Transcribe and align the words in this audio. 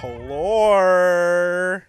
Hello. 0.00 1.80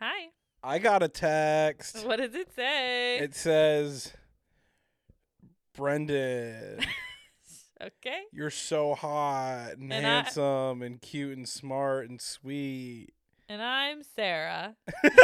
Hi. 0.00 0.28
I 0.62 0.78
got 0.78 1.02
a 1.02 1.08
text. 1.08 2.04
What 2.04 2.16
does 2.16 2.34
it 2.34 2.52
say? 2.54 3.18
It 3.18 3.34
says, 3.34 4.12
Brendan, 5.76 6.80
okay. 7.82 8.22
you're 8.32 8.50
so 8.50 8.94
hot 8.94 9.74
and, 9.78 9.92
And 9.92 10.06
I- 10.06 10.10
handsome 10.10 10.82
and 10.82 11.00
cute 11.00 11.36
and 11.36 11.48
smart 11.48 12.10
and 12.10 12.20
sweet. 12.20 13.10
And 13.50 13.60
I'm 13.60 14.04
Sarah. 14.04 14.76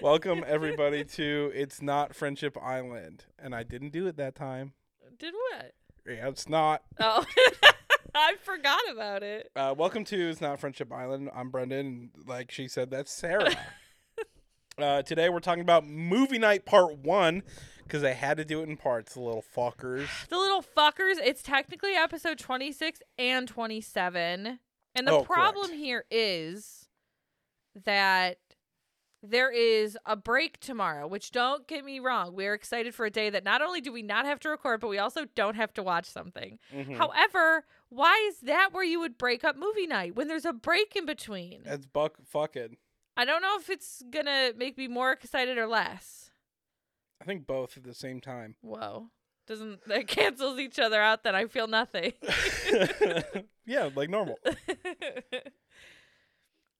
Welcome 0.00 0.44
everybody 0.46 1.02
to 1.02 1.50
It's 1.52 1.82
Not 1.82 2.14
Friendship 2.14 2.56
Island. 2.62 3.24
And 3.40 3.56
I 3.56 3.64
didn't 3.64 3.90
do 3.90 4.06
it 4.06 4.16
that 4.18 4.36
time. 4.36 4.74
Did 5.18 5.34
what? 5.34 5.72
Yeah, 6.06 6.28
it's 6.28 6.48
not. 6.48 6.82
Oh, 7.00 7.24
I 8.14 8.36
forgot 8.44 8.82
about 8.92 9.24
it. 9.24 9.50
Uh, 9.56 9.74
welcome 9.76 10.04
to 10.04 10.30
It's 10.30 10.40
Not 10.40 10.60
Friendship 10.60 10.92
Island. 10.92 11.28
I'm 11.34 11.50
Brendan. 11.50 11.86
And 11.86 12.10
like 12.24 12.52
she 12.52 12.68
said, 12.68 12.92
that's 12.92 13.12
Sarah. 13.12 13.50
uh, 14.78 15.02
today 15.02 15.28
we're 15.28 15.40
talking 15.40 15.62
about 15.62 15.84
movie 15.84 16.38
night 16.38 16.66
part 16.66 16.98
one 16.98 17.42
because 17.82 18.04
I 18.04 18.12
had 18.12 18.36
to 18.36 18.44
do 18.44 18.60
it 18.60 18.68
in 18.68 18.76
parts, 18.76 19.14
the 19.14 19.22
little 19.22 19.44
fuckers. 19.56 20.06
The 20.28 20.38
little 20.38 20.62
fuckers. 20.62 21.16
It's 21.20 21.42
technically 21.42 21.94
episode 21.94 22.38
26 22.38 23.02
and 23.18 23.48
27. 23.48 24.60
And 24.98 25.06
the 25.06 25.12
Oh, 25.12 25.24
problem 25.24 25.66
correct. 25.68 25.78
here 25.80 26.04
is 26.10 26.88
that 27.84 28.38
there 29.22 29.50
is 29.50 29.96
a 30.06 30.16
break 30.16 30.58
tomorrow, 30.60 31.06
which 31.06 31.30
don't 31.32 31.66
get 31.66 31.84
me 31.84 31.98
wrong. 32.00 32.34
We're 32.34 32.54
excited 32.54 32.94
for 32.94 33.04
a 33.06 33.10
day 33.10 33.30
that 33.30 33.44
not 33.44 33.62
only 33.62 33.80
do 33.80 33.92
we 33.92 34.02
not 34.02 34.26
have 34.26 34.38
to 34.40 34.48
record, 34.48 34.80
but 34.80 34.88
we 34.88 34.98
also 34.98 35.24
don't 35.34 35.56
have 35.56 35.72
to 35.74 35.82
watch 35.82 36.06
something. 36.06 36.58
Mhm. 36.72 36.96
However, 36.96 37.64
why 37.88 38.14
is 38.28 38.40
that 38.40 38.72
where 38.72 38.84
you 38.84 39.00
would 39.00 39.18
break 39.18 39.42
up 39.44 39.56
movie 39.56 39.86
night 39.88 40.14
when 40.14 40.28
there's 40.28 40.44
a 40.44 40.52
break 40.52 40.94
in 40.94 41.04
between? 41.06 41.62
That's 41.64 41.86
buck 41.86 42.16
fucking. 42.24 42.76
I 43.16 43.24
don't 43.24 43.42
know 43.42 43.56
if 43.58 43.68
it's 43.68 44.02
gonna 44.10 44.52
make 44.54 44.76
me 44.78 44.86
more 44.86 45.10
excited 45.12 45.58
or 45.58 45.66
less. 45.66 46.30
I 47.20 47.24
think 47.24 47.46
both 47.46 47.76
at 47.76 47.82
the 47.82 47.94
same 47.94 48.20
time. 48.20 48.54
Whoa. 48.60 49.10
Doesn't 49.48 49.82
that 49.86 50.06
cancels 50.06 50.58
each 50.58 50.78
other 50.78 51.00
out 51.00 51.24
then 51.24 51.34
I 51.34 51.46
feel 51.46 51.66
nothing. 51.66 52.12
yeah, 53.66 53.88
like 53.94 54.10
normal. 54.10 54.38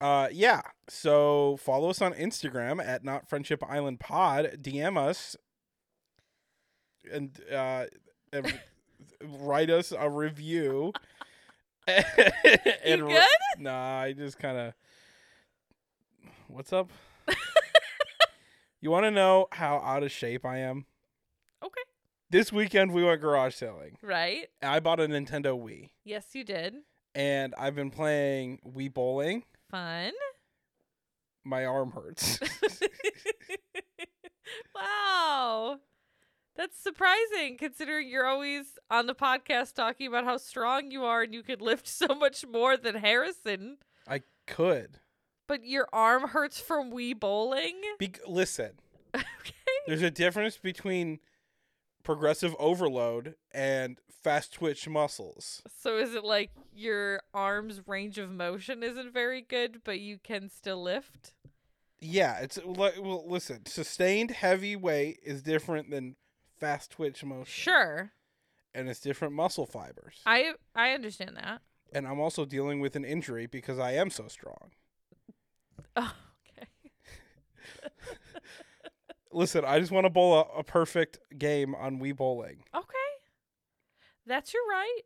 Uh, 0.01 0.29
yeah. 0.31 0.61
So 0.89 1.57
follow 1.57 1.91
us 1.91 2.01
on 2.01 2.15
Instagram 2.15 2.81
at 2.81 3.03
Not 3.03 3.29
Friendship 3.29 3.65
Island 3.69 3.99
Pod. 3.99 4.59
DM 4.63 4.97
us 4.97 5.35
and 7.13 7.37
uh, 7.53 7.87
and 8.33 8.61
write 9.41 9.71
us 9.71 9.93
a 9.99 10.09
review. 10.09 10.93
and 11.89 12.05
You 13.01 13.07
re- 13.09 13.13
good? 13.15 13.25
Nah, 13.59 13.99
I 14.03 14.13
just 14.13 14.39
kind 14.39 14.57
of. 14.57 14.75
What's 16.47 16.73
up? 16.73 16.93
you 18.81 18.93
want 18.93 19.03
to 19.03 19.11
know 19.11 19.49
how 19.51 19.79
out 19.79 20.05
of 20.05 20.13
shape 20.13 20.47
I 20.47 20.59
am? 20.59 20.87
Okay. 21.61 21.83
This 22.31 22.53
weekend 22.53 22.93
we 22.93 23.03
went 23.05 23.21
garage 23.21 23.55
selling. 23.55 23.97
Right? 24.03 24.49
I 24.63 24.81
bought 24.81 25.01
a 25.01 25.09
Nintendo 25.09 25.59
Wii, 25.59 25.89
Yes, 26.05 26.27
you 26.35 26.45
did. 26.45 26.75
and 27.15 27.55
I've 27.57 27.75
been 27.75 27.91
playing 27.91 28.59
Wii 28.67 28.93
bowling. 28.93 29.45
Fun. 29.71 30.13
My 31.45 31.65
arm 31.65 31.93
hurts. 31.93 32.39
wow. 34.75 35.79
That's 36.57 36.77
surprising 36.79 37.57
considering 37.59 38.09
you're 38.09 38.27
always 38.27 38.65
on 38.91 39.07
the 39.07 39.15
podcast 39.15 39.75
talking 39.75 40.07
about 40.09 40.25
how 40.25 40.37
strong 40.39 40.91
you 40.91 41.05
are 41.05 41.23
and 41.23 41.33
you 41.33 41.43
could 41.43 41.63
lift 41.63 41.87
so 41.89 42.09
much 42.09 42.45
more 42.47 42.77
than 42.77 42.97
Harrison. 42.97 43.79
I 44.07 44.23
could. 44.47 44.99
But 45.47 45.65
your 45.65 45.89
arm 45.95 46.29
hurts 46.29 46.61
from 46.61 46.91
Wii 46.91 47.19
bowling? 47.19 47.77
Be- 47.99 48.13
listen, 48.27 48.73
okay. 49.15 49.25
there's 49.87 50.03
a 50.03 50.11
difference 50.11 50.59
between 50.59 51.21
progressive 52.09 52.57
overload 52.59 53.35
and 53.53 53.99
fast 54.23 54.55
twitch 54.55 54.89
muscles. 54.89 55.61
So 55.79 55.99
is 55.99 56.15
it 56.15 56.25
like 56.25 56.51
your 56.73 57.21
arm's 57.35 57.87
range 57.87 58.17
of 58.17 58.31
motion 58.31 58.83
isn't 58.83 59.13
very 59.13 59.43
good, 59.43 59.83
but 59.85 60.01
you 60.01 60.17
can 60.17 60.49
still 60.49 60.83
lift? 60.83 61.35
Yeah, 62.01 62.39
it's 62.39 62.59
like 62.65 62.95
well, 62.99 63.27
listen, 63.29 63.67
sustained 63.67 64.31
heavy 64.31 64.75
weight 64.75 65.19
is 65.23 65.43
different 65.43 65.91
than 65.91 66.17
fast 66.59 66.93
twitch 66.93 67.23
motion. 67.23 67.45
Sure. 67.45 68.13
And 68.75 68.89
it's 68.89 69.01
different 69.01 69.35
muscle 69.35 69.67
fibers. 69.67 70.23
I 70.25 70.55
I 70.75 70.93
understand 70.93 71.37
that. 71.37 71.61
And 71.93 72.09
I'm 72.09 72.21
also 72.21 72.47
dealing 72.47 72.81
with 72.81 72.97
an 72.97 73.05
injury 73.05 73.45
because 73.45 73.79
I 73.79 73.93
am 73.93 74.09
so 74.09 74.29
strong. 74.29 74.71
Oh, 75.97 76.15
okay. 76.57 76.69
Listen, 79.33 79.65
I 79.65 79.79
just 79.79 79.93
want 79.93 80.05
to 80.07 80.11
bowl 80.11 80.35
a, 80.35 80.59
a 80.61 80.65
perfect 80.65 81.19
game 81.37 81.75
on 81.75 81.99
Wii 82.01 82.17
bowling. 82.17 82.63
Okay. 82.75 82.95
That's 84.27 84.53
your 84.55 84.63
right. 84.69 85.01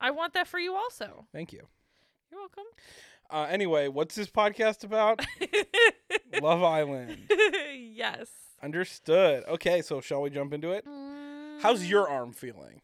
I 0.00 0.10
want 0.10 0.34
that 0.34 0.46
for 0.46 0.58
you 0.58 0.74
also. 0.74 1.26
Thank 1.32 1.52
you. 1.52 1.66
You're 2.30 2.40
welcome. 2.40 2.64
Uh, 3.30 3.46
anyway, 3.50 3.88
what's 3.88 4.14
this 4.14 4.28
podcast 4.28 4.84
about? 4.84 5.24
Love 6.42 6.62
Island. 6.62 7.18
yes. 7.74 8.28
Understood. 8.62 9.44
Okay, 9.48 9.82
so 9.82 10.00
shall 10.00 10.22
we 10.22 10.30
jump 10.30 10.52
into 10.52 10.70
it? 10.72 10.84
How's 11.62 11.84
your 11.88 12.06
Mm, 12.06 12.10
arm 12.10 12.32
feeling? 12.32 12.80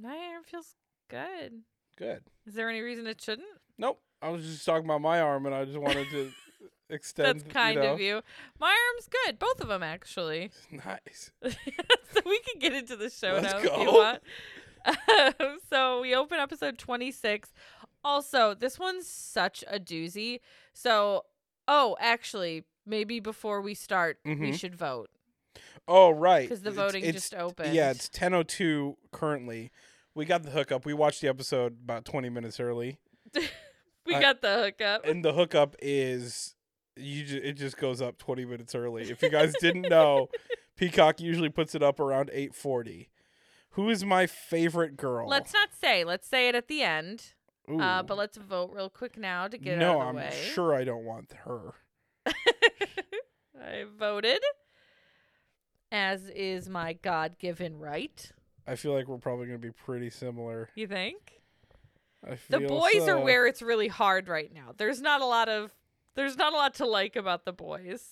My 0.00 0.16
arm 0.34 0.42
feels 0.44 0.74
good. 1.08 1.62
Good. 1.96 2.22
Is 2.46 2.54
there 2.54 2.68
any 2.68 2.80
reason 2.80 3.06
it 3.06 3.20
shouldn't? 3.20 3.48
Nope. 3.78 4.00
I 4.22 4.30
was 4.30 4.44
just 4.44 4.64
talking 4.66 4.84
about 4.84 5.00
my 5.00 5.20
arm, 5.20 5.46
and 5.46 5.54
I 5.54 5.64
just 5.64 5.78
wanted 5.78 6.08
to 6.10 6.32
extend. 6.90 7.40
That's 7.40 7.52
kind 7.52 7.76
you 7.76 7.82
know. 7.82 7.92
of 7.94 8.00
you. 8.00 8.22
My 8.58 8.68
arm's 8.92 9.08
good. 9.08 9.38
Both 9.38 9.60
of 9.60 9.68
them 9.68 9.82
actually. 9.82 10.50
Nice. 10.70 11.30
so 11.42 12.20
we 12.24 12.40
can 12.40 12.58
get 12.58 12.72
into 12.72 12.96
the 12.96 13.10
show 13.10 13.34
Let's 13.42 13.52
now 13.52 13.58
if 13.58 13.64
you 13.64 13.92
want. 13.92 14.22
Um, 14.86 15.58
so 15.70 16.00
we 16.00 16.14
open 16.14 16.38
episode 16.38 16.78
26. 16.78 17.52
Also, 18.04 18.54
this 18.54 18.78
one's 18.78 19.06
such 19.08 19.64
a 19.68 19.80
doozy. 19.80 20.40
So, 20.72 21.24
oh, 21.66 21.96
actually, 22.00 22.64
maybe 22.86 23.18
before 23.18 23.60
we 23.60 23.74
start, 23.74 24.18
we 24.24 24.34
Mhm. 24.36 24.54
should 24.58 24.76
vote 24.76 25.10
Oh 25.88 26.10
right. 26.10 26.42
because 26.48 26.62
the 26.62 26.70
voting 26.70 27.02
it's- 27.02 27.14
just 27.14 27.34
opened. 27.34 27.74
Yeah, 27.74 27.90
it's 27.90 28.08
ten 28.08 28.32
oh 28.34 28.42
two 28.42 28.96
currently. 29.12 29.70
We 30.14 30.24
got 30.24 30.42
the 30.44 30.50
hookup. 30.50 30.84
We 30.86 30.94
watched 30.94 31.20
the 31.20 31.28
episode 31.28 31.78
about 31.84 32.04
twenty 32.04 32.28
minutes 32.28 32.58
early, 32.60 32.98
we 34.04 34.14
I- 34.14 34.20
got 34.20 34.40
the 34.40 34.54
hookup. 34.64 35.04
and 35.04 35.24
the 35.24 35.32
hookup 35.32 35.76
is 35.80 36.54
you. 36.96 37.24
Ju- 37.24 37.40
it 37.42 37.52
just 37.54 37.76
goes 37.76 38.00
up 38.02 38.18
twenty 38.18 38.44
minutes 38.44 38.74
early. 38.74 39.10
If 39.10 39.22
you 39.22 39.28
guys 39.28 39.54
didn't 39.60 39.88
know, 39.88 40.28
Peacock 40.76 41.20
usually 41.20 41.48
puts 41.48 41.74
it 41.74 41.82
up 41.82 42.00
around 42.00 42.30
eight 42.32 42.54
forty. 42.54 43.10
Who 43.70 43.90
is 43.90 44.04
my 44.04 44.26
favorite 44.26 44.96
girl? 44.96 45.28
Let's 45.28 45.52
not 45.52 45.68
say. 45.78 46.04
Let's 46.04 46.26
say 46.26 46.48
it 46.48 46.54
at 46.54 46.68
the 46.68 46.82
end. 46.82 47.34
Ooh. 47.70 47.80
Uh, 47.80 48.02
but 48.02 48.16
let's 48.16 48.36
vote 48.38 48.70
real 48.72 48.88
quick 48.88 49.18
now 49.18 49.48
to 49.48 49.58
get 49.58 49.74
it 49.74 49.80
no, 49.80 50.00
out 50.00 50.08
of 50.10 50.14
the 50.16 50.22
I'm 50.22 50.30
way. 50.30 50.48
sure 50.54 50.74
I 50.74 50.84
don't 50.84 51.04
want 51.04 51.32
her. 51.44 51.74
I 53.60 53.84
voted, 53.98 54.38
as 55.90 56.28
is 56.30 56.68
my 56.68 56.92
God 56.94 57.38
given 57.38 57.78
right. 57.78 58.30
I 58.66 58.76
feel 58.76 58.92
like 58.92 59.08
we're 59.08 59.18
probably 59.18 59.46
gonna 59.46 59.58
be 59.58 59.72
pretty 59.72 60.10
similar. 60.10 60.70
You 60.74 60.86
think? 60.86 61.40
I 62.26 62.38
The 62.48 62.60
feel 62.60 62.68
boys 62.68 63.08
are 63.08 63.20
where 63.20 63.46
it's 63.46 63.62
really 63.62 63.88
hard 63.88 64.28
right 64.28 64.52
now. 64.52 64.72
There's 64.76 65.00
not 65.00 65.20
a 65.20 65.26
lot 65.26 65.48
of 65.48 65.70
there's 66.16 66.36
not 66.36 66.52
a 66.52 66.56
lot 66.56 66.74
to 66.74 66.86
like 66.86 67.14
about 67.16 67.44
the 67.44 67.52
boys. 67.52 68.02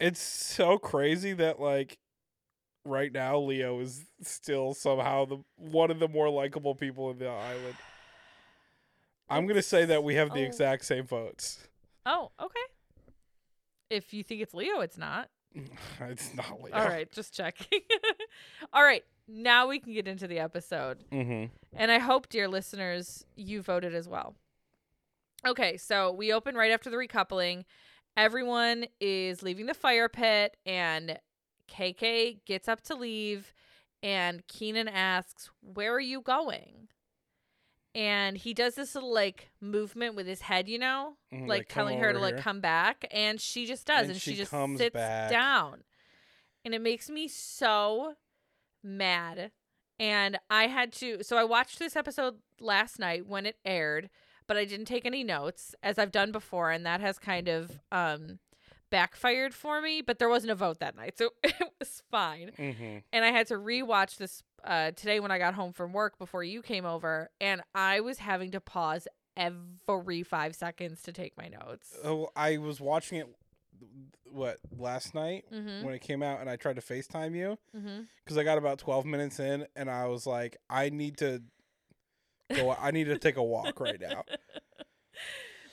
It's 0.00 0.20
so 0.20 0.78
crazy 0.78 1.32
that 1.34 1.60
like 1.60 1.98
right 2.84 3.12
now 3.12 3.38
Leo 3.38 3.78
is 3.78 4.04
still 4.22 4.74
somehow 4.74 5.24
the 5.26 5.38
one 5.56 5.90
of 5.92 6.00
the 6.00 6.08
more 6.08 6.28
likable 6.28 6.74
people 6.74 7.10
in 7.10 7.18
the 7.18 7.28
island. 7.28 7.76
I'm 9.28 9.46
gonna 9.46 9.62
say 9.62 9.84
that 9.84 10.02
we 10.02 10.16
have 10.16 10.30
the 10.30 10.40
Oh. 10.40 10.46
exact 10.46 10.84
same 10.84 11.06
votes. 11.06 11.68
Oh, 12.04 12.32
okay. 12.40 12.58
If 13.90 14.12
you 14.12 14.22
think 14.24 14.40
it's 14.42 14.54
Leo, 14.54 14.80
it's 14.80 14.98
not. 14.98 15.28
it's 16.00 16.34
not 16.34 16.60
Leo. 16.60 16.74
All 16.74 16.84
right, 16.86 17.10
just 17.12 17.34
checking. 17.34 17.80
All 18.72 18.82
right, 18.82 19.04
now 19.28 19.68
we 19.68 19.78
can 19.78 19.92
get 19.92 20.08
into 20.08 20.26
the 20.26 20.38
episode. 20.40 21.04
Mm-hmm. 21.12 21.54
And 21.76 21.90
I 21.92 21.98
hope, 21.98 22.28
dear 22.28 22.48
listeners, 22.48 23.24
you 23.36 23.62
voted 23.62 23.94
as 23.94 24.08
well. 24.08 24.34
Okay, 25.46 25.76
so 25.76 26.12
we 26.12 26.32
open 26.32 26.54
right 26.54 26.70
after 26.72 26.88
the 26.90 26.96
recoupling. 26.96 27.64
Everyone 28.16 28.86
is 29.00 29.42
leaving 29.42 29.66
the 29.66 29.74
fire 29.74 30.08
pit, 30.08 30.56
and 30.66 31.18
KK 31.68 32.44
gets 32.44 32.68
up 32.68 32.82
to 32.82 32.94
leave, 32.94 33.52
and 34.02 34.46
Keenan 34.46 34.88
asks, 34.88 35.50
Where 35.60 35.92
are 35.94 36.00
you 36.00 36.20
going? 36.20 36.88
And 37.94 38.38
he 38.38 38.54
does 38.54 38.74
this 38.74 38.94
little 38.94 39.12
like 39.12 39.50
movement 39.60 40.14
with 40.14 40.26
his 40.26 40.42
head, 40.42 40.68
you 40.68 40.78
know, 40.78 41.16
Mhm, 41.32 41.40
like, 41.42 41.48
like, 41.60 41.68
telling 41.68 41.98
her 41.98 42.12
to 42.12 42.18
like 42.18 42.34
here. 42.34 42.42
come 42.42 42.60
back. 42.60 43.06
And 43.10 43.38
she 43.40 43.66
just 43.66 43.86
does, 43.86 44.02
And 44.02 44.10
and, 44.12 44.20
she, 44.20 44.30
she 44.32 44.36
just 44.38 44.50
sits 44.50 44.94
back. 44.94 45.30
down. 45.30 45.84
and 46.64 46.74
it 46.74 46.80
makes 46.80 47.10
me 47.10 47.26
so 47.28 48.14
mad. 48.82 49.50
And 49.98 50.38
I 50.48 50.68
had 50.68 50.92
to, 50.94 51.22
so 51.22 51.36
I 51.36 51.44
watched 51.44 51.78
this 51.78 51.96
episode 51.96 52.36
last 52.60 52.98
night 52.98 53.26
when 53.26 53.44
it 53.46 53.56
aired, 53.64 54.08
but 54.52 54.58
I 54.60 54.64
didn't 54.66 54.86
take 54.86 55.06
any 55.06 55.24
notes 55.24 55.74
as 55.82 55.98
I've 55.98 56.12
done 56.12 56.30
before, 56.32 56.70
and 56.70 56.84
that 56.84 57.00
has 57.00 57.18
kind 57.18 57.48
of 57.48 57.80
um 57.90 58.38
backfired 58.90 59.54
for 59.54 59.80
me. 59.80 60.02
But 60.02 60.18
there 60.18 60.28
wasn't 60.28 60.50
a 60.52 60.54
vote 60.54 60.78
that 60.80 60.94
night, 60.96 61.16
so 61.16 61.30
it 61.42 61.54
was 61.78 62.02
fine. 62.10 62.50
Mm-hmm. 62.58 62.98
And 63.12 63.24
I 63.24 63.30
had 63.30 63.46
to 63.48 63.54
rewatch 63.54 64.18
this 64.18 64.42
uh, 64.64 64.90
today 64.90 65.18
when 65.20 65.30
I 65.30 65.38
got 65.38 65.54
home 65.54 65.72
from 65.72 65.92
work 65.92 66.18
before 66.18 66.44
you 66.44 66.60
came 66.62 66.84
over, 66.84 67.30
and 67.40 67.62
I 67.74 68.00
was 68.00 68.18
having 68.18 68.50
to 68.52 68.60
pause 68.60 69.08
every 69.36 70.22
five 70.22 70.54
seconds 70.54 71.00
to 71.02 71.12
take 71.12 71.36
my 71.38 71.48
notes. 71.48 71.96
Oh, 72.04 72.28
I 72.36 72.58
was 72.58 72.80
watching 72.80 73.18
it. 73.18 73.26
What 74.30 74.58
last 74.78 75.14
night 75.14 75.44
Mm-hmm. 75.52 75.84
when 75.84 75.92
it 75.92 75.98
came 76.00 76.22
out, 76.22 76.40
and 76.40 76.48
I 76.48 76.56
tried 76.56 76.76
to 76.76 76.82
Facetime 76.82 77.34
you 77.36 77.58
Mm-hmm. 77.76 78.02
because 78.24 78.38
I 78.38 78.44
got 78.44 78.56
about 78.56 78.78
twelve 78.78 79.04
minutes 79.04 79.40
in, 79.40 79.66
and 79.76 79.90
I 79.90 80.06
was 80.06 80.26
like, 80.26 80.56
I 80.70 80.88
need 80.90 81.16
to 81.18 81.42
go. 82.56 82.76
I 82.78 82.90
need 82.90 83.04
to 83.04 83.18
take 83.18 83.36
a 83.36 83.42
walk 83.42 83.80
right 83.80 84.00
now. 84.00 84.24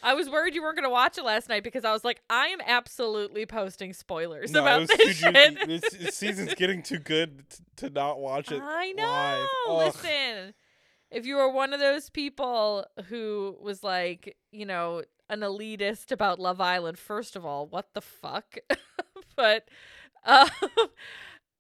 I 0.02 0.14
was 0.14 0.30
worried 0.30 0.56
you 0.56 0.62
weren't 0.62 0.78
going 0.78 0.86
to 0.86 0.90
watch 0.90 1.18
it 1.18 1.26
last 1.26 1.50
night 1.50 1.64
because 1.64 1.84
I 1.84 1.92
was 1.92 2.06
like, 2.06 2.22
I 2.30 2.48
am 2.48 2.60
absolutely 2.66 3.46
posting 3.46 3.92
spoilers 3.92 4.52
No, 4.52 4.62
about 4.62 4.88
this 4.88 5.18
shit. 5.18 5.68
This, 5.68 5.92
this 5.92 6.16
season's 6.16 6.56
getting 6.56 6.82
too 6.82 7.00
good 7.00 7.44
t- 7.50 7.64
to 7.78 7.90
not 7.90 8.20
watch 8.20 8.50
it. 8.52 8.62
I 8.64 8.94
know. 8.94 9.78
Listen, 9.78 10.54
if 11.12 11.26
you 11.26 11.36
were 11.36 11.52
one 11.52 11.74
of 11.74 11.82
those 11.82 12.10
people 12.10 12.86
who 13.08 13.58
was 13.62 13.84
like, 13.84 14.38
you 14.52 14.66
know, 14.66 15.04
an 15.30 15.42
elitist 15.42 16.14
about 16.14 16.40
Love 16.40 16.62
Island, 16.62 16.98
first 16.98 17.36
of 17.36 17.46
all, 17.46 17.68
what 17.68 17.94
the 17.94 18.02
fuck? 18.02 18.58
but 19.36 19.68
um, 20.26 20.50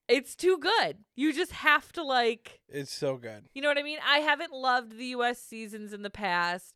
it's 0.09 0.35
too 0.35 0.57
good. 0.57 0.97
You 1.15 1.31
just 1.31 1.51
have 1.53 1.91
to 1.93 2.03
like 2.03 2.59
It's 2.67 2.91
so 2.91 3.15
good. 3.17 3.45
You 3.53 3.61
know 3.61 3.69
what 3.69 3.77
I 3.77 3.83
mean? 3.83 3.99
I 4.05 4.17
haven't 4.19 4.51
loved 4.51 4.97
the 4.97 5.05
US 5.17 5.39
seasons 5.39 5.93
in 5.93 6.01
the 6.01 6.09
past, 6.09 6.75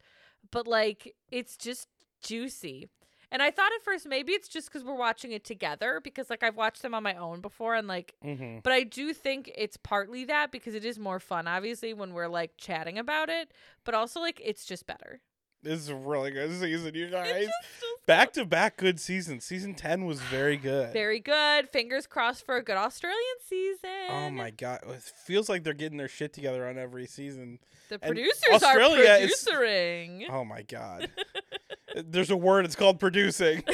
but 0.51 0.67
like 0.67 1.15
it's 1.31 1.57
just 1.57 1.87
juicy. 2.21 2.87
And 3.31 3.41
I 3.41 3.49
thought 3.49 3.71
at 3.75 3.83
first 3.83 4.05
maybe 4.07 4.33
it's 4.33 4.47
just 4.47 4.67
because 4.69 4.83
we're 4.83 4.95
watching 4.95 5.31
it 5.31 5.43
together 5.43 5.99
because 6.03 6.29
like 6.29 6.43
I've 6.43 6.55
watched 6.55 6.83
them 6.83 6.93
on 6.93 7.01
my 7.01 7.15
own 7.15 7.41
before 7.41 7.73
and 7.75 7.87
like, 7.87 8.13
Mm-hmm. 8.23 8.59
but 8.63 8.71
I 8.71 8.83
do 8.83 9.11
think 9.13 9.51
it's 9.57 9.75
partly 9.77 10.23
that 10.25 10.51
because 10.51 10.75
it 10.75 10.85
is 10.85 10.99
more 10.99 11.19
fun, 11.19 11.47
obviously, 11.47 11.93
when 11.95 12.13
we're 12.13 12.27
like 12.27 12.51
chatting 12.57 12.99
about 12.99 13.29
it, 13.29 13.51
but 13.85 13.95
also 13.95 14.19
like 14.19 14.39
it's 14.43 14.65
just 14.65 14.85
better. 14.85 15.21
This 15.63 15.79
is 15.79 15.89
a 15.89 15.95
really 15.95 16.29
good 16.31 16.51
season, 16.59 16.93
you 16.93 17.05
It's 17.05 17.11
guys. 17.13 17.45
just 17.45 17.79
so 17.79 17.87
Back 18.05 18.33
to 18.33 18.45
back 18.45 18.75
good 18.75 18.99
seasons. 18.99 19.45
Season 19.45 19.73
ten 19.75 20.05
was 20.05 20.19
very 20.19 20.57
good. 20.57 20.91
Very 20.91 21.21
good. 21.21 21.69
Fingers 21.69 22.05
crossed 22.05 22.45
for 22.45 22.57
a 22.57 22.63
good 22.63 22.75
Australian 22.75 23.19
season. 23.47 23.89
Oh 24.09 24.29
my 24.29 24.49
god, 24.51 24.81
it 24.89 25.01
feels 25.01 25.47
like 25.47 25.63
they're 25.63 25.73
getting 25.73 25.97
their 25.97 26.09
shit 26.09 26.33
together 26.33 26.67
on 26.67 26.77
every 26.77 27.05
season. 27.07 27.59
The 27.87 27.95
and 27.95 28.13
producers 28.13 28.43
Australia 28.61 29.09
are 29.09 29.17
is- 29.19 29.47
producing. 29.49 30.25
Oh 30.29 30.43
my 30.43 30.63
god. 30.63 31.09
There's 31.95 32.29
a 32.31 32.35
word. 32.37 32.65
It's 32.65 32.75
called 32.75 32.99
producing. 32.99 33.63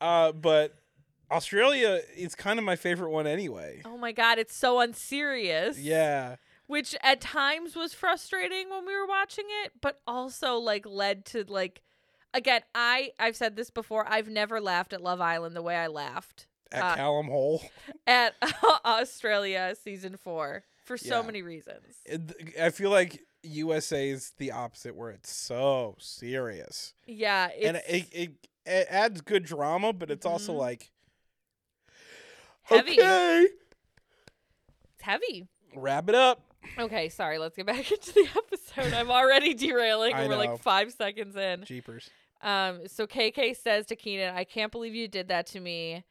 uh, 0.00 0.32
but 0.32 0.74
Australia 1.30 2.00
is 2.16 2.34
kind 2.34 2.58
of 2.58 2.64
my 2.64 2.76
favorite 2.76 3.10
one 3.10 3.26
anyway. 3.26 3.82
oh 3.84 3.96
my 3.96 4.12
god, 4.12 4.38
it's 4.38 4.54
so 4.54 4.78
unserious. 4.80 5.78
Yeah. 5.78 6.36
Which 6.66 6.96
at 7.02 7.20
times 7.20 7.76
was 7.76 7.92
frustrating 7.94 8.70
when 8.70 8.86
we 8.86 8.94
were 8.94 9.06
watching 9.06 9.44
it 9.64 9.72
but 9.80 10.00
also 10.06 10.56
like 10.56 10.86
led 10.86 11.24
to 11.24 11.44
like 11.48 11.82
again 12.32 12.60
i 12.74 13.10
i've 13.18 13.36
said 13.36 13.56
this 13.56 13.70
before 13.70 14.06
i've 14.08 14.28
never 14.28 14.60
laughed 14.60 14.92
at 14.92 15.02
love 15.02 15.20
island 15.20 15.54
the 15.54 15.62
way 15.62 15.76
i 15.76 15.86
laughed 15.86 16.46
At 16.72 16.82
Uh, 16.82 16.94
Callum 16.96 17.26
Hole. 17.28 17.62
at 18.06 18.34
australia 18.84 19.74
season 19.82 20.16
four 20.16 20.64
for 20.84 20.96
so 20.96 21.20
Yeah. 21.20 21.26
many 21.26 21.42
reasons 21.42 21.96
It- 22.04 22.58
I 22.60 22.70
feel 22.70 22.90
like 22.90 23.20
USA 23.46 24.08
is 24.08 24.32
the 24.38 24.52
opposite, 24.52 24.96
where 24.96 25.10
it's 25.10 25.30
so 25.30 25.96
serious, 25.98 26.94
yeah 27.06 27.48
it's, 27.54 27.66
and 27.66 27.76
it, 27.86 28.08
it 28.10 28.30
it 28.64 28.86
adds 28.88 29.20
good 29.20 29.44
drama, 29.44 29.92
but 29.92 30.10
it's 30.10 30.24
also 30.24 30.54
Mhm. 30.54 30.58
like 30.58 30.90
Heavy. 32.62 32.92
Okay, 32.92 33.48
it's 34.94 35.02
heavy 35.02 35.46
wrap 35.76 36.08
it 36.08 36.14
up. 36.14 36.53
Okay 36.78 37.08
sorry 37.08 37.38
let's 37.38 37.56
get 37.56 37.66
back 37.66 37.90
into 37.92 38.12
the 38.12 38.28
episode 38.36 38.92
i'm 38.94 39.10
already 39.10 39.54
derailing 39.54 40.14
I 40.14 40.24
we're 40.26 40.30
know. 40.30 40.38
like 40.38 40.58
five 40.60 40.92
seconds 40.92 41.36
in 41.36 41.64
Jeepers. 41.64 42.10
Um, 42.44 42.86
so 42.86 43.06
KK 43.06 43.56
says 43.56 43.86
to 43.86 43.96
Keenan, 43.96 44.34
I 44.34 44.44
can't 44.44 44.70
believe 44.70 44.94
you 44.94 45.08
did 45.08 45.28
that 45.28 45.46
to 45.48 45.60
me. 45.60 46.04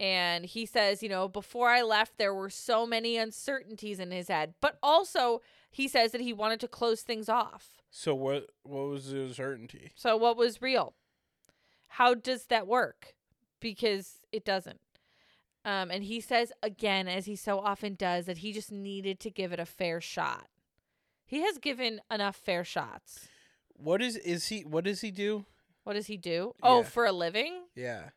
And 0.00 0.44
he 0.44 0.66
says, 0.66 1.02
you 1.02 1.08
know, 1.08 1.28
before 1.28 1.68
I 1.68 1.82
left, 1.82 2.18
there 2.18 2.34
were 2.34 2.50
so 2.50 2.84
many 2.84 3.16
uncertainties 3.16 4.00
in 4.00 4.10
his 4.10 4.26
head. 4.26 4.54
But 4.60 4.76
also, 4.82 5.40
he 5.70 5.86
says 5.86 6.10
that 6.10 6.20
he 6.20 6.32
wanted 6.32 6.58
to 6.60 6.68
close 6.68 7.02
things 7.02 7.28
off. 7.28 7.80
So 7.92 8.12
what? 8.12 8.48
What 8.64 8.88
was 8.88 9.12
the 9.12 9.20
uncertainty? 9.20 9.92
So, 9.94 10.16
what 10.16 10.36
was 10.36 10.60
real? 10.60 10.94
How 11.86 12.14
does 12.14 12.46
that 12.46 12.66
work? 12.66 13.14
Because 13.60 14.18
it 14.32 14.44
doesn't. 14.44 14.80
Um, 15.64 15.90
and 15.90 16.02
he 16.04 16.20
says 16.20 16.52
again, 16.62 17.06
as 17.08 17.26
he 17.26 17.36
so 17.36 17.58
often 17.60 17.94
does, 17.94 18.26
that 18.26 18.38
he 18.38 18.52
just 18.52 18.72
needed 18.72 19.20
to 19.20 19.30
give 19.30 19.52
it 19.52 19.60
a 19.60 19.66
fair 19.66 20.00
shot. 20.00 20.46
He 21.24 21.42
has 21.42 21.58
given 21.58 22.00
enough 22.10 22.36
fair 22.36 22.64
shots. 22.64 23.28
What 23.74 24.02
is 24.02 24.16
is 24.16 24.48
he? 24.48 24.62
What 24.62 24.84
does 24.84 25.00
he 25.02 25.10
do? 25.10 25.46
What 25.84 25.94
does 25.94 26.06
he 26.06 26.16
do? 26.16 26.52
Oh, 26.62 26.78
Yeah. 26.78 26.82
for 26.84 27.06
a 27.06 27.12
living? 27.12 27.62
Yeah, 27.74 28.10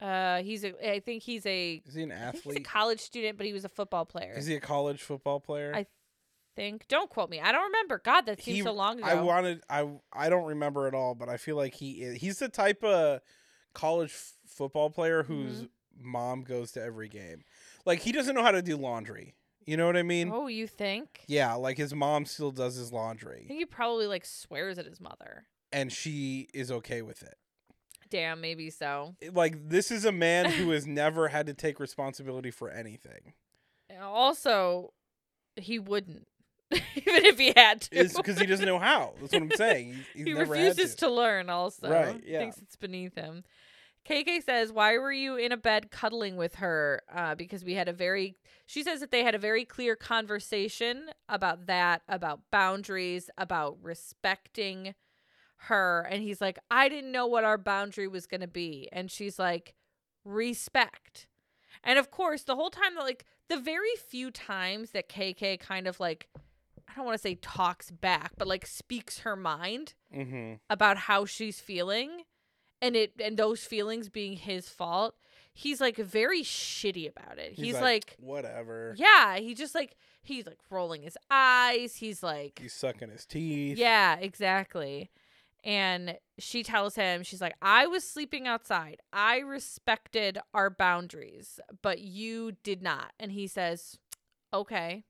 Uh, 0.00 0.42
he's 0.42 0.64
a. 0.64 0.74
I 0.92 1.00
think 1.00 1.22
he's 1.22 1.46
a. 1.46 1.82
is 1.86 1.94
he 1.94 2.02
an 2.02 2.10
think 2.10 2.20
he's 2.34 2.44
a 2.44 2.48
athlete? 2.50 2.64
college 2.64 3.00
student, 3.00 3.36
but 3.38 3.46
he 3.46 3.52
was 3.52 3.64
a 3.64 3.68
football 3.68 4.04
player. 4.04 4.34
Is 4.36 4.46
he 4.46 4.54
a 4.54 4.60
college 4.60 5.02
football 5.02 5.40
player? 5.40 5.72
I 5.74 5.86
think. 6.54 6.86
Don't 6.88 7.08
quote 7.10 7.30
me. 7.30 7.40
I 7.40 7.50
don't 7.52 7.64
remember. 7.64 8.00
God, 8.04 8.26
that 8.26 8.42
seems 8.42 8.58
He- 8.58 8.62
so 8.62 8.72
long 8.72 8.98
ago. 8.98 9.06
I 9.08 9.14
wanted 9.20 9.62
I 9.70 9.88
I 10.12 10.28
don't 10.28 10.46
remember 10.46 10.86
at 10.86 10.94
all, 10.94 11.14
but 11.14 11.28
I 11.28 11.36
feel 11.38 11.56
like 11.56 11.74
he 11.74 12.02
is, 12.02 12.20
he's 12.20 12.38
the 12.38 12.48
type 12.48 12.82
of 12.84 13.20
college 13.74 14.10
f- 14.12 14.34
football 14.46 14.90
player 14.90 15.22
who's 15.22 15.56
Mm-hmm. 15.56 15.66
Mom 16.00 16.42
goes 16.42 16.72
to 16.72 16.82
every 16.82 17.08
game. 17.08 17.44
Like 17.84 18.00
he 18.00 18.12
doesn't 18.12 18.34
know 18.34 18.42
how 18.42 18.50
to 18.52 18.62
do 18.62 18.76
laundry. 18.76 19.34
You 19.64 19.76
know 19.76 19.86
what 19.86 19.96
I 19.96 20.02
mean? 20.04 20.30
oh, 20.32 20.46
you 20.46 20.66
think? 20.68 21.22
Yeah, 21.26 21.54
like 21.54 21.76
his 21.76 21.92
mom 21.94 22.24
still 22.24 22.52
does 22.52 22.76
his 22.76 22.92
I 22.92 22.96
laundry 22.96 23.44
think 23.48 23.58
he 23.58 23.64
probably 23.66 24.06
like 24.06 24.24
swears 24.24 24.78
at 24.78 24.86
his 24.86 25.00
mother. 25.00 25.46
and 25.72 25.92
she 25.92 26.48
is 26.54 26.70
okay 26.70 27.02
with 27.02 27.22
it. 27.22 27.34
Damn, 28.08 28.40
maybe 28.40 28.70
so. 28.70 29.16
Like 29.32 29.68
this 29.68 29.90
is 29.90 30.04
a 30.04 30.12
man 30.12 30.50
who 30.52 30.70
has 30.70 30.86
never 31.02 31.28
had 31.28 31.46
to 31.46 31.54
take 31.54 31.80
responsibility 31.80 32.52
for 32.52 32.70
anything. 32.70 33.32
Also, 34.00 34.92
he 35.56 35.78
wouldn't, 35.78 36.26
even 36.70 37.24
if 37.24 37.38
he 37.38 37.52
had 37.56 37.80
to. 37.82 37.96
It's 37.96 38.16
because 38.16 38.38
he 38.38 38.46
doesn't 38.46 38.66
know 38.66 38.78
how. 38.78 39.14
That's 39.20 39.32
what 39.32 39.42
I'm 39.42 39.50
saying. 39.52 39.94
He's, 40.14 40.26
he's 40.26 40.26
he 40.26 40.32
refuses 40.34 40.90
had 40.92 40.98
to. 40.98 41.10
learn. 41.10 41.50
Also, 41.50 41.88
Right, 41.90 42.20
yeah. 42.24 42.38
Thinks 42.40 42.58
it's 42.58 42.76
beneath 42.76 43.14
him. 43.14 43.44
KK 44.08 44.40
says, 44.44 44.70
"Why 44.72 44.96
were 44.98 45.12
you 45.12 45.36
in 45.36 45.50
a 45.52 45.56
bed 45.56 45.90
cuddling 45.90 46.36
with 46.36 46.56
her? 46.56 47.02
Uh, 47.12 47.34
because 47.34 47.64
we 47.64 47.74
had 47.74 47.88
a 47.88 47.92
very." 47.92 48.34
She 48.66 48.82
says 48.82 49.00
that 49.00 49.10
they 49.10 49.22
had 49.24 49.34
a 49.34 49.38
very 49.38 49.64
clear 49.64 49.96
conversation 49.96 51.10
about 51.28 51.66
that, 51.66 52.02
about 52.08 52.40
boundaries, 52.50 53.30
about 53.36 53.78
respecting 53.82 54.94
her, 55.68 56.06
and 56.10 56.22
he's 56.22 56.40
like, 56.40 56.58
"I 56.70 56.88
didn't 56.88 57.10
know 57.12 57.26
what 57.26 57.44
our 57.44 57.58
boundary 57.58 58.06
was 58.06 58.26
going 58.26 58.42
to 58.42 58.46
be," 58.46 58.88
and 58.92 59.10
she's 59.10 59.38
like, 59.38 59.74
"Respect." 60.24 61.26
And 61.82 61.98
of 61.98 62.10
course, 62.10 62.42
the 62.42 62.56
whole 62.56 62.70
time, 62.70 62.94
that, 62.96 63.02
like 63.04 63.24
the 63.48 63.56
very 63.58 63.94
few 64.08 64.30
times 64.30 64.90
that 64.90 65.08
KK 65.08 65.56
kind 65.58 65.86
of 65.86 65.98
like, 66.00 66.28
I 66.88 66.94
don't 66.94 67.04
want 67.04 67.16
to 67.16 67.22
say 67.22 67.36
talks 67.36 67.90
back, 67.90 68.32
but 68.36 68.46
like 68.48 68.66
speaks 68.66 69.20
her 69.20 69.36
mind 69.36 69.94
Mm-hmm. 70.14 70.54
about 70.70 70.96
how 70.96 71.24
she's 71.24 71.60
feeling 71.60 72.22
and 72.82 72.96
it 72.96 73.12
and 73.22 73.36
those 73.36 73.64
feelings 73.64 74.08
being 74.08 74.36
his 74.36 74.68
fault 74.68 75.14
he's 75.56 75.80
like 75.80 75.96
very 75.96 76.42
shitty 76.42 77.08
about 77.08 77.38
it. 77.38 77.52
He's, 77.54 77.80
like, 77.80 78.14
whatever. 78.20 78.94
yeah 78.98 79.38
he 79.38 79.54
just 79.54 79.74
like 79.74 79.96
he's 80.22 80.46
like 80.46 80.58
rolling 80.70 81.02
his 81.02 81.16
eyes. 81.30 81.96
He's 81.96 82.22
like 82.22 82.58
He's 82.60 82.74
sucking 82.74 83.10
his 83.10 83.24
teeth. 83.24 83.78
yeah 83.78 84.16
exactly. 84.16 85.10
And 85.64 86.18
she 86.38 86.62
tells 86.62 86.94
him 86.94 87.22
she's 87.24 87.40
like 87.40 87.54
i 87.62 87.86
was 87.86 88.04
sleeping 88.04 88.46
outside. 88.46 89.00
I 89.12 89.38
respected 89.38 90.38
our 90.52 90.68
boundaries 90.68 91.58
but 91.82 92.00
you 92.00 92.52
did 92.62 92.82
not. 92.82 93.12
And 93.18 93.32
he 93.32 93.46
says 93.46 93.98
okay. 94.52 95.04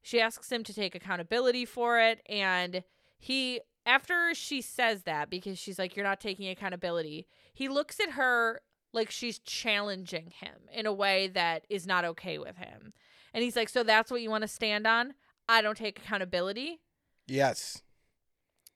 She 0.00 0.20
asks 0.20 0.50
him 0.50 0.64
to 0.64 0.74
take 0.74 0.94
accountability 0.94 1.66
for 1.66 2.00
it 2.00 2.22
and 2.26 2.82
he 3.18 3.60
after 3.84 4.34
she 4.34 4.60
says 4.60 5.02
that 5.02 5.28
because 5.30 5.58
she's 5.58 5.78
like 5.78 5.96
you're 5.96 6.04
not 6.04 6.20
taking 6.20 6.48
accountability 6.48 7.26
he 7.52 7.68
looks 7.68 7.98
at 8.00 8.10
her 8.12 8.60
like 8.92 9.10
she's 9.10 9.38
challenging 9.40 10.32
him 10.40 10.54
in 10.72 10.86
a 10.86 10.92
way 10.92 11.26
that 11.28 11.64
is 11.68 11.86
not 11.86 12.04
okay 12.04 12.38
with 12.38 12.56
him 12.56 12.92
and 13.34 13.42
he's 13.42 13.56
like 13.56 13.68
so 13.68 13.82
that's 13.82 14.10
what 14.10 14.20
you 14.22 14.30
want 14.30 14.42
to 14.42 14.48
stand 14.48 14.86
on 14.86 15.14
i 15.48 15.60
don't 15.60 15.76
take 15.78 15.98
accountability 15.98 16.80
Yes. 17.28 17.82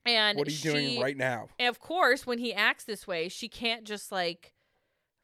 and 0.05 0.39
What 0.39 0.47
are 0.49 0.53
you 0.53 0.59
doing 0.59 1.01
right 1.01 1.17
now? 1.17 1.49
and 1.59 1.69
of 1.69 1.79
course 1.81 2.27
when 2.27 2.39
he 2.39 2.53
acts 2.55 2.85
this 2.85 3.07
way 3.07 3.29
she 3.29 3.49
can't 3.49 3.85
just 3.85 4.11
like 4.13 4.53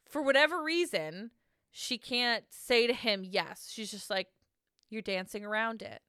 for 0.08 0.20
whatever 0.20 0.62
reason, 0.62 1.30
she 1.70 1.96
can't 1.96 2.44
say 2.50 2.86
to 2.86 2.92
him 2.92 3.24
yes. 3.24 3.70
She's 3.72 3.90
just 3.90 4.10
like, 4.10 4.26
you're 4.90 5.00
dancing 5.00 5.42
around 5.42 5.80
it. 5.80 6.02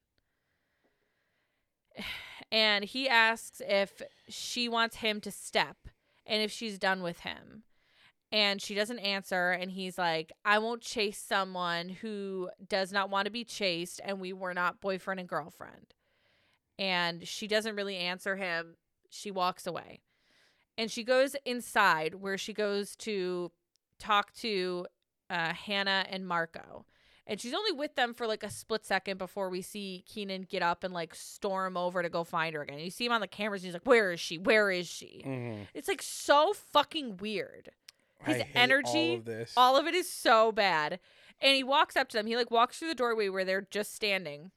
And 2.54 2.86
he 2.86 3.10
asks 3.10 3.64
if 3.68 4.04
she 4.30 4.70
wants 4.70 4.98
him 4.98 5.20
to 5.22 5.32
step 5.32 5.76
and 6.24 6.44
if 6.44 6.52
she's 6.52 6.78
done 6.78 7.02
with 7.02 7.22
him. 7.22 7.64
And 8.32 8.62
she 8.62 8.76
doesn't 8.76 9.00
answer. 9.00 9.52
And 9.52 9.72
he's 9.72 9.98
like, 9.98 10.32
I 10.46 10.60
won't 10.60 10.82
chase 10.84 11.18
someone 11.18 11.90
who 11.90 12.52
does 12.70 12.94
not 12.94 13.10
want 13.10 13.26
to 13.26 13.32
be 13.32 13.44
chased. 13.44 14.00
And 14.06 14.20
we 14.20 14.34
were 14.34 14.54
not 14.54 14.82
boyfriend 14.82 15.20
and 15.20 15.28
girlfriend. 15.28 15.96
And 16.78 17.28
she 17.28 17.48
doesn't 17.48 17.76
really 17.76 17.98
answer 17.98 18.36
him. 18.36 18.76
She 19.10 19.32
walks 19.32 19.66
away. 19.66 20.02
And 20.78 20.92
she 20.92 21.04
goes 21.04 21.36
inside 21.46 22.16
where 22.16 22.38
she 22.38 22.54
goes 22.54 22.96
to 22.98 23.52
talk 23.98 24.32
to 24.36 24.86
uh, 25.32 25.54
Hannah 25.54 26.06
and 26.08 26.28
Marco. 26.28 26.86
And 27.26 27.40
she's 27.40 27.54
only 27.54 27.72
with 27.72 27.96
them 27.96 28.14
for 28.14 28.28
like 28.28 28.44
a 28.44 28.50
split 28.50 28.86
second 28.86 29.18
before 29.18 29.50
we 29.50 29.62
see 29.62 30.04
Keenan 30.08 30.42
get 30.44 30.62
up 30.62 30.84
and 30.84 30.94
like 30.94 31.16
storm 31.16 31.78
over 31.78 32.04
to 32.04 32.10
go 32.10 32.24
find 32.26 32.54
her 32.56 32.62
again. 32.62 32.80
You 32.80 32.90
see 32.92 33.06
him 33.06 33.14
on 33.14 33.22
the 33.22 33.28
cameras 33.28 33.62
and 33.62 33.68
he's 33.68 33.74
like, 33.74 33.86
Where 33.88 34.12
is 34.12 34.20
she? 34.20 34.38
Where 34.38 34.70
is 34.70 34.88
she? 34.88 35.24
Mhm. 35.26 35.68
It's 35.74 35.88
like 35.88 36.02
so 36.02 36.54
fucking 36.54 37.18
weird. 37.18 37.72
His 38.26 38.44
energy, 38.56 39.12
all 39.16 39.18
of. 39.18 39.26
All 39.58 39.78
of 39.78 39.88
it 39.88 39.94
is 39.96 40.10
so 40.10 40.52
bad. 40.52 41.00
And 41.42 41.56
he 41.56 41.64
walks 41.64 41.96
up 41.96 42.10
to 42.10 42.18
them. 42.18 42.26
He 42.26 42.36
like 42.38 42.52
walks 42.52 42.80
through 42.80 42.88
the 42.90 42.96
doorway 42.96 43.30
where 43.30 43.44
they're 43.46 43.68
just 43.70 43.94
standing. 43.96 44.52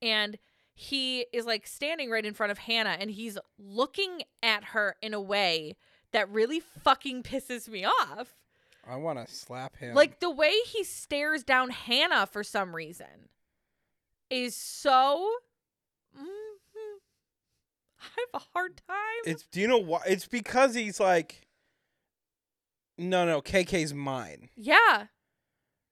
And 0.00 0.38
he 0.74 1.26
is 1.32 1.44
like 1.46 1.66
standing 1.66 2.10
right 2.10 2.24
in 2.24 2.34
front 2.34 2.50
of 2.52 2.58
Hannah 2.58 2.96
and 2.98 3.10
he's 3.10 3.38
looking 3.58 4.22
at 4.42 4.64
her 4.66 4.96
in 5.02 5.14
a 5.14 5.20
way 5.20 5.76
that 6.12 6.28
really 6.30 6.60
fucking 6.60 7.22
pisses 7.22 7.68
me 7.68 7.84
off. 7.84 8.34
I 8.88 8.96
want 8.96 9.24
to 9.24 9.32
slap 9.32 9.76
him. 9.76 9.94
Like 9.94 10.20
the 10.20 10.30
way 10.30 10.52
he 10.66 10.82
stares 10.84 11.44
down 11.44 11.70
Hannah 11.70 12.26
for 12.26 12.42
some 12.42 12.74
reason 12.74 13.28
is 14.30 14.56
so. 14.56 15.30
Mhm. 16.16 16.26
I 18.00 18.04
have 18.32 18.42
a 18.42 18.44
hard 18.54 18.76
time. 18.88 18.96
it's 19.24 19.44
do 19.46 19.60
you 19.60 19.68
know 19.68 19.78
why? 19.78 20.00
It's 20.06 20.26
because 20.26 20.74
he's 20.74 20.98
like, 20.98 21.46
no, 22.98 23.24
no, 23.24 23.40
KK's 23.40 23.94
mine. 23.94 24.48
yeah. 24.56 25.06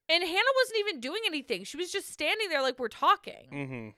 And 0.08 0.24
Hannah 0.24 0.54
wasn't 0.56 0.80
even 0.80 0.98
doing 1.00 1.20
anything. 1.24 1.62
She 1.62 1.76
was 1.76 1.92
just 1.92 2.12
standing 2.12 2.48
there 2.48 2.62
like 2.62 2.80
we're 2.80 2.88
talking. 2.88 3.46
Mm-hmm. 3.52 3.88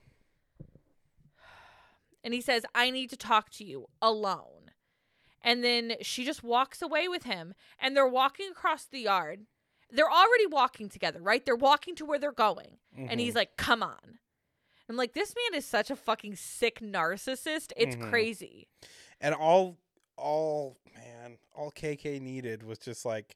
And 2.23 2.33
he 2.35 2.39
says, 2.39 2.67
I 2.75 2.91
need 2.91 3.09
to 3.09 3.17
talk 3.17 3.49
to 3.53 3.63
you 3.63 3.87
alone. 3.99 4.62
And 5.43 5.63
then 5.63 5.93
she 6.01 6.23
just 6.25 6.43
walks 6.43 6.81
away 6.81 7.07
with 7.07 7.23
him. 7.23 7.53
And 7.79 7.95
they're 7.95 8.07
walking 8.07 8.49
across 8.51 8.85
the 8.85 8.99
yard. 8.99 9.41
They're 9.91 10.09
already 10.11 10.47
walking 10.47 10.89
together, 10.89 11.21
right? 11.21 11.45
They're 11.45 11.55
walking 11.55 11.95
to 11.95 12.05
where 12.05 12.17
they're 12.19 12.31
going. 12.31 12.77
And 12.97 13.09
Mm-hmm. 13.09 13.19
he's 13.19 13.35
like, 13.35 13.57
come 13.57 13.83
on. 13.83 14.19
I'm 14.89 14.95
like, 14.97 15.13
this 15.13 15.33
man 15.35 15.57
is 15.57 15.65
such 15.65 15.89
a 15.91 15.95
fucking 15.95 16.35
sick 16.35 16.79
narcissist. 16.79 17.71
It's 17.77 17.95
Mhm. 17.95 18.09
crazy. 18.09 18.67
and 19.21 19.33
all, 19.33 19.77
all 20.17 20.77
man, 20.95 21.37
all 21.55 21.71
KK 21.71 22.19
needed 22.21 22.63
was 22.63 22.77
just 22.79 23.05
like 23.05 23.35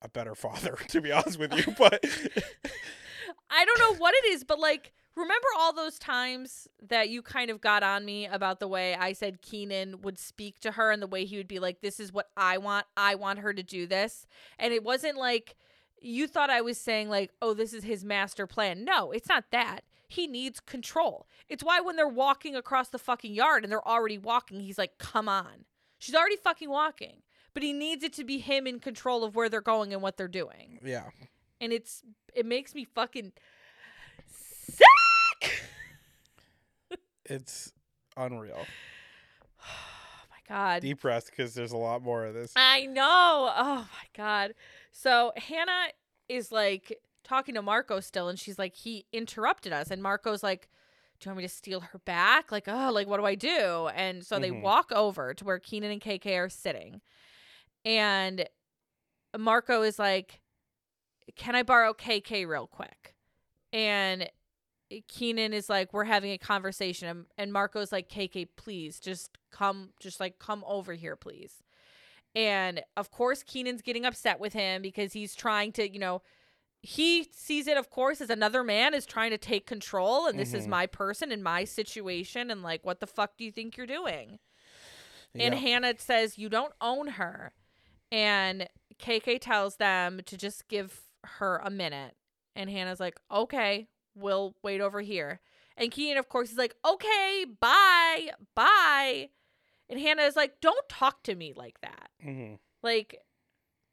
a 0.00 0.08
better 0.08 0.34
father, 0.46 0.76
to 0.88 1.00
be 1.00 1.12
honest 1.12 1.38
with 1.38 1.52
you. 1.54 1.74
But 1.76 2.02
I 3.50 3.64
don't 3.64 3.78
know 3.78 3.94
what 3.98 4.14
it 4.14 4.26
is, 4.28 4.44
but 4.44 4.58
like, 4.58 4.92
remember 5.18 5.46
all 5.58 5.72
those 5.72 5.98
times 5.98 6.68
that 6.88 7.08
you 7.08 7.22
kind 7.22 7.50
of 7.50 7.60
got 7.60 7.82
on 7.82 8.04
me 8.04 8.26
about 8.26 8.60
the 8.60 8.68
way 8.68 8.94
I 8.94 9.12
said 9.12 9.42
Keenan 9.42 10.00
would 10.02 10.18
speak 10.18 10.60
to 10.60 10.72
her 10.72 10.90
and 10.90 11.02
the 11.02 11.06
way 11.06 11.24
he 11.24 11.36
would 11.36 11.48
be 11.48 11.58
like, 11.58 11.80
this 11.80 12.00
is 12.00 12.12
what 12.12 12.28
I 12.36 12.58
want. 12.58 12.86
I 12.96 13.14
want 13.14 13.40
her 13.40 13.52
to 13.52 13.62
do 13.62 13.86
this. 13.86 14.26
And 14.58 14.72
it 14.72 14.84
wasn't 14.84 15.16
like 15.16 15.56
you 16.00 16.26
thought 16.28 16.50
I 16.50 16.60
was 16.60 16.78
saying, 16.78 17.08
like, 17.08 17.32
oh, 17.42 17.54
this 17.54 17.72
is 17.72 17.84
his 17.84 18.04
master 18.04 18.46
plan. 18.46 18.84
No, 18.84 19.10
it's 19.10 19.28
not 19.28 19.44
that. 19.50 19.80
He 20.06 20.26
needs 20.26 20.60
control. 20.60 21.26
It's 21.48 21.64
why 21.64 21.80
when 21.80 21.96
they're 21.96 22.08
walking 22.08 22.54
across 22.54 22.88
the 22.88 22.98
fucking 22.98 23.34
yard 23.34 23.64
and 23.64 23.70
they're 23.72 23.86
already 23.86 24.16
walking, 24.16 24.60
he's 24.60 24.78
like, 24.78 24.98
come 24.98 25.28
on. 25.28 25.64
She's 25.98 26.14
already 26.14 26.36
fucking 26.36 26.70
walking. 26.70 27.22
But 27.52 27.62
he 27.64 27.72
needs 27.72 28.04
it 28.04 28.12
to 28.14 28.24
be 28.24 28.38
him 28.38 28.66
in 28.66 28.78
control 28.78 29.24
of 29.24 29.34
where 29.34 29.48
they're 29.48 29.60
going 29.60 29.92
and 29.92 30.00
what 30.00 30.16
they're 30.16 30.28
doing 30.28 30.78
yeah, 30.84 31.04
and 31.60 31.72
it's 31.72 32.02
it 32.34 32.46
makes 32.46 32.74
me 32.74 32.84
fucking 32.84 33.32
sick. 34.30 35.62
It's 37.28 37.72
unreal. 38.16 38.66
Oh 39.60 40.30
my 40.30 40.54
god. 40.56 40.82
Deep 40.82 41.02
breath 41.02 41.26
because 41.30 41.52
there's 41.54 41.72
a 41.72 41.76
lot 41.76 42.02
more 42.02 42.24
of 42.24 42.32
this. 42.34 42.52
I 42.56 42.86
know. 42.86 43.50
Oh 43.54 43.86
my 43.92 44.06
god. 44.16 44.54
So 44.92 45.32
Hannah 45.36 45.88
is 46.28 46.50
like 46.52 46.98
talking 47.24 47.54
to 47.54 47.62
Marco 47.62 48.00
still 48.00 48.28
and 48.28 48.38
she's 48.38 48.58
like 48.58 48.74
he 48.74 49.04
interrupted 49.12 49.72
us 49.72 49.90
and 49.90 50.02
Marco's 50.02 50.42
like 50.42 50.68
do 51.20 51.28
you 51.28 51.30
want 51.30 51.38
me 51.38 51.42
to 51.44 51.52
steal 51.52 51.80
her 51.80 51.98
back? 51.98 52.50
Like, 52.52 52.64
oh, 52.68 52.90
like 52.92 53.08
what 53.08 53.18
do 53.18 53.26
I 53.26 53.34
do? 53.34 53.88
And 53.94 54.24
so 54.24 54.38
they 54.38 54.50
Mhm. 54.50 54.62
walk 54.62 54.90
over 54.92 55.34
to 55.34 55.44
where 55.44 55.58
Keenan 55.58 55.90
and 55.90 56.00
KK 56.00 56.38
are 56.38 56.48
sitting. 56.48 57.00
And 57.84 58.48
Marco 59.36 59.82
is 59.82 59.98
like, 59.98 60.40
Can 61.36 61.54
I 61.56 61.62
borrow 61.62 61.92
KK 61.92 62.46
real 62.46 62.66
quick? 62.66 63.14
And 63.72 64.30
Keenan 65.08 65.52
is 65.52 65.68
like, 65.68 65.92
We're 65.92 66.04
having 66.04 66.32
a 66.32 66.38
conversation. 66.38 67.08
And- 67.08 67.26
And 67.36 67.52
Marco's 67.52 67.92
like, 67.92 68.08
KK, 68.08 68.48
please 68.56 68.98
just 69.00 69.36
come, 69.50 69.90
just 70.00 70.20
like 70.20 70.38
come 70.38 70.64
over 70.66 70.94
here, 70.94 71.16
please. 71.16 71.62
And 72.34 72.82
of 72.96 73.10
course, 73.10 73.42
Keenan's 73.42 73.82
getting 73.82 74.04
upset 74.04 74.38
with 74.40 74.52
him 74.52 74.82
because 74.82 75.12
he's 75.12 75.34
trying 75.34 75.72
to, 75.72 75.88
you 75.90 75.98
know, 75.98 76.22
he 76.82 77.24
sees 77.32 77.66
it, 77.66 77.76
of 77.76 77.90
course, 77.90 78.20
as 78.20 78.30
another 78.30 78.62
man 78.62 78.94
is 78.94 79.04
trying 79.04 79.30
to 79.30 79.38
take 79.38 79.66
control. 79.66 80.26
And 80.26 80.38
this 80.38 80.54
is 80.54 80.66
Mhm. 80.66 80.70
my 80.70 80.86
person 80.86 81.32
and 81.32 81.42
my 81.42 81.64
situation. 81.64 82.50
And 82.50 82.62
like, 82.62 82.84
what 82.84 83.00
the 83.00 83.06
fuck 83.06 83.36
do 83.36 83.44
you 83.44 83.50
think 83.50 83.76
you're 83.76 83.86
doing? 83.86 84.38
And 85.34 85.54
Hannah 85.56 85.94
says, 85.98 86.38
You 86.38 86.48
don't 86.48 86.72
own 86.80 87.08
her. 87.08 87.52
And 88.12 88.68
KK 88.98 89.38
tells 89.38 89.76
them 89.76 90.20
to 90.26 90.36
just 90.36 90.68
give 90.68 91.02
her 91.24 91.56
a 91.58 91.70
minute. 91.70 92.16
And 92.54 92.70
Hannah's 92.70 93.00
like, 93.00 93.18
Okay, 93.30 93.88
we'll 94.18 94.54
wait 94.62 94.80
over 94.80 95.00
here. 95.00 95.40
And 95.76 95.90
Keenan, 95.90 96.18
of 96.18 96.28
course, 96.28 96.50
is 96.50 96.58
like, 96.58 96.74
Okay, 96.84 97.46
bye, 97.60 98.30
bye. 98.54 99.28
And 99.88 99.98
Hannah 100.00 100.22
is 100.22 100.36
like, 100.36 100.60
Don't 100.60 100.88
talk 100.88 101.22
to 101.24 101.34
me 101.34 101.52
like 101.54 101.80
that. 101.82 102.10
hmm 102.22 102.54
Like, 102.82 103.16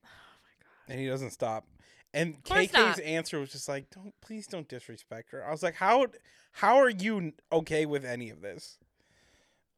oh 0.04 0.08
my 0.44 0.66
God. 0.66 0.92
and 0.92 1.00
he 1.00 1.08
doesn't 1.08 1.32
stop. 1.32 1.68
And 2.14 2.42
KK's 2.46 2.72
not. 2.74 3.00
answer 3.02 3.40
was 3.42 3.52
just 3.52 3.68
like, 3.68 3.90
"Don't, 3.90 4.14
please, 4.22 4.48
don't 4.48 4.70
disrespect 4.70 5.32
her." 5.32 5.46
I 5.46 5.52
was 5.52 5.62
like, 5.62 5.76
"How, 5.76 6.08
how 6.54 6.78
are 6.78 6.90
you 6.90 7.34
okay 7.52 7.86
with 7.86 8.06
any 8.06 8.30
of 8.30 8.40
this?" 8.40 8.78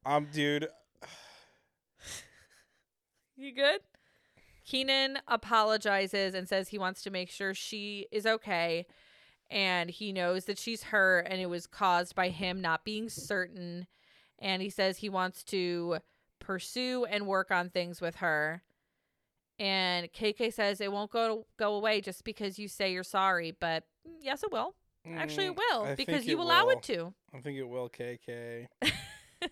Um, 0.06 0.27
dude, 0.32 0.68
You 3.36 3.54
good? 3.54 3.82
Keenan 4.66 5.20
apologizes 5.27 6.34
and 6.34 6.48
says 6.48 6.70
he 6.70 6.77
wants 6.77 7.01
to 7.04 7.10
make 7.10 7.30
sure 7.30 7.54
she 7.54 8.08
is 8.12 8.25
okay. 8.25 8.86
And 9.50 9.89
he 9.89 10.12
knows 10.12 10.46
that 10.46 10.60
she's 10.60 10.84
hurt 10.84 11.27
and 11.30 11.39
it 11.39 11.50
was 11.50 11.68
caused 11.68 12.16
by 12.16 12.30
him 12.30 12.62
not 12.62 12.84
being 12.84 13.10
certain. 13.10 13.88
And 14.39 14.62
he 14.62 14.70
says 14.70 14.98
he 14.98 15.10
wants 15.10 15.44
to 15.46 16.00
pursue 16.39 17.06
and 17.06 17.27
work 17.27 17.51
on 17.51 17.70
things 17.70 18.01
with 18.01 18.18
her. 18.18 18.62
And 19.60 20.12
KK 20.13 20.54
says 20.54 20.82
it 20.82 20.92
won't 20.92 21.12
go 21.12 21.48
go 21.58 21.75
away 21.75 22.01
just 22.01 22.24
because 22.24 22.60
you 22.60 22.68
say 22.68 22.92
you're 22.92 23.04
sorry, 23.04 23.56
but 23.60 23.84
mm, 24.08 24.13
yes, 24.22 24.44
it 24.44 24.51
will. 24.51 24.75
Actually, 25.16 25.48
it 25.48 25.56
mm, 25.56 25.60
will 25.72 25.84
I 25.84 25.96
because 25.96 26.27
you 26.27 26.38
it 26.38 26.44
allow 26.44 26.66
will. 26.66 26.74
it 26.74 26.84
to. 26.84 27.13
I 27.34 27.39
think 27.39 27.58
it 27.58 27.68
will, 27.68 27.89
KK. 27.89 28.68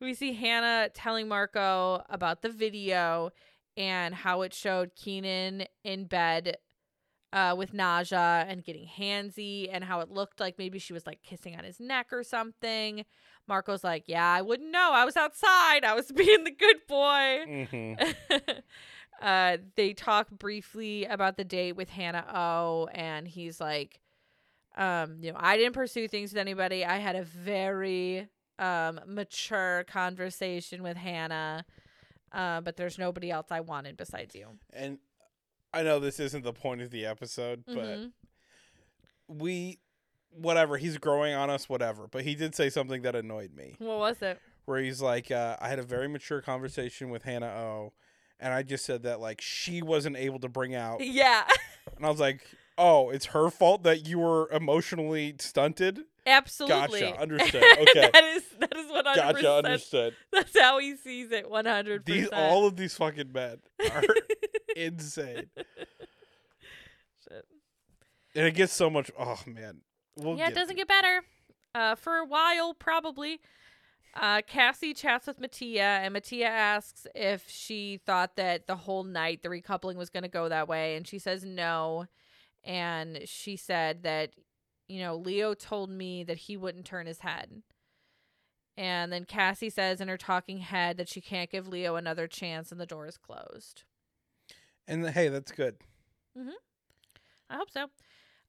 we 0.00 0.14
see 0.14 0.34
Hannah 0.34 0.90
telling 0.92 1.28
Marco 1.28 2.02
about 2.10 2.42
the 2.42 2.50
video 2.50 3.30
and 3.76 4.14
how 4.14 4.42
it 4.42 4.52
showed 4.52 4.94
Keenan 4.96 5.64
in 5.84 6.04
bed 6.04 6.58
uh, 7.32 7.54
with 7.56 7.72
Naja 7.72 8.44
and 8.48 8.64
getting 8.64 8.86
handsy 8.86 9.68
and 9.70 9.84
how 9.84 10.00
it 10.00 10.10
looked 10.10 10.40
like 10.40 10.58
maybe 10.58 10.78
she 10.78 10.92
was 10.92 11.06
like 11.06 11.22
kissing 11.22 11.56
on 11.56 11.64
his 11.64 11.78
neck 11.80 12.08
or 12.12 12.22
something. 12.22 13.04
Marco's 13.48 13.84
like, 13.84 14.04
Yeah, 14.06 14.26
I 14.26 14.42
wouldn't 14.42 14.70
know. 14.70 14.90
I 14.92 15.04
was 15.04 15.16
outside. 15.16 15.84
I 15.84 15.94
was 15.94 16.10
being 16.14 16.44
the 16.44 16.50
good 16.50 16.76
boy. 16.88 17.66
hmm 17.70 17.94
uh, 19.22 19.58
they 19.76 19.92
talk 19.92 20.30
briefly 20.30 21.04
about 21.04 21.36
the 21.36 21.44
date 21.44 21.76
with 21.76 21.90
Hannah 21.90 22.26
O, 22.34 22.88
and 22.92 23.28
he's 23.28 23.60
like, 23.60 24.00
um, 24.76 25.18
you 25.20 25.32
know, 25.32 25.38
I 25.40 25.56
didn't 25.56 25.74
pursue 25.74 26.08
things 26.08 26.32
with 26.32 26.38
anybody. 26.38 26.84
I 26.84 26.98
had 26.98 27.16
a 27.16 27.22
very 27.22 28.28
um 28.58 29.00
mature 29.06 29.84
conversation 29.88 30.82
with 30.82 30.96
Hannah. 30.96 31.64
Uh, 32.32 32.60
but 32.60 32.76
there's 32.76 32.98
nobody 32.98 33.30
else 33.30 33.48
I 33.50 33.60
wanted 33.60 33.96
besides 33.96 34.36
you. 34.36 34.46
And 34.72 34.98
I 35.72 35.82
know 35.82 35.98
this 36.00 36.18
isn't 36.20 36.42
the 36.44 36.52
point 36.52 36.80
of 36.82 36.90
the 36.90 37.06
episode, 37.06 37.64
but 37.66 37.76
Mhm. 37.98 38.12
we, 39.28 39.78
whatever, 40.30 40.76
he's 40.76 40.98
growing 40.98 41.34
on 41.34 41.50
us, 41.50 41.68
whatever. 41.68 42.06
But 42.08 42.24
he 42.24 42.34
did 42.34 42.54
say 42.54 42.70
something 42.70 43.02
that 43.02 43.14
annoyed 43.14 43.54
me. 43.54 43.76
What 43.78 43.98
was 43.98 44.22
it? 44.22 44.40
where 44.66 44.80
he's 44.80 45.02
like, 45.02 45.32
uh, 45.32 45.56
I 45.60 45.68
had 45.68 45.80
a 45.80 45.82
very 45.82 46.06
mature 46.06 46.40
conversation 46.40 47.10
with 47.10 47.24
Hannah 47.24 47.46
O, 47.48 47.92
and 48.38 48.54
I 48.54 48.62
just 48.62 48.84
said 48.84 49.02
that 49.02 49.18
like 49.18 49.40
she 49.40 49.82
wasn't 49.82 50.16
able 50.16 50.38
to 50.40 50.48
bring 50.48 50.76
out, 50.76 51.00
Yeah, 51.04 51.44
and 51.96 52.06
I 52.06 52.08
was 52.10 52.20
like, 52.20 52.46
"Oh, 52.78 53.10
it's 53.10 53.26
her 53.26 53.50
fault 53.50 53.82
that 53.82 54.06
you 54.06 54.20
were 54.20 54.48
emotionally 54.52 55.34
stunted." 55.40 56.04
Absolutely. 56.26 57.00
Gotcha, 57.00 57.20
understood. 57.20 57.62
Okay, 57.80 58.10
that 58.12 58.24
is 58.24 58.42
that 58.58 58.76
is 58.76 58.90
one 58.90 59.04
hundred 59.04 59.42
gotcha, 59.42 59.52
understood. 59.54 60.14
That's 60.32 60.58
how 60.58 60.78
he 60.78 60.96
sees 60.96 61.30
it. 61.32 61.48
One 61.48 61.66
hundred 61.66 62.04
These 62.04 62.28
all 62.32 62.66
of 62.66 62.76
these 62.76 62.94
fucking 62.94 63.32
men 63.32 63.58
are 63.92 64.02
insane, 64.76 65.46
Shit. 67.28 67.44
and 68.34 68.46
it 68.46 68.54
gets 68.54 68.72
so 68.72 68.90
much. 68.90 69.10
Oh 69.18 69.38
man, 69.46 69.80
we'll 70.16 70.36
yeah, 70.36 70.48
it 70.48 70.54
doesn't 70.54 70.76
to 70.76 70.80
get 70.80 70.88
better. 70.88 71.22
Uh, 71.74 71.94
for 71.94 72.16
a 72.16 72.24
while, 72.24 72.74
probably. 72.74 73.40
Uh, 74.14 74.42
Cassie 74.44 74.92
chats 74.92 75.28
with 75.28 75.38
Mattia, 75.40 75.82
and 75.82 76.12
Mattia 76.12 76.46
asks 76.46 77.06
if 77.14 77.48
she 77.48 78.00
thought 78.04 78.34
that 78.36 78.66
the 78.66 78.74
whole 78.74 79.04
night 79.04 79.42
the 79.42 79.48
recoupling 79.48 79.94
was 79.94 80.10
going 80.10 80.24
to 80.24 80.28
go 80.28 80.48
that 80.48 80.66
way, 80.66 80.96
and 80.96 81.06
she 81.06 81.18
says 81.20 81.44
no. 81.44 82.06
And 82.64 83.20
she 83.24 83.56
said 83.56 84.02
that, 84.02 84.30
you 84.90 85.00
know, 85.00 85.14
Leo 85.14 85.54
told 85.54 85.88
me 85.88 86.24
that 86.24 86.36
he 86.36 86.56
wouldn't 86.56 86.84
turn 86.84 87.06
his 87.06 87.20
head. 87.20 87.62
And 88.76 89.12
then 89.12 89.24
Cassie 89.24 89.70
says 89.70 90.00
in 90.00 90.08
her 90.08 90.16
talking 90.16 90.58
head 90.58 90.96
that 90.96 91.08
she 91.08 91.20
can't 91.20 91.50
give 91.50 91.68
Leo 91.68 91.94
another 91.94 92.26
chance, 92.26 92.72
and 92.72 92.80
the 92.80 92.86
door 92.86 93.06
is 93.06 93.16
closed. 93.16 93.84
And 94.88 95.08
hey, 95.10 95.28
that's 95.28 95.52
good. 95.52 95.76
I 97.48 97.56
hope 97.56 97.70
so. 97.70 97.86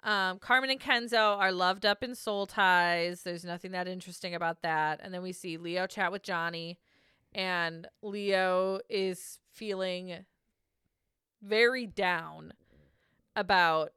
Um, 0.04 0.40
Carmen 0.40 0.72
and 0.72 0.80
Kenzo 0.80 1.38
are 1.38 1.52
loved 1.52 1.86
up 1.86 2.04
in 2.04 2.16
soul 2.16 2.48
ties. 2.48 3.22
There's 3.22 3.46
nothing 3.46 3.72
that 3.74 3.88
interesting 3.88 4.34
about 4.34 4.64
that. 4.64 5.00
And 5.04 5.14
then 5.14 5.22
we 5.22 5.34
see 5.34 5.58
Leo 5.58 5.86
chat 5.86 6.12
with 6.12 6.24
Johnny, 6.24 6.80
and 7.34 7.88
Leo 8.02 8.80
is 8.90 9.38
feeling 9.54 10.26
very 11.44 11.86
down 11.86 12.54
about 13.36 13.92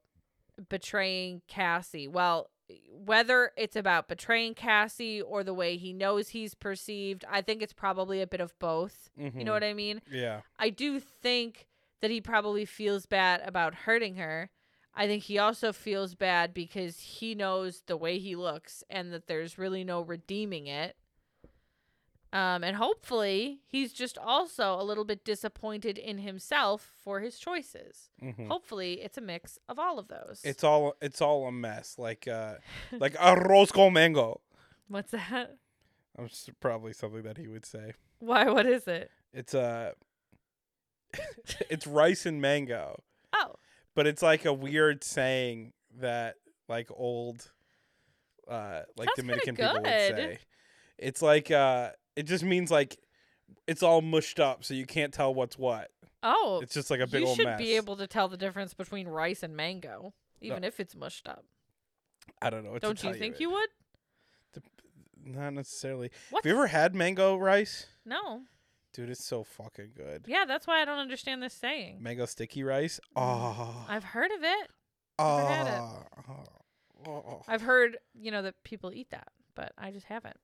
betraying 0.69 1.43
Cassie. 1.49 2.09
Well, 2.09 2.51
whether 2.91 3.53
it's 3.57 3.77
about 3.77 4.09
betraying 4.09 4.55
Cassie 4.55 5.21
or 5.21 5.45
the 5.45 5.53
way 5.55 5.77
he 5.77 5.93
knows 5.93 6.31
he's 6.31 6.55
perceived, 6.55 7.25
I 7.31 7.43
think 7.43 7.61
it's 7.63 7.73
probably 7.75 8.23
a 8.23 8.27
bit 8.27 8.41
of 8.41 8.59
both. 8.59 9.11
You 9.17 9.31
Mhm. 9.31 9.45
know 9.45 9.53
what 9.53 9.65
I 9.65 9.75
mean? 9.75 10.01
Yeah. 10.11 10.41
I 10.59 10.71
do 10.71 10.99
think 11.01 11.67
that 12.01 12.11
he 12.11 12.21
probably 12.21 12.65
feels 12.65 13.07
bad 13.07 13.43
about 13.47 13.75
hurting 13.75 14.17
her. 14.17 14.51
I 14.95 15.07
think 15.07 15.25
he 15.25 15.39
also 15.39 15.73
feels 15.73 16.15
bad 16.15 16.55
because 16.55 17.01
he 17.01 17.35
knows 17.35 17.83
the 17.87 17.97
way 17.97 18.19
he 18.19 18.37
looks 18.37 18.85
and 18.89 19.13
that 19.13 19.27
there's 19.27 19.59
really 19.59 19.85
no 19.85 20.01
redeeming 20.01 20.67
it. 20.69 20.97
Um, 22.35 22.65
and 22.65 22.77
hopefully, 22.77 23.61
he's 23.65 23.93
just 23.93 24.19
also 24.19 24.75
a 24.79 24.83
little 24.83 25.05
bit 25.05 25.25
disappointed 25.25 25.97
in 25.97 26.19
himself 26.19 26.91
for 27.03 27.21
his 27.21 27.39
choices. 27.39 28.11
Mhm. 28.21 28.49
Hopefully, 28.49 28.95
it's 29.03 29.17
a 29.17 29.21
mix 29.21 29.57
of 29.69 29.79
all 29.79 30.01
of 30.01 30.09
those. 30.09 30.41
It's 30.45 30.65
all 30.65 30.97
it's 31.01 31.21
all 31.23 31.47
a 31.47 31.53
mess, 31.53 31.97
like 31.97 32.27
uh, 32.27 32.57
like 32.91 33.15
arroz 33.15 33.73
con 33.73 33.93
mango. 33.93 34.41
What's 34.89 35.13
that? 35.13 35.57
I'm 36.19 36.29
probably 36.61 36.93
something 36.93 37.23
that 37.23 37.39
he 37.39 37.47
would 37.47 37.65
say. 37.65 37.95
Why? 38.19 38.51
What 38.51 38.67
is 38.67 38.89
it? 38.89 39.11
It's 39.33 39.55
uh 39.55 39.93
it's 41.71 41.87
rice 41.87 42.27
and 42.27 42.41
mango, 42.41 43.03
Oh, 43.33 43.55
but 43.95 44.07
it's 44.07 44.23
like 44.23 44.45
a 44.45 44.53
weird 44.53 45.05
saying 45.05 45.73
that 46.01 46.35
like 46.69 46.89
old 46.91 47.51
uh 48.49 48.83
like 48.97 49.09
kinda 49.15 49.23
Dominican 49.23 49.57
people 49.57 49.75
would 49.75 49.85
say. 49.87 50.39
It's 50.99 51.23
like 51.23 51.51
uh 51.51 51.91
it 52.17 52.25
just 52.25 52.45
means 52.45 52.71
like 52.71 52.99
it's 53.67 53.83
all 53.83 54.03
mushed 54.03 54.41
up 54.41 54.65
so 54.65 54.75
you 54.75 54.87
can't 54.87 55.13
tell 55.13 55.35
what's 55.35 55.59
what. 55.59 55.91
oh. 56.23 56.61
It's 56.63 56.75
just 56.75 56.91
like 56.91 57.01
a 57.01 57.07
big 57.07 57.23
old. 57.23 57.23
you 57.23 57.29
old 57.29 57.37
should 57.37 57.47
mess. 57.47 57.59
be 57.59 57.77
able 57.77 57.97
to 57.97 58.07
tell 58.07 58.29
the 58.29 58.37
difference 58.37 58.75
between 58.75 59.09
rice 59.09 59.43
and 59.43 59.57
mango, 59.57 60.15
even 60.41 60.65
if 60.65 60.81
it's 60.81 60.95
mushed 60.95 61.29
up. 61.29 61.45
I 62.41 62.51
don't 62.51 62.65
know. 62.65 62.75
It's 62.75 62.83
Don't 62.83 63.03
you 63.03 63.15
think 63.15 63.41
you 63.41 63.51
would? 63.51 63.69
Not 65.27 65.55
necessarily. 65.55 66.11
What? 66.31 66.45
Have 66.45 66.51
you 66.51 66.57
ever 66.57 66.67
had 66.67 66.95
mango 66.95 67.37
rice? 67.37 67.87
No. 68.05 68.43
Dude, 68.93 69.11
it's 69.11 69.25
so 69.25 69.43
fucking 69.43 69.93
good. 69.97 70.25
Yeah, 70.27 70.45
that's 70.47 70.67
why 70.67 70.81
I 70.81 70.85
don't 70.85 70.99
understand 70.99 71.43
this 71.43 71.55
saying. 71.55 72.03
Mango 72.03 72.27
sticky 72.27 72.63
rice. 72.63 73.01
Oh. 73.17 73.87
I've 73.89 74.05
heard 74.05 74.31
of 74.31 74.43
it. 74.43 74.69
never 75.19 75.47
had 75.47 75.67
it. 75.67 75.81
oh, 77.09 77.11
oh. 77.11 77.43
I've 77.49 77.63
heard, 77.63 77.99
you 78.15 78.31
know, 78.31 78.43
that 78.43 78.63
people 78.65 78.93
eat 78.93 79.11
that, 79.11 79.29
but 79.55 79.73
I 79.79 79.91
just 79.91 80.07
haven't. 80.07 80.37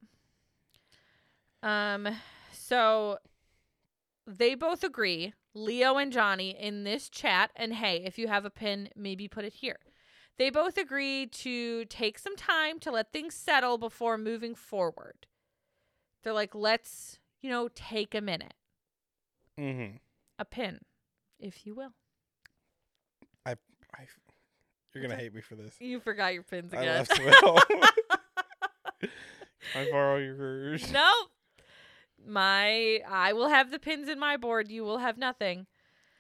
Um, 1.62 2.08
so 2.52 3.18
they 4.26 4.54
both 4.54 4.82
agree, 4.84 5.34
Leo 5.54 5.96
and 5.96 6.12
Johnny, 6.12 6.50
in 6.50 6.84
this 6.84 7.08
chat. 7.08 7.50
And 7.56 7.74
hey, 7.74 8.02
if 8.04 8.18
you 8.18 8.28
have 8.28 8.44
a 8.44 8.50
pin, 8.50 8.88
maybe 8.96 9.28
put 9.28 9.44
it 9.44 9.54
here. 9.54 9.78
They 10.38 10.50
both 10.50 10.78
agree 10.78 11.26
to 11.26 11.84
take 11.86 12.18
some 12.18 12.36
time 12.36 12.78
to 12.80 12.90
let 12.90 13.12
things 13.12 13.34
settle 13.34 13.76
before 13.76 14.16
moving 14.16 14.54
forward. 14.54 15.26
They're 16.22 16.32
like, 16.32 16.54
let's, 16.54 17.18
you 17.42 17.50
know, 17.50 17.68
take 17.74 18.14
a 18.14 18.20
minute. 18.20 18.54
Mm-hmm. 19.58 19.96
A 20.38 20.44
pin, 20.44 20.78
if 21.38 21.66
you 21.66 21.74
will. 21.74 21.92
I, 23.44 23.56
you're 24.94 25.02
gonna 25.02 25.16
hate 25.16 25.34
me 25.34 25.40
for 25.40 25.54
this. 25.54 25.74
You 25.78 26.00
forgot 26.00 26.34
your 26.34 26.42
pins 26.42 26.72
I 26.72 26.78
again. 26.78 26.94
left 26.96 27.16
them 27.16 27.28
at 27.28 27.34
home. 27.34 27.60
I 29.74 29.88
borrow 29.90 30.16
yours. 30.16 30.90
nope. 30.92 31.29
My 32.26 33.00
I 33.08 33.32
will 33.32 33.48
have 33.48 33.70
the 33.70 33.78
pins 33.78 34.08
in 34.08 34.18
my 34.18 34.36
board. 34.36 34.70
You 34.70 34.84
will 34.84 34.98
have 34.98 35.18
nothing. 35.18 35.66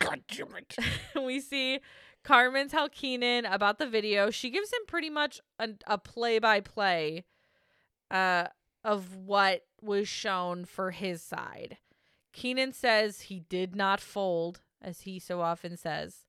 God 0.00 0.22
damn 0.28 0.54
it. 0.56 0.76
we 1.24 1.40
see 1.40 1.80
Carmen 2.24 2.68
tell 2.68 2.88
Keenan 2.88 3.44
about 3.44 3.78
the 3.78 3.86
video. 3.86 4.30
She 4.30 4.50
gives 4.50 4.72
him 4.72 4.80
pretty 4.86 5.10
much 5.10 5.40
a, 5.58 5.70
a 5.86 5.98
play-by-play 5.98 7.24
uh, 8.10 8.46
of 8.84 9.16
what 9.16 9.62
was 9.80 10.08
shown 10.08 10.64
for 10.64 10.90
his 10.90 11.22
side. 11.22 11.78
Keenan 12.32 12.72
says 12.72 13.22
he 13.22 13.40
did 13.40 13.74
not 13.74 14.00
fold, 14.00 14.60
as 14.80 15.02
he 15.02 15.18
so 15.18 15.40
often 15.40 15.76
says. 15.76 16.24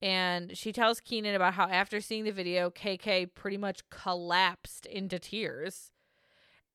And 0.00 0.56
she 0.56 0.72
tells 0.72 1.00
Keenan 1.00 1.36
about 1.36 1.54
how 1.54 1.68
after 1.68 2.00
seeing 2.00 2.24
the 2.24 2.32
video, 2.32 2.70
KK 2.70 3.34
pretty 3.34 3.56
much 3.56 3.88
collapsed 3.88 4.86
into 4.86 5.18
tears. 5.20 5.91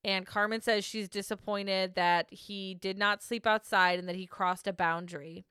And 0.04 0.26
Carmen 0.26 0.60
says 0.60 0.84
she's 0.84 1.08
disappointed 1.08 1.94
that 1.96 2.32
he 2.32 2.74
did 2.74 2.96
not 2.96 3.22
sleep 3.22 3.46
outside 3.46 3.98
and 3.98 4.08
that 4.08 4.16
he 4.16 4.26
crossed 4.26 4.66
a 4.66 4.72
boundary. 4.72 5.44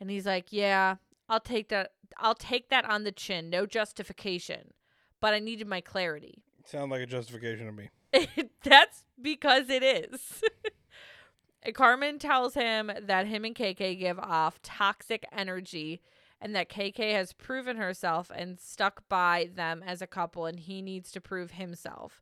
And 0.00 0.10
he's 0.10 0.26
like, 0.26 0.52
"Yeah, 0.52 0.96
I'll 1.28 1.40
take 1.40 1.68
that. 1.68 1.92
I'll 2.18 2.34
take 2.34 2.68
that 2.70 2.84
on 2.84 3.04
the 3.04 3.12
chin. 3.12 3.48
No 3.48 3.64
justification, 3.66 4.72
but 5.20 5.34
I 5.34 5.38
needed 5.38 5.66
my 5.66 5.80
clarity. 5.80 6.42
Sound 6.64 6.90
like 6.90 7.02
a 7.02 7.06
justification 7.06 7.66
to 7.66 7.72
me. 7.72 7.90
That's 8.64 9.04
because 9.20 9.70
it 9.70 9.82
is." 9.82 10.42
Carmen 11.74 12.18
tells 12.18 12.54
him 12.54 12.90
that 13.00 13.28
him 13.28 13.44
and 13.44 13.54
KK 13.54 13.98
give 13.98 14.18
off 14.18 14.60
toxic 14.62 15.24
energy 15.30 16.02
and 16.40 16.56
that 16.56 16.68
KK 16.68 17.12
has 17.12 17.32
proven 17.32 17.76
herself 17.76 18.32
and 18.34 18.58
stuck 18.58 19.08
by 19.08 19.48
them 19.54 19.80
as 19.86 20.02
a 20.02 20.08
couple 20.08 20.46
and 20.46 20.58
he 20.58 20.82
needs 20.82 21.12
to 21.12 21.20
prove 21.20 21.52
himself. 21.52 22.20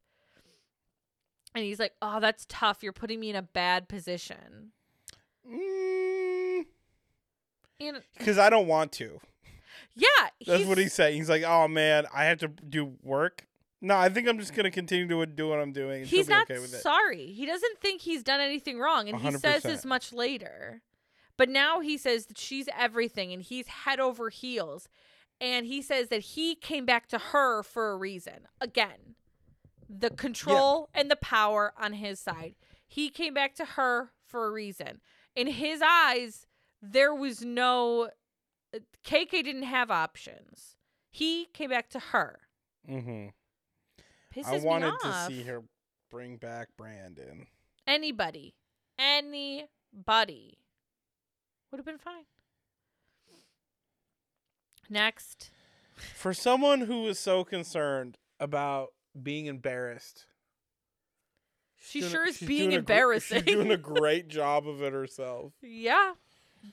And 1.54 1.64
he's 1.64 1.78
like, 1.80 1.92
"Oh, 2.00 2.20
that's 2.20 2.46
tough. 2.48 2.82
You're 2.82 2.92
putting 2.92 3.18
me 3.20 3.30
in 3.30 3.36
a 3.36 3.42
bad 3.42 3.88
position." 3.88 4.72
Mm, 5.48 6.64
Because 8.18 8.38
I 8.38 8.50
don't 8.50 8.66
want 8.66 8.92
to. 8.92 9.20
yeah, 9.94 10.06
That's 10.46 10.64
what 10.66 10.78
he's 10.78 10.92
saying. 10.92 11.16
He's 11.16 11.28
like, 11.30 11.42
oh 11.42 11.66
man, 11.68 12.06
I 12.14 12.24
have 12.24 12.38
to 12.38 12.48
do 12.48 12.92
work. 13.02 13.46
No, 13.80 13.96
I 13.96 14.10
think 14.10 14.28
I'm 14.28 14.38
just 14.38 14.54
gonna 14.54 14.70
continue 14.70 15.08
to 15.08 15.26
do 15.26 15.48
what 15.48 15.58
I'm 15.58 15.72
doing. 15.72 16.04
He's 16.04 16.28
not 16.28 16.42
okay 16.50 16.60
with 16.60 16.74
it. 16.74 16.82
sorry. 16.82 17.26
He 17.32 17.46
doesn't 17.46 17.78
think 17.80 18.02
he's 18.02 18.22
done 18.22 18.40
anything 18.40 18.78
wrong, 18.78 19.08
and 19.08 19.18
he 19.18 19.30
says 19.32 19.62
100%. 19.62 19.70
as 19.70 19.86
much 19.86 20.12
later. 20.12 20.82
But 21.38 21.48
now 21.48 21.80
he 21.80 21.96
says 21.96 22.26
that 22.26 22.36
she's 22.36 22.68
everything, 22.78 23.32
and 23.32 23.42
he's 23.42 23.66
head 23.66 23.98
over 23.98 24.28
heels. 24.28 24.88
And 25.40 25.64
he 25.64 25.80
says 25.80 26.08
that 26.08 26.20
he 26.20 26.54
came 26.54 26.84
back 26.84 27.08
to 27.08 27.16
her 27.18 27.62
for 27.62 27.92
a 27.92 27.96
reason. 27.96 28.40
Again, 28.60 29.14
the 29.98 30.10
control 30.10 30.88
and 30.94 31.10
the 31.10 31.16
power 31.16 31.72
on 31.76 31.94
his 31.94 32.20
side. 32.20 32.54
He 32.86 33.08
came 33.10 33.34
back 33.34 33.54
to 33.56 33.64
her 33.64 34.12
for 34.26 34.46
a 34.46 34.50
reason. 34.50 35.00
In 35.34 35.46
his 35.48 35.82
eyes, 35.84 36.46
there 36.80 37.14
was 37.14 37.44
no. 37.44 38.10
KK 39.04 39.30
didn't 39.42 39.64
have 39.64 39.90
options. 39.90 40.76
He 41.10 41.46
came 41.52 41.70
back 41.70 41.90
to 41.90 41.98
her. 41.98 42.40
Mm-hmm. 42.88 43.28
Pisses 44.34 44.62
I 44.62 44.64
wanted 44.64 44.94
to 45.00 45.12
see 45.26 45.42
her 45.42 45.62
bring 46.08 46.36
back 46.36 46.68
Brandon. 46.76 47.46
anybody, 47.86 48.54
anybody 48.98 50.58
would 51.70 51.78
have 51.78 51.86
been 51.86 51.98
fine. 51.98 52.24
Next, 54.88 55.50
For 56.14 56.32
someone 56.34 56.82
who 56.82 57.02
was 57.02 57.18
so 57.18 57.44
concerned 57.44 58.18
about 58.40 58.88
being 59.20 59.46
embarrassed, 59.46 60.26
she 61.82 62.00
doing- 62.00 62.12
sure 62.12 62.26
is 62.28 62.38
being 62.38 62.60
doing 62.70 62.74
a 62.74 62.78
embarrassing. 62.78 63.44
she's 63.44 63.54
doing 63.54 63.70
a 63.72 63.76
great 63.94 64.28
job 64.28 64.66
of 64.68 64.82
it 64.82 64.92
herself. 64.92 65.52
yeah, 65.62 66.12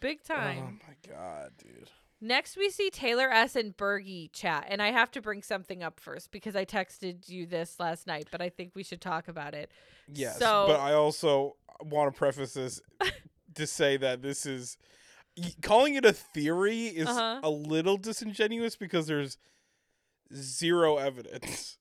big 0.01 0.23
time. 0.23 0.79
Oh 0.81 0.87
my 0.87 1.13
god, 1.13 1.51
dude. 1.57 1.89
Next, 2.19 2.57
we 2.57 2.71
see 2.71 2.89
Taylor 2.89 3.29
S. 3.31 3.55
and 3.55 3.77
Bergie 3.77 4.31
chat. 4.33 4.65
And 4.69 4.81
I 4.81 4.89
have 4.91 5.11
to 5.11 5.21
bring 5.21 5.43
something 5.43 5.83
up 5.83 5.99
first 5.99 6.31
because 6.31 6.55
I 6.55 6.65
texted 6.65 7.29
you 7.29 7.45
this 7.45 7.79
last 7.79 8.07
night, 8.07 8.27
but 8.31 8.41
I 8.41 8.49
think 8.49 8.71
we 8.73 8.81
should 8.81 9.01
talk 9.01 9.27
about 9.27 9.53
it. 9.53 9.71
Yes, 10.11 10.39
So- 10.39 10.65
but 10.67 10.79
I 10.79 10.93
also 10.93 11.57
want 11.81 12.11
to 12.11 12.17
preface 12.17 12.53
this 12.53 12.81
to 13.53 13.67
say 13.67 13.97
that 13.97 14.23
this 14.23 14.47
is 14.47 14.77
calling 15.61 15.93
it 15.93 16.05
a 16.05 16.11
theory 16.13 16.87
is 16.87 17.07
Uh-huh. 17.07 17.39
a 17.43 17.51
little 17.51 17.97
disingenuous 17.97 18.75
because 18.75 19.05
there's 19.05 19.37
zero 20.33 20.97
evidence. 20.97 21.77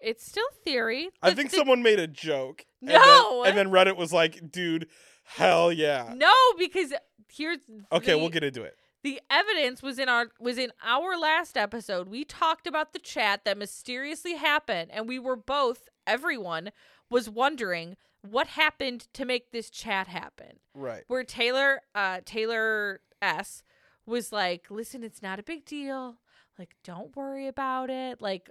It's 0.00 0.24
still 0.24 0.46
theory. 0.64 1.10
I 1.22 1.34
think 1.34 1.50
the- 1.50 1.56
someone 1.56 1.82
made 1.82 1.98
a 1.98 2.06
joke. 2.06 2.64
and 2.80 2.90
No! 2.92 3.42
then, 3.44 3.50
and 3.50 3.58
then 3.58 3.68
Reddit 3.74 3.96
was 3.96 4.12
like, 4.12 4.50
"Dude, 4.52 4.88
hell 5.24 5.72
yeah." 5.72 6.12
No, 6.16 6.32
because 6.58 6.92
here's 7.32 7.58
Okay, 7.92 8.12
the, 8.12 8.18
we'll 8.18 8.28
get 8.28 8.44
into 8.44 8.62
it. 8.62 8.76
the 9.02 9.20
evidence 9.30 9.82
was 9.82 9.98
in 9.98 10.08
our 10.08 10.28
was 10.38 10.58
in 10.58 10.70
our 10.84 11.16
last 11.18 11.56
episode. 11.56 12.08
We 12.08 12.24
talked 12.24 12.66
about 12.66 12.92
the 12.92 12.98
chat 12.98 13.44
that 13.44 13.58
mysteriously 13.58 14.34
happened, 14.36 14.90
and 14.92 15.08
we 15.08 15.18
were 15.18 15.36
both 15.36 15.88
everyone 16.06 16.70
was 17.10 17.28
wondering 17.28 17.96
what 18.22 18.48
happened 18.48 19.06
to 19.14 19.24
make 19.24 19.50
this 19.52 19.70
chat 19.70 20.06
happen. 20.08 20.58
Right. 20.74 21.04
Where 21.08 21.24
Taylor 21.24 21.80
uh 21.94 22.20
Taylor 22.24 23.00
S 23.20 23.62
was 24.06 24.30
like, 24.32 24.70
"Listen, 24.70 25.02
it's 25.02 25.22
not 25.22 25.38
a 25.40 25.42
big 25.42 25.64
deal. 25.64 26.18
Like 26.58 26.74
don't 26.84 27.14
worry 27.16 27.46
about 27.48 27.90
it." 27.90 28.20
Like 28.22 28.50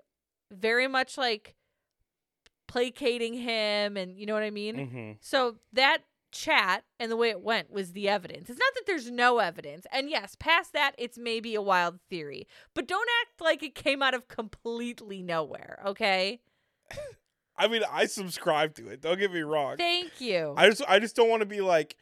very 0.51 0.88
much 0.88 1.17
like 1.17 1.55
placating 2.67 3.33
him 3.33 3.97
and 3.97 4.17
you 4.17 4.25
know 4.25 4.33
what 4.33 4.43
I 4.43 4.51
mean? 4.51 4.75
Mm-hmm. 4.75 5.12
So 5.21 5.57
that 5.73 5.99
chat 6.31 6.83
and 6.99 7.12
the 7.12 7.15
way 7.15 7.29
it 7.29 7.41
went 7.41 7.71
was 7.71 7.93
the 7.93 8.10
evidence. 8.10 8.49
It's 8.49 8.60
not 8.60 8.73
that 8.75 8.86
there's 8.86 9.10
no 9.10 9.39
evidence. 9.39 9.86
And 9.91 10.10
yes, 10.10 10.36
past 10.38 10.73
that, 10.73 10.93
it's 10.97 11.17
maybe 11.17 11.55
a 11.55 11.62
wild 11.62 11.99
theory. 12.10 12.47
But 12.73 12.88
don't 12.88 13.10
act 13.21 13.41
like 13.41 13.63
it 13.63 13.75
came 13.75 14.01
out 14.03 14.13
of 14.13 14.27
completely 14.27 15.21
nowhere, 15.21 15.79
okay? 15.86 16.41
I 17.57 17.67
mean, 17.67 17.81
I 17.91 18.05
subscribe 18.05 18.75
to 18.75 18.88
it. 18.89 19.01
Don't 19.01 19.17
get 19.17 19.33
me 19.33 19.41
wrong. 19.41 19.77
Thank 19.77 20.21
you. 20.21 20.53
I 20.55 20.69
just, 20.69 20.83
I 20.88 20.99
just 20.99 21.15
don't 21.15 21.29
want 21.29 21.41
to 21.41 21.47
be 21.47 21.62
like, 21.62 21.95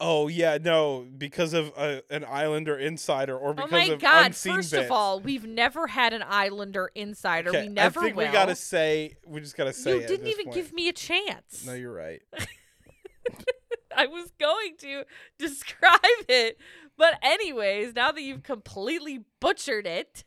oh 0.00 0.28
yeah, 0.28 0.58
no, 0.60 1.06
because 1.16 1.52
of 1.52 1.68
a, 1.76 2.02
an 2.10 2.24
Islander 2.24 2.76
insider 2.76 3.36
or 3.36 3.50
oh 3.50 3.54
because 3.54 3.70
oh 3.72 3.76
my 3.76 3.84
of 3.84 4.00
god, 4.00 4.26
unseen 4.26 4.56
first 4.56 4.72
bits. 4.72 4.86
of 4.86 4.90
all, 4.90 5.20
we've 5.20 5.46
never 5.46 5.86
had 5.86 6.12
an 6.12 6.22
Islander 6.22 6.90
insider. 6.94 7.50
Okay, 7.50 7.62
we 7.62 7.68
never 7.68 8.00
I 8.00 8.02
think 8.04 8.16
will. 8.16 8.26
we 8.26 8.32
gotta 8.32 8.56
say, 8.56 9.16
we 9.26 9.40
just 9.40 9.56
gotta 9.56 9.72
say. 9.72 10.00
you 10.00 10.06
didn't 10.06 10.26
even 10.26 10.46
point. 10.46 10.54
give 10.54 10.72
me 10.72 10.88
a 10.88 10.92
chance. 10.92 11.64
No, 11.66 11.74
you're 11.74 11.92
right. 11.92 12.22
I 13.96 14.06
was 14.06 14.30
going 14.38 14.76
to 14.78 15.04
describe 15.38 16.00
it. 16.28 16.58
But 16.96 17.18
anyways, 17.22 17.94
now 17.94 18.12
that 18.12 18.22
you've 18.22 18.42
completely 18.42 19.24
butchered 19.40 19.86
it, 19.86 20.24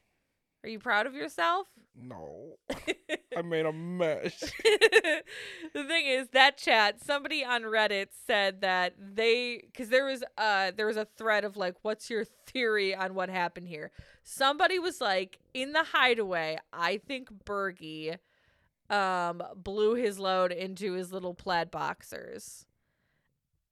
are 0.63 0.69
you 0.69 0.79
proud 0.79 1.05
of 1.05 1.13
yourself? 1.13 1.67
No, 1.95 2.55
I 3.37 3.43
made 3.43 3.65
a 3.67 3.71
mess. 3.71 4.39
the 4.63 5.83
thing 5.87 6.07
is 6.07 6.27
that 6.29 6.57
chat 6.57 7.03
somebody 7.03 7.45
on 7.45 7.61
reddit 7.63 8.07
said 8.25 8.61
that 8.61 8.95
they 8.97 9.61
because 9.63 9.89
there 9.89 10.05
was 10.05 10.23
uh 10.37 10.71
there 10.75 10.87
was 10.87 10.97
a 10.97 11.05
thread 11.17 11.43
of 11.43 11.55
like 11.55 11.75
what's 11.83 12.09
your 12.09 12.25
theory 12.47 12.95
on 12.95 13.13
what 13.13 13.29
happened 13.29 13.67
here? 13.67 13.91
Somebody 14.23 14.79
was 14.79 15.01
like 15.01 15.37
in 15.53 15.73
the 15.73 15.83
hideaway 15.83 16.57
i 16.71 16.97
think 16.97 17.29
bergie 17.45 18.17
um 18.89 19.43
blew 19.55 19.95
his 19.95 20.17
load 20.19 20.51
into 20.51 20.93
his 20.93 21.11
little 21.13 21.33
plaid 21.33 21.69
boxers. 21.71 22.65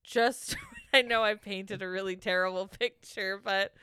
Just 0.04 0.56
i 0.94 1.02
know 1.02 1.24
i 1.24 1.36
painted 1.36 1.82
a 1.82 1.90
really 1.90 2.16
terrible 2.16 2.68
picture 2.68 3.40
but 3.44 3.74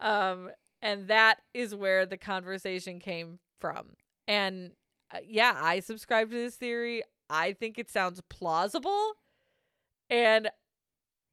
um 0.00 0.50
and 0.82 1.08
that 1.08 1.38
is 1.54 1.74
where 1.74 2.06
the 2.06 2.16
conversation 2.16 2.98
came 3.00 3.38
from 3.60 3.96
and 4.26 4.72
uh, 5.14 5.18
yeah, 5.26 5.58
I 5.60 5.80
subscribe 5.80 6.30
to 6.30 6.36
this 6.36 6.56
theory. 6.56 7.02
I 7.30 7.52
think 7.52 7.78
it 7.78 7.90
sounds 7.90 8.20
plausible, 8.28 9.14
and 10.10 10.48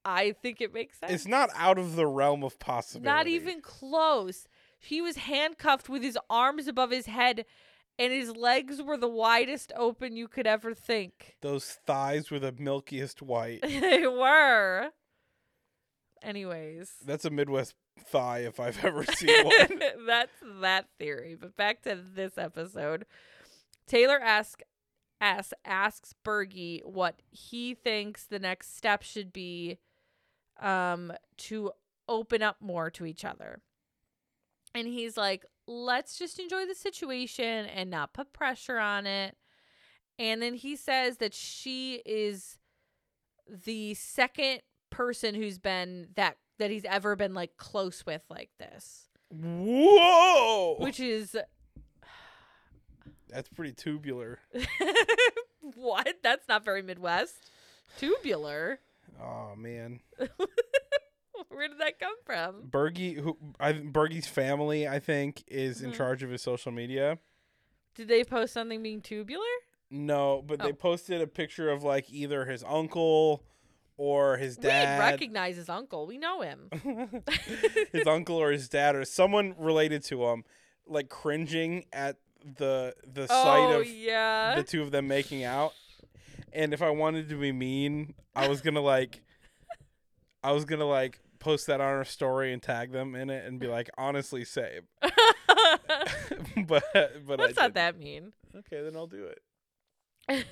I 0.05 0.33
think 0.41 0.61
it 0.61 0.73
makes 0.73 0.99
sense. 0.99 1.11
It's 1.11 1.27
not 1.27 1.49
out 1.55 1.77
of 1.77 1.95
the 1.95 2.07
realm 2.07 2.43
of 2.43 2.59
possibility. 2.59 3.05
Not 3.05 3.27
even 3.27 3.61
close. 3.61 4.47
He 4.79 5.01
was 5.01 5.17
handcuffed 5.17 5.89
with 5.89 6.03
his 6.03 6.17
arms 6.29 6.67
above 6.67 6.91
his 6.91 7.05
head, 7.05 7.45
and 7.97 8.11
his 8.11 8.35
legs 8.35 8.81
were 8.81 8.97
the 8.97 9.07
widest 9.07 9.71
open 9.75 10.15
you 10.15 10.27
could 10.27 10.47
ever 10.47 10.73
think. 10.73 11.35
Those 11.41 11.77
thighs 11.85 12.29
were 12.29 12.39
the 12.39 12.51
milkiest 12.51 13.21
white. 13.21 13.61
they 13.63 14.05
were. 14.05 14.89
Anyways, 16.21 16.93
That's 17.05 17.25
a 17.25 17.29
Midwest 17.29 17.75
thigh 17.99 18.39
if 18.39 18.59
I've 18.59 18.83
ever 18.83 19.03
seen 19.15 19.45
one. 19.45 19.81
that's 20.07 20.31
that 20.61 20.87
theory. 20.99 21.35
But 21.39 21.55
back 21.55 21.81
to 21.83 21.95
this 22.15 22.37
episode. 22.37 23.05
Taylor 23.87 24.19
asks 24.19 24.63
asks 25.21 25.53
asks 25.63 26.13
Bergie 26.25 26.83
what 26.83 27.21
he 27.29 27.73
thinks 27.73 28.25
the 28.25 28.39
next 28.39 28.75
step 28.75 29.03
should 29.03 29.31
be 29.31 29.77
um 30.61 31.13
to 31.37 31.71
open 32.09 32.41
up 32.41 32.57
more 32.61 32.89
to 32.91 33.05
each 33.05 33.23
other. 33.23 33.61
And 34.75 34.87
he's 34.87 35.17
like, 35.17 35.45
"Let's 35.67 36.17
just 36.17 36.39
enjoy 36.39 36.65
the 36.65 36.75
situation 36.75 37.65
and 37.67 37.89
not 37.89 38.13
put 38.13 38.33
pressure 38.33 38.79
on 38.79 39.05
it." 39.05 39.37
And 40.19 40.41
then 40.41 40.53
he 40.55 40.75
says 40.75 41.17
that 41.17 41.33
she 41.33 42.01
is 42.05 42.57
the 43.47 43.93
second 43.93 44.61
person 44.89 45.35
who's 45.35 45.57
been 45.57 46.09
that 46.15 46.37
that 46.59 46.71
he's 46.71 46.85
ever 46.85 47.15
been 47.15 47.33
like 47.33 47.57
close 47.57 48.05
with 48.05 48.21
like 48.29 48.49
this, 48.59 49.07
Whoa! 49.29 50.75
which 50.79 50.99
is 50.99 51.35
That's 53.29 53.49
pretty 53.49 53.73
tubular. 53.73 54.39
what? 55.75 56.07
That's 56.21 56.47
not 56.47 56.63
very 56.63 56.81
Midwest. 56.81 57.49
Tubular. 57.97 58.79
Oh 59.21 59.53
man, 59.55 59.99
Where 61.49 61.67
did 61.67 61.79
that 61.79 61.99
come 61.99 62.15
from? 62.25 62.63
Bergie, 62.69 63.15
who 63.19 63.37
I 63.59 63.73
Bergie's 63.73 64.27
family, 64.27 64.87
I 64.87 64.99
think, 64.99 65.43
is 65.47 65.81
in 65.81 65.91
Mhm. 65.91 65.95
charge 65.95 66.23
of 66.23 66.29
his 66.31 66.41
social 66.41 66.71
media. 66.71 67.19
Did 67.95 68.07
they 68.07 68.23
post 68.23 68.53
something 68.53 68.81
being 68.81 69.01
tubular? 69.01 69.43
No, 69.91 70.41
but 70.41 70.59
they 70.59 70.69
Oh. 70.71 70.73
posted 70.73 71.21
a 71.21 71.27
picture 71.27 71.69
of 71.69 71.83
like 71.83 72.09
either 72.11 72.45
his 72.45 72.63
uncle 72.63 73.43
or 73.97 74.37
his 74.37 74.57
dad. 74.57 74.99
We 74.99 75.05
recognize 75.11 75.55
his 75.55 75.69
uncle. 75.69 76.07
We 76.07 76.17
know 76.17 76.41
him. 76.41 76.69
his 77.91 78.07
uncle 78.07 78.35
or 78.35 78.51
his 78.51 78.69
dad 78.69 78.95
or 78.95 79.05
someone 79.05 79.55
related 79.57 80.03
to 80.05 80.25
him, 80.25 80.43
like 80.87 81.09
cringing 81.09 81.85
at 81.93 82.17
the 82.57 82.93
the 83.05 83.27
sight 83.27 83.73
oh 83.73 83.81
of 83.81 83.87
yeah. 83.87 84.55
the 84.55 84.63
two 84.63 84.81
of 84.81 84.91
them 84.91 85.07
making 85.07 85.43
out. 85.43 85.73
And 86.51 86.73
if 86.73 86.81
I 86.81 86.89
wanted 86.89 87.29
to 87.29 87.39
be 87.39 87.51
mean, 87.51 88.13
I 88.35 88.47
was 88.47 88.61
gonna 88.61 88.81
like, 88.81 89.21
I 90.43 90.51
was 90.51 90.65
gonna 90.65 90.85
like 90.85 91.19
post 91.39 91.67
that 91.67 91.81
on 91.81 91.87
our 91.87 92.05
story 92.05 92.53
and 92.53 92.61
tag 92.61 92.91
them 92.91 93.15
in 93.15 93.29
it 93.29 93.45
and 93.45 93.59
be 93.59 93.67
like, 93.67 93.89
honestly, 93.97 94.45
same. 94.45 94.81
but 96.67 96.83
but 97.25 97.39
That's 97.39 97.57
I 97.57 97.63
not 97.63 97.73
that 97.75 97.99
mean. 97.99 98.33
Okay, 98.55 98.81
then 98.81 98.95
I'll 98.95 99.07
do 99.07 99.25
it. 99.25 100.45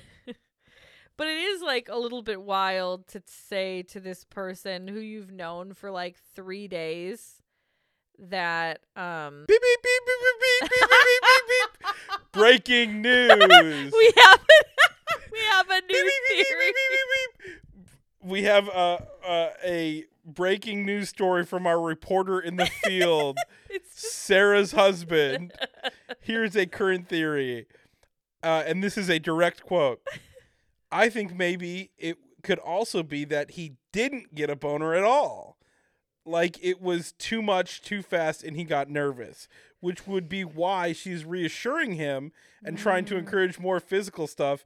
But 1.16 1.26
it 1.28 1.38
is 1.38 1.62
like 1.62 1.88
a 1.88 1.96
little 1.96 2.22
bit 2.22 2.42
wild 2.42 3.06
to 3.08 3.22
say 3.26 3.82
to 3.84 4.00
this 4.00 4.24
person 4.24 4.88
who 4.88 4.98
you've 5.00 5.30
known 5.30 5.74
for 5.74 5.90
like 5.90 6.16
three 6.34 6.68
days 6.68 7.36
that 8.18 8.80
um 8.94 9.44
Beep 9.48 9.60
beep 9.60 9.82
beep 9.82 10.02
beep 10.06 10.18
beep 10.40 10.70
beep 10.70 10.70
beep 10.70 11.00
beep 11.04 11.22
beep 11.22 11.48
beep. 11.48 12.32
Breaking 12.32 13.02
news. 13.02 13.92
we 13.92 14.12
have 14.16 14.40
we 15.32 15.38
have 15.50 15.68
a 15.70 15.80
new 15.80 15.88
beep, 15.88 15.88
beep, 15.88 16.22
beep, 16.28 16.46
theory. 16.46 16.66
beep, 16.66 16.74
beep, 16.90 17.44
beep. 17.44 17.58
We 18.24 18.42
have 18.44 18.68
uh, 18.68 18.98
uh, 19.26 19.48
a 19.64 20.04
breaking 20.24 20.86
news 20.86 21.08
story 21.08 21.44
from 21.44 21.66
our 21.66 21.80
reporter 21.80 22.38
in 22.38 22.56
the 22.56 22.66
field, 22.84 23.36
It's 23.68 24.00
just 24.00 24.14
Sarah's 24.14 24.72
husband. 24.72 25.52
Here's 26.20 26.54
a 26.56 26.66
current 26.66 27.08
theory, 27.08 27.66
uh, 28.42 28.62
and 28.66 28.82
this 28.84 28.96
is 28.96 29.10
a 29.10 29.18
direct 29.18 29.64
quote. 29.64 30.00
I 30.92 31.08
think 31.08 31.34
maybe 31.34 31.90
it 31.98 32.18
could 32.42 32.58
also 32.58 33.02
be 33.02 33.24
that 33.26 33.52
he 33.52 33.72
didn't 33.92 34.34
get 34.34 34.50
a 34.50 34.56
boner 34.56 34.94
at 34.94 35.04
all. 35.04 35.56
Like 36.24 36.56
it 36.62 36.80
was 36.80 37.12
too 37.12 37.42
much, 37.42 37.82
too 37.82 38.02
fast, 38.02 38.44
and 38.44 38.56
he 38.56 38.62
got 38.64 38.88
nervous, 38.88 39.48
which 39.80 40.06
would 40.06 40.28
be 40.28 40.44
why 40.44 40.92
she's 40.92 41.24
reassuring 41.24 41.94
him 41.94 42.30
and 42.64 42.78
trying 42.78 43.04
to 43.06 43.14
Mm. 43.14 43.18
encourage 43.20 43.58
more 43.58 43.80
physical 43.80 44.26
stuff 44.28 44.64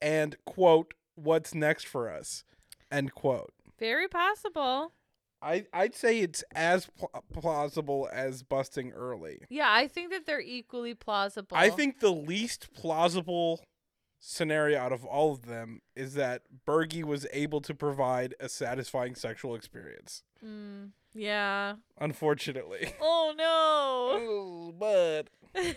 and 0.00 0.36
quote, 0.46 0.94
what's 1.14 1.54
next 1.54 1.86
for 1.86 2.08
us, 2.10 2.44
end 2.90 3.14
quote. 3.14 3.52
very 3.78 4.08
possible. 4.08 4.92
I, 5.42 5.66
I'd 5.74 5.94
say 5.94 6.20
it's 6.20 6.42
as 6.54 6.86
pl- 6.86 7.10
plausible 7.34 8.08
as 8.10 8.42
busting 8.42 8.92
early. 8.92 9.40
Yeah, 9.50 9.70
I 9.70 9.88
think 9.88 10.10
that 10.10 10.24
they're 10.24 10.40
equally 10.40 10.94
plausible. 10.94 11.54
I 11.54 11.68
think 11.68 12.00
the 12.00 12.12
least 12.12 12.72
plausible 12.72 13.60
scenario 14.26 14.78
out 14.80 14.90
of 14.92 15.04
all 15.04 15.32
of 15.32 15.42
them 15.46 15.82
is 15.94 16.14
that 16.14 16.42
Bergie 16.66 17.04
was 17.04 17.26
able 17.32 17.60
to 17.60 17.74
provide 17.74 18.34
a 18.40 18.48
satisfying 18.48 19.14
sexual 19.14 19.54
experience. 19.54 20.22
Mm, 20.44 20.90
yeah. 21.12 21.74
Unfortunately. 22.00 22.94
Oh 23.02 23.34
no. 23.36 23.44
oh, 24.26 24.74
but 24.78 25.28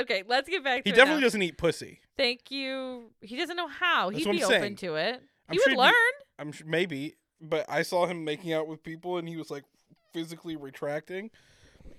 okay, 0.00 0.22
let's 0.28 0.48
get 0.48 0.62
back 0.62 0.84
to 0.84 0.88
he 0.88 0.92
it 0.92 0.96
definitely 0.96 1.20
now. 1.22 1.26
doesn't 1.26 1.42
eat 1.42 1.56
pussy. 1.58 2.00
Thank 2.16 2.50
you. 2.50 3.10
He 3.20 3.36
doesn't 3.36 3.56
know 3.56 3.68
how. 3.68 4.10
That's 4.10 4.18
He'd 4.24 4.26
what 4.28 4.32
be 4.36 4.42
I'm 4.44 4.50
open 4.50 4.60
saying. 4.60 4.76
to 4.76 4.94
it. 4.96 5.22
I'm 5.48 5.52
he 5.54 5.58
sure 5.58 5.64
would 5.70 5.74
be- 5.74 5.78
learn. 5.78 5.94
I'm 6.38 6.52
sure 6.52 6.66
maybe, 6.68 7.14
but 7.40 7.66
I 7.68 7.82
saw 7.82 8.06
him 8.06 8.24
making 8.24 8.52
out 8.52 8.68
with 8.68 8.82
people 8.84 9.16
and 9.18 9.28
he 9.28 9.36
was 9.36 9.50
like 9.50 9.64
physically 10.12 10.54
retracting. 10.56 11.30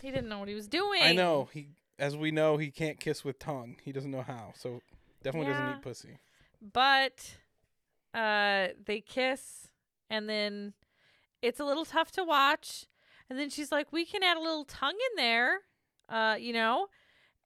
He 0.01 0.11
didn't 0.11 0.29
know 0.29 0.39
what 0.39 0.47
he 0.47 0.55
was 0.55 0.67
doing. 0.69 1.01
I 1.03 1.11
know 1.11 1.49
he, 1.51 1.69
as 1.97 2.15
we 2.15 2.31
know, 2.31 2.55
he 2.57 2.71
can't 2.71 2.99
kiss 3.01 3.25
with 3.25 3.37
tongue. 3.39 3.75
He 3.83 3.91
doesn't 3.91 4.11
know 4.11 4.21
how, 4.21 4.53
so 4.55 4.81
definitely 5.23 5.51
Yeah. 5.51 5.59
doesn't 5.61 5.77
eat 5.77 5.81
pussy. 5.81 6.17
But 6.61 7.37
uh 8.13 8.69
they 8.83 9.01
kiss 9.01 9.69
and 10.09 10.27
then 10.29 10.73
it's 11.41 11.59
a 11.59 11.65
little 11.65 11.85
tough 11.85 12.11
to 12.13 12.23
watch. 12.23 12.85
And 13.29 13.37
then 13.37 13.49
she's 13.51 13.71
like, 13.71 13.93
"We 13.93 14.05
can 14.05 14.23
add 14.23 14.37
a 14.37 14.41
little 14.41 14.65
tongue 14.65 14.97
in 15.11 15.15
there." 15.15 15.59
Uh, 16.09 16.35
you 16.39 16.51
know? 16.51 16.87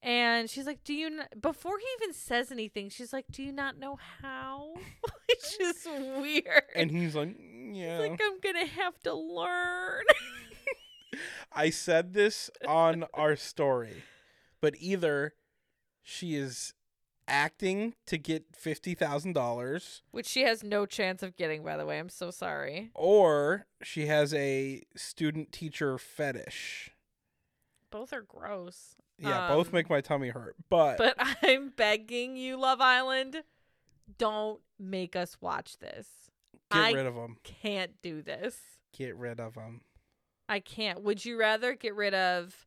And 0.01 0.49
she's 0.49 0.65
like, 0.65 0.83
"Do 0.85 0.93
you 0.93 1.07
n-? 1.07 1.27
before 1.41 1.77
he 1.77 1.85
even 2.01 2.13
says 2.13 2.51
anything, 2.51 2.87
she's 2.89 3.11
like, 3.11 3.25
"Do 3.29 3.43
you 3.43 3.51
not 3.51 3.77
know 3.77 3.97
how?" 4.21 4.73
Which 5.27 5.59
is 5.59 5.85
weird. 6.17 6.63
And 6.73 6.89
he's 6.89 7.15
like, 7.15 7.29
"Mm, 7.37 7.75
yeah. 7.75 7.99
It's 7.99 8.09
like 8.11 8.21
I'm 8.23 8.39
going 8.39 8.65
to 8.65 8.71
have 8.73 8.97
to 9.03 9.13
learn. 9.13 10.03
I 11.51 11.69
said 11.69 12.13
this 12.13 12.49
on 12.67 13.05
our 13.13 13.35
story, 13.35 14.03
but 14.61 14.73
either 14.79 15.33
she 16.01 16.35
is 16.35 16.73
acting 17.27 17.95
to 18.07 18.17
get 18.17 18.55
fifty 18.55 18.93
thousand 18.95 19.33
dollars, 19.33 20.01
Which 20.11 20.27
she 20.27 20.41
has 20.43 20.63
no 20.63 20.85
chance 20.85 21.23
of 21.23 21.35
getting, 21.35 21.63
by 21.63 21.77
the 21.77 21.85
way. 21.85 21.99
I'm 21.99 22.09
so 22.09 22.31
sorry. 22.31 22.91
or 22.95 23.65
she 23.81 24.05
has 24.07 24.33
a 24.33 24.83
student 24.95 25.51
teacher 25.51 25.97
fetish. 25.97 26.91
Both 27.91 28.11
are 28.13 28.21
gross. 28.21 28.95
Yeah, 29.19 29.47
both 29.49 29.67
Um, 29.67 29.73
make 29.73 29.89
my 29.89 30.01
tummy 30.01 30.29
hurt. 30.29 30.55
But, 30.69 30.97
But 30.97 31.15
I'm 31.43 31.69
begging 31.69 32.35
you, 32.35 32.57
Love 32.57 32.81
Island, 32.81 33.43
don't 34.17 34.59
make 34.79 35.15
us 35.15 35.37
watch 35.39 35.77
this. 35.77 36.07
get 36.71 36.81
I 36.81 36.91
rid 36.91 37.05
of 37.05 37.13
them. 37.15 37.37
can't 37.43 37.91
do 38.01 38.21
this. 38.23 38.57
Get 38.97 39.15
rid 39.15 39.39
of 39.39 39.53
them. 39.53 39.81
I 40.49 40.59
can't. 40.59 41.03
Would 41.03 41.23
you 41.23 41.39
rather 41.39 41.73
get 41.75 41.95
rid 41.95 42.13
of? 42.13 42.65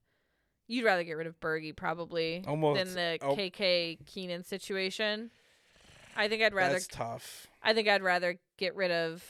You'd 0.69 0.85
rather 0.85 1.05
get 1.05 1.13
rid 1.13 1.27
of 1.27 1.39
Bergie 1.41 1.75
probably 1.75 2.43
Almost. 2.47 2.85
than 2.85 2.95
the 2.95 3.19
oh. 3.23 3.37
KK 3.37 4.05
Keenan 4.07 4.43
situation. 4.43 5.31
I 6.17 6.29
think 6.29 6.43
I'd 6.43 6.55
rather. 6.55 6.75
That's 6.75 6.89
tough. 6.89 7.47
I 7.63 7.73
think 7.75 7.89
I'd 7.89 8.03
rather 8.03 8.39
get 8.57 8.75
rid 8.75 8.91
of. 8.91 9.25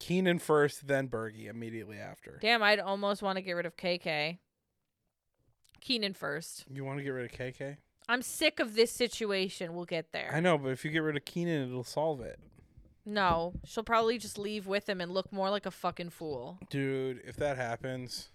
Keenan 0.00 0.38
first, 0.38 0.86
then 0.86 1.08
Bergie 1.08 1.48
immediately 1.48 1.98
after. 1.98 2.38
Damn, 2.40 2.62
I'd 2.62 2.80
almost 2.80 3.22
want 3.22 3.36
to 3.36 3.42
get 3.42 3.52
rid 3.52 3.66
of 3.66 3.76
KK. 3.76 4.38
Keenan 5.80 6.14
first. 6.14 6.64
You 6.70 6.84
want 6.84 6.98
to 6.98 7.04
get 7.04 7.10
rid 7.10 7.30
of 7.30 7.38
KK? 7.38 7.76
I'm 8.08 8.22
sick 8.22 8.58
of 8.58 8.74
this 8.74 8.90
situation. 8.90 9.74
We'll 9.74 9.84
get 9.84 10.12
there. 10.12 10.30
I 10.32 10.40
know, 10.40 10.58
but 10.58 10.70
if 10.70 10.84
you 10.84 10.90
get 10.90 11.02
rid 11.02 11.16
of 11.16 11.24
Keenan, 11.24 11.68
it'll 11.68 11.84
solve 11.84 12.20
it. 12.20 12.38
No, 13.06 13.52
she'll 13.64 13.84
probably 13.84 14.18
just 14.18 14.38
leave 14.38 14.66
with 14.66 14.88
him 14.88 15.00
and 15.00 15.12
look 15.12 15.30
more 15.30 15.50
like 15.50 15.66
a 15.66 15.70
fucking 15.70 16.10
fool. 16.10 16.58
Dude, 16.70 17.20
if 17.26 17.36
that 17.36 17.58
happens, 17.58 18.30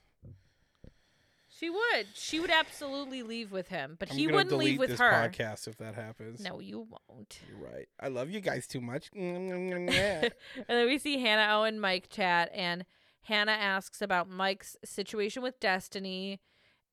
She 1.60 1.70
would. 1.70 2.08
She 2.14 2.40
would 2.40 2.52
absolutely 2.52 3.22
leave 3.22 3.52
with 3.52 3.68
him, 3.68 3.98
but 4.00 4.12
I'm 4.12 4.18
he 4.18 4.28
wouldn't 4.28 4.58
leave 4.58 4.80
with 4.80 4.92
this 4.92 5.00
her. 5.00 5.12
podcast 5.12 5.68
if 5.68 5.76
that 5.78 5.94
happens. 5.94 6.40
No, 6.40 6.62
you 6.62 6.88
won't. 6.90 7.38
You're 7.50 7.70
right. 7.70 7.90
I 8.00 8.08
love 8.08 8.30
you 8.30 8.40
guys 8.40 8.66
too 8.66 8.80
much. 8.80 9.10
and 9.14 9.90
then 9.90 10.88
we 10.88 10.98
see 10.98 11.20
Hannah 11.20 11.58
O 11.58 11.64
and 11.64 11.82
Mike 11.82 12.08
chat, 12.10 12.50
and 12.54 12.86
Hannah 13.24 13.52
asks 13.52 14.02
about 14.02 14.30
Mike's 14.30 14.78
situation 14.86 15.44
with 15.44 15.60
Destiny, 15.60 16.40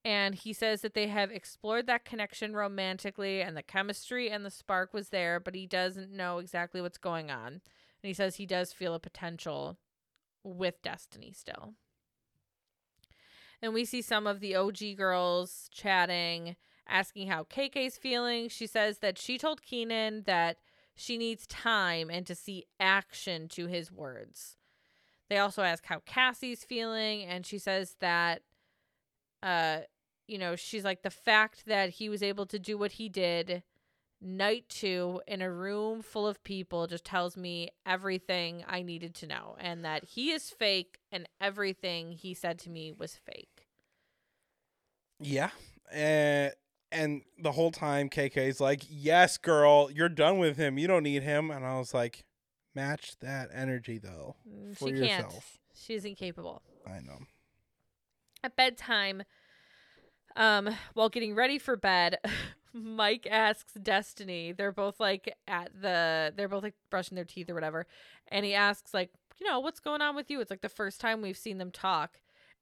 and 0.05 0.35
he 0.35 0.53
says 0.53 0.81
that 0.81 0.95
they 0.95 1.07
have 1.07 1.31
explored 1.31 1.87
that 1.87 2.05
connection 2.05 2.57
romantically, 2.57 3.43
and 3.43 3.57
the 3.57 3.63
chemistry 3.63 4.29
and 4.29 4.45
the 4.45 4.51
spark 4.51 4.93
was 4.93 5.11
there, 5.11 5.39
but 5.39 5.55
he 5.55 5.67
doesn't 5.67 6.11
know 6.11 6.39
exactly 6.39 6.81
what's 6.81 6.99
going 6.99 7.31
on. 7.31 7.49
And 7.49 7.61
he 8.03 8.15
says 8.15 8.35
he 8.35 8.47
does 8.47 8.73
feel 8.73 8.95
a 8.95 9.01
potential 9.01 9.79
with 10.43 10.83
Destiny 10.83 11.33
still. 11.33 11.75
And 13.67 13.75
we 13.75 13.85
see 13.85 14.01
some 14.01 14.29
of 14.29 14.39
the 14.39 14.55
OG 14.55 14.97
girls 14.97 15.69
chatting, 15.73 16.55
asking 16.89 17.27
how 17.27 17.43
KK's 17.43 17.97
feeling. 17.97 18.49
She 18.49 18.69
says 18.69 18.99
that 18.99 19.19
she 19.19 19.39
told 19.39 19.61
Keenan 19.61 20.23
that 20.25 20.59
she 20.95 21.19
needs 21.19 21.49
time 21.49 22.09
and 22.09 22.25
to 22.29 22.37
see 22.37 22.67
action 22.79 23.49
to 23.49 23.67
his 23.67 23.91
words. 23.91 24.57
They 25.29 25.39
also 25.39 25.65
ask 25.65 25.85
how 25.85 25.99
Cassie's 26.07 26.63
feeling, 26.63 27.25
and 27.25 27.45
she 27.45 27.59
says 27.59 27.97
that, 27.99 28.43
uh, 29.43 29.79
you 30.29 30.39
know, 30.39 30.55
she's 30.55 30.85
like 30.85 31.03
the 31.03 31.11
fact 31.11 31.67
that 31.67 31.91
he 31.91 32.09
was 32.09 32.23
able 32.23 32.47
to 32.47 32.61
do 32.61 32.79
what 32.79 32.93
he 32.93 33.09
did 33.09 33.65
night 34.21 34.69
two 34.69 35.21
in 35.27 35.43
a 35.43 35.51
room 35.51 36.03
full 36.03 36.29
of 36.29 36.45
people 36.45 36.87
just 36.87 37.05
tells 37.05 37.37
me 37.37 37.71
everything 37.85 38.65
I 38.69 38.83
needed 38.83 39.13
to 39.17 39.27
know, 39.27 39.57
and 39.59 39.85
that 39.85 40.05
he 40.05 40.31
is 40.31 40.51
fake, 40.51 41.01
and 41.11 41.29
everything 41.41 42.13
he 42.13 42.33
said 42.33 42.61
to 42.61 42.71
me 42.71 42.93
was 42.93 43.17
fake. 43.17 43.56
Yeah. 45.21 45.51
And 45.93 46.53
and 46.93 47.23
the 47.39 47.53
whole 47.53 47.71
time 47.71 48.09
KK's 48.09 48.61
like, 48.61 48.83
"Yes, 48.89 49.39
girl, 49.39 49.91
you're 49.91 50.09
done 50.09 50.39
with 50.39 50.57
him. 50.57 50.79
You 50.79 50.87
don't 50.87 51.03
need 51.03 51.23
him." 51.23 51.51
And 51.51 51.65
I 51.65 51.79
was 51.79 51.93
like, 51.95 52.25
"Match 52.75 53.19
that 53.21 53.51
energy 53.53 53.99
though 53.99 54.37
Mm, 54.49 54.77
for 54.77 54.89
she 54.89 55.01
can't. 55.01 55.33
She's 55.75 56.05
incapable. 56.05 56.63
I 56.87 57.01
know. 57.01 57.19
at 58.45 58.55
bedtime 58.57 59.23
um 60.37 60.69
while 60.95 61.09
getting 61.09 61.35
ready 61.35 61.59
for 61.59 61.77
bed 61.77 62.19
mike 62.73 63.27
asks 63.31 63.73
destiny 63.75 64.53
they're 64.53 64.71
both 64.73 65.01
like 65.01 65.35
at 65.49 65.71
the 65.81 66.33
they're 66.37 66.49
both 66.49 66.63
like 66.63 66.75
brushing 66.91 67.15
their 67.17 67.25
teeth 67.25 67.49
or 67.49 67.55
whatever 67.55 67.87
and 68.29 68.45
he 68.45 68.55
asks 68.55 68.93
like 68.93 69.11
you 69.39 69.47
know 69.49 69.59
what's 69.61 69.81
going 69.81 70.03
on 70.03 70.15
with 70.15 70.31
you 70.31 70.41
it's 70.41 70.51
like 70.51 70.61
the 70.61 70.69
first 70.69 71.01
time 71.01 71.23
we've 71.23 71.39
seen 71.39 71.57
them 71.59 71.71
talk 71.71 72.21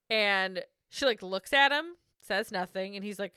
and 0.09 0.62
she 0.88 1.05
like 1.05 1.23
looks 1.23 1.53
at 1.53 1.73
him 1.73 1.97
says 2.25 2.51
nothing 2.53 2.97
and 2.97 3.05
he's 3.05 3.19
like 3.19 3.33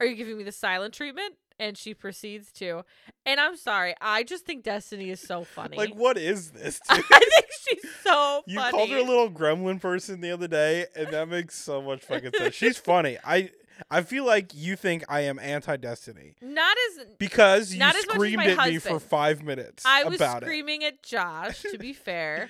are 0.00 0.06
you 0.06 0.14
giving 0.14 0.36
me 0.38 0.44
the 0.44 0.52
silent 0.52 0.94
treatment 0.94 1.34
and 1.58 1.76
she 1.76 1.92
proceeds 1.92 2.52
to 2.52 2.84
and 3.26 3.40
i'm 3.40 3.56
sorry 3.56 3.94
i 4.00 4.22
just 4.22 4.44
think 4.46 4.62
destiny 4.62 5.10
is 5.10 5.20
so 5.20 5.42
funny 5.56 5.76
Like, 5.76 5.94
what 5.94 6.16
is 6.16 6.52
this? 6.52 6.80
i 6.88 7.00
think 7.00 7.46
she's 7.60 7.90
so 8.02 8.12
funny. 8.12 8.42
You 8.46 8.60
funny 8.60 8.70
called 8.70 8.90
her 8.90 8.98
a 8.98 9.02
little 9.02 9.30
gremlin 9.30 9.80
person 9.80 10.20
the 10.20 10.30
other 10.30 10.48
day, 10.48 10.86
and 10.96 11.08
that 11.08 11.28
makes 11.28 11.54
so 11.58 11.82
much 11.82 12.02
fucking 12.04 12.30
sense. 12.36 12.54
She's 12.54 12.78
funny. 12.78 13.18
I 13.24 13.50
I 13.90 14.02
feel 14.02 14.24
like 14.24 14.54
you 14.54 14.74
think 14.76 15.04
I 15.08 15.20
am 15.22 15.38
anti 15.38 15.76
Destiny 15.76 16.34
not 16.40 16.76
as 16.90 17.06
because 17.18 17.72
you 17.72 17.78
Not 17.78 17.94
as 17.96 18.02
screamed 18.02 18.42
at 18.42 18.68
me 18.68 18.78
for 18.78 18.98
five 19.00 19.42
minutes 19.42 19.84
I 19.86 20.04
was 20.04 20.16
about 20.16 20.42
it. 20.42 20.46
screaming 20.46 20.84
at 20.84 21.02
Josh, 21.02 21.62
to 21.62 21.78
be 21.78 21.92
fair, 21.92 22.48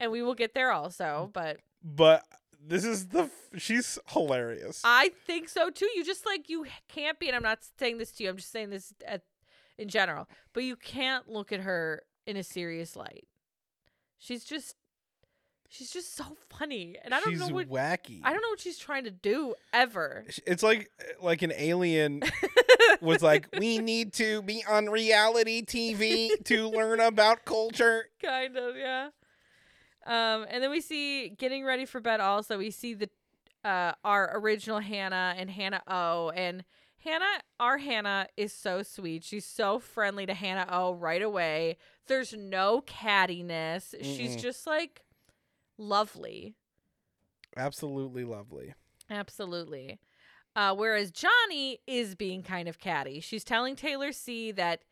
and 0.00 0.10
we 0.10 0.22
will 0.22 0.34
get 0.34 0.54
there 0.54 0.72
also. 0.72 1.30
But 1.32 1.58
But 1.84 2.24
this 2.68 2.84
is 2.84 3.08
the 3.08 3.24
f- 3.24 3.60
she's 3.60 3.98
hilarious. 4.08 4.82
I 4.84 5.10
think 5.26 5.48
so 5.48 5.70
too. 5.70 5.88
You 5.94 6.04
just 6.04 6.26
like 6.26 6.48
you 6.48 6.66
can't 6.88 7.18
be, 7.18 7.28
and 7.28 7.36
I'm 7.36 7.42
not 7.42 7.60
saying 7.78 7.98
this 7.98 8.12
to 8.12 8.24
you. 8.24 8.30
I'm 8.30 8.36
just 8.36 8.52
saying 8.52 8.70
this 8.70 8.92
at, 9.06 9.22
in 9.78 9.88
general. 9.88 10.28
But 10.52 10.64
you 10.64 10.76
can't 10.76 11.28
look 11.28 11.52
at 11.52 11.60
her 11.60 12.02
in 12.26 12.36
a 12.36 12.42
serious 12.42 12.96
light. 12.96 13.26
She's 14.18 14.44
just, 14.44 14.74
she's 15.68 15.90
just 15.90 16.16
so 16.16 16.24
funny, 16.48 16.96
and 17.04 17.14
I 17.14 17.20
don't 17.20 17.30
she's 17.30 17.40
know 17.40 17.54
what 17.54 17.68
wacky. 17.68 18.20
I 18.24 18.32
don't 18.32 18.42
know 18.42 18.48
what 18.48 18.60
she's 18.60 18.78
trying 18.78 19.04
to 19.04 19.10
do 19.10 19.54
ever. 19.72 20.24
It's 20.46 20.62
like 20.62 20.90
like 21.20 21.42
an 21.42 21.52
alien 21.56 22.22
was 23.00 23.22
like, 23.22 23.48
we 23.58 23.78
need 23.78 24.12
to 24.14 24.42
be 24.42 24.64
on 24.68 24.86
reality 24.86 25.64
TV 25.64 26.30
to 26.44 26.68
learn 26.68 27.00
about 27.00 27.44
culture. 27.44 28.06
kind 28.22 28.56
of 28.56 28.76
yeah 28.76 29.10
um 30.06 30.46
and 30.48 30.62
then 30.62 30.70
we 30.70 30.80
see 30.80 31.28
getting 31.28 31.64
ready 31.64 31.84
for 31.84 32.00
bed 32.00 32.20
also 32.20 32.58
we 32.58 32.70
see 32.70 32.94
the 32.94 33.08
uh 33.64 33.92
our 34.04 34.38
original 34.38 34.78
hannah 34.80 35.34
and 35.36 35.50
hannah 35.50 35.82
o 35.86 36.30
and 36.30 36.64
hannah 36.98 37.40
our 37.60 37.78
hannah 37.78 38.26
is 38.36 38.52
so 38.52 38.82
sweet 38.82 39.22
she's 39.24 39.44
so 39.44 39.78
friendly 39.78 40.24
to 40.26 40.34
hannah 40.34 40.66
o 40.70 40.92
right 40.94 41.22
away 41.22 41.76
there's 42.06 42.32
no 42.32 42.82
cattiness 42.82 43.94
she's 44.02 44.36
Mm-mm. 44.36 44.40
just 44.40 44.66
like 44.66 45.02
lovely 45.78 46.54
Absolutely 47.56 48.24
lovely. 48.24 48.74
Absolutely. 49.10 49.98
Uh, 50.54 50.74
whereas 50.74 51.10
Johnny 51.10 51.80
is 51.86 52.14
being 52.14 52.42
kind 52.42 52.68
of 52.68 52.78
catty. 52.78 53.20
She's 53.20 53.44
telling 53.44 53.76
Taylor 53.76 54.12
C 54.12 54.52
that 54.52 54.82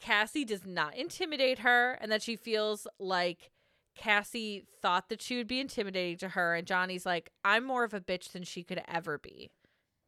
Cassie 0.00 0.44
does 0.44 0.66
not 0.66 0.96
intimidate 0.96 1.60
her 1.60 1.98
and 2.00 2.10
that 2.10 2.22
she 2.22 2.36
feels 2.36 2.86
like 2.98 3.50
Cassie 3.94 4.64
thought 4.82 5.08
that 5.08 5.22
she 5.22 5.36
would 5.36 5.46
be 5.46 5.60
intimidating 5.60 6.16
to 6.18 6.30
her. 6.30 6.54
And 6.54 6.66
Johnny's 6.66 7.06
like, 7.06 7.30
I'm 7.44 7.64
more 7.64 7.84
of 7.84 7.94
a 7.94 8.00
bitch 8.00 8.32
than 8.32 8.42
she 8.42 8.62
could 8.64 8.82
ever 8.88 9.18
be. 9.18 9.50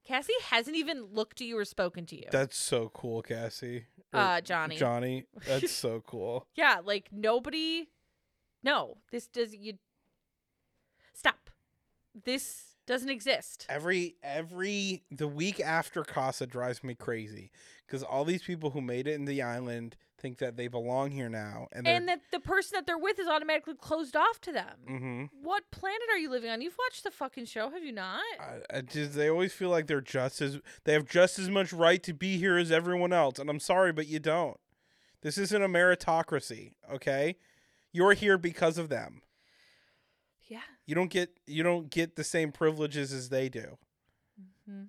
Cassie 0.04 0.32
hasn't 0.50 0.76
even 0.76 1.04
looked 1.12 1.40
at 1.40 1.46
you 1.48 1.58
or 1.58 1.64
spoken 1.64 2.06
to 2.06 2.16
you. 2.16 2.28
That's 2.30 2.56
so 2.56 2.90
cool, 2.94 3.22
Cassie. 3.22 3.86
Or 4.12 4.20
Uh, 4.20 4.40
Johnny. 4.40 4.76
Johnny. 4.76 5.24
That's 5.46 5.72
so 5.72 6.00
cool. 6.06 6.46
Yeah, 6.54 6.76
like 6.84 7.08
nobody. 7.10 7.88
No, 8.62 8.98
this 9.10 9.26
does 9.26 9.54
you. 9.54 9.74
Stop. 11.12 11.50
This 12.24 12.75
doesn't 12.86 13.10
exist. 13.10 13.66
Every 13.68 14.16
every 14.22 15.02
the 15.10 15.28
week 15.28 15.60
after 15.60 16.04
Casa 16.04 16.46
drives 16.46 16.82
me 16.84 16.94
crazy 16.94 17.50
because 17.86 18.02
all 18.02 18.24
these 18.24 18.42
people 18.42 18.70
who 18.70 18.80
made 18.80 19.06
it 19.06 19.14
in 19.14 19.24
the 19.24 19.42
island 19.42 19.96
think 20.18 20.38
that 20.38 20.56
they 20.56 20.66
belong 20.66 21.10
here 21.10 21.28
now, 21.28 21.68
and 21.72 21.86
And 21.86 22.08
that 22.08 22.20
the 22.32 22.40
person 22.40 22.76
that 22.76 22.86
they're 22.86 22.96
with 22.98 23.18
is 23.18 23.28
automatically 23.28 23.74
closed 23.74 24.16
off 24.16 24.40
to 24.42 24.52
them. 24.52 24.78
hmm 24.86 25.24
What 25.42 25.64
planet 25.70 26.08
are 26.10 26.18
you 26.18 26.30
living 26.30 26.50
on? 26.50 26.62
You've 26.62 26.78
watched 26.78 27.04
the 27.04 27.10
fucking 27.10 27.44
show, 27.44 27.68
have 27.70 27.84
you 27.84 27.92
not? 27.92 28.22
I, 28.40 28.78
I 28.78 28.80
just 28.80 29.14
they 29.14 29.28
always 29.28 29.52
feel 29.52 29.68
like 29.70 29.86
they're 29.86 30.00
just 30.00 30.40
as 30.40 30.58
they 30.84 30.94
have 30.94 31.06
just 31.06 31.38
as 31.38 31.50
much 31.50 31.72
right 31.72 32.02
to 32.02 32.14
be 32.14 32.38
here 32.38 32.56
as 32.56 32.72
everyone 32.72 33.12
else, 33.12 33.38
and 33.38 33.50
I'm 33.50 33.60
sorry, 33.60 33.92
but 33.92 34.06
you 34.06 34.18
don't. 34.18 34.58
This 35.22 35.38
isn't 35.38 35.62
a 35.62 35.68
meritocracy, 35.68 36.74
okay? 36.92 37.36
You're 37.92 38.12
here 38.12 38.38
because 38.38 38.78
of 38.78 38.88
them. 38.88 39.22
You 40.86 40.94
don't 40.94 41.10
get 41.10 41.30
you 41.46 41.62
don't 41.62 41.90
get 41.90 42.16
the 42.16 42.24
same 42.24 42.52
privileges 42.52 43.12
as 43.12 43.28
they 43.28 43.48
do. 43.48 43.76
Mm-hmm. 44.40 44.82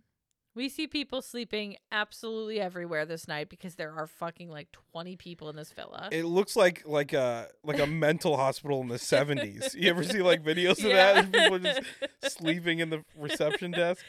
We 0.53 0.69
see 0.69 0.87
people 0.87 1.21
sleeping 1.21 1.77
absolutely 1.91 2.59
everywhere 2.59 3.05
this 3.05 3.27
night 3.27 3.47
because 3.47 3.75
there 3.75 3.93
are 3.93 4.07
fucking 4.07 4.49
like 4.49 4.71
20 4.91 5.15
people 5.15 5.49
in 5.49 5.55
this 5.55 5.71
villa. 5.71 6.09
It 6.11 6.23
looks 6.25 6.55
like 6.55 6.83
like 6.85 7.13
a 7.13 7.47
like 7.63 7.79
a 7.79 7.85
mental 8.05 8.37
hospital 8.37 8.81
in 8.81 8.87
the 8.87 8.95
70s. 8.95 9.75
You 9.75 9.89
ever 9.89 10.03
see 10.03 10.21
like 10.21 10.43
videos 10.43 10.79
of 10.79 10.85
Yeah. 10.85 11.21
that? 11.21 11.31
People 11.31 11.59
just 11.59 11.81
sleeping 12.37 12.79
in 12.79 12.89
the 12.89 13.03
reception 13.15 13.71
desk. 13.71 14.03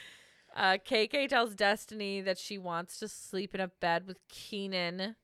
Uh, 0.56 0.78
KK 0.84 1.28
tells 1.28 1.54
Destiny 1.54 2.20
that 2.22 2.38
she 2.38 2.58
wants 2.58 2.98
to 2.98 3.08
sleep 3.08 3.54
in 3.54 3.60
a 3.60 3.68
bed 3.68 4.06
with 4.06 4.16
Keenan. 4.28 5.16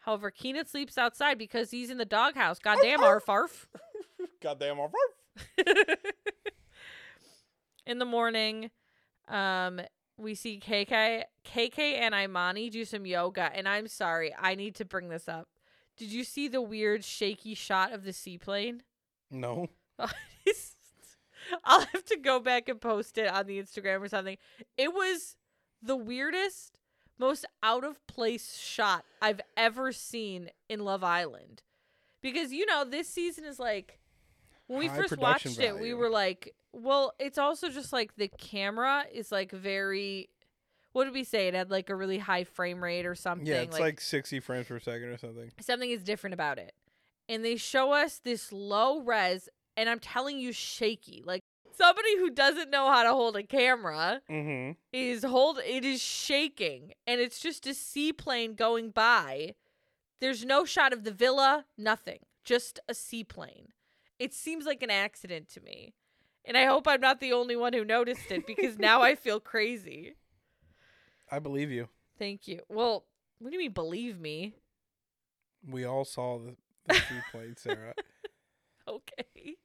However, 0.00 0.30
Keenan 0.30 0.66
sleeps 0.66 0.96
outside 0.96 1.36
because 1.38 1.70
he's 1.70 1.90
in 1.90 1.98
the 1.98 2.04
doghouse. 2.06 2.58
Goddamn, 2.58 3.02
arf 3.04 3.28
arf. 3.28 3.68
Goddamn. 4.40 4.80
arf, 4.80 4.92
in 7.86 7.98
the 7.98 8.04
morning, 8.04 8.70
um, 9.28 9.80
we 10.16 10.34
see 10.34 10.60
KK, 10.60 11.24
KK 11.44 11.78
and 11.78 12.14
Imani 12.14 12.70
do 12.70 12.84
some 12.84 13.06
yoga, 13.06 13.50
and 13.54 13.68
I'm 13.68 13.88
sorry, 13.88 14.34
I 14.38 14.54
need 14.54 14.74
to 14.76 14.84
bring 14.84 15.08
this 15.08 15.28
up. 15.28 15.48
Did 15.96 16.12
you 16.12 16.24
see 16.24 16.48
the 16.48 16.60
weird 16.60 17.04
shaky 17.04 17.54
shot 17.54 17.92
of 17.92 18.04
the 18.04 18.12
seaplane? 18.12 18.82
No. 19.30 19.68
I'll 21.64 21.80
have 21.80 22.04
to 22.06 22.16
go 22.16 22.40
back 22.40 22.68
and 22.68 22.80
post 22.80 23.18
it 23.18 23.28
on 23.28 23.46
the 23.46 23.62
Instagram 23.62 24.00
or 24.00 24.08
something. 24.08 24.36
It 24.76 24.92
was 24.92 25.36
the 25.82 25.96
weirdest, 25.96 26.78
most 27.18 27.44
out 27.62 27.84
of 27.84 28.04
place 28.06 28.56
shot 28.56 29.04
I've 29.22 29.40
ever 29.56 29.92
seen 29.92 30.50
in 30.68 30.80
Love 30.80 31.04
Island. 31.04 31.62
Because 32.20 32.52
you 32.52 32.66
know, 32.66 32.84
this 32.84 33.08
season 33.08 33.44
is 33.44 33.58
like 33.58 34.00
when 34.66 34.78
we 34.78 34.86
High 34.88 34.96
first 34.96 35.16
watched 35.18 35.58
it, 35.58 35.78
we 35.78 35.94
were 35.94 36.10
like, 36.10 36.54
well, 36.72 37.14
it's 37.18 37.38
also 37.38 37.68
just 37.68 37.92
like 37.92 38.16
the 38.16 38.28
camera 38.28 39.04
is 39.12 39.32
like 39.32 39.52
very 39.52 40.28
what 40.96 41.04
did 41.04 41.12
we 41.12 41.24
say? 41.24 41.46
It 41.46 41.52
had 41.52 41.70
like 41.70 41.90
a 41.90 41.94
really 41.94 42.16
high 42.16 42.44
frame 42.44 42.82
rate 42.82 43.04
or 43.04 43.14
something. 43.14 43.46
Yeah, 43.46 43.56
it's 43.60 43.78
like, 43.78 44.00
60 44.00 44.40
frames 44.40 44.66
per 44.66 44.80
second 44.80 45.08
or 45.08 45.18
something. 45.18 45.52
something 45.60 45.90
is 45.90 46.02
different 46.02 46.32
about 46.32 46.56
it. 46.58 46.72
And 47.28 47.44
they 47.44 47.56
show 47.56 47.92
us 47.92 48.18
this 48.18 48.50
low 48.50 49.00
res, 49.00 49.50
and 49.76 49.90
I'm 49.90 49.98
telling 49.98 50.38
you, 50.38 50.52
shaky. 50.52 51.22
Like 51.26 51.42
somebody 51.76 52.16
who 52.16 52.30
doesn't 52.30 52.70
know 52.70 52.90
how 52.90 53.02
to 53.02 53.10
hold 53.10 53.36
a 53.36 53.42
camera 53.42 54.22
Mm-hmm. 54.30 54.72
is 54.90 55.22
hold 55.22 55.58
it 55.58 55.84
is 55.84 56.00
shaking, 56.00 56.94
and 57.06 57.20
it's 57.20 57.40
just 57.40 57.66
a 57.66 57.74
seaplane 57.74 58.54
going 58.54 58.88
by. 58.88 59.54
There's 60.20 60.46
no 60.46 60.64
shot 60.64 60.94
of 60.94 61.04
the 61.04 61.12
villa, 61.12 61.66
nothing, 61.76 62.20
just 62.42 62.80
a 62.88 62.94
seaplane. 62.94 63.68
It 64.18 64.34
seems 64.34 64.64
like 64.64 64.82
an 64.82 64.90
accident 64.90 65.48
to 65.50 65.60
me. 65.60 65.94
And 66.44 66.56
I 66.56 66.64
hope 66.64 66.86
I'm 66.86 67.00
not 67.00 67.20
the 67.20 67.32
only 67.32 67.56
one 67.56 67.72
who 67.72 67.84
noticed 67.84 68.30
it 68.30 68.46
because 68.46 68.78
now 68.78 69.02
I 69.02 69.14
feel 69.14 69.40
crazy. 69.52 70.14
I 71.30 71.38
believe 71.40 71.70
you. 71.70 71.88
Thank 72.18 72.46
you. 72.46 72.60
Well, 72.68 73.04
what 73.38 73.50
do 73.50 73.56
you 73.56 73.62
mean 73.62 73.72
believe 73.72 74.20
me? 74.20 74.54
We 75.68 75.84
all 75.84 76.04
saw 76.04 76.38
the, 76.38 76.54
the 76.86 76.94
seaplane, 76.94 77.56
Sarah. 77.56 77.94
Okay. 78.86 79.56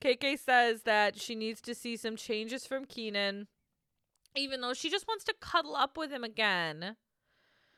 KK 0.00 0.38
says 0.38 0.82
that 0.82 1.20
she 1.20 1.34
needs 1.34 1.60
to 1.62 1.74
see 1.74 1.96
some 1.96 2.16
changes 2.16 2.66
from 2.66 2.86
Keenan, 2.86 3.46
even 4.34 4.60
though 4.62 4.72
she 4.74 4.88
just 4.88 5.06
wants 5.06 5.24
to 5.24 5.34
cuddle 5.40 5.76
up 5.76 5.98
with 5.98 6.10
him 6.10 6.24
again. 6.24 6.96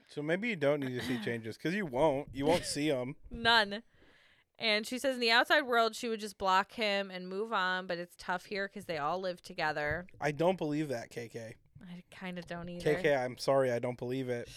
So 0.08 0.22
maybe 0.22 0.48
you 0.48 0.56
don't 0.56 0.80
need 0.80 0.98
to 0.98 1.04
see 1.04 1.18
changes 1.24 1.56
because 1.56 1.74
you 1.74 1.86
won't. 1.86 2.28
You 2.32 2.46
won't 2.46 2.64
see 2.64 2.88
them. 2.90 3.16
None. 3.30 3.82
And 4.58 4.86
she 4.86 4.98
says 4.98 5.14
in 5.14 5.20
the 5.20 5.30
outside 5.30 5.62
world, 5.62 5.94
she 5.94 6.08
would 6.08 6.18
just 6.18 6.36
block 6.36 6.72
him 6.72 7.10
and 7.10 7.28
move 7.28 7.52
on, 7.52 7.86
but 7.86 7.98
it's 7.98 8.16
tough 8.18 8.46
here 8.46 8.66
because 8.66 8.86
they 8.86 8.98
all 8.98 9.20
live 9.20 9.40
together. 9.40 10.06
I 10.20 10.32
don't 10.32 10.58
believe 10.58 10.88
that, 10.88 11.10
KK. 11.10 11.54
I 11.80 12.02
kind 12.10 12.38
of 12.38 12.46
don't 12.46 12.68
either. 12.68 12.96
KK, 12.96 13.24
I'm 13.24 13.38
sorry, 13.38 13.70
I 13.70 13.78
don't 13.78 13.96
believe 13.98 14.28
it. 14.28 14.48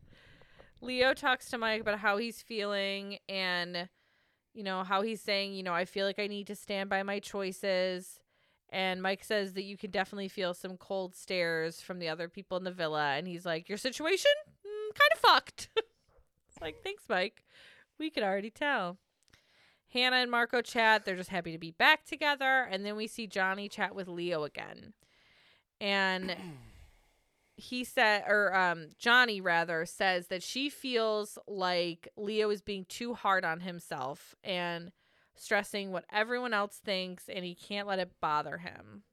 Leo 0.80 1.14
talks 1.14 1.50
to 1.50 1.58
Mike 1.58 1.80
about 1.80 1.98
how 1.98 2.16
he's 2.18 2.42
feeling 2.42 3.18
and, 3.28 3.88
you 4.52 4.62
know, 4.62 4.84
how 4.84 5.02
he's 5.02 5.20
saying, 5.20 5.54
you 5.54 5.64
know, 5.64 5.74
I 5.74 5.84
feel 5.84 6.06
like 6.06 6.20
I 6.20 6.28
need 6.28 6.46
to 6.46 6.54
stand 6.54 6.88
by 6.88 7.02
my 7.02 7.18
choices. 7.18 8.20
And 8.70 9.02
Mike 9.02 9.24
says 9.24 9.54
that 9.54 9.64
you 9.64 9.76
can 9.76 9.90
definitely 9.90 10.28
feel 10.28 10.54
some 10.54 10.76
cold 10.76 11.16
stares 11.16 11.80
from 11.80 11.98
the 11.98 12.08
other 12.08 12.28
people 12.28 12.56
in 12.56 12.64
the 12.64 12.70
villa. 12.72 13.14
And 13.16 13.26
he's 13.26 13.46
like, 13.46 13.68
Your 13.68 13.78
situation? 13.78 14.30
Mm, 14.64 14.94
kind 14.94 15.10
of 15.14 15.20
fucked. 15.20 15.68
it's 15.76 16.60
like, 16.60 16.82
Thanks, 16.82 17.04
Mike. 17.08 17.44
We 17.98 18.10
could 18.10 18.22
already 18.22 18.50
tell. 18.50 18.98
Hannah 19.94 20.16
and 20.16 20.30
Marco 20.30 20.60
chat. 20.60 21.04
They're 21.04 21.16
just 21.16 21.30
happy 21.30 21.52
to 21.52 21.58
be 21.58 21.70
back 21.70 22.04
together. 22.04 22.68
And 22.70 22.84
then 22.84 22.96
we 22.96 23.06
see 23.06 23.26
Johnnie 23.26 23.68
chat 23.68 23.94
with 23.94 24.08
Leo 24.08 24.42
again. 24.42 24.92
And 25.80 26.36
he 27.56 27.84
said 27.84 28.24
or 28.26 28.54
um 28.54 28.88
Johnnie 28.98 29.40
rather 29.40 29.86
says 29.86 30.26
that 30.26 30.42
she 30.42 30.68
feels 30.68 31.38
like 31.46 32.08
Leo 32.16 32.50
is 32.50 32.60
being 32.60 32.84
too 32.88 33.14
hard 33.14 33.44
on 33.44 33.60
himself 33.60 34.34
and 34.42 34.90
stressing 35.36 35.92
what 35.92 36.04
everyone 36.12 36.52
else 36.52 36.80
thinks 36.84 37.28
and 37.28 37.44
he 37.44 37.54
can't 37.54 37.86
let 37.86 38.00
it 38.00 38.10
bother 38.20 38.58
him. 38.58 39.04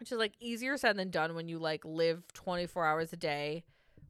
Which 0.00 0.10
is 0.10 0.18
like 0.18 0.34
easier 0.40 0.76
said 0.76 0.96
than 0.96 1.10
done 1.10 1.36
when 1.36 1.46
you 1.46 1.60
like 1.60 1.84
live 1.84 2.24
24 2.32 2.84
hours 2.84 3.12
a 3.12 3.16
day 3.16 3.62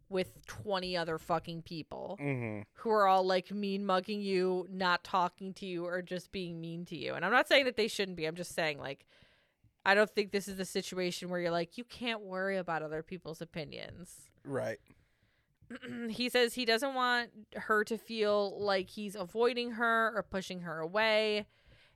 with 0.08 0.44
20 0.46 0.96
other 0.96 1.18
fucking 1.18 1.62
people 1.62 2.18
Mm-hmm. 2.20 2.62
who 2.74 2.90
are 2.90 3.06
all 3.06 3.24
like 3.26 3.50
mean 3.50 3.84
mugging 3.86 4.20
you, 4.20 4.66
not 4.70 5.02
talking 5.04 5.52
to 5.54 5.66
you 5.66 5.86
or 5.86 6.02
just 6.02 6.30
being 6.32 6.60
mean 6.60 6.84
to 6.86 6.96
you. 6.96 7.14
And 7.14 7.24
I'm 7.24 7.32
not 7.32 7.48
saying 7.48 7.64
that 7.64 7.76
they 7.76 7.88
shouldn't 7.88 8.16
be. 8.16 8.26
I'm 8.26 8.36
just 8.36 8.54
saying 8.54 8.78
like 8.78 9.06
I 9.86 9.94
don't 9.94 10.08
think 10.10 10.30
this 10.32 10.48
is 10.48 10.56
the 10.56 10.64
situation 10.64 11.28
where 11.28 11.40
you're 11.40 11.50
like 11.50 11.76
you 11.76 11.84
can't 11.84 12.22
worry 12.22 12.56
about 12.56 12.82
other 12.82 13.02
people's 13.02 13.40
opinions. 13.40 14.30
Right. 14.44 14.78
he 16.10 16.28
says 16.28 16.54
he 16.54 16.64
doesn't 16.64 16.94
want 16.94 17.30
her 17.54 17.84
to 17.84 17.96
feel 17.98 18.62
like 18.62 18.90
he's 18.90 19.16
avoiding 19.16 19.72
her 19.72 20.12
or 20.14 20.22
pushing 20.22 20.60
her 20.60 20.78
away. 20.78 21.46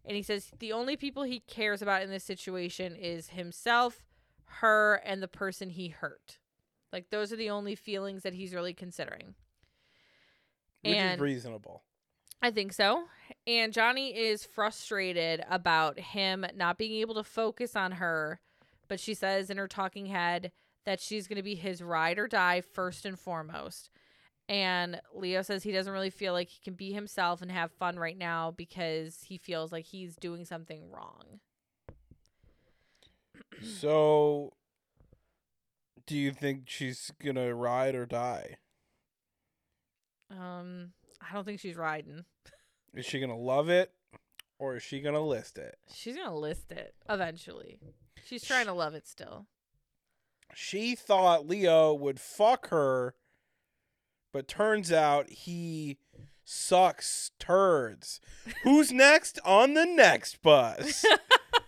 And 0.05 0.17
he 0.17 0.23
says 0.23 0.51
the 0.59 0.73
only 0.73 0.97
people 0.97 1.25
he 1.25 1.41
cares 1.41 1.83
about 1.83 2.03
in 2.03 2.11
this 2.11 2.25
situation 2.25 2.97
is 2.97 3.29
himself, 3.31 4.05
her, 4.45 5.03
and 5.05 5.23
the 5.23 5.29
person 5.29 5.71
he 5.71 5.89
hurt. 5.89 6.39
Like 6.93 7.11
those 7.11 7.33
are 7.33 7.37
the 7.37 7.51
only 7.51 7.75
feelings 7.75 8.23
that 8.23 8.35
he's 8.35 8.55
really 8.55 8.75
considering. 8.75 9.35
Which 10.83 10.97
And- 10.97 11.15
is 11.15 11.21
reasonable. 11.21 11.83
I 12.41 12.53
think 12.53 12.73
so. 12.73 13.07
And 13.49 13.73
Johnnie 13.73 14.17
is 14.17 14.45
frustrated 14.45 15.45
about 15.51 15.99
him 15.99 16.47
not 16.55 16.79
being 16.79 17.01
able 17.01 17.17
to 17.17 17.25
focus 17.25 17.75
on 17.75 17.93
her, 17.93 18.41
but 18.87 19.01
she 19.01 19.13
says 19.13 19.51
in 19.51 19.57
her 19.57 19.67
talking 19.67 20.07
head 20.07 20.53
that 20.85 21.01
she's 21.01 21.27
going 21.27 21.37
to 21.39 21.43
be 21.43 21.57
his 21.57 21.83
ride 21.83 22.17
or 22.17 22.29
die 22.29 22.61
first 22.61 23.05
and 23.05 23.19
foremost. 23.19 23.91
And 24.49 25.01
Leo 25.13 25.43
says 25.43 25.65
he 25.65 25.73
doesn't 25.73 25.93
really 25.93 26.11
feel 26.11 26.33
like 26.33 26.49
he 26.49 26.61
can 26.63 26.75
be 26.75 26.93
himself 26.93 27.43
and 27.43 27.51
have 27.51 27.73
fun 27.73 27.99
right 27.99 28.17
now 28.17 28.53
because 28.53 29.25
he 29.25 29.37
feels 29.37 29.73
like 29.73 29.87
he's 29.87 30.15
doing 30.15 30.45
something 30.45 30.91
wrong. 30.91 31.41
So, 33.63 34.53
do 36.09 36.17
you 36.17 36.33
think 36.33 36.63
she's 36.67 37.13
gonna 37.23 37.55
ride 37.55 37.95
or 37.95 38.07
die? 38.07 38.57
Um, 40.31 40.93
I 41.21 41.35
don't 41.35 41.45
think 41.45 41.61
she's 41.61 41.77
riding. 41.77 42.25
Is 42.95 43.05
she 43.07 43.21
gonna 43.21 43.39
love 43.39 43.69
it, 43.69 43.93
or 44.59 44.77
is 44.77 44.83
she 44.83 45.01
gonna 45.01 45.25
list 45.25 45.59
it? 45.59 45.77
She's 45.95 46.17
going 46.17 46.29
to 46.29 46.35
list 46.35 46.73
it 46.73 46.95
eventually. 47.09 47.79
She's 48.25 48.45
trying 48.45 48.67
to 48.67 48.73
love 48.73 48.95
it 48.95 49.07
still. 49.07 49.47
She 50.55 50.95
thought 50.95 51.47
Leo 51.47 51.93
would 51.95 52.19
fuck 52.19 52.69
her, 52.71 53.15
but 54.33 54.49
turns 54.49 54.91
out 54.91 55.31
he 55.31 55.99
sucks 56.45 57.33
turds. 57.39 58.21
Who's 58.65 58.91
next 58.91 59.39
on 59.45 59.75
the 59.75 59.85
next 59.85 60.43
bus? 60.43 61.05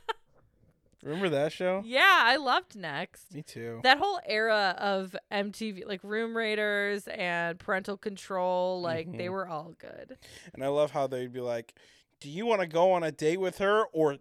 Remember 1.03 1.29
that 1.31 1.53
show? 1.53 1.83
Yeah, 1.85 2.21
I 2.25 2.37
loved 2.37 2.77
Next. 2.77 3.35
Me 3.35 3.43
too. 3.43 3.81
That 3.83 3.99
whole 3.99 4.21
era 4.27 4.75
of 4.79 5.17
MTV, 5.33 5.87
like 5.87 6.05
Room 6.05 6.37
Raiders 6.37 7.09
and 7.09 7.59
Parental 7.59 7.97
Control, 7.97 8.81
like 8.83 9.11
they 9.17 9.27
Mhm. 9.27 9.31
were 9.33 9.49
all 9.49 9.73
good. 9.79 10.19
And 10.53 10.63
I 10.63 10.69
love 10.69 10.91
how 10.91 11.07
they'd 11.07 11.33
be 11.33 11.41
like, 11.41 11.75
"Do 12.21 12.29
you 12.29 12.45
want 12.45 12.61
to 12.61 12.67
go 12.67 12.93
on 12.93 13.03
a 13.03 13.11
date 13.11 13.41
with 13.41 13.59
her 13.59 13.87
or 13.93 14.19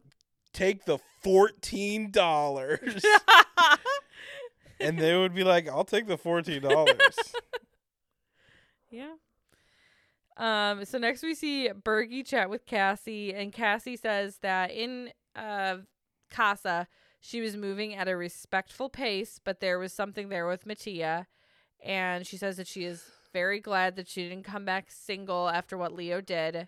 take 0.53 0.85
the 0.85 0.99
fourteen 1.21 2.11
dollars?" 2.11 3.03
and 4.79 4.97
they 4.97 5.17
would 5.17 5.33
be 5.35 5.43
like, 5.43 5.67
"I'll 5.67 5.83
take 5.83 6.07
the 6.07 6.17
fourteen 6.17 6.61
dollars." 6.61 7.17
Yeah. 8.91 9.13
Um, 10.35 10.83
so 10.85 10.97
next 10.97 11.21
we 11.21 11.35
see 11.35 11.69
Bergie 11.69 12.25
chat 12.25 12.49
with 12.49 12.65
Kassy, 12.65 13.35
and 13.35 13.53
Kassy 13.53 13.99
says 13.99 14.39
that 14.41 14.71
in 14.71 15.11
uh, 15.35 15.77
Casa, 16.29 16.87
she 17.19 17.41
was 17.41 17.57
moving 17.57 17.93
at 17.93 18.07
a 18.07 18.15
respectful 18.15 18.89
pace, 18.89 19.39
but 19.43 19.59
there 19.59 19.79
was 19.79 19.93
something 19.93 20.29
there 20.29 20.47
with 20.47 20.65
Mattia. 20.65 21.27
And 21.83 22.25
she 22.25 22.37
says 22.37 22.57
that 22.57 22.67
she 22.67 22.83
is 22.83 23.03
very 23.33 23.59
glad 23.59 23.95
that 23.95 24.07
she 24.07 24.27
didn't 24.27 24.43
come 24.43 24.65
back 24.65 24.89
single 24.89 25.49
after 25.49 25.77
what 25.77 25.93
Leo 25.93 26.21
did. 26.21 26.67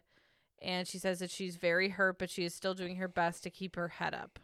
And 0.62 0.88
she 0.88 1.00
says 1.00 1.20
that 1.20 1.32
she's 1.32 1.56
very 1.56 1.90
hurt, 1.90 2.20
but 2.20 2.30
she 2.30 2.46
is 2.46 2.54
still 2.54 2.74
doing 2.74 2.98
her 2.98 3.08
best 3.08 3.44
to 3.44 3.50
keep 3.50 3.76
her 3.76 3.88
head 3.90 4.14
up. 4.14 4.40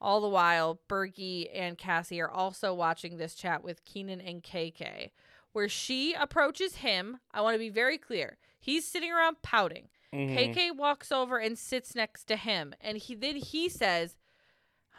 All 0.00 0.20
the 0.20 0.28
while, 0.28 0.78
Bergie 0.88 1.48
and 1.52 1.76
Kassy 1.76 2.22
are 2.22 2.30
also 2.30 2.72
watching 2.72 3.16
this 3.16 3.34
chat 3.34 3.64
with 3.64 3.84
Keenan 3.84 4.20
and 4.20 4.42
KK 4.42 5.10
where 5.52 5.68
she 5.68 6.14
approaches 6.14 6.76
him. 6.76 7.18
I 7.32 7.40
want 7.40 7.54
to 7.54 7.58
be 7.58 7.68
very 7.68 7.98
clear. 7.98 8.38
He's 8.60 8.86
sitting 8.86 9.12
around 9.12 9.42
pouting. 9.42 9.88
Mhm. 10.12 10.34
KK 10.54 10.70
walks 10.76 11.12
over 11.12 11.38
and 11.38 11.58
sits 11.58 11.94
next 11.94 12.24
to 12.24 12.36
him, 12.36 12.74
and 12.80 12.96
he 12.98 13.14
then 13.14 13.36
he 13.36 13.68
says, 13.68 14.16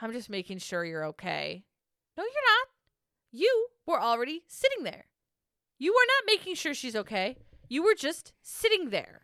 "I'm 0.01 0.12
just 0.12 0.30
making 0.30 0.60
sure 0.60 0.86
you're 0.86 1.05
okay." 1.05 1.66
No, 2.18 2.24
you're 2.24 2.32
not. 2.60 2.68
You 3.32 3.68
were 3.86 4.01
already 4.01 4.43
sitting 4.47 4.84
there. 4.84 5.05
You 5.78 5.93
were 5.93 6.05
not 6.07 6.26
making 6.38 6.55
sure 6.55 6.74
she's 6.74 6.95
okay. 6.95 7.38
You 7.68 7.84
were 7.84 7.95
just 7.95 8.34
sitting 8.41 8.89
there. 8.89 9.22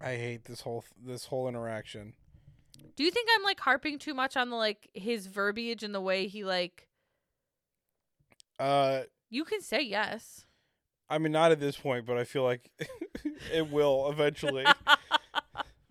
I 0.00 0.16
hate 0.16 0.44
this 0.44 0.62
whole 0.62 0.84
this 0.96 1.26
whole 1.26 1.48
interaction. 1.48 2.14
Do 2.96 3.04
you 3.04 3.10
think 3.10 3.28
I'm 3.34 3.42
like 3.42 3.60
harping 3.60 3.98
too 3.98 4.12
much 4.14 4.36
on 4.36 4.50
the 4.50 4.56
like 4.56 4.90
his 4.92 5.26
verbiage 5.28 5.82
and 5.82 5.94
the 5.94 6.00
way 6.00 6.26
he 6.26 6.44
like? 6.44 6.88
Uh, 8.58 9.02
You 9.30 9.44
can 9.44 9.60
say 9.60 9.80
yes. 9.82 10.44
I 11.08 11.18
mean, 11.18 11.32
not 11.32 11.52
at 11.52 11.60
this 11.60 11.76
point, 11.76 12.04
but 12.06 12.16
I 12.18 12.24
feel 12.24 12.42
like 12.42 12.70
it 13.52 13.70
will 13.70 14.10
eventually. 14.10 14.64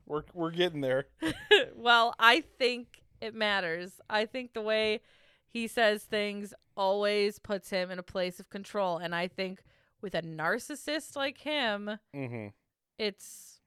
we're 0.06 0.24
we're 0.34 0.52
getting 0.52 0.82
there. 0.82 1.06
well, 1.76 2.14
I 2.20 2.42
think 2.60 3.02
it 3.22 3.34
matters. 3.34 3.94
I 4.10 4.26
think 4.26 4.54
the 4.54 4.62
way 4.62 5.02
he 5.48 5.68
says 5.68 6.04
things 6.04 6.54
always 6.78 7.40
puts 7.40 7.70
him 7.70 7.90
in 7.92 7.98
a 8.00 8.04
place 8.04 8.40
of 8.40 8.50
control. 8.50 8.98
And 8.98 9.16
I 9.16 9.28
think 9.28 9.64
with 10.02 10.14
a 10.16 10.22
narcissist 10.22 11.16
like 11.16 11.40
him, 11.40 11.98
Mm-hmm. 12.16 12.48
it's 13.00 13.60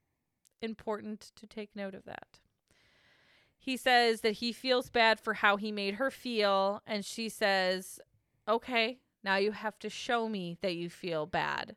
important 0.61 1.31
to 1.35 1.47
take 1.47 1.75
note 1.75 1.95
of 1.95 2.05
that. 2.05 2.39
He 3.57 3.75
says 3.77 4.21
that 4.21 4.33
he 4.33 4.51
feels 4.53 4.89
bad 4.89 5.19
for 5.19 5.33
how 5.35 5.57
he 5.57 5.71
made 5.71 5.95
her 5.95 6.09
feel. 6.11 6.81
And 6.87 7.03
she 7.03 7.27
says, 7.29 7.99
okay, 8.47 8.99
now 9.23 9.35
you 9.37 9.51
have 9.51 9.77
to 9.79 9.89
show 9.89 10.29
me 10.29 10.57
that 10.61 10.75
you 10.75 10.89
feel 10.89 11.25
bad. 11.25 11.75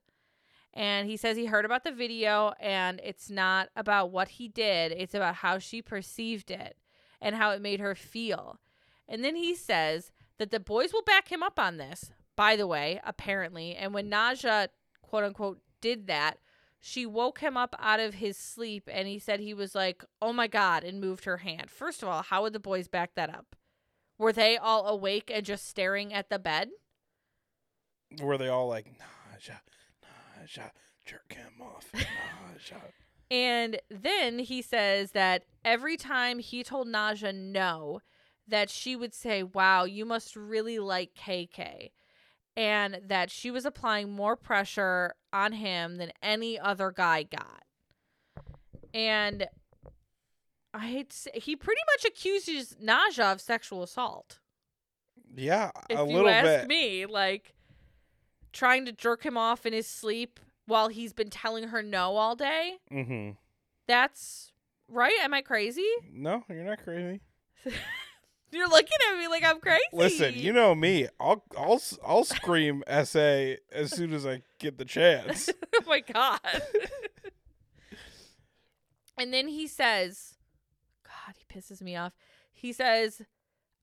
And 0.75 1.09
he 1.09 1.16
says 1.16 1.37
he 1.37 1.47
heard 1.47 1.64
about 1.64 1.85
the 1.85 1.93
video 1.93 2.55
and 2.61 3.01
it's 3.05 3.29
not 3.31 3.68
about 3.77 4.11
what 4.11 4.29
he 4.29 4.49
did, 4.49 4.93
it's 4.93 5.14
about 5.14 5.37
how 5.37 5.59
she 5.59 5.83
perceived 5.83 6.51
it 6.51 6.77
and 7.20 7.37
how 7.37 7.51
it 7.51 7.61
made 7.61 7.81
her 7.81 7.95
feel. 7.95 8.59
And 9.07 9.23
then 9.23 9.37
he 9.37 9.55
says 9.55 10.12
that 10.39 10.51
the 10.51 10.61
boys 10.61 10.93
will 10.93 11.03
back 11.03 11.31
him 11.31 11.43
up 11.43 11.59
on 11.59 11.77
this, 11.77 12.11
by 12.37 12.57
the 12.57 12.66
way, 12.66 13.01
apparently. 13.05 13.75
And 13.75 13.93
when 13.93 14.11
Naja, 14.11 14.68
quote 15.03 15.25
unquote, 15.25 15.61
did 15.81 16.07
that, 16.07 16.39
she 16.81 17.05
woke 17.07 17.41
him 17.41 17.57
up 17.57 17.77
out 17.79 18.01
of 18.01 18.14
his 18.14 18.37
sleep 18.37 18.89
and 18.91 19.07
he 19.07 19.18
said 19.18 19.41
he 19.41 19.55
was 19.55 19.75
like, 19.75 20.05
oh 20.20 20.33
my 20.33 20.47
God, 20.47 20.83
and 20.85 21.01
moved 21.01 21.27
her 21.27 21.39
hand. 21.39 21.70
First 21.70 22.03
of 22.03 22.09
all, 22.09 22.23
how 22.23 22.43
would 22.43 22.55
the 22.55 22.59
boys 22.59 22.89
back 22.89 23.14
that 23.14 23.33
up? 23.33 23.55
Were 24.18 24.33
they 24.33 24.57
all 24.57 24.87
awake 24.89 25.31
and 25.33 25.45
just 25.45 25.68
staring 25.68 26.12
at 26.12 26.31
the 26.31 26.39
bed? 26.39 26.70
Were 28.20 28.39
they 28.39 28.49
all 28.49 28.68
like, 28.68 28.87
Naja, 28.87 29.59
Naja, 30.43 30.70
jerk 31.07 31.32
him 31.32 31.61
off, 31.61 31.90
Naja. 31.95 32.80
And 33.30 33.80
then 33.90 34.40
he 34.40 34.61
says 34.62 35.12
that 35.12 35.45
every 35.64 35.97
time 35.97 36.38
he 36.38 36.62
told 36.62 36.86
Naja 36.88 37.34
no, 37.34 38.01
that 38.47 38.68
she 38.70 38.95
would 38.97 39.14
say, 39.14 39.43
Wow, 39.43 39.84
you 39.84 40.05
must 40.05 40.36
really 40.36 40.78
like 40.78 41.14
KK. 41.14 41.90
And 42.57 43.01
that 43.07 43.30
she 43.30 43.51
was 43.51 43.64
applying 43.64 44.11
more 44.12 44.36
pressure 44.36 45.14
on 45.32 45.53
him 45.53 45.97
than 45.97 46.12
any 46.22 46.59
other 46.59 46.90
guy 46.93 47.22
got. 47.22 47.62
And 48.93 49.47
I 50.74 50.86
hate 50.86 51.12
say, 51.14 51.30
he 51.34 51.57
pretty 51.57 51.80
much 51.95 52.05
accuses 52.05 52.76
Naja 52.82 53.32
of 53.32 53.40
sexual 53.40 53.82
assault. 53.82 54.38
Yeah, 55.34 55.70
If 55.88 55.99
a 55.99 56.03
you 56.03 56.09
little 56.14 56.28
ask 56.28 56.45
bit. 56.45 56.68
me, 56.68 57.07
like 57.07 57.55
trying 58.53 58.84
to 58.86 58.92
jerk 58.92 59.24
him 59.24 59.36
off 59.36 59.66
in 59.66 59.72
his 59.72 59.86
sleep 59.86 60.40
while 60.66 60.88
he's 60.88 61.12
been 61.12 61.30
telling 61.30 61.68
her 61.68 61.82
no 61.82 62.16
all 62.16 62.36
day. 62.36 62.78
Mm-hmm. 62.92 63.30
That's 63.86 64.53
right. 64.88 65.18
Am 65.22 65.34
I 65.34 65.42
crazy? 65.42 65.88
No, 66.12 66.44
you're 66.48 66.64
not 66.64 66.82
crazy. 66.82 67.20
You're 68.53 68.68
looking 68.68 68.98
at 69.11 69.18
me 69.18 69.28
like 69.28 69.42
I'm 69.44 69.61
crazy. 69.61 69.80
Listen, 69.94 70.34
you 70.36 70.53
know 70.53 70.74
me. 70.74 71.09
I'll 71.18 71.42
I'll 71.57 71.80
I'll 72.07 72.24
scream 72.24 72.84
SA 73.05 73.55
as 73.72 73.90
soon 73.90 74.12
as 74.12 74.26
I 74.26 74.42
get 74.59 74.76
the 74.76 74.84
chance. 74.84 75.48
oh 75.74 75.80
my 75.86 76.00
god. 76.00 76.38
and 79.16 79.32
then 79.32 79.48
he 79.48 79.66
says, 79.66 80.34
God, 81.03 81.34
he 81.38 81.59
pisses 81.59 81.80
me 81.80 81.96
off. 81.96 82.12
He 82.53 82.74
says, 82.74 83.22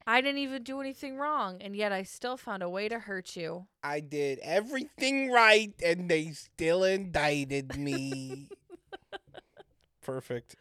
I 0.09 0.21
didn't 0.21 0.39
even 0.39 0.63
do 0.63 0.81
anything 0.81 1.17
wrong, 1.17 1.61
and 1.61 1.75
yet 1.75 1.91
I 1.91 2.01
still 2.01 2.35
found 2.35 2.63
a 2.63 2.69
way 2.69 2.89
to 2.89 2.97
hurt 2.97 3.35
you. 3.35 3.67
I 3.83 3.99
did 3.99 4.39
everything 4.39 5.29
right, 5.29 5.71
and 5.85 6.09
they 6.09 6.31
still 6.31 6.83
indicted 6.83 7.77
me. 7.77 8.49
Perfect. 10.01 10.55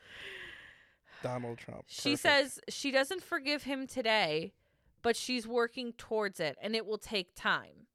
Donald 1.23 1.57
Trump. 1.57 1.85
She 1.87 2.15
says 2.15 2.61
she 2.69 2.91
doesn't 2.91 3.23
forgive 3.23 3.63
him 3.63 3.87
today, 3.87 4.53
but 5.01 5.17
she's 5.17 5.49
working 5.49 5.95
towards 5.95 6.41
it, 6.41 6.59
and 6.61 6.77
it 6.77 6.85
will 6.85 6.99
take 6.99 7.35
time. 7.35 7.87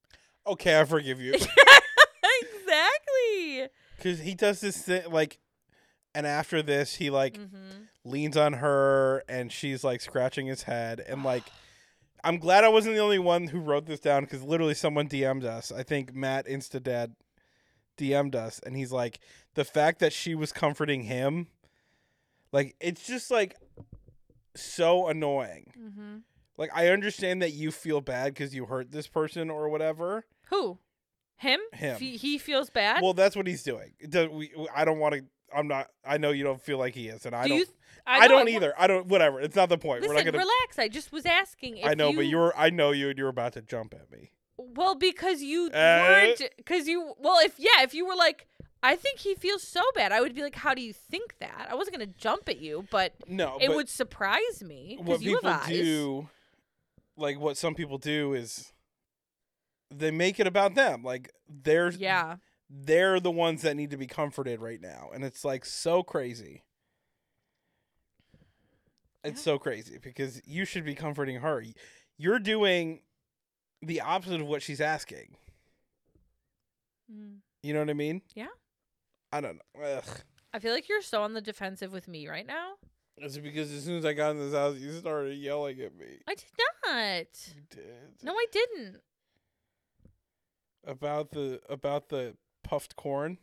"Okay, 0.48 0.80
I 0.80 0.86
forgive 0.86 1.22
you," 1.22 1.34
exactly. 2.42 3.68
because 3.98 4.20
he 4.20 4.34
does 4.34 4.60
this 4.60 4.82
thing 4.82 5.04
like, 5.12 5.38
and 6.16 6.26
after 6.28 6.62
this, 6.62 6.96
he 6.96 7.10
like 7.10 7.38
hmm 7.38 7.48
leans 8.06 8.36
on 8.36 8.52
her, 8.54 9.24
and 9.30 9.50
she's 9.50 9.82
like 9.82 10.02
scratching 10.02 10.48
his 10.48 10.64
head, 10.64 11.00
and 11.08 11.24
like. 11.34 11.44
I'm 12.26 12.38
glad 12.38 12.64
I 12.64 12.70
wasn't 12.70 12.96
the 12.96 13.02
only 13.02 13.20
one 13.20 13.48
who 13.48 13.60
wrote 13.60 13.86
this 13.86 14.00
down 14.00 14.24
because 14.24 14.42
literally 14.44 14.76
someone 14.76 15.10
DM'd 15.10 15.44
us. 15.44 15.74
I 15.74 15.84
think 15.84 16.16
Matt 16.16 16.48
Instadad 16.48 17.16
DM'd 17.98 18.34
us, 18.34 18.62
and 18.66 18.78
he's 18.78 18.94
like, 18.94 19.20
the 19.56 19.66
fact 19.66 20.00
that 20.00 20.14
she 20.14 20.34
was 20.34 20.54
comforting 20.54 21.02
him, 21.04 21.48
like, 22.54 22.78
it's 22.80 23.06
just 23.06 23.30
like 23.30 23.58
so 24.56 25.08
annoying. 25.08 25.74
Mm-hmm. 25.78 26.18
Like, 26.58 26.70
I 26.74 26.88
understand 26.90 27.42
that 27.42 27.52
you 27.52 27.72
feel 27.72 28.00
bad 28.00 28.34
because 28.34 28.56
you 28.56 28.68
hurt 28.68 28.92
this 28.94 29.08
person 29.08 29.50
or 29.50 29.68
whatever. 29.68 30.26
Who? 30.46 30.78
Him? 31.36 31.60
Him. 31.74 31.98
Fe- 31.98 32.16
he 32.16 32.38
feels 32.38 32.70
bad. 32.70 33.02
Well, 33.02 33.14
that's 33.14 33.36
what 33.36 33.48
he's 33.48 33.64
doing. 33.64 33.96
Does- 34.08 34.30
we- 34.30 34.54
I 34.74 34.86
don't 34.86 35.00
want 35.00 35.16
to. 35.16 35.26
I'm 35.56 35.68
not. 35.68 35.88
I 36.06 36.18
know 36.18 36.32
you 36.32 36.44
don't 36.44 36.62
feel 36.62 36.78
like 36.78 36.94
he 36.96 37.08
is, 37.08 37.26
and 37.26 37.36
I 37.36 37.44
Do 37.44 37.50
don't. 37.50 37.58
you? 37.60 37.66
I, 38.06 38.20
know 38.28 38.28
don't 38.36 38.46
wa- 38.46 38.52
either. 38.56 38.74
I 38.78 38.88
don't. 38.88 39.08
Whatever. 39.08 39.40
It's 39.40 39.56
not 39.56 39.70
the 39.70 39.78
point. 39.78 40.02
Listen, 40.02 40.16
We're 40.16 40.22
not 40.24 40.26
gonna. 40.26 40.38
relax. 40.40 40.78
I 40.80 40.88
just 40.90 41.12
was 41.12 41.26
asking. 41.26 41.78
If 41.78 41.86
I 41.86 41.94
know, 41.94 42.10
you, 42.10 42.16
but 42.18 42.26
you're. 42.28 42.54
I 42.58 42.70
know 42.70 42.92
you, 42.92 43.10
and 43.10 43.18
you're 43.18 43.30
about 43.30 43.54
to 43.54 43.62
jump 43.62 43.94
at 43.94 44.12
me. 44.12 44.32
well 44.58 44.96
because 44.96 45.42
you 45.42 45.68
Uh, 45.68 45.70
weren't 46.04 46.42
because 46.58 46.88
you 46.88 47.14
well 47.20 47.40
if 47.44 47.56
yeah 47.58 47.82
if 47.82 47.94
you 47.94 48.06
were 48.06 48.16
like 48.16 48.48
I 48.84 48.96
think 48.96 49.20
he 49.20 49.34
feels 49.34 49.64
so 49.68 49.82
bad 49.96 50.12
I 50.12 50.22
would 50.22 50.36
be 50.36 50.44
like 50.44 50.56
how 50.56 50.74
do 50.76 50.82
you 50.82 50.94
think 50.94 51.36
that 51.40 51.68
I 51.72 51.76
wasn't 51.76 51.96
gonna 51.98 52.14
jump 52.18 52.48
at 52.48 52.60
you 52.60 52.86
but 52.92 53.14
No, 53.28 53.58
it 53.60 53.68
but 53.70 53.76
would 53.78 53.90
surprise 53.90 54.64
me 54.64 55.00
what 55.02 55.22
you 55.22 55.36
people 55.38 55.50
have 55.50 55.64
eyes. 55.64 55.70
do, 55.70 56.30
like 57.18 57.40
what 57.40 57.58
some 57.58 57.74
people 57.74 57.98
do, 57.98 58.34
is 58.34 58.74
they 59.90 60.12
make 60.12 60.40
it 60.40 60.46
about 60.48 60.76
them. 60.76 61.04
Like 61.04 61.32
they're 61.50 61.90
yeah 61.92 62.36
they're 62.76 63.20
the 63.20 63.30
ones 63.32 63.62
that 63.62 63.76
need 63.76 63.92
to 63.92 63.98
be 63.98 64.08
comforted 64.08 64.60
right 64.62 64.82
now, 64.82 65.10
and 65.14 65.24
it's 65.24 65.46
like 65.46 65.64
so 65.66 66.02
crazy. 66.02 66.64
It's 69.24 69.40
Yeah. 69.40 69.54
so 69.54 69.60
crazy 69.60 69.98
because 70.00 70.42
you 70.46 70.66
should 70.66 70.84
be 70.84 70.96
comforting 70.96 71.38
her. 71.42 71.64
You're 72.18 72.40
doing 72.40 73.02
the 73.82 74.02
opposite 74.02 74.42
of 74.42 74.48
what 74.48 74.62
she's 74.62 74.82
asking. 74.82 75.38
Mm. 77.12 77.38
You 77.62 77.74
know 77.74 77.80
what 77.80 77.90
I 77.90 77.94
mean? 77.94 78.22
Yeah. 78.36 78.48
I 79.32 79.40
don't 79.42 79.58
know. 79.76 79.82
Ugh. 79.84 80.04
I 80.54 80.60
feel 80.60 80.74
like 80.74 80.90
you're 80.90 81.02
so 81.02 81.24
on 81.24 81.34
the 81.34 81.42
defensive 81.42 81.92
with 81.92 82.08
me 82.08 82.28
right 82.28 82.46
now 82.46 82.74
It's 83.18 83.38
because 83.38 83.72
as 83.72 83.84
soon 83.84 83.98
as 83.98 84.06
I 84.06 84.14
got 84.14 84.32
in 84.32 84.40
this 84.40 84.54
house, 84.54 84.76
you 84.78 84.92
started 85.00 85.36
yelling 85.38 85.80
at 85.82 85.96
me. 85.96 86.20
I 86.28 86.36
did 86.36 86.46
not. 86.86 87.54
You 87.56 87.62
did. 87.70 88.24
No, 88.24 88.34
I 88.34 88.46
didn't. 88.52 89.02
About 90.86 91.32
the 91.32 91.62
about 91.70 92.10
the 92.10 92.36
puffed 92.64 92.96
corn. 92.96 93.38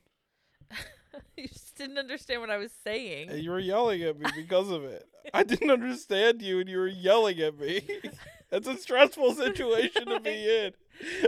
you 1.37 1.49
just 1.49 1.77
didn't 1.77 1.99
understand 1.99 2.41
what 2.41 2.51
I 2.51 2.57
was 2.57 2.73
saying. 2.85 3.31
And 3.31 3.43
you 3.43 3.51
were 3.51 3.59
yelling 3.59 4.03
at 4.03 4.19
me 4.19 4.27
because 4.37 4.71
of 4.71 4.85
it. 4.85 5.07
I 5.35 5.43
didn't 5.43 5.71
understand 5.71 6.43
you 6.43 6.61
and 6.61 6.69
you 6.69 6.79
were 6.79 6.89
yelling 6.89 7.41
at 7.41 7.59
me. 7.59 7.87
That's 8.51 8.67
a 8.67 8.77
stressful 8.77 9.35
situation 9.35 10.07
to 10.07 10.21
be 10.21 10.31
in. 10.65 10.73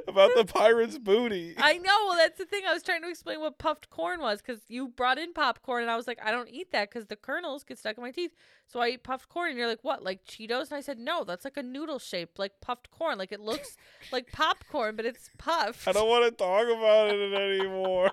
About 0.06 0.32
the 0.36 0.44
pirate's 0.44 0.98
booty. 0.98 1.54
I 1.56 1.78
know. 1.78 2.06
Well, 2.06 2.16
that's 2.16 2.36
the 2.36 2.44
thing. 2.44 2.62
I 2.68 2.74
was 2.74 2.82
trying 2.82 3.00
to 3.02 3.08
explain 3.08 3.40
what 3.40 3.56
puffed 3.56 3.88
corn 3.88 4.20
was 4.20 4.42
because 4.42 4.60
you 4.68 4.88
brought 4.88 5.18
in 5.18 5.32
popcorn, 5.32 5.82
and 5.82 5.90
I 5.90 5.96
was 5.96 6.06
like, 6.06 6.18
I 6.22 6.30
don't 6.30 6.50
eat 6.50 6.72
that 6.72 6.90
because 6.90 7.06
the 7.06 7.16
kernels 7.16 7.64
get 7.64 7.78
stuck 7.78 7.96
in 7.96 8.02
my 8.02 8.10
teeth. 8.10 8.32
So 8.66 8.80
I 8.80 8.88
eat 8.88 9.02
puffed 9.02 9.30
corn, 9.30 9.50
and 9.50 9.58
you're 9.58 9.68
like, 9.68 9.82
what, 9.82 10.02
like 10.02 10.26
Cheetos? 10.26 10.68
And 10.68 10.76
I 10.76 10.80
said, 10.82 10.98
no, 10.98 11.24
that's 11.24 11.44
like 11.44 11.56
a 11.56 11.62
noodle 11.62 11.98
shape, 11.98 12.38
like 12.38 12.60
puffed 12.60 12.90
corn. 12.90 13.16
Like 13.16 13.32
it 13.32 13.40
looks 13.40 13.76
like 14.12 14.30
popcorn, 14.30 14.94
but 14.94 15.06
it's 15.06 15.30
puffed. 15.38 15.88
I 15.88 15.92
don't 15.92 16.08
want 16.08 16.24
to 16.26 16.32
talk 16.32 16.66
about 16.66 17.14
it 17.14 17.32
anymore. 17.32 18.10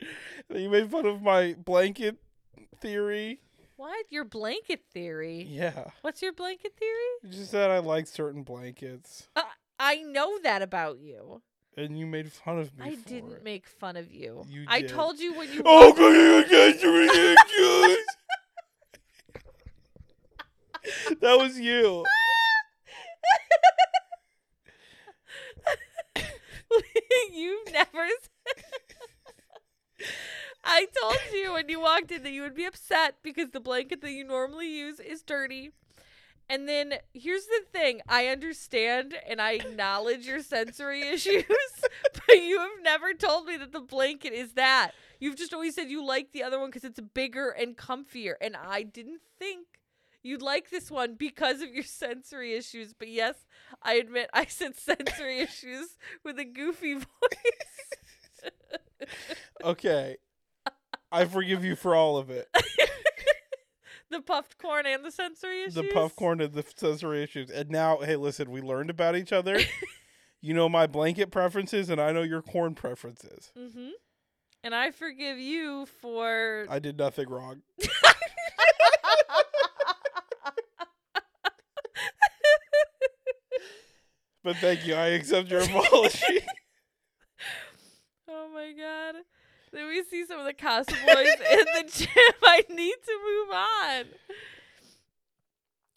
you 0.54 0.70
made 0.70 0.90
fun 0.90 1.06
of 1.06 1.22
my 1.22 1.54
blanket 1.54 2.18
theory. 2.80 3.40
What? 3.80 4.04
Your 4.10 4.24
blanket 4.26 4.82
theory? 4.92 5.46
Yeah. 5.48 5.86
What's 6.02 6.20
your 6.20 6.34
blanket 6.34 6.74
theory? 6.78 6.92
You 7.22 7.30
just 7.30 7.50
said 7.50 7.70
I 7.70 7.78
like 7.78 8.06
certain 8.06 8.42
blankets. 8.42 9.26
Uh, 9.34 9.40
I 9.78 10.02
know 10.02 10.38
that 10.42 10.60
about 10.60 10.98
you. 10.98 11.40
And 11.78 11.98
you 11.98 12.04
made 12.06 12.30
fun 12.30 12.58
of 12.58 12.76
me. 12.76 12.84
I 12.84 12.94
didn't 12.96 13.32
it. 13.32 13.42
make 13.42 13.66
fun 13.66 13.96
of 13.96 14.12
you. 14.12 14.44
You 14.46 14.66
I 14.68 14.82
did. 14.82 14.90
told 14.90 15.18
you 15.18 15.32
when 15.32 15.50
you. 15.50 15.62
Oh, 15.64 15.86
walked- 15.86 15.98
God, 15.98 16.44
that's 16.50 16.84
ridiculous. 16.84 18.04
that 21.22 21.38
was 21.38 21.58
you. 21.58 22.04
You've 27.32 27.72
never. 27.72 28.08
I 30.64 30.86
told 31.00 31.18
you 31.32 31.52
when 31.54 31.68
you 31.68 31.80
walked 31.80 32.10
in 32.10 32.22
that 32.22 32.32
you 32.32 32.42
would 32.42 32.54
be 32.54 32.64
upset 32.64 33.16
because 33.22 33.50
the 33.50 33.60
blanket 33.60 34.00
that 34.02 34.12
you 34.12 34.24
normally 34.24 34.68
use 34.68 35.00
is 35.00 35.22
dirty. 35.22 35.70
And 36.48 36.68
then 36.68 36.94
here's 37.14 37.46
the 37.46 37.62
thing 37.72 38.00
I 38.08 38.26
understand 38.26 39.14
and 39.28 39.40
I 39.40 39.52
acknowledge 39.52 40.26
your 40.26 40.42
sensory 40.42 41.02
issues, 41.08 41.44
but 42.12 42.36
you 42.36 42.58
have 42.58 42.82
never 42.82 43.14
told 43.14 43.46
me 43.46 43.56
that 43.56 43.72
the 43.72 43.80
blanket 43.80 44.32
is 44.32 44.54
that. 44.54 44.90
You've 45.20 45.36
just 45.36 45.54
always 45.54 45.76
said 45.76 45.90
you 45.90 46.04
like 46.04 46.32
the 46.32 46.42
other 46.42 46.58
one 46.58 46.70
because 46.70 46.84
it's 46.84 47.00
bigger 47.00 47.50
and 47.50 47.76
comfier. 47.76 48.34
And 48.40 48.56
I 48.56 48.82
didn't 48.82 49.20
think 49.38 49.66
you'd 50.22 50.42
like 50.42 50.70
this 50.70 50.90
one 50.90 51.14
because 51.14 51.60
of 51.62 51.72
your 51.72 51.84
sensory 51.84 52.54
issues. 52.54 52.94
But 52.94 53.08
yes, 53.08 53.36
I 53.82 53.94
admit 53.94 54.28
I 54.32 54.46
said 54.46 54.76
sensory 54.78 55.38
issues 55.38 55.96
with 56.24 56.38
a 56.38 56.44
goofy 56.44 56.94
voice. 56.94 57.06
Okay. 59.64 60.16
I 61.12 61.24
forgive 61.24 61.64
you 61.64 61.76
for 61.76 61.94
all 61.94 62.16
of 62.16 62.30
it. 62.30 62.48
the 64.10 64.20
puffed 64.20 64.58
corn 64.58 64.86
and 64.86 65.04
the 65.04 65.10
sensory 65.10 65.62
issues. 65.62 65.74
The 65.74 65.84
puff 65.84 66.14
corn 66.16 66.40
and 66.40 66.52
the 66.52 66.64
sensory 66.76 67.22
issues. 67.22 67.50
And 67.50 67.70
now, 67.70 67.98
hey, 67.98 68.16
listen, 68.16 68.50
we 68.50 68.60
learned 68.60 68.90
about 68.90 69.16
each 69.16 69.32
other. 69.32 69.60
you 70.40 70.54
know 70.54 70.68
my 70.68 70.86
blanket 70.86 71.30
preferences, 71.30 71.90
and 71.90 72.00
I 72.00 72.12
know 72.12 72.22
your 72.22 72.42
corn 72.42 72.74
preferences. 72.74 73.52
Mm-hmm. 73.58 73.90
And 74.62 74.74
I 74.74 74.90
forgive 74.90 75.38
you 75.38 75.86
for. 76.00 76.66
I 76.68 76.78
did 76.78 76.98
nothing 76.98 77.28
wrong. 77.28 77.62
But 84.42 84.56
thank 84.56 84.86
you. 84.86 84.94
I 84.94 85.08
accept 85.08 85.50
your 85.50 85.60
apology. 85.60 86.40
oh 88.28 88.48
my 88.54 88.72
god. 88.72 89.16
Then 89.72 89.88
we 89.88 90.02
see 90.02 90.26
some 90.26 90.40
of 90.40 90.46
the 90.46 90.52
Casa 90.52 90.92
Boys 90.92 91.34
in 91.50 91.64
the 91.74 91.84
gym. 91.92 92.34
I 92.42 92.64
need 92.68 92.96
to 93.06 93.18
move 93.24 93.50
on. 93.54 94.04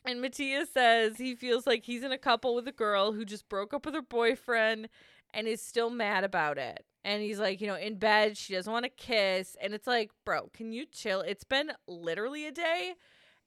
And 0.05 0.21
Mattia 0.21 0.65
says 0.71 1.17
he 1.17 1.36
feels 1.36 1.65
like 1.65 1.86
he's 1.86 2.03
in 2.03 2.11
a 2.11 2.17
couple 2.17 2.55
with 2.55 2.67
a 2.67 2.74
girl 2.74 3.13
who 3.13 3.26
just 3.26 3.47
broke 3.47 3.74
up 3.74 3.86
with 3.86 3.95
her 3.95 4.01
boyfriend 4.01 4.89
and 5.34 5.47
is 5.47 5.61
still 5.61 5.89
mad 5.89 6.24
about 6.24 6.57
it. 6.57 6.86
And 7.05 7.21
he's 7.21 7.39
like, 7.39 7.61
you 7.61 7.67
know, 7.67 7.76
in 7.76 7.95
bed, 7.95 8.38
she 8.38 8.53
doesn't 8.53 8.71
want 8.71 8.86
to 8.86 8.89
kiss. 8.89 9.57
And 9.61 9.74
it's 9.74 9.88
like, 9.88 10.11
bro, 10.26 10.49
can 10.53 10.71
you 10.71 10.86
chill? 10.86 11.21
It's 11.21 11.43
been 11.43 11.71
literally 11.88 12.45
a 12.45 12.51
day. 12.51 12.93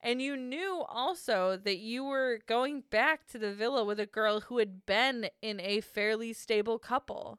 And 0.01 0.21
you 0.21 0.37
knew 0.37 0.85
also 0.89 1.59
that 1.65 1.79
you 1.79 2.05
were 2.05 2.41
going 2.47 2.85
back 2.91 3.27
to 3.29 3.39
the 3.39 3.53
villa 3.53 3.85
with 3.85 3.99
a 3.99 4.07
girl 4.07 4.41
who 4.41 4.59
had 4.59 4.85
been 4.85 5.29
in 5.41 5.61
a 5.61 5.81
fairly 5.81 6.33
stable 6.33 6.79
couple. 6.79 7.39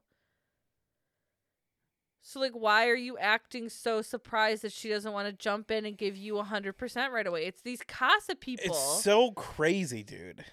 So, 2.28 2.42
like, 2.42 2.52
why 2.52 2.90
are 2.90 2.96
you 2.96 3.18
acting 3.18 3.70
so 3.70 4.02
surprised 4.02 4.64
that 4.64 4.74
she 4.74 4.90
doesn't 4.90 5.14
want 5.14 5.30
to 5.30 5.32
jump 5.32 5.72
in 5.72 5.86
and 5.86 5.98
give 5.98 6.18
you 6.18 6.34
100% 6.34 7.10
right 7.10 7.26
away? 7.26 7.46
It's 7.46 7.62
these 7.62 7.82
Casa 7.88 8.36
people. 8.36 8.66
it's 8.66 9.02
so 9.02 9.32
crazy, 9.32 10.04
dude. 10.04 10.44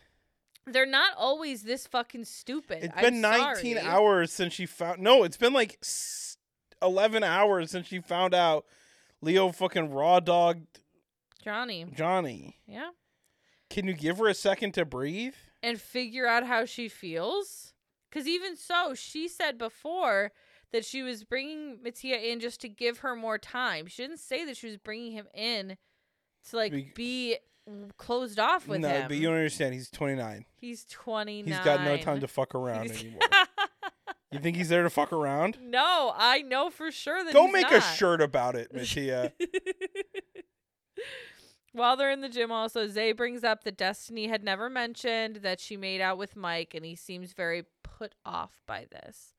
They're 0.69 0.87
not 0.87 1.15
always 1.19 1.65
this 1.65 1.89
fucking 1.89 2.27
stupid. 2.27 2.85
It's 2.85 2.95
I'm 2.97 3.03
been 3.03 3.21
19 3.21 3.77
sorry. 3.77 3.81
hours 3.81 4.33
since 4.33 4.55
she 4.55 4.67
found. 4.67 5.03
No, 5.03 5.25
it's 5.25 5.37
been 5.37 5.53
like 5.53 5.85
11 6.81 7.25
hours 7.25 7.73
since 7.73 7.89
she 7.89 7.99
found 7.99 8.35
out 8.35 8.67
Leo 9.21 9.51
fucking 9.51 9.91
raw 9.91 10.21
dog 10.21 10.61
Johnnie. 11.43 11.87
Johnnie. 11.93 12.61
Yeah. 12.69 12.91
Can 13.69 13.89
you 13.89 13.95
give 13.95 14.19
her 14.19 14.29
a 14.29 14.35
second 14.35 14.75
to 14.75 14.85
breathe? 14.85 15.35
And 15.61 15.81
figure 15.81 16.29
out 16.29 16.47
how 16.47 16.67
she 16.67 16.87
feels. 16.89 17.73
Because 18.09 18.29
even 18.29 18.57
so, 18.57 18.95
she 18.95 19.27
said 19.27 19.59
before 19.59 20.31
that 20.75 20.85
she 20.85 21.03
was 21.03 21.23
bringing 21.23 21.79
Mattia 21.83 22.31
in 22.31 22.41
just 22.41 22.61
to 22.63 22.69
give 22.69 22.99
her 22.99 23.15
more 23.15 23.39
time. 23.39 23.87
She 23.87 24.03
didn't 24.03 24.19
say 24.19 24.45
that 24.45 24.57
she 24.57 24.67
was 24.67 24.77
bringing 24.77 25.13
him 25.13 25.27
in 25.33 25.77
to, 26.51 26.57
like, 26.57 26.73
Be- 26.73 26.93
be 26.97 27.37
closed 27.97 28.41
off 28.41 28.67
with 28.67 28.81
no, 28.81 28.89
him. 28.89 29.07
but 29.09 29.17
you 29.17 29.29
don't 29.29 29.37
understand. 29.37 29.73
He's 29.73 29.89
29. 29.89 30.45
He's 30.61 30.85
29. 30.87 31.47
He's 31.47 31.65
got 31.65 31.83
no 31.85 31.97
time 31.97 32.21
to 32.21 32.29
fuck 32.29 32.57
around 32.57 32.87
He's- 32.91 33.01
anymore. 33.01 33.21
You 34.33 34.41
think 34.41 34.57
he's 34.57 34.69
there 34.69 34.83
to 34.83 34.91
fuck 34.91 35.13
around? 35.13 35.59
no, 35.63 36.13
I 36.17 36.43
know 36.43 36.69
for 36.69 36.91
sure 36.91 37.23
that 37.23 37.33
Go 37.33 37.47
make 37.47 37.71
not. 37.71 37.75
a 37.75 37.81
shirt 37.81 38.21
about 38.21 38.57
it, 38.57 38.75
Mattia. 38.75 39.33
While 41.73 41.97
they're 41.97 42.11
in 42.11 42.21
the 42.21 42.29
gym, 42.29 42.51
also, 42.51 42.89
Zay 42.89 43.13
brings 43.13 43.45
up 43.45 43.63
that 43.63 43.77
Destiny 43.77 44.27
had 44.27 44.43
never 44.43 44.69
mentioned 44.69 45.37
that 45.37 45.61
she 45.61 45.77
made 45.77 46.01
out 46.01 46.19
with 46.19 46.35
Mike, 46.35 46.75
and 46.75 46.85
he 46.85 46.97
seems 46.97 47.33
very 47.33 47.63
put 47.85 48.17
off 48.25 48.61
by 48.67 48.87
this. 48.91 49.34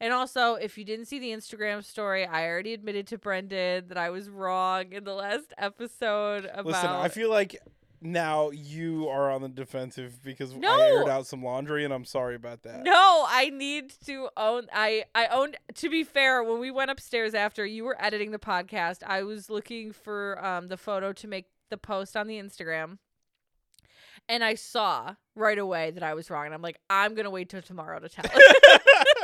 And 0.00 0.12
also, 0.12 0.54
if 0.54 0.76
you 0.76 0.84
didn't 0.84 1.06
see 1.06 1.18
the 1.18 1.30
Instagram 1.30 1.82
story, 1.82 2.26
I 2.26 2.46
already 2.46 2.74
admitted 2.74 3.06
to 3.08 3.18
Brendan 3.18 3.88
that 3.88 3.96
I 3.96 4.10
was 4.10 4.28
wrong 4.28 4.92
in 4.92 5.04
the 5.04 5.14
last 5.14 5.54
episode 5.56 6.44
about. 6.44 6.66
Listen, 6.66 6.90
I 6.90 7.08
feel 7.08 7.30
like 7.30 7.56
now 8.02 8.50
you 8.50 9.08
are 9.08 9.30
on 9.30 9.42
the 9.42 9.48
defensive 9.48 10.22
because 10.22 10.52
I 10.52 10.90
aired 10.90 11.08
out 11.08 11.26
some 11.26 11.42
laundry, 11.42 11.84
and 11.84 11.94
I'm 11.94 12.04
sorry 12.04 12.34
about 12.34 12.62
that. 12.64 12.82
No, 12.84 13.24
I 13.26 13.50
need 13.50 13.94
to 14.06 14.28
own. 14.36 14.66
I 14.72 15.04
I 15.14 15.26
owned. 15.28 15.56
To 15.76 15.88
be 15.88 16.04
fair, 16.04 16.42
when 16.42 16.60
we 16.60 16.70
went 16.70 16.90
upstairs 16.90 17.34
after 17.34 17.64
you 17.64 17.84
were 17.84 17.96
editing 17.98 18.32
the 18.32 18.38
podcast, 18.38 19.02
I 19.02 19.22
was 19.22 19.48
looking 19.48 19.92
for 19.92 20.44
um 20.44 20.68
the 20.68 20.76
photo 20.76 21.12
to 21.14 21.28
make 21.28 21.46
the 21.70 21.78
post 21.78 22.16
on 22.16 22.26
the 22.26 22.38
Instagram, 22.38 22.98
and 24.28 24.44
I 24.44 24.54
saw 24.54 25.14
right 25.34 25.58
away 25.58 25.90
that 25.92 26.02
I 26.02 26.14
was 26.14 26.30
wrong, 26.30 26.44
and 26.44 26.54
I'm 26.54 26.62
like, 26.62 26.78
I'm 26.90 27.14
gonna 27.14 27.30
wait 27.30 27.48
till 27.48 27.62
tomorrow 27.62 27.98
to 27.98 28.08
tell. 28.08 28.24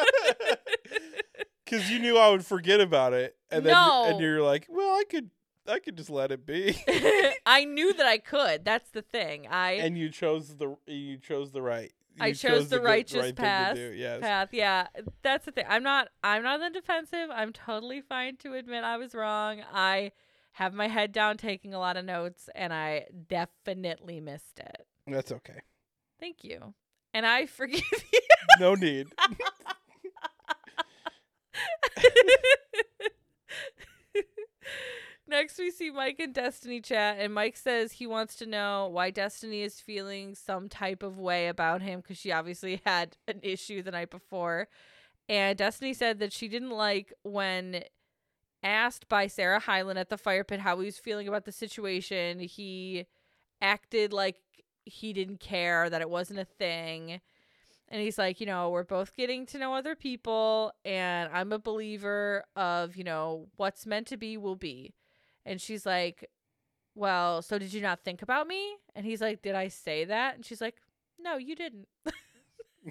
Because 1.72 1.90
you 1.90 1.98
knew 1.98 2.18
I 2.18 2.28
would 2.28 2.44
forget 2.44 2.80
about 2.82 3.14
it, 3.14 3.34
and 3.50 3.64
then 3.64 3.72
No. 3.72 4.04
and 4.10 4.20
you're 4.20 4.42
like, 4.42 4.66
well, 4.68 4.90
I 4.94 5.04
could, 5.08 5.30
I 5.66 5.78
could 5.78 5.96
just 5.96 6.10
let 6.10 6.30
it 6.30 6.44
be, 6.44 6.76
I 7.46 7.64
knew 7.64 7.94
that 7.94 8.04
I 8.04 8.18
could. 8.18 8.62
That's 8.64 8.90
the 8.90 9.00
thing. 9.00 9.46
I 9.50 9.72
and 9.72 9.96
you 9.96 10.10
chose 10.10 10.56
the 10.56 10.76
you 10.86 11.16
chose 11.16 11.50
the 11.52 11.62
right. 11.62 11.90
I 12.20 12.26
you 12.28 12.34
chose 12.34 12.68
the 12.68 12.76
good- 12.76 12.84
righteous 12.84 13.22
right 13.22 13.34
path. 13.34 13.76
Thing 13.76 13.86
to 13.86 13.92
do. 13.92 13.96
Yes. 13.98 14.20
path. 14.20 14.48
Yeah, 14.52 14.88
that's 15.22 15.46
the 15.46 15.52
thing. 15.52 15.64
I'm 15.66 15.82
not. 15.82 16.08
I'm 16.22 16.42
not 16.42 16.60
on 16.60 16.72
the 16.72 16.78
defensive. 16.78 17.30
I'm 17.32 17.54
totally 17.54 18.02
fine 18.02 18.36
to 18.38 18.52
admit 18.52 18.84
I 18.84 18.98
was 18.98 19.14
wrong. 19.14 19.62
I 19.72 20.12
have 20.56 20.74
my 20.74 20.88
head 20.88 21.10
down, 21.10 21.38
taking 21.38 21.72
a 21.72 21.78
lot 21.78 21.96
of 21.96 22.04
notes, 22.04 22.50
and 22.54 22.74
I 22.74 23.06
definitely 23.28 24.20
missed 24.20 24.58
it. 24.58 24.86
That's 25.06 25.32
okay. 25.32 25.60
Thank 26.20 26.44
you, 26.44 26.74
and 27.14 27.24
I 27.24 27.46
forgive 27.46 27.82
you. 28.12 28.20
No 28.60 28.74
need. 28.74 29.08
Next, 35.28 35.58
we 35.58 35.70
see 35.70 35.90
Mike 35.90 36.20
and 36.20 36.34
Destiny 36.34 36.80
chat, 36.80 37.16
and 37.18 37.32
Mike 37.32 37.56
says 37.56 37.92
he 37.92 38.06
wants 38.06 38.36
to 38.36 38.46
know 38.46 38.88
why 38.92 39.10
Destiny 39.10 39.62
is 39.62 39.80
feeling 39.80 40.34
some 40.34 40.68
type 40.68 41.02
of 41.02 41.18
way 41.18 41.48
about 41.48 41.80
him 41.80 42.00
because 42.00 42.18
she 42.18 42.30
obviously 42.30 42.82
had 42.84 43.16
an 43.26 43.40
issue 43.42 43.82
the 43.82 43.92
night 43.92 44.10
before. 44.10 44.68
And 45.28 45.56
Destiny 45.56 45.94
said 45.94 46.18
that 46.18 46.32
she 46.32 46.48
didn't 46.48 46.70
like 46.70 47.14
when 47.22 47.84
asked 48.62 49.08
by 49.08 49.26
Sarah 49.26 49.60
Hyland 49.60 49.98
at 49.98 50.08
the 50.08 50.18
fire 50.18 50.44
pit 50.44 50.60
how 50.60 50.78
he 50.78 50.86
was 50.86 50.98
feeling 50.98 51.28
about 51.28 51.44
the 51.44 51.52
situation. 51.52 52.38
He 52.40 53.06
acted 53.60 54.12
like 54.12 54.36
he 54.84 55.12
didn't 55.12 55.40
care 55.40 55.88
that 55.88 56.00
it 56.00 56.10
wasn't 56.10 56.40
a 56.40 56.44
thing. 56.44 57.20
And 57.92 58.00
he's 58.00 58.16
like, 58.16 58.40
you 58.40 58.46
know, 58.46 58.70
we're 58.70 58.84
both 58.84 59.14
getting 59.14 59.44
to 59.46 59.58
know 59.58 59.74
other 59.74 59.94
people 59.94 60.72
and 60.82 61.30
I'm 61.30 61.52
a 61.52 61.58
believer 61.58 62.42
of, 62.56 62.96
you 62.96 63.04
know, 63.04 63.48
what's 63.56 63.84
meant 63.84 64.06
to 64.06 64.16
be 64.16 64.38
will 64.38 64.56
be. 64.56 64.94
And 65.44 65.60
she's 65.60 65.84
like, 65.84 66.30
well, 66.94 67.42
so 67.42 67.58
did 67.58 67.74
you 67.74 67.82
not 67.82 68.02
think 68.02 68.22
about 68.22 68.48
me? 68.48 68.76
And 68.94 69.04
he's 69.04 69.20
like, 69.20 69.42
did 69.42 69.54
I 69.54 69.68
say 69.68 70.06
that? 70.06 70.36
And 70.36 70.44
she's 70.44 70.62
like, 70.62 70.76
no, 71.20 71.36
you 71.36 71.54
didn't. 71.54 71.86
and 72.06 72.14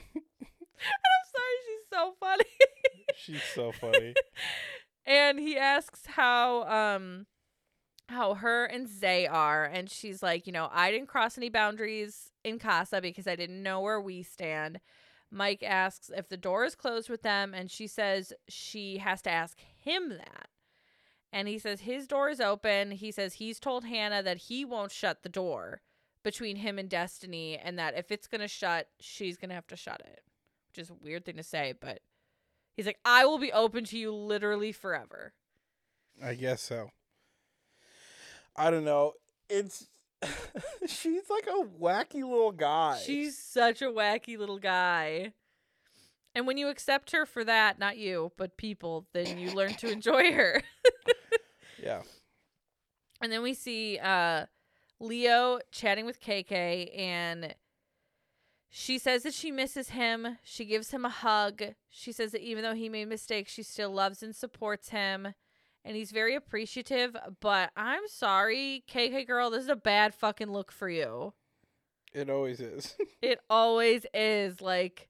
I'm 0.06 1.26
sorry, 1.34 1.58
she's 1.66 1.88
so 1.91 2.14
funny. 2.20 2.43
She's 3.16 3.43
so 3.56 3.72
funny. 3.72 4.14
and 5.08 5.39
he 5.39 5.58
asks 5.58 6.06
how 6.06 6.64
um 6.66 7.26
how 8.12 8.36
her 8.36 8.66
and 8.66 8.88
Zay 8.88 9.28
are 9.28 9.66
and 9.66 9.89
she's 9.89 10.22
like, 10.22 10.47
you 10.47 10.53
know, 10.53 10.70
I 10.72 10.91
didn't 10.91 11.07
cross 11.07 11.38
any 11.38 11.49
boundaries 11.49 12.32
in 12.43 12.59
Casa 12.59 13.01
because 13.01 13.28
I 13.28 13.36
didn't 13.36 13.64
know 13.64 13.82
where 13.82 13.99
we 13.99 14.24
stand. 14.24 14.80
Mike 15.32 15.64
asks 15.64 16.12
if 16.16 16.28
the 16.28 16.38
door 16.38 16.66
is 16.66 16.76
closed 16.76 17.09
with 17.09 17.22
them 17.22 17.53
and 17.53 17.72
she 17.72 17.88
says 17.88 18.34
she 18.47 18.97
has 18.97 19.22
to 19.24 19.32
ask 19.32 19.57
him 19.78 20.09
that. 20.09 20.47
And 21.32 21.47
he 21.47 21.57
says 21.57 21.82
his 21.82 22.07
door 22.07 22.30
is 22.30 22.41
open. 22.41 22.91
He 22.91 23.12
says 23.12 23.36
he's 23.36 23.59
told 23.59 23.86
Hannah 23.86 24.22
that 24.24 24.38
he 24.38 24.66
won't 24.66 24.91
shut 24.91 25.24
the 25.24 25.30
door 25.30 25.82
between 26.24 26.57
him 26.57 26.78
and 26.78 26.89
Destiny 26.89 27.57
and 27.57 27.80
that 27.80 27.97
if 27.97 28.12
it's 28.12 28.28
going 28.28 28.41
to 28.41 28.47
shut, 28.47 28.89
she's 28.99 29.38
going 29.38 29.49
to 29.49 29.55
have 29.55 29.68
to 29.68 29.78
shut 29.78 30.01
it. 30.01 30.22
Which 30.70 30.84
is 30.84 30.89
a 30.89 30.93
weird 30.93 31.26
thing 31.26 31.38
to 31.38 31.43
say, 31.43 31.74
but 31.80 31.99
he's 32.76 32.86
like, 32.86 32.99
I 33.05 33.26
will 33.26 33.39
be 33.39 33.51
open 33.51 33.86
to 33.86 33.97
you 33.97 34.14
literally 34.14 34.72
forever. 34.72 35.34
I 36.24 36.34
guess 36.36 36.62
so. 36.62 36.91
I 38.56 38.72
don't 38.72 38.86
know. 38.86 39.14
It's 39.49 39.88
she's 40.88 41.30
like 41.30 41.47
a 41.47 41.66
wacky 41.82 42.24
little 42.24 42.52
guy. 42.52 42.99
She's 43.04 43.38
such 43.38 43.82
a 43.82 43.86
wacky 43.86 44.38
little 44.38 44.60
guy. 44.60 45.34
And 46.34 46.47
when 46.47 46.58
you 46.58 46.70
accept 46.70 47.12
her 47.12 47.26
for 47.26 47.43
that, 47.43 47.78
not 47.78 47.97
you, 47.97 48.32
but 48.38 48.56
people, 48.56 49.08
then 49.14 49.38
you 49.38 49.52
learn 49.52 49.74
to 49.76 49.91
enjoy 49.91 50.32
her. 50.32 50.62
yeah. 51.84 52.02
And 53.22 53.32
then 53.32 53.41
we 53.41 53.54
see 53.54 53.99
uh 53.99 54.45
Leo 54.99 55.60
chatting 55.72 56.06
with 56.06 56.22
KK 56.22 56.97
and 56.97 57.56
she 58.74 58.97
says 58.97 59.24
that 59.24 59.34
she 59.34 59.52
misses 59.52 59.89
him. 59.89 60.38
She 60.43 60.64
gives 60.64 60.91
him 60.91 61.04
a 61.04 61.10
hug. 61.10 61.62
She 61.89 62.14
says 62.14 62.32
that 62.32 62.41
even 62.41 62.64
though 62.64 62.74
he 62.74 62.88
made 62.88 63.10
mistakes, 63.10 63.52
she 63.52 63.64
still 63.64 63.91
loves 63.91 64.24
and 64.24 64.34
supports 64.34 64.89
him. 64.89 65.34
And 65.84 65.95
he's 65.95 66.11
very 66.11 66.36
appreciative, 66.36 67.15
but 67.39 67.71
I'm 67.75 68.07
sorry, 68.07 68.84
KK 68.88 69.25
girl, 69.25 69.49
this 69.49 69.63
is 69.63 69.69
a 69.69 69.75
bad 69.75 70.13
fucking 70.13 70.51
look 70.51 70.71
for 70.71 70.89
you. 70.89 71.34
It 72.13 72.29
always 72.29 72.59
is. 72.59 72.95
It 73.21 73.39
always 73.49 74.05
is 74.15 74.61
like 74.61 75.07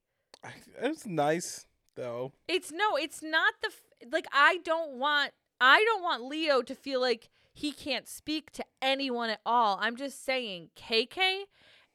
it's 0.80 1.06
nice 1.06 1.66
though. 1.96 2.32
It's 2.46 2.70
no, 2.70 2.96
it's 2.96 3.22
not 3.22 3.54
the 3.62 3.68
f- 3.68 4.10
like 4.12 4.26
I 4.32 4.58
don't 4.64 4.98
want 4.98 5.32
I 5.60 5.82
don't 5.84 6.02
want 6.02 6.24
Leo 6.24 6.60
to 6.62 6.74
feel 6.74 7.00
like 7.00 7.30
he 7.54 7.72
can't 7.72 8.08
speak 8.08 8.50
to 8.52 8.64
anyone 8.82 9.30
at 9.30 9.40
all. 9.46 9.78
I'm 9.80 9.96
just 9.96 10.24
saying 10.24 10.70
KK 10.76 11.44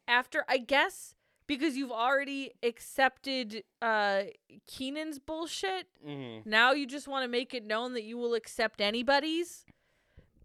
after 0.08 0.44
I 0.48 0.58
guess 0.58 1.14
because 1.48 1.76
you've 1.78 1.92
already 1.92 2.52
accepted 2.62 3.64
uh 3.82 4.24
Keenan's 4.68 5.20
bullshit, 5.20 5.88
Mm. 6.06 6.46
now 6.46 6.72
you 6.74 6.86
just 6.86 7.08
want 7.08 7.24
to 7.24 7.28
make 7.28 7.54
it 7.54 7.66
known 7.66 7.94
that 7.94 8.04
you 8.04 8.18
will 8.18 8.34
accept 8.34 8.82
anybody's. 8.82 9.66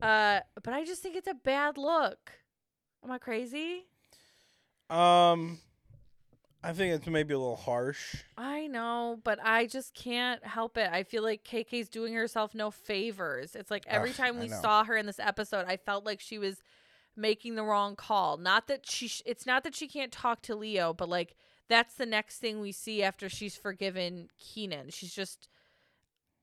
Uh 0.00 0.40
but 0.62 0.72
I 0.74 0.84
just 0.84 1.02
think 1.02 1.16
it's 1.16 1.28
a 1.28 1.34
bad 1.34 1.76
look. 1.78 2.32
Am 3.04 3.10
I 3.10 3.18
crazy? 3.18 3.86
Um, 4.90 5.58
I 6.62 6.72
think 6.72 6.94
it's 6.94 7.06
maybe 7.06 7.34
a 7.34 7.38
little 7.38 7.56
harsh. 7.56 8.16
I 8.36 8.66
know, 8.66 9.18
but 9.24 9.38
I 9.42 9.66
just 9.66 9.94
can't 9.94 10.44
help 10.44 10.76
it. 10.76 10.88
I 10.92 11.02
feel 11.02 11.22
like 11.22 11.42
KK's 11.44 11.88
doing 11.88 12.14
herself 12.14 12.54
no 12.54 12.70
favors. 12.70 13.56
It's 13.56 13.70
like 13.70 13.84
every 13.88 14.10
Ugh, 14.10 14.16
time 14.16 14.38
we 14.38 14.48
saw 14.48 14.84
her 14.84 14.96
in 14.96 15.06
this 15.06 15.18
episode, 15.18 15.64
I 15.66 15.76
felt 15.78 16.04
like 16.04 16.20
she 16.20 16.38
was 16.38 16.62
making 17.16 17.54
the 17.54 17.62
wrong 17.64 17.96
call. 17.96 18.36
Not 18.36 18.66
that 18.68 18.88
she 18.88 19.08
sh- 19.08 19.22
it's 19.26 19.46
not 19.46 19.64
that 19.64 19.74
she 19.74 19.86
can't 19.86 20.12
talk 20.12 20.42
to 20.42 20.54
Leo, 20.54 20.92
but 20.92 21.08
like 21.08 21.34
that's 21.68 21.94
the 21.94 22.06
next 22.06 22.38
thing 22.38 22.60
we 22.60 22.72
see 22.72 23.02
after 23.02 23.28
she's 23.28 23.56
forgiven 23.56 24.28
Keenan. 24.38 24.90
She's 24.90 25.14
just 25.14 25.48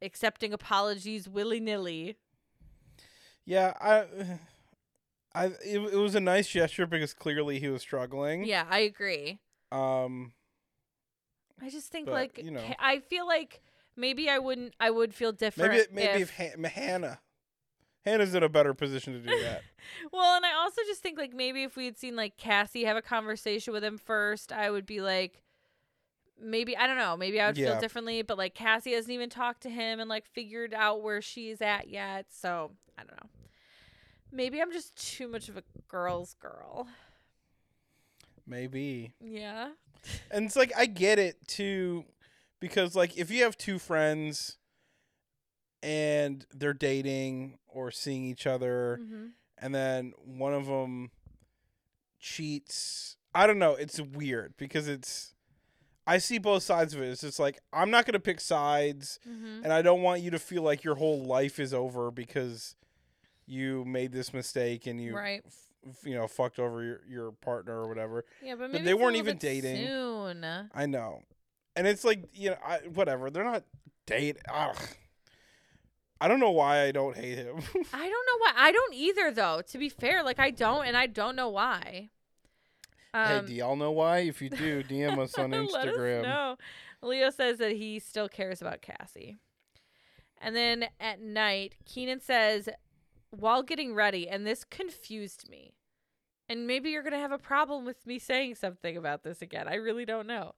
accepting 0.01 0.53
apologies 0.53 1.27
willy-nilly. 1.27 2.17
Yeah, 3.45 3.73
I, 3.81 4.05
I 5.35 5.45
it, 5.65 5.79
it 5.93 5.97
was 5.97 6.15
a 6.15 6.19
nice 6.19 6.47
gesture 6.47 6.85
because 6.85 7.13
clearly 7.13 7.59
he 7.59 7.67
was 7.67 7.81
struggling. 7.81 8.45
Yeah, 8.45 8.65
I 8.69 8.79
agree. 8.79 9.39
Um, 9.71 10.33
I 11.61 11.69
just 11.69 11.91
think 11.91 12.07
But, 12.07 12.13
like 12.13 12.41
you 12.43 12.51
know. 12.51 12.63
I 12.79 12.99
feel 12.99 13.27
like 13.27 13.61
maybe 13.95 14.29
I 14.29 14.39
wouldn't 14.39 14.73
I 14.79 14.91
would 14.91 15.13
feel 15.13 15.31
different 15.31 15.71
maybe 15.71 15.87
maybe 15.91 16.21
if 16.21 16.39
if, 16.39 16.55
Han- 16.55 16.63
Hannah, 16.63 17.19
Hannah's 18.05 18.33
in 18.33 18.43
a 18.43 18.49
better 18.49 18.73
position 18.73 19.13
to 19.13 19.19
do 19.19 19.39
that. 19.43 19.61
Well, 20.11 20.35
and 20.35 20.45
I 20.45 20.53
also 20.53 20.81
just 20.87 21.01
think 21.01 21.17
like 21.17 21.33
maybe 21.33 21.63
if 21.63 21.75
we 21.75 21.85
had 21.85 21.97
seen 21.97 22.15
like 22.15 22.37
Kassy 22.37 22.85
have 22.85 22.97
a 22.97 23.01
conversation 23.01 23.73
with 23.73 23.83
him 23.83 23.97
first, 23.97 24.51
I 24.51 24.69
would 24.71 24.85
be 24.85 25.01
like 25.01 25.41
maybe 26.41 26.77
I 26.77 26.87
don't 26.87 26.97
know, 26.97 27.17
maybe 27.17 27.39
I 27.41 27.47
would 27.47 27.57
Yeah. 27.57 27.71
feel 27.71 27.79
differently, 27.81 28.21
but 28.21 28.37
like 28.37 28.55
Kassy 28.55 28.93
hasn't 28.95 29.11
even 29.13 29.29
talked 29.29 29.61
to 29.63 29.69
him 29.69 29.99
and 29.99 30.09
like 30.09 30.25
figured 30.25 30.73
out 30.73 31.01
where 31.03 31.21
she's 31.21 31.61
at 31.61 31.89
yet. 31.89 32.27
So, 32.29 32.71
I 32.97 33.03
don't 33.03 33.21
know. 33.21 33.29
Maybe 34.31 34.61
I'm 34.61 34.71
just 34.71 34.95
too 34.95 35.27
much 35.27 35.49
of 35.49 35.57
a 35.57 35.63
girl's 35.89 36.35
girl. 36.35 36.87
maybe. 38.47 39.13
Yeah. 39.19 39.69
And 40.31 40.45
it's 40.45 40.55
like 40.55 40.71
I 40.77 40.85
get 40.85 41.19
it 41.19 41.45
too, 41.47 42.05
because 42.59 42.95
like 42.95 43.17
if 43.17 43.29
you 43.31 43.43
have 43.43 43.57
two 43.57 43.79
friends 43.79 44.57
and 45.83 46.45
they're 46.53 46.73
dating 46.73 47.57
or 47.67 47.91
seeing 47.91 48.23
each 48.25 48.45
other, 48.47 48.99
hmm 49.01 49.25
and 49.61 49.75
then 49.75 50.13
one 50.23 50.53
of 50.53 50.67
them 50.67 51.11
cheats, 52.19 53.17
I 53.33 53.47
don't 53.47 53.59
know. 53.59 53.73
It's 53.75 53.99
weird 53.99 54.53
because 54.57 54.87
it's. 54.87 55.33
I 56.07 56.17
see 56.17 56.39
both 56.39 56.63
sides 56.63 56.95
of 56.95 57.01
it. 57.01 57.09
It's 57.09 57.21
just 57.21 57.39
like 57.39 57.59
I'm 57.71 57.91
not 57.91 58.05
gonna 58.05 58.19
pick 58.19 58.39
sides, 58.41 59.19
hmm 59.23 59.61
and 59.63 59.71
I 59.71 59.81
don't 59.81 60.01
want 60.01 60.21
you 60.21 60.31
to 60.31 60.39
feel 60.39 60.63
like 60.63 60.83
your 60.83 60.95
whole 60.95 61.23
life 61.23 61.59
is 61.59 61.73
over 61.73 62.09
because 62.09 62.75
you 63.45 63.83
made 63.85 64.11
this 64.11 64.33
mistake 64.33 64.87
and 64.87 65.01
you, 65.01 65.15
Right. 65.15 65.43
f- 65.45 65.95
you 66.05 66.13
know, 66.15 66.27
fucked 66.27 66.59
over 66.59 66.83
your, 66.83 67.01
your 67.07 67.31
partner 67.31 67.81
or 67.81 67.87
whatever. 67.87 68.23
Yeah, 68.43 68.53
but 68.55 68.61
But 68.61 68.71
maybe 68.73 68.85
they 68.85 68.93
weren't 68.93 69.15
even 69.17 69.37
dating. 69.37 69.85
Soon. 69.87 70.45
I 70.73 70.85
know, 70.85 71.21
and 71.75 71.85
it's 71.85 72.03
like 72.03 72.23
you 72.33 72.51
know, 72.51 72.57
I, 72.65 72.77
whatever. 72.93 73.29
They're 73.29 73.43
not 73.43 73.63
dating. 74.07 74.41
Ugh. 74.51 74.77
I 76.21 76.27
don't 76.27 76.39
know 76.39 76.51
why 76.51 76.81
I 76.83 76.91
don't 76.91 77.15
hate 77.15 77.37
him. 77.37 77.55
I 77.93 78.09
don't 78.09 78.27
know 78.27 78.37
why. 78.39 78.53
I 78.55 78.71
don't 78.71 78.93
either 78.93 79.31
though. 79.31 79.61
To 79.67 79.77
be 79.77 79.89
fair, 79.89 80.23
like 80.23 80.39
I 80.39 80.51
don't 80.51 80.85
and 80.85 80.97
I 80.97 81.07
don't 81.07 81.35
know 81.35 81.49
why. 81.49 82.09
hey, 83.13 83.37
Um, 83.37 83.45
do 83.45 83.53
y'all 83.53 83.75
know 83.75 83.91
why? 83.91 84.19
If 84.19 84.41
you 84.41 84.49
do, 84.49 84.83
DM 84.83 85.17
us 85.17 85.37
on 85.37 85.51
Instagram. 85.51 86.23
No, 86.23 86.57
Leo 87.01 87.29
says 87.29 87.57
that 87.59 87.71
he 87.71 87.99
still 87.99 88.27
cares 88.29 88.61
about 88.61 88.81
Kassy. 88.81 89.37
And 90.41 90.55
then 90.55 90.85
at 90.99 91.21
night, 91.21 91.75
Keenan 91.85 92.21
says, 92.21 92.69
while 93.31 93.61
getting 93.63 93.93
ready, 93.93 94.27
and 94.27 94.45
this 94.47 94.63
confused 94.63 95.49
me. 95.49 95.73
And 96.47 96.65
maybe 96.65 96.89
you're 96.89 97.03
going 97.03 97.13
to 97.13 97.19
have 97.19 97.31
a 97.31 97.37
problem 97.37 97.85
with 97.85 98.07
me 98.07 98.17
saying 98.17 98.55
something 98.55 98.97
about 98.97 99.23
this 99.23 99.41
again. 99.41 99.67
I 99.67 99.75
really 99.75 100.05
don't 100.05 100.25
know. 100.25 100.55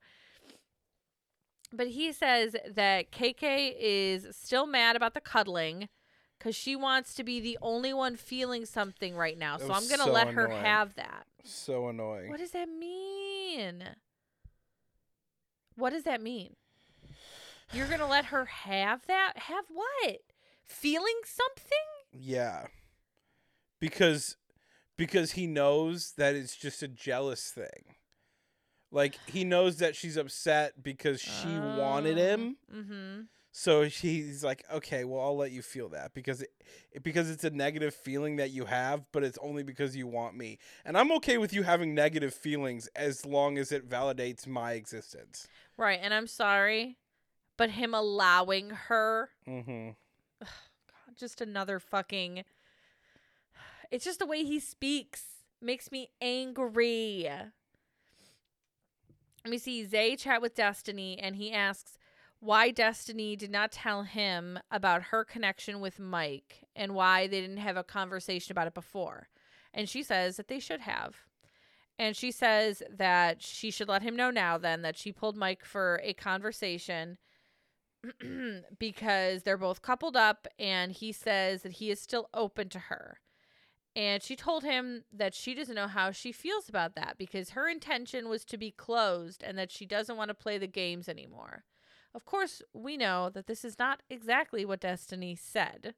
But 1.72 1.88
he 1.88 2.12
says 2.12 2.54
that 2.74 3.10
KK 3.10 3.74
is 3.78 4.26
still 4.36 4.66
mad 4.66 4.94
about 4.94 5.14
the 5.14 5.20
cuddling 5.20 5.88
because 6.38 6.54
she 6.54 6.76
wants 6.76 7.14
to 7.14 7.24
be 7.24 7.40
the 7.40 7.56
only 7.62 7.94
one 7.94 8.16
feeling 8.16 8.66
something 8.66 9.16
right 9.16 9.38
now. 9.38 9.56
So 9.56 9.72
I'm 9.72 9.86
going 9.88 10.00
to 10.00 10.04
so 10.04 10.12
let 10.12 10.28
her 10.28 10.46
annoying. 10.46 10.64
have 10.64 10.94
that. 10.96 11.26
So 11.44 11.88
annoying. 11.88 12.28
What 12.28 12.40
does 12.40 12.50
that 12.50 12.68
mean? 12.68 13.84
What 15.76 15.90
does 15.90 16.02
that 16.02 16.20
mean? 16.20 16.56
You're 17.72 17.86
going 17.86 18.00
to 18.00 18.06
let 18.06 18.26
her 18.26 18.44
have 18.44 19.06
that? 19.06 19.34
Have 19.36 19.64
what? 19.72 20.18
Feeling 20.64 21.20
something? 21.24 21.78
Yeah, 22.12 22.66
because 23.80 24.36
because 24.98 25.32
he 25.32 25.46
knows 25.46 26.12
that 26.18 26.34
it's 26.34 26.56
just 26.56 26.82
a 26.82 26.88
jealous 26.88 27.50
thing. 27.50 27.96
Like 28.92 29.18
he 29.26 29.42
knows 29.44 29.78
that 29.78 29.96
she's 29.96 30.16
upset 30.16 30.82
because 30.82 31.20
she 31.20 31.48
wanted 31.48 32.16
him. 32.18 32.56
Mm-hmm. 32.72 33.20
So 33.54 33.82
he's 33.82 34.42
like, 34.42 34.64
okay, 34.72 35.04
well, 35.04 35.20
I'll 35.20 35.36
let 35.36 35.50
you 35.50 35.60
feel 35.60 35.90
that 35.90 36.14
because 36.14 36.40
it, 36.42 36.50
it- 36.92 37.02
because 37.02 37.28
it's 37.30 37.44
a 37.44 37.50
negative 37.50 37.94
feeling 37.94 38.36
that 38.36 38.50
you 38.50 38.64
have, 38.66 39.04
but 39.12 39.24
it's 39.24 39.36
only 39.42 39.62
because 39.62 39.94
you 39.96 40.06
want 40.06 40.36
me, 40.36 40.58
and 40.86 40.96
I'm 40.96 41.12
okay 41.12 41.36
with 41.38 41.52
you 41.52 41.62
having 41.62 41.94
negative 41.94 42.32
feelings 42.32 42.88
as 42.96 43.26
long 43.26 43.58
as 43.58 43.70
it 43.72 43.86
validates 43.88 44.46
my 44.46 44.72
existence. 44.72 45.48
Right. 45.76 45.98
And 46.02 46.14
I'm 46.14 46.26
sorry, 46.26 46.96
but 47.58 47.70
him 47.72 47.92
allowing 47.94 48.70
her, 48.70 49.30
Mm-hmm. 49.46 49.90
God, 50.40 50.48
just 51.18 51.40
another 51.42 51.78
fucking. 51.78 52.44
It's 53.90 54.04
just 54.06 54.18
the 54.18 54.26
way 54.26 54.44
he 54.44 54.60
speaks. 54.60 55.24
makes 55.60 55.92
me 55.92 56.08
angry. 56.22 57.28
Let 59.44 59.50
me 59.50 59.58
see. 59.58 59.84
Zay 59.84 60.16
chat 60.16 60.40
with 60.40 60.54
Destiny 60.54 61.18
and 61.18 61.36
he 61.36 61.52
asks 61.52 61.98
why 62.38 62.70
Destiny 62.70 63.36
did 63.36 63.50
not 63.50 63.72
tell 63.72 64.02
him 64.02 64.58
about 64.70 65.04
her 65.04 65.24
connection 65.24 65.80
with 65.80 66.00
Mike 66.00 66.66
and 66.74 66.94
why 66.94 67.26
they 67.26 67.40
didn't 67.40 67.58
have 67.58 67.76
a 67.76 67.84
conversation 67.84 68.52
about 68.52 68.66
it 68.66 68.74
before. 68.74 69.28
And 69.72 69.88
she 69.88 70.02
says 70.02 70.36
that 70.36 70.48
they 70.48 70.58
should 70.58 70.80
have. 70.80 71.14
And 71.98 72.16
she 72.16 72.32
says 72.32 72.82
that 72.90 73.42
she 73.42 73.70
should 73.70 73.88
let 73.88 74.02
him 74.02 74.16
know 74.16 74.30
now 74.30 74.58
then 74.58 74.82
that 74.82 74.96
she 74.96 75.12
pulled 75.12 75.36
Mike 75.36 75.64
for 75.64 76.00
a 76.02 76.14
conversation 76.14 77.18
because 78.78 79.42
they're 79.42 79.56
both 79.56 79.82
coupled 79.82 80.16
up 80.16 80.48
and 80.58 80.92
he 80.92 81.12
says 81.12 81.62
that 81.62 81.72
he 81.72 81.90
is 81.90 82.00
still 82.00 82.28
open 82.34 82.68
to 82.70 82.78
her. 82.78 83.20
And 83.94 84.22
she 84.22 84.36
told 84.36 84.62
him 84.64 85.04
that 85.12 85.34
she 85.34 85.54
doesn't 85.54 85.74
know 85.74 85.86
how 85.86 86.12
she 86.12 86.32
feels 86.32 86.68
about 86.68 86.94
that 86.94 87.16
because 87.18 87.50
her 87.50 87.68
intention 87.68 88.28
was 88.28 88.44
to 88.46 88.56
be 88.56 88.70
closed 88.70 89.42
and 89.42 89.58
that 89.58 89.70
she 89.70 89.84
doesn't 89.84 90.16
want 90.16 90.28
to 90.28 90.34
play 90.34 90.56
the 90.56 90.66
games 90.66 91.08
anymore. 91.08 91.64
Of 92.14 92.24
course, 92.24 92.62
we 92.72 92.96
know 92.96 93.28
that 93.30 93.46
this 93.46 93.64
is 93.64 93.78
not 93.78 94.02
exactly 94.08 94.64
what 94.64 94.80
Destiny 94.80 95.36
said. 95.36 95.94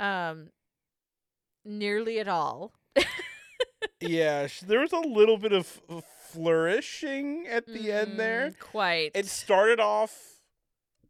Um 0.00 0.50
nearly 1.64 2.18
at 2.18 2.28
all. 2.28 2.72
yeah, 4.00 4.46
there 4.66 4.80
was 4.80 4.92
a 4.92 4.98
little 4.98 5.38
bit 5.38 5.52
of 5.52 5.80
flourishing 6.30 7.46
at 7.48 7.66
the 7.66 7.92
end 7.92 8.18
there. 8.18 8.50
Mm, 8.50 8.58
Quite. 8.58 9.12
It 9.14 9.26
started 9.26 9.80
off 9.80 10.40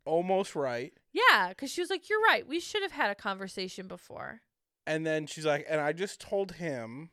almost 0.05 0.55
right. 0.55 0.93
yeah, 1.13 1.49
because 1.49 1.71
she 1.71 1.81
was 1.81 1.91
like, 1.91 2.09
You're 2.09 2.21
right. 2.21 2.47
We 2.47 2.61
should 2.61 2.83
have 2.83 2.93
had 2.93 3.11
a 3.11 3.15
conversation 3.15 3.87
before. 3.89 4.41
And 4.87 5.07
then 5.07 5.27
she's 5.27 5.47
like, 5.47 5.67
and 5.69 5.81
I 5.81 5.93
just 5.93 6.21
told 6.21 6.53
him 6.53 7.11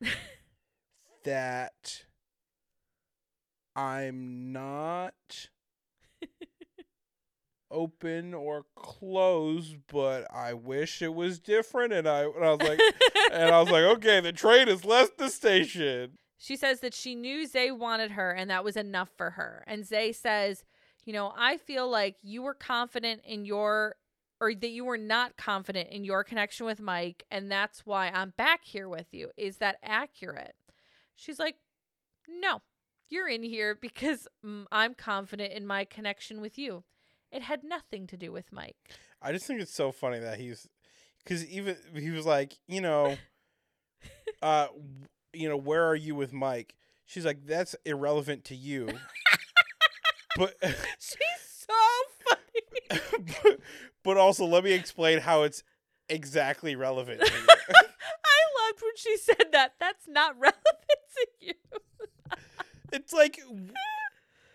that 1.24 2.04
I'm 3.76 4.52
not 4.52 5.48
open 7.70 8.34
or 8.34 8.66
closed, 8.76 9.76
but 9.90 10.26
I 10.32 10.52
wish 10.52 11.02
it 11.02 11.14
was 11.14 11.38
different. 11.40 11.92
And 11.92 12.06
I, 12.06 12.24
and 12.24 12.44
I 12.44 12.50
was 12.50 12.60
like, 12.68 12.80
and 13.32 13.50
I 13.50 13.60
was 13.60 13.70
like, 13.70 13.84
okay, 13.96 14.20
the 14.20 14.32
train 14.32 14.68
has 14.68 14.84
left 14.84 15.18
the 15.18 15.30
station. 15.30 16.18
She 16.38 16.56
says 16.56 16.80
that 16.80 16.92
she 16.92 17.14
knew 17.14 17.46
Zay 17.46 17.70
wanted 17.70 18.12
her 18.12 18.32
and 18.32 18.50
that 18.50 18.64
was 18.64 18.76
enough 18.76 19.10
for 19.16 19.30
her. 19.30 19.64
And 19.66 19.86
Zay 19.86 20.12
says, 20.12 20.64
You 21.04 21.12
know, 21.12 21.32
I 21.36 21.56
feel 21.56 21.88
like 21.88 22.16
you 22.22 22.42
were 22.42 22.54
confident 22.54 23.22
in 23.24 23.44
your, 23.44 23.94
or 24.42 24.52
that 24.56 24.70
you 24.70 24.84
were 24.84 24.98
not 24.98 25.36
confident 25.36 25.88
in 25.90 26.04
your 26.04 26.24
connection 26.24 26.66
with 26.66 26.80
Mike. 26.80 27.24
And 27.30 27.48
that's 27.48 27.86
why 27.86 28.08
I'm 28.08 28.34
back 28.36 28.64
here 28.64 28.88
with 28.88 29.06
you. 29.12 29.30
Is 29.36 29.58
that 29.58 29.76
accurate? 29.84 30.56
She's 31.14 31.38
like, 31.38 31.54
No, 32.28 32.60
you're 33.08 33.28
in 33.28 33.44
here 33.44 33.78
because 33.80 34.26
mm, 34.44 34.64
I'm 34.72 34.94
confident 34.94 35.52
in 35.52 35.64
my 35.64 35.84
connection 35.84 36.40
with 36.40 36.58
you. 36.58 36.82
It 37.30 37.42
had 37.42 37.62
nothing 37.62 38.08
to 38.08 38.16
do 38.16 38.32
with 38.32 38.52
Mike. 38.52 38.76
I 39.22 39.30
just 39.30 39.46
think 39.46 39.60
it's 39.60 39.72
so 39.72 39.92
funny 39.92 40.18
that 40.18 40.40
he's, 40.40 40.68
because 41.22 41.46
even 41.46 41.76
he 41.94 42.10
was 42.10 42.26
like, 42.26 42.58
you 42.66 42.80
know, 42.80 43.16
uh, 44.42 44.66
you 45.32 45.48
know, 45.48 45.56
where 45.56 45.86
are 45.86 45.94
you 45.94 46.16
with 46.16 46.32
Mike? 46.32 46.74
She's 47.06 47.24
like, 47.24 47.46
that's 47.46 47.76
irrelevant 47.84 48.44
to 48.46 48.56
you. 48.56 48.88
but, 50.36 50.56
She's 50.98 51.64
so 51.68 51.74
funny. 52.24 53.02
but 53.42 53.60
but 54.02 54.16
also 54.16 54.44
let 54.44 54.64
me 54.64 54.72
explain 54.72 55.20
how 55.20 55.42
it's 55.42 55.62
exactly 56.08 56.74
relevant. 56.76 57.20
I 57.24 57.26
loved 58.68 58.82
when 58.82 58.96
she 58.96 59.16
said 59.16 59.46
that. 59.52 59.74
That's 59.80 60.06
not 60.08 60.34
relevant 60.38 60.62
to 61.14 61.26
you. 61.40 61.54
it's 62.92 63.12
like 63.12 63.40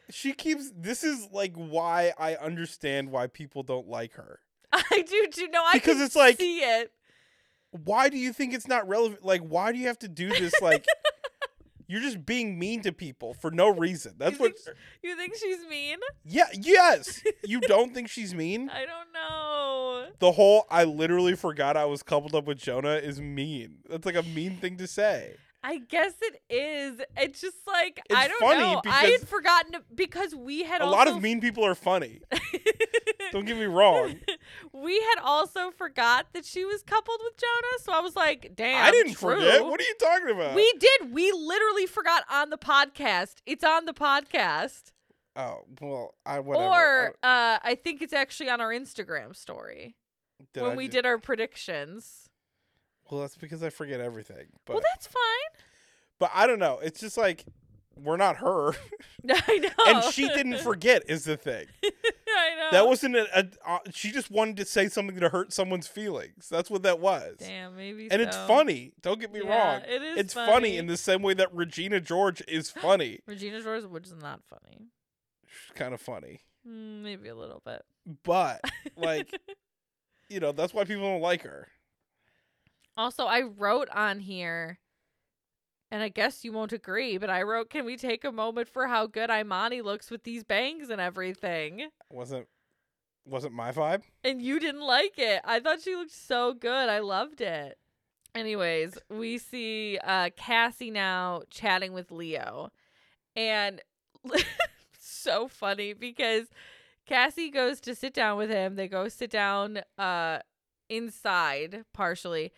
she 0.09 0.33
keeps 0.33 0.71
this 0.75 1.03
is 1.03 1.27
like 1.31 1.53
why 1.55 2.13
I 2.17 2.35
understand 2.35 3.11
why 3.11 3.27
people 3.27 3.63
don't 3.63 3.87
like 3.87 4.13
her. 4.13 4.39
I 4.73 5.03
do 5.07 5.27
too. 5.31 5.47
No, 5.49 5.63
I 5.65 5.73
Because 5.73 5.99
it's 6.01 6.15
like- 6.15 6.37
see 6.37 6.59
it. 6.59 6.91
Why 7.71 8.07
do 8.09 8.17
you 8.17 8.31
think 8.31 8.53
it's 8.53 8.67
not 8.67 8.87
relevant? 8.87 9.25
Like 9.25 9.41
why 9.41 9.71
do 9.71 9.77
you 9.77 9.87
have 9.87 9.99
to 9.99 10.07
do 10.07 10.29
this 10.29 10.53
like 10.61 10.85
you're 11.87 12.01
just 12.01 12.25
being 12.25 12.59
mean 12.59 12.81
to 12.81 12.91
people 12.91 13.33
for 13.33 13.51
no 13.51 13.69
reason. 13.69 14.15
That's 14.17 14.33
You 14.33 14.39
what 14.39 14.59
think 14.59 14.77
You 15.03 15.15
think 15.17 15.35
she's 15.35 15.65
mean? 15.69 15.97
Yeah, 16.25 16.47
yes. 16.53 17.23
You 17.43 17.61
don't 17.61 17.93
think 17.93 18.09
she's 18.09 18.33
mean? 18.33 18.69
I 18.69 18.85
don't 18.85 19.13
know. 19.13 20.07
The 20.19 20.33
whole 20.33 20.65
I 20.69 20.83
literally 20.83 21.35
forgot 21.35 21.77
I 21.77 21.85
was 21.85 22.03
coupled 22.03 22.35
up 22.35 22.45
with 22.45 22.57
Jonah 22.57 22.95
is 22.95 23.21
mean. 23.21 23.77
That's 23.89 24.05
like 24.05 24.15
a 24.15 24.23
mean 24.23 24.57
thing 24.57 24.77
to 24.77 24.87
say. 24.87 25.35
I 25.63 25.79
guess 25.79 26.13
it 26.21 26.41
is. 26.49 27.01
It's 27.17 27.41
just 27.41 27.57
like 27.65 27.99
I 28.13 28.27
don't 28.27 28.39
funny 28.39 28.61
know. 28.61 28.81
I 28.85 29.05
had 29.07 29.27
forgotten 29.27 29.75
because 29.93 30.33
we 30.35 30.63
had 30.63 30.81
A 30.81 30.85
also 30.85 30.97
lot 30.97 31.07
of 31.07 31.21
mean 31.21 31.41
people 31.41 31.65
are 31.65 31.75
funny. 31.75 32.21
Don't 33.31 33.45
get 33.45 33.57
me 33.57 33.65
wrong. 33.65 34.15
we 34.73 34.93
had 34.93 35.15
also 35.21 35.71
forgot 35.71 36.27
that 36.33 36.45
she 36.45 36.63
was 36.63 36.83
coupled 36.83 37.19
with 37.23 37.33
Jonah, 37.37 37.83
so 37.83 37.91
I 37.91 37.99
was 37.99 38.15
like, 38.15 38.53
"Damn, 38.55 38.85
I 38.85 38.91
didn't 38.91 39.15
true. 39.15 39.35
forget. 39.35 39.65
What 39.65 39.81
are 39.81 39.83
you 39.83 39.95
talking 39.99 40.29
about? 40.29 40.55
We 40.55 40.73
did. 40.79 41.11
We 41.11 41.31
literally 41.31 41.87
forgot 41.87 42.23
on 42.31 42.49
the 42.49 42.57
podcast. 42.57 43.35
It's 43.45 43.63
on 43.63 43.85
the 43.85 43.93
podcast. 43.93 44.91
Oh 45.35 45.65
well, 45.81 46.15
I 46.25 46.39
whatever. 46.39 46.67
Or 46.67 47.07
uh, 47.21 47.59
I 47.61 47.77
think 47.81 48.01
it's 48.01 48.13
actually 48.13 48.49
on 48.49 48.61
our 48.61 48.69
Instagram 48.71 49.35
story 49.35 49.95
did 50.53 50.63
when 50.63 50.71
I 50.71 50.75
we 50.75 50.87
did 50.87 51.05
our 51.05 51.17
predictions. 51.17 52.29
Well, 53.11 53.21
that's 53.21 53.35
because 53.37 53.63
I 53.63 53.69
forget 53.69 53.99
everything. 54.01 54.47
But 54.65 54.73
well, 54.75 54.83
that's 54.93 55.07
fine. 55.07 55.61
but 56.19 56.31
I 56.33 56.47
don't 56.47 56.59
know. 56.59 56.79
It's 56.81 56.99
just 56.99 57.17
like 57.17 57.45
we're 57.95 58.17
not 58.17 58.37
her, 58.37 58.73
I 59.29 59.57
know. 59.57 59.69
and 59.87 60.03
she 60.13 60.27
didn't 60.27 60.59
forget. 60.59 61.03
Is 61.07 61.23
the 61.23 61.35
thing 61.35 61.65
I 61.83 62.55
know. 62.55 62.67
that 62.71 62.85
wasn't 62.87 63.15
a, 63.15 63.39
a 63.39 63.47
uh, 63.65 63.79
she 63.91 64.11
just 64.11 64.29
wanted 64.29 64.57
to 64.57 64.65
say 64.65 64.87
something 64.87 65.19
to 65.19 65.29
hurt 65.29 65.51
someone's 65.51 65.87
feelings. 65.87 66.47
That's 66.47 66.69
what 66.69 66.83
that 66.83 66.99
was. 66.99 67.37
Damn, 67.39 67.75
maybe. 67.75 68.11
And 68.11 68.21
it's 68.21 68.37
funny. 68.37 68.93
Don't 69.01 69.19
get 69.19 69.33
me 69.33 69.41
Yeah, 69.43 69.73
wrong. 69.73 69.81
It 69.89 70.03
is. 70.03 70.17
It's 70.19 70.33
funny. 70.35 70.77
in 70.77 70.85
the 70.85 70.95
same 70.97 71.23
way 71.23 71.33
that 71.33 71.51
Regina 71.53 71.99
George 71.99 72.43
is 72.47 72.69
funny. 72.69 73.19
Regina 73.25 73.61
George, 73.63 73.85
which 73.85 74.05
is 74.05 74.15
not 74.21 74.41
funny. 74.43 74.85
She's 75.47 75.73
kind 75.73 75.93
of 75.95 75.99
funny, 76.01 76.41
Mm, 76.67 77.01
maybe 77.01 77.29
a 77.29 77.35
little 77.35 77.63
bit. 77.65 77.81
but 78.23 78.61
like 78.95 79.31
you 80.29 80.39
know 80.39 80.51
that's 80.51 80.73
why 80.73 80.83
people 80.83 81.03
don't 81.03 81.21
like 81.21 81.41
her. 81.41 81.67
Also, 82.97 83.25
I 83.25 83.41
wrote 83.41 83.89
on 83.89 84.19
here, 84.19 84.79
and 85.91 86.01
I 86.01 86.09
guess 86.09 86.43
you 86.43 86.51
won't 86.51 86.73
agree, 86.73 87.17
but 87.17 87.29
I 87.29 87.43
wrote, 87.43 87.69
"Can 87.69 87.85
we 87.85 87.95
take 87.95 88.23
a 88.23 88.31
moment 88.31 88.67
for 88.67 88.87
how 88.87 89.05
good 89.05 89.29
Imani 89.29 89.81
looks 89.81 90.09
with 90.09 90.23
these 90.23 90.43
bangs 90.43 90.89
and 90.89 90.99
everything?" 90.99 91.89
Wasn't 92.09 92.47
wasn't 93.25 93.53
my 93.53 93.71
vibe. 93.71 94.03
And 94.23 94.41
you 94.41 94.59
didn't 94.59 94.81
like 94.81 95.19
it. 95.19 95.41
I 95.43 95.59
thought 95.59 95.81
she 95.81 95.95
looked 95.95 96.11
so 96.11 96.53
good. 96.53 96.89
I 96.89 96.99
loved 96.99 97.41
it. 97.41 97.77
Anyways, 98.33 98.97
we 99.09 99.37
see 99.37 99.97
uh, 100.03 100.29
Kassy 100.29 100.91
now 100.91 101.41
chatting 101.49 101.93
with 101.93 102.11
Leo, 102.11 102.71
and 103.35 103.81
so 104.99 105.47
funny 105.47 105.93
because 105.93 106.47
Kassy 107.09 107.51
goes 107.51 107.79
to 107.81 107.95
sit 107.95 108.13
down 108.13 108.37
with 108.37 108.49
him. 108.49 108.75
They 108.75 108.87
go 108.87 109.07
sit 109.07 109.31
down 109.31 109.81
uh, 109.97 110.39
inside 110.89 111.83
partially, 111.93 112.51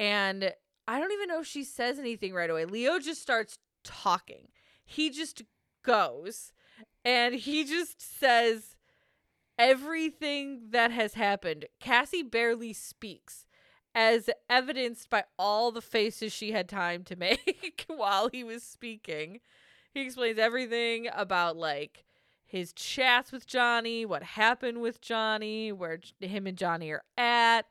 and 0.00 0.54
I 0.88 0.98
don't 0.98 1.12
even 1.12 1.28
know 1.28 1.40
if 1.40 1.46
she 1.46 1.62
says 1.62 1.98
anything 1.98 2.32
right 2.32 2.48
away. 2.48 2.64
Leo 2.64 2.98
just 2.98 3.20
starts 3.20 3.58
talking. 3.84 4.48
He 4.82 5.10
just 5.10 5.42
goes, 5.84 6.52
and 7.04 7.34
he 7.34 7.64
just 7.64 8.00
says 8.18 8.76
everything 9.58 10.70
that 10.70 10.90
has 10.90 11.14
happened. 11.14 11.66
Kassy 11.82 12.28
barely 12.28 12.72
speaks, 12.72 13.44
as 13.94 14.30
evidenced 14.48 15.10
by 15.10 15.24
all 15.38 15.70
the 15.70 15.82
faces 15.82 16.32
she 16.32 16.52
had 16.52 16.66
time 16.66 17.04
to 17.04 17.16
make 17.16 17.84
while 17.86 18.30
he 18.30 18.42
was 18.42 18.62
speaking. 18.62 19.40
He 19.92 20.00
explains 20.00 20.38
everything 20.38 21.08
about 21.14 21.58
like 21.58 22.04
his 22.46 22.72
chats 22.72 23.32
with 23.32 23.46
Johnnie, 23.46 24.06
what 24.06 24.22
happened 24.22 24.80
with 24.80 25.02
Johnnie, 25.02 25.72
where 25.72 26.00
him 26.20 26.46
and 26.46 26.56
Johnnie 26.56 26.90
are 26.90 27.04
at. 27.18 27.66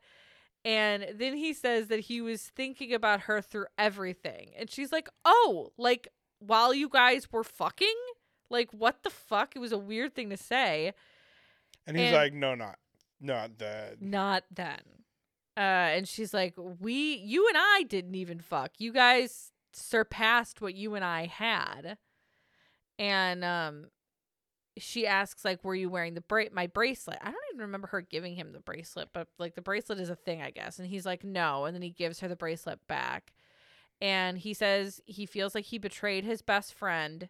And 0.64 1.06
then 1.14 1.36
he 1.36 1.52
says 1.54 1.86
that 1.88 2.00
he 2.00 2.20
was 2.20 2.42
thinking 2.42 2.92
about 2.92 3.20
her 3.22 3.40
through 3.40 3.66
everything. 3.78 4.50
And 4.58 4.70
she's 4.70 4.92
like, 4.92 5.08
"Oh, 5.24 5.72
like 5.78 6.08
while 6.38 6.74
you 6.74 6.88
guys 6.88 7.30
were 7.32 7.44
fucking? 7.44 7.94
Like 8.50 8.70
what 8.72 9.02
the 9.02 9.10
fuck? 9.10 9.56
It 9.56 9.60
was 9.60 9.72
a 9.72 9.78
weird 9.78 10.14
thing 10.14 10.28
to 10.30 10.36
say." 10.36 10.92
And 11.86 11.96
he's 11.96 12.08
And- 12.08 12.16
like, 12.16 12.32
no, 12.34 12.54
not 12.54 12.78
not 13.20 13.58
that. 13.58 14.00
Not 14.02 14.44
then. 14.50 14.80
Uh, 15.56 15.60
and 15.96 16.08
she's 16.08 16.32
like, 16.34 16.54
"We, 16.56 17.14
you 17.16 17.48
and 17.48 17.56
I 17.58 17.84
didn't 17.88 18.14
even 18.14 18.40
fuck. 18.40 18.72
You 18.78 18.92
guys 18.92 19.52
surpassed 19.72 20.60
what 20.60 20.74
you 20.74 20.94
and 20.94 21.04
I 21.04 21.26
had." 21.26 21.96
And 22.98 23.44
um, 23.44 23.86
she 24.78 25.06
asks, 25.06 25.44
like, 25.44 25.64
"Were 25.64 25.74
you 25.74 25.90
wearing 25.90 26.14
the 26.14 26.20
bra- 26.22 26.44
my 26.52 26.66
bracelet?" 26.66 27.18
I 27.20 27.26
don't 27.30 27.36
even 27.52 27.60
remember 27.62 27.88
her 27.88 28.00
giving 28.02 28.36
him 28.36 28.52
the 28.52 28.60
bracelet, 28.60 29.10
but 29.12 29.28
like 29.38 29.54
the 29.54 29.62
bracelet 29.62 30.00
is 30.00 30.10
a 30.10 30.16
thing, 30.16 30.42
I 30.42 30.50
guess. 30.50 30.78
And 30.78 30.88
he's 30.88 31.06
like, 31.06 31.24
"No," 31.24 31.64
and 31.64 31.74
then 31.74 31.82
he 31.82 31.90
gives 31.90 32.20
her 32.20 32.28
the 32.28 32.36
bracelet 32.36 32.86
back. 32.88 33.32
and 34.00 34.38
he 34.38 34.54
says 34.54 35.00
he 35.06 35.26
feels 35.26 35.54
like 35.54 35.66
he 35.66 35.78
betrayed 35.78 36.24
his 36.24 36.42
best 36.42 36.74
friend. 36.74 37.28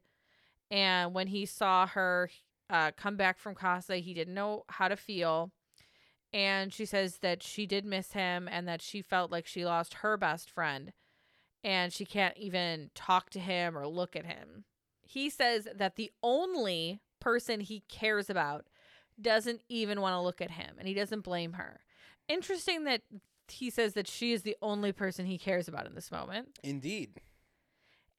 And 0.70 1.14
when 1.14 1.28
he 1.28 1.46
saw 1.46 1.86
her 1.88 2.30
uh, 2.70 2.92
come 2.96 3.16
back 3.16 3.38
from 3.38 3.54
Casa, 3.56 3.96
he 3.98 4.14
didn't 4.14 4.34
know 4.34 4.64
how 4.68 4.88
to 4.88 4.96
feel. 4.96 5.52
And 6.32 6.72
she 6.72 6.84
says 6.86 7.18
that 7.18 7.42
she 7.42 7.66
did 7.66 7.84
miss 7.84 8.12
him 8.12 8.48
and 8.50 8.68
that 8.68 8.82
she 8.82 9.02
felt 9.02 9.32
like 9.32 9.46
she 9.46 9.64
lost 9.64 9.94
her 9.94 10.16
best 10.16 10.50
friend 10.50 10.92
and 11.64 11.92
she 11.92 12.04
can't 12.06 12.36
even 12.36 12.90
talk 12.94 13.30
to 13.30 13.40
him 13.40 13.76
or 13.76 13.86
look 13.88 14.16
at 14.16 14.26
him. 14.26 14.64
He 15.02 15.28
says 15.30 15.66
that 15.74 15.96
the 15.96 16.12
only 16.22 17.00
person 17.20 17.60
he 17.60 17.82
cares 17.88 18.30
about 18.30 18.66
doesn't 19.20 19.60
even 19.68 20.00
want 20.00 20.14
to 20.14 20.20
look 20.20 20.40
at 20.40 20.52
him 20.52 20.76
and 20.78 20.88
he 20.88 20.94
doesn't 20.94 21.20
blame 21.20 21.54
her. 21.54 21.80
Interesting 22.28 22.84
that 22.84 23.02
he 23.48 23.70
says 23.70 23.94
that 23.94 24.06
she 24.08 24.32
is 24.32 24.42
the 24.42 24.56
only 24.62 24.92
person 24.92 25.26
he 25.26 25.38
cares 25.38 25.68
about 25.68 25.86
in 25.86 25.94
this 25.94 26.10
moment. 26.10 26.58
Indeed. 26.62 27.20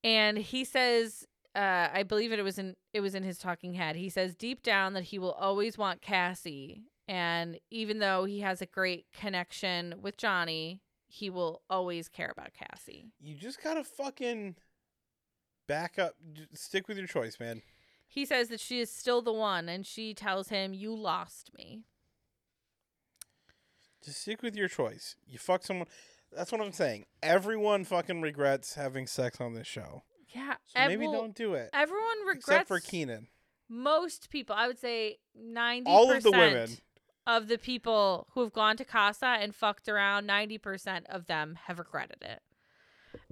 And 0.03 0.37
he 0.37 0.63
says 0.63 1.25
uh, 1.53 1.89
I 1.93 2.03
believe 2.03 2.31
it 2.31 2.41
was 2.43 2.57
in 2.57 2.75
it 2.93 3.01
was 3.01 3.15
in 3.15 3.23
his 3.23 3.37
talking 3.37 3.73
head. 3.73 3.95
He 3.95 4.09
says 4.09 4.35
deep 4.35 4.63
down 4.63 4.93
that 4.93 5.03
he 5.03 5.19
will 5.19 5.33
always 5.33 5.77
want 5.77 6.01
Kassy 6.01 6.83
and 7.07 7.59
even 7.69 7.99
though 7.99 8.25
he 8.25 8.39
has 8.39 8.61
a 8.61 8.65
great 8.65 9.05
connection 9.13 9.95
with 10.01 10.15
Johnnie, 10.17 10.81
he 11.07 11.29
will 11.29 11.61
always 11.69 12.07
care 12.07 12.31
about 12.31 12.51
Kassy. 12.53 13.07
You 13.19 13.35
just 13.35 13.61
gotta 13.61 13.83
fucking 13.83 14.55
back 15.67 15.99
up. 15.99 16.15
Stick 16.53 16.87
with 16.87 16.97
your 16.97 17.07
choice, 17.07 17.37
man. 17.39 17.61
He 18.13 18.25
says 18.25 18.49
that 18.49 18.59
she 18.59 18.81
is 18.81 18.91
still 18.91 19.21
the 19.21 19.31
one, 19.31 19.69
and 19.69 19.85
she 19.85 20.13
tells 20.13 20.49
him, 20.49 20.73
You 20.73 20.93
lost 20.93 21.51
me. 21.57 21.83
Just 24.03 24.21
stick 24.21 24.41
with 24.43 24.53
your 24.53 24.67
choice. 24.67 25.15
You 25.25 25.37
fuck 25.39 25.63
someone. 25.63 25.87
That's 26.35 26.51
what 26.51 26.59
I'm 26.59 26.73
saying. 26.73 27.05
Everyone 27.23 27.85
fucking 27.85 28.19
regrets 28.21 28.73
having 28.75 29.07
sex 29.07 29.39
on 29.39 29.53
this 29.53 29.65
show. 29.67 30.03
Yeah. 30.27 30.55
So 30.65 30.79
ev- 30.79 30.89
maybe 30.89 31.05
don't 31.05 31.33
do 31.33 31.53
it. 31.53 31.69
Everyone 31.73 32.19
regrets. 32.25 32.47
Except 32.47 32.67
for 32.67 32.81
Keenan. 32.81 33.27
Most 33.69 34.29
people, 34.29 34.57
I 34.57 34.67
would 34.67 34.79
say 34.79 35.19
90% 35.41 35.83
All 35.85 36.11
of 36.11 36.21
the 36.23 36.31
women. 36.31 36.69
of 37.25 37.47
the 37.47 37.57
people 37.57 38.27
who 38.33 38.41
have 38.41 38.51
gone 38.51 38.75
to 38.75 38.83
Casa 38.83 39.37
and 39.39 39.55
fucked 39.55 39.87
around, 39.87 40.27
90% 40.27 41.05
of 41.07 41.27
them 41.27 41.57
have 41.67 41.79
regretted 41.79 42.21
it. 42.21 42.41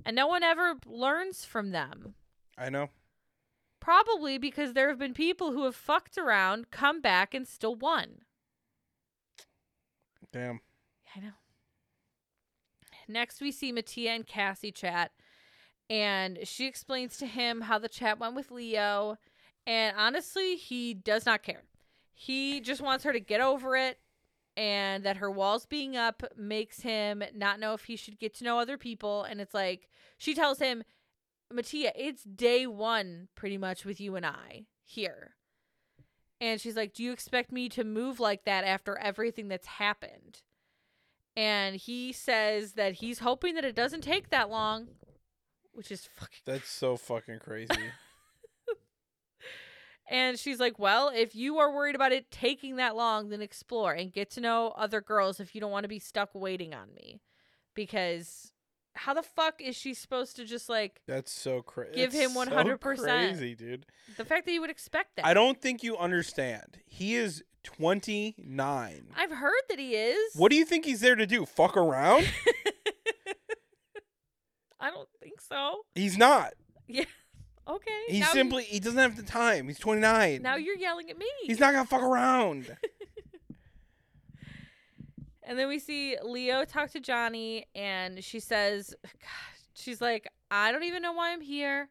And 0.06 0.16
no 0.16 0.28
one 0.28 0.44
ever 0.44 0.76
learns 0.86 1.44
from 1.44 1.72
them. 1.72 2.14
I 2.58 2.70
know. 2.70 2.90
Probably 3.80 4.38
because 4.38 4.74
there 4.74 4.90
have 4.90 5.00
been 5.00 5.14
people 5.14 5.52
who 5.52 5.64
have 5.64 5.76
fucked 5.76 6.18
around, 6.18 6.70
come 6.72 7.02
back, 7.02 7.34
and 7.34 7.48
still 7.48 7.76
won. 7.76 8.22
Damn. 10.32 10.62
I 11.16 11.22
know. 11.22 11.32
Next, 13.08 13.42
we 13.42 13.52
see 13.52 13.72
Mattia 13.72 14.12
and 14.12 14.28
Kassy 14.28 14.74
chat, 14.74 15.12
and 15.90 16.40
she 16.44 16.68
explains 16.68 17.18
to 17.18 17.26
him 17.26 17.62
how 17.62 17.80
the 17.80 17.90
chat 17.90 18.20
went 18.20 18.36
with 18.36 18.52
Leo. 18.52 19.18
And 19.66 19.96
honestly, 19.98 20.56
he 20.56 20.94
does 20.94 21.26
not 21.26 21.42
care. 21.42 21.64
He 22.14 22.60
just 22.60 22.82
wants 22.82 23.04
her 23.06 23.14
to 23.14 23.20
get 23.20 23.42
over 23.42 23.76
it, 23.76 23.98
and 24.56 25.04
that 25.06 25.18
her 25.18 25.32
walls 25.32 25.66
being 25.66 25.96
up 25.96 26.22
makes 26.38 26.82
him 26.82 27.24
not 27.34 27.60
know 27.60 27.74
if 27.74 27.86
he 27.86 27.96
should 27.96 28.20
get 28.20 28.36
to 28.36 28.44
know 28.44 28.60
other 28.60 28.78
people. 28.78 29.24
And 29.24 29.42
it's 29.42 29.54
like, 29.54 29.88
she 30.18 30.36
tells 30.36 30.60
him, 30.60 30.84
Mattia, 31.52 31.92
it's 31.96 32.24
day 32.24 32.68
one 32.68 33.28
pretty 33.36 33.58
much 33.58 33.86
with 33.86 34.00
you 34.00 34.16
and 34.16 34.26
I 34.26 34.66
here. 34.84 35.36
And 36.42 36.62
she's 36.62 36.76
like, 36.76 36.94
Do 36.94 37.04
you 37.04 37.12
expect 37.12 37.52
me 37.52 37.70
to 37.70 37.84
move 37.84 38.20
like 38.20 38.46
that 38.46 38.64
after 38.64 38.98
everything 38.98 39.48
that's 39.48 39.68
happened? 39.68 40.42
And 41.36 41.76
he 41.76 42.12
says 42.12 42.74
that 42.74 42.96
he's 42.96 43.20
hoping 43.20 43.56
that 43.56 43.66
it 43.66 43.76
doesn't 43.76 44.02
take 44.02 44.30
that 44.30 44.50
long, 44.50 44.88
which 45.72 45.92
is 45.92 46.08
fucking. 46.16 46.40
That's 46.46 46.70
so 46.70 46.98
fucking 46.98 47.40
crazy. 47.40 47.92
And 50.10 50.40
she's 50.40 50.60
like, 50.60 50.80
Well, 50.80 51.12
if 51.14 51.36
you 51.36 51.60
are 51.60 51.74
worried 51.74 51.96
about 51.96 52.12
it 52.12 52.32
taking 52.32 52.78
that 52.78 52.96
long, 52.96 53.30
then 53.30 53.42
explore 53.42 53.94
and 53.94 54.12
get 54.12 54.32
to 54.32 54.42
know 54.42 54.74
other 54.76 55.02
girls 55.02 55.40
if 55.40 55.54
you 55.54 55.62
don't 55.62 55.72
want 55.72 55.84
to 55.84 55.90
be 55.90 56.00
stuck 56.00 56.30
waiting 56.34 56.74
on 56.74 56.94
me. 56.96 57.22
Because 57.76 58.52
how 58.96 59.14
the 59.14 59.24
fuck 59.24 59.62
is 59.62 59.76
she 59.76 59.94
supposed 59.94 60.36
to 60.38 60.46
just 60.46 60.70
like 60.70 61.02
That's 61.08 61.32
so 61.32 61.62
crazy. 61.62 61.96
Give 61.96 62.12
him 62.12 62.32
100%. 62.32 62.80
Crazy, 62.80 63.56
dude. 63.56 63.86
the 64.18 64.26
fact 64.26 64.46
that 64.46 64.52
you 64.52 64.62
would 64.62 64.70
expect 64.70 65.16
that? 65.16 65.26
I 65.26 65.34
don't 65.34 65.62
think 65.62 65.84
you 65.84 65.98
understand. 65.98 66.80
He 66.86 67.16
is 67.16 67.44
29. 67.64 69.08
I've 69.16 69.32
heard 69.32 69.54
that 69.70 69.80
he 69.80 69.96
is. 69.96 70.36
What 70.36 70.52
do 70.52 70.58
you 70.58 70.66
think 70.66 70.86
he's 70.86 71.02
there 71.02 71.16
to 71.16 71.26
do? 71.28 71.46
Fuck 71.46 71.78
around? 71.78 72.28
I 74.80 74.92
don't 74.92 75.10
think 75.22 75.42
so. 75.42 75.82
he's 75.96 76.18
not. 76.18 76.54
Yeah. 76.88 77.06
Okay. 77.68 77.92
He's 78.08 78.22
you- 78.22 78.26
simply 78.34 78.64
he 78.64 78.80
doesn't 78.80 78.98
have 78.98 79.16
the 79.16 79.22
time. 79.22 79.68
He's 79.68 79.78
29. 79.78 80.42
now 80.42 80.56
you're 80.56 80.76
yelling 80.76 81.12
at 81.12 81.20
me. 81.20 81.28
He's 81.44 81.60
not 81.60 81.72
gonna 81.72 81.86
fuck 81.86 82.02
around. 82.02 82.76
And 85.50 85.58
then 85.58 85.68
we 85.68 85.80
see 85.80 86.16
Leo 86.22 86.64
talk 86.64 86.92
to 86.92 87.00
Johnnie, 87.00 87.66
and 87.74 88.24
she 88.24 88.40
says, 88.40 88.94
she's 89.74 90.00
like, 90.00 90.32
I 90.52 90.72
don't 90.72 90.84
even 90.84 91.02
know 91.02 91.12
why 91.12 91.34
I'm 91.34 91.42
here. 91.42 91.90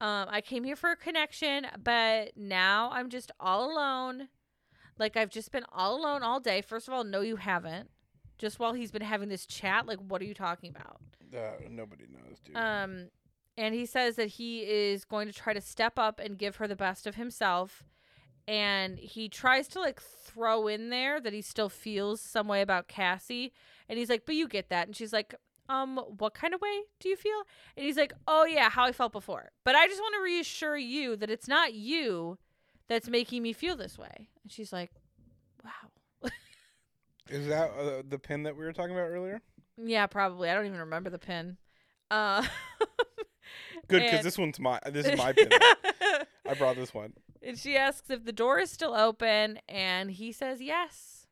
Um, 0.00 0.26
I 0.28 0.40
came 0.40 0.64
here 0.64 0.74
for 0.74 0.90
a 0.90 0.96
connection, 0.96 1.68
but 1.82 2.32
now 2.36 2.90
I'm 2.92 3.08
just 3.08 3.30
all 3.38 3.72
alone. 3.72 4.26
Like 4.98 5.16
I've 5.16 5.30
just 5.30 5.52
been 5.52 5.64
all 5.72 6.00
alone 6.00 6.24
all 6.24 6.40
day. 6.40 6.60
First 6.60 6.88
of 6.88 6.94
all, 6.94 7.04
no, 7.04 7.20
you 7.20 7.36
haven't. 7.36 7.88
Just 8.36 8.58
while 8.58 8.72
he's 8.72 8.90
been 8.90 9.02
having 9.02 9.28
this 9.28 9.46
chat, 9.46 9.86
like, 9.86 9.98
what 9.98 10.20
are 10.20 10.24
you 10.24 10.34
talking 10.34 10.70
about? 10.70 11.00
Uh, 11.32 11.52
nobody 11.70 12.06
knows, 12.10 12.40
dude. 12.44 12.56
Um, 12.56 13.10
and 13.56 13.76
he 13.76 13.86
says 13.86 14.16
that 14.16 14.26
he 14.26 14.62
is 14.62 15.04
going 15.04 15.28
to 15.28 15.32
try 15.32 15.52
to 15.52 15.60
step 15.60 16.00
up 16.00 16.18
and 16.18 16.36
give 16.36 16.56
her 16.56 16.66
the 16.66 16.74
best 16.74 17.06
of 17.06 17.14
himself. 17.14 17.84
And 18.48 18.98
he 18.98 19.28
tries 19.28 19.68
to 19.68 19.80
like 19.80 20.00
throw 20.00 20.66
in 20.66 20.90
there 20.90 21.20
that 21.20 21.32
he 21.32 21.42
still 21.42 21.68
feels 21.68 22.20
some 22.20 22.48
way 22.48 22.60
about 22.60 22.88
Kassy. 22.88 23.52
And 23.88 23.98
he's 23.98 24.08
like, 24.08 24.26
But 24.26 24.34
you 24.34 24.48
get 24.48 24.68
that. 24.70 24.86
And 24.86 24.96
she's 24.96 25.12
like, 25.12 25.34
Um, 25.68 25.98
what 26.18 26.34
kind 26.34 26.54
of 26.54 26.60
way 26.60 26.82
do 27.00 27.08
you 27.08 27.16
feel? 27.16 27.42
And 27.76 27.86
he's 27.86 27.96
like, 27.96 28.12
Oh, 28.26 28.44
yeah, 28.44 28.68
how 28.68 28.84
I 28.84 28.92
felt 28.92 29.12
before. 29.12 29.50
But 29.64 29.74
I 29.74 29.86
just 29.86 30.00
want 30.00 30.14
to 30.16 30.22
reassure 30.22 30.76
you 30.76 31.16
that 31.16 31.30
it's 31.30 31.48
not 31.48 31.74
you 31.74 32.38
that's 32.88 33.08
making 33.08 33.42
me 33.42 33.52
feel 33.52 33.76
this 33.76 33.96
way. 33.96 34.28
And 34.42 34.50
she's 34.50 34.72
like, 34.72 34.90
Wow. 35.64 36.30
Is 37.28 37.46
that 37.46 37.70
uh, 37.70 38.02
the 38.08 38.18
pin 38.18 38.42
that 38.42 38.56
we 38.56 38.64
were 38.64 38.72
talking 38.72 38.92
about 38.92 39.08
earlier? 39.08 39.40
Yeah, 39.76 40.06
probably. 40.06 40.50
I 40.50 40.54
don't 40.54 40.66
even 40.66 40.80
remember 40.80 41.10
the 41.10 41.18
pin. 41.18 41.56
Uh, 42.10 42.44
Good, 43.88 44.02
because 44.02 44.22
this 44.24 44.36
one's 44.36 44.60
my 44.60 44.78
this 44.90 45.06
is 45.06 45.16
my 45.16 45.32
pin. 45.32 45.48
I 46.46 46.54
brought 46.58 46.76
this 46.76 46.92
one. 46.92 47.14
And 47.44 47.58
she 47.58 47.76
asks 47.76 48.08
if 48.10 48.24
the 48.24 48.32
door 48.32 48.58
is 48.60 48.70
still 48.70 48.94
open, 48.94 49.58
and 49.68 50.10
he 50.12 50.30
says 50.32 50.60
yes. 50.60 51.26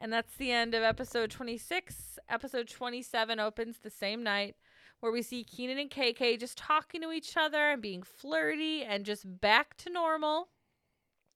And 0.00 0.12
that's 0.12 0.36
the 0.36 0.52
end 0.52 0.74
of 0.74 0.82
episode 0.82 1.30
26. 1.30 2.18
Episode 2.28 2.68
27 2.68 3.40
opens 3.40 3.78
the 3.78 3.90
same 3.90 4.22
night, 4.22 4.54
where 5.00 5.10
we 5.12 5.22
see 5.22 5.44
Keenan 5.44 5.78
and 5.78 5.90
KK 5.90 6.38
just 6.38 6.56
talking 6.58 7.00
to 7.02 7.10
each 7.10 7.36
other 7.36 7.70
and 7.70 7.82
being 7.82 8.02
flirty 8.02 8.82
and 8.84 9.04
just 9.04 9.40
back 9.40 9.76
to 9.78 9.90
normal, 9.90 10.48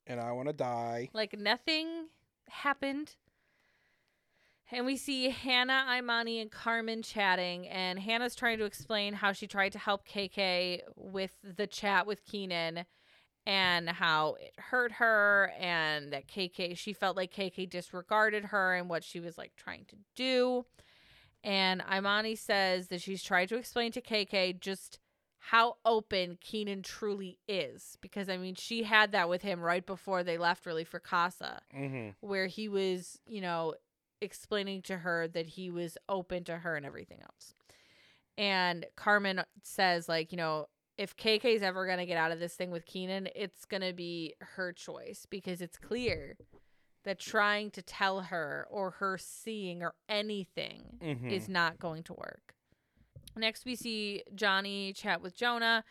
And 0.06 0.20
I 0.20 0.32
want 0.32 0.48
to 0.48 0.52
die. 0.52 1.08
like 1.12 1.36
nothing 1.38 2.08
happened. 2.48 3.16
And 4.70 4.84
we 4.84 4.96
see 4.98 5.30
Hannah, 5.30 5.86
Imani, 5.96 6.40
and 6.40 6.50
Carmen 6.50 7.02
chatting, 7.02 7.66
and 7.68 7.98
Hannah's 7.98 8.34
trying 8.34 8.58
to 8.58 8.64
explain 8.66 9.14
how 9.14 9.32
she 9.32 9.46
tried 9.46 9.72
to 9.72 9.78
help 9.78 10.06
KK 10.06 10.82
with 10.94 11.32
the 11.42 11.66
chat 11.66 12.06
with 12.06 12.24
Keenan 12.26 12.84
and 13.48 13.88
how 13.88 14.34
it 14.38 14.52
hurt 14.58 14.92
her 14.92 15.50
and 15.58 16.12
that 16.12 16.28
KK 16.28 16.76
she 16.76 16.92
felt 16.92 17.16
like 17.16 17.32
KK 17.32 17.68
disregarded 17.68 18.44
her 18.46 18.74
and 18.74 18.90
what 18.90 19.02
she 19.02 19.20
was 19.20 19.38
like 19.38 19.56
trying 19.56 19.86
to 19.86 19.96
do. 20.14 20.66
And 21.42 21.82
Imani 21.90 22.34
says 22.36 22.88
that 22.88 23.00
she's 23.00 23.22
tried 23.22 23.48
to 23.48 23.56
explain 23.56 23.90
to 23.92 24.02
KK 24.02 24.60
just 24.60 24.98
how 25.38 25.76
open 25.86 26.36
Keenan 26.42 26.82
truly 26.82 27.38
is 27.48 27.96
because 28.02 28.28
I 28.28 28.36
mean 28.36 28.54
she 28.54 28.82
had 28.82 29.12
that 29.12 29.30
with 29.30 29.40
him 29.40 29.60
right 29.62 29.86
before 29.86 30.22
they 30.22 30.36
left 30.36 30.66
really 30.66 30.84
for 30.84 31.00
Casa 31.00 31.62
Mm-hmm. 31.74 32.10
where 32.20 32.48
he 32.48 32.68
was, 32.68 33.18
you 33.26 33.40
know, 33.40 33.74
explaining 34.20 34.82
to 34.82 34.98
her 34.98 35.26
that 35.26 35.46
he 35.46 35.70
was 35.70 35.96
open 36.06 36.44
to 36.44 36.58
her 36.58 36.76
and 36.76 36.84
everything 36.84 37.20
else. 37.22 37.54
And 38.36 38.84
Carmen 38.94 39.42
says, 39.62 40.08
like, 40.08 40.32
you 40.32 40.36
know, 40.38 40.66
if 40.98 41.16
KK's 41.16 41.62
ever 41.62 41.86
going 41.86 41.98
to 41.98 42.06
get 42.06 42.18
out 42.18 42.32
of 42.32 42.40
this 42.40 42.54
thing 42.54 42.70
with 42.70 42.84
Keenan, 42.84 43.28
it's 43.34 43.64
going 43.64 43.82
to 43.82 43.92
be 43.92 44.34
her 44.40 44.72
choice 44.72 45.26
because 45.30 45.60
it's 45.62 45.78
clear 45.78 46.36
that 47.04 47.18
trying 47.20 47.70
to 47.70 47.80
tell 47.82 48.20
her 48.22 48.66
or 48.70 48.90
her 48.92 49.16
seeing 49.16 49.82
or 49.82 49.94
anything 50.08 50.98
Mm-hmm. 51.00 51.28
is 51.30 51.48
not 51.48 51.78
going 51.78 52.02
to 52.02 52.12
work. 52.14 52.54
Next, 53.36 53.64
we 53.64 53.76
see 53.76 54.24
Johnnie 54.34 54.92
chat 54.92 55.22
with 55.22 55.36
Jonah, 55.36 55.84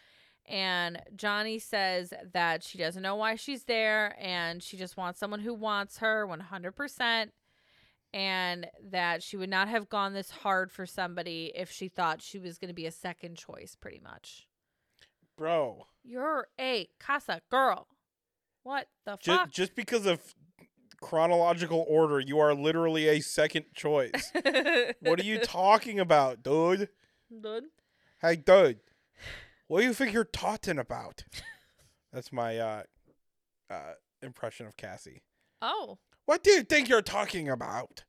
and 0.46 1.02
Johnnie 1.16 1.60
says 1.60 2.14
that 2.34 2.62
she 2.64 2.78
doesn't 2.78 3.02
know 3.02 3.16
why 3.16 3.36
she's 3.36 3.64
there 3.64 4.16
and 4.20 4.62
she 4.62 4.76
just 4.78 4.98
wants 4.98 5.20
someone 5.20 5.40
who 5.40 5.54
wants 5.54 5.98
her 6.00 6.28
100%. 6.28 7.30
and 8.14 8.68
that 8.90 9.22
she 9.22 9.36
would 9.38 9.50
not 9.50 9.68
have 9.68 9.90
gone 9.90 10.14
this 10.14 10.30
hard 10.32 10.72
for 10.72 10.86
somebody 10.86 11.52
if 11.56 11.70
she 11.72 11.88
thought 11.90 12.22
she 12.22 12.40
was 12.40 12.58
going 12.58 12.70
to 12.70 12.74
be 12.74 12.86
a 12.86 12.92
second 12.92 13.38
choice, 13.38 13.76
pretty 13.80 14.00
much. 14.00 14.47
Bro, 15.38 15.86
You're 16.04 16.48
a 16.60 16.90
casa 17.00 17.42
girl. 17.52 17.88
What 18.64 18.88
the 19.06 19.18
just, 19.22 19.40
fuck? 19.40 19.52
just 19.52 19.76
because 19.76 20.06
of 20.06 20.20
chronological 21.00 21.86
order, 21.88 22.20
you 22.20 22.40
are 22.40 22.54
literally 22.56 23.08
a 23.08 23.20
second 23.22 23.66
choice. 23.76 24.32
what 25.00 25.20
are 25.20 25.24
you 25.24 25.40
talking 25.40 26.00
about, 26.00 26.42
dude? 26.44 26.90
Done? 27.42 27.70
Hey, 28.20 28.36
dude. 28.36 28.80
What 29.68 29.82
do 29.82 29.86
you 29.86 29.94
think 29.94 30.12
you're 30.14 30.24
talking 30.24 30.80
about? 30.80 31.24
That's 32.12 32.32
my 32.32 32.58
uh, 32.58 32.84
uh, 33.70 33.94
impression 34.22 34.66
of 34.66 34.76
Kassy. 34.76 35.22
Oh, 35.62 36.00
What 36.26 36.44
do 36.44 36.52
you 36.52 36.64
think 36.64 36.90
you're 36.90 37.02
talking 37.02 37.48
about? 37.50 38.04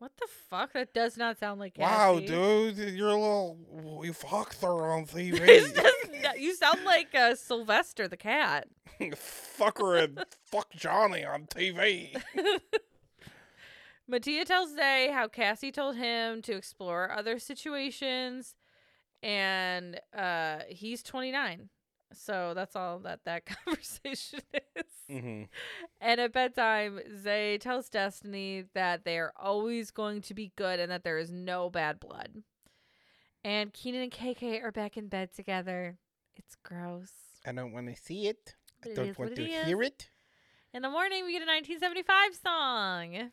What 0.00 0.12
the 0.16 0.26
fuck? 0.48 0.72
That 0.72 0.94
does 0.94 1.18
not 1.18 1.38
sound 1.38 1.60
like 1.60 1.76
Wow, 1.76 2.20
dude, 2.20 2.78
you're 2.78 3.10
a 3.10 3.12
little 3.12 3.58
you 4.02 4.14
fucked 4.14 4.62
her 4.62 4.92
on 4.92 5.04
TV. 5.06 6.38
you 6.38 6.54
sound 6.54 6.84
like 6.86 7.14
uh, 7.14 7.34
Sylvester 7.34 8.08
the 8.08 8.16
cat. 8.16 8.66
fuck 9.14 9.78
her 9.78 9.96
and 9.96 10.24
fuck 10.46 10.70
Johnnie 10.70 11.26
on 11.26 11.44
TV. 11.44 12.18
Mattia 14.08 14.46
tells 14.46 14.74
Zay 14.74 15.10
how 15.12 15.28
Kassy 15.28 15.70
told 15.70 15.96
him 15.96 16.40
to 16.42 16.56
explore 16.56 17.12
other 17.12 17.38
situations, 17.38 18.54
and 19.22 20.00
uh, 20.16 20.60
he's 20.70 21.02
29. 21.02 21.68
So 22.12 22.52
that's 22.54 22.76
all 22.76 22.98
that 23.00 23.20
that 23.24 23.44
conversation 23.64 24.40
is. 24.76 24.84
Mm-hmm. 25.10 25.42
And 26.00 26.20
at 26.20 26.32
bedtime, 26.32 27.00
Zay 27.22 27.58
tells 27.58 27.88
Destiny 27.88 28.64
that 28.74 29.04
they 29.04 29.18
are 29.18 29.32
always 29.36 29.90
going 29.90 30.20
to 30.22 30.34
be 30.34 30.52
good 30.56 30.80
and 30.80 30.90
that 30.90 31.04
there 31.04 31.18
is 31.18 31.30
no 31.30 31.70
bad 31.70 32.00
blood. 32.00 32.42
And 33.44 33.72
Keenan 33.72 34.02
and 34.02 34.12
KK 34.12 34.62
are 34.62 34.72
back 34.72 34.96
in 34.96 35.08
bed 35.08 35.32
together. 35.34 35.98
It's 36.36 36.56
gross. 36.62 37.10
I 37.46 37.52
don't 37.52 37.72
want 37.72 37.86
to 37.88 37.96
see 38.00 38.26
it. 38.26 38.54
But 38.82 38.92
I 38.92 38.94
don't 38.94 39.08
is 39.08 39.18
want 39.18 39.36
to 39.36 39.42
it 39.44 39.64
hear 39.66 39.82
it. 39.82 40.10
In 40.72 40.82
the 40.82 40.90
morning, 40.90 41.24
we 41.24 41.32
get 41.32 41.42
a 41.42 41.46
1975 41.46 42.34
song. 42.36 43.30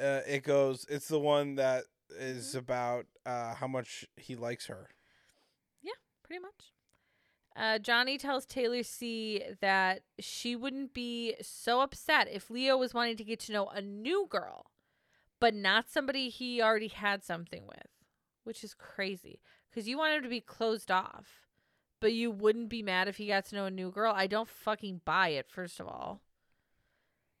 Uh, 0.00 0.20
it 0.26 0.42
goes. 0.44 0.86
It's 0.88 1.08
the 1.08 1.18
one 1.18 1.56
that 1.56 1.84
is 2.18 2.48
Mm-hmm. 2.50 2.58
about 2.58 3.06
uh, 3.26 3.54
how 3.54 3.66
much 3.66 4.06
he 4.16 4.34
likes 4.36 4.66
her. 4.66 4.88
Yeah, 5.82 5.92
pretty 6.22 6.40
much. 6.40 6.72
Uh, 7.58 7.76
Johnnie 7.76 8.18
tells 8.18 8.46
Taylor 8.46 8.84
C 8.84 9.42
that 9.60 10.02
she 10.20 10.54
wouldn't 10.54 10.94
be 10.94 11.34
so 11.42 11.80
upset 11.80 12.28
if 12.30 12.50
Leo 12.50 12.76
was 12.76 12.94
wanting 12.94 13.16
to 13.16 13.24
get 13.24 13.40
to 13.40 13.52
know 13.52 13.66
a 13.66 13.82
new 13.82 14.28
girl, 14.30 14.66
but 15.40 15.54
not 15.54 15.90
somebody 15.90 16.28
he 16.28 16.62
already 16.62 16.86
had 16.86 17.24
something 17.24 17.66
with, 17.66 17.88
which 18.44 18.62
is 18.62 18.74
crazy 18.74 19.40
because 19.68 19.88
you 19.88 19.98
want 19.98 20.14
him 20.14 20.22
to 20.22 20.28
be 20.28 20.40
closed 20.40 20.92
off, 20.92 21.48
but 22.00 22.12
you 22.12 22.30
wouldn't 22.30 22.68
be 22.68 22.80
mad 22.80 23.08
if 23.08 23.16
he 23.16 23.26
got 23.26 23.46
to 23.46 23.56
know 23.56 23.64
a 23.64 23.72
new 23.72 23.90
girl. 23.90 24.12
I 24.14 24.28
don't 24.28 24.48
fucking 24.48 25.00
buy 25.04 25.30
it, 25.30 25.50
first 25.50 25.80
of 25.80 25.88
all. 25.88 26.20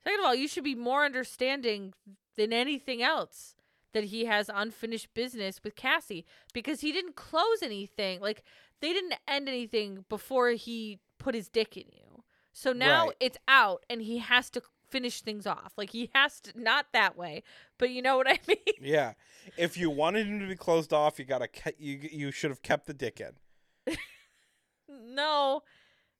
Second 0.02 0.18
of 0.18 0.26
all, 0.26 0.34
you 0.34 0.48
should 0.48 0.64
be 0.64 0.74
more 0.74 1.04
understanding 1.04 1.94
than 2.36 2.52
anything 2.52 3.02
else 3.02 3.54
that 3.94 4.04
he 4.04 4.26
has 4.26 4.50
unfinished 4.52 5.12
business 5.14 5.60
with 5.64 5.74
Kassy 5.76 6.24
because 6.52 6.80
he 6.80 6.92
didn't 6.92 7.16
close 7.16 7.62
anything. 7.62 8.20
Like, 8.20 8.42
they 8.80 8.92
didn't 8.92 9.14
end 9.26 9.48
anything 9.48 10.04
before 10.08 10.50
he 10.50 10.98
put 11.18 11.34
his 11.34 11.48
dick 11.48 11.76
in 11.76 11.84
you. 11.92 12.22
So 12.52 12.72
now 12.72 13.06
Right. 13.06 13.16
it's 13.20 13.38
out 13.48 13.84
and 13.88 14.02
he 14.02 14.18
has 14.18 14.50
to 14.50 14.62
finish 14.88 15.20
things 15.20 15.46
off. 15.46 15.72
Like 15.76 15.90
he 15.90 16.10
has 16.14 16.40
to 16.40 16.52
not 16.60 16.86
that 16.92 17.16
way, 17.16 17.42
but 17.78 17.90
you 17.90 18.00
know 18.02 18.16
what 18.16 18.26
I 18.30 18.38
mean? 18.48 18.56
Yeah. 18.80 19.12
If 19.56 19.76
you 19.76 19.90
wanted 19.90 20.26
him 20.26 20.40
to 20.40 20.46
be 20.46 20.56
closed 20.56 20.92
off, 20.92 21.18
you 21.18 21.24
gotta 21.24 21.46
ke- 21.48 21.74
you 21.78 21.98
you 22.10 22.30
should 22.32 22.50
have 22.50 22.62
kept 22.62 22.86
the 22.86 22.94
dick 22.94 23.20
in. 23.20 23.94
no, 24.88 25.62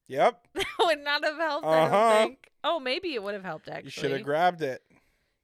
Yep. 0.07 0.49
that 0.55 0.67
would 0.81 1.01
not 1.05 1.25
have 1.25 1.37
helped, 1.37 1.67
Uh-huh. 1.67 1.89
don't 1.91 2.29
think. 2.29 2.51
Oh, 2.65 2.81
maybe 2.81 3.15
it 3.15 3.23
would 3.23 3.35
have 3.35 3.45
helped 3.45 3.69
actually. 3.69 3.85
You 3.87 3.91
should 3.91 4.11
have 4.13 4.23
grabbed 4.25 4.63
it. 4.63 4.83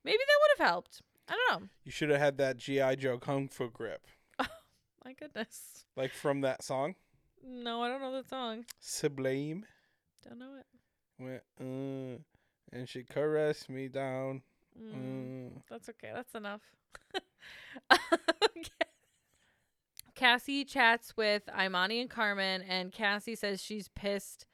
maybe 0.04 0.18
that 0.18 0.38
would 0.42 0.58
have 0.64 0.68
helped. 0.70 1.02
I 1.28 1.36
don't 1.48 1.62
know. 1.62 1.68
You 1.84 1.90
should 1.92 2.10
have 2.10 2.20
had 2.20 2.38
that 2.38 2.56
GI 2.58 2.96
Joe 2.96 3.18
kung 3.18 3.48
fu 3.48 3.70
grip, 3.70 4.06
Oh, 4.38 4.46
My 5.04 5.12
goodness. 5.14 5.84
like 5.96 6.12
from 6.12 6.40
that 6.42 6.62
song. 6.62 6.94
No, 7.46 7.82
I 7.82 7.88
don't 7.88 8.00
know 8.00 8.12
the 8.22 8.26
song. 8.28 8.64
Sublime. 8.80 9.66
Don't 10.26 10.38
know 10.38 10.54
it. 10.58 10.66
Went, 11.18 11.42
uh, 11.60 12.18
and 12.76 12.88
she 12.88 13.02
caressed 13.04 13.68
me 13.68 13.88
down. 13.88 14.42
Mm. 14.80 15.48
Uh. 15.56 15.60
That's 15.70 15.88
okay. 15.90 16.10
That's 16.14 16.34
enough. 16.34 16.62
Okay. 18.56 18.70
Kassy 20.16 20.66
chats 20.66 21.16
with 21.16 21.42
Imani 21.60 22.00
and 22.00 22.08
Carmen, 22.08 22.62
and 22.62 22.92
Kassy 22.92 23.36
says 23.36 23.60
she's 23.60 23.88
pissed 23.88 24.46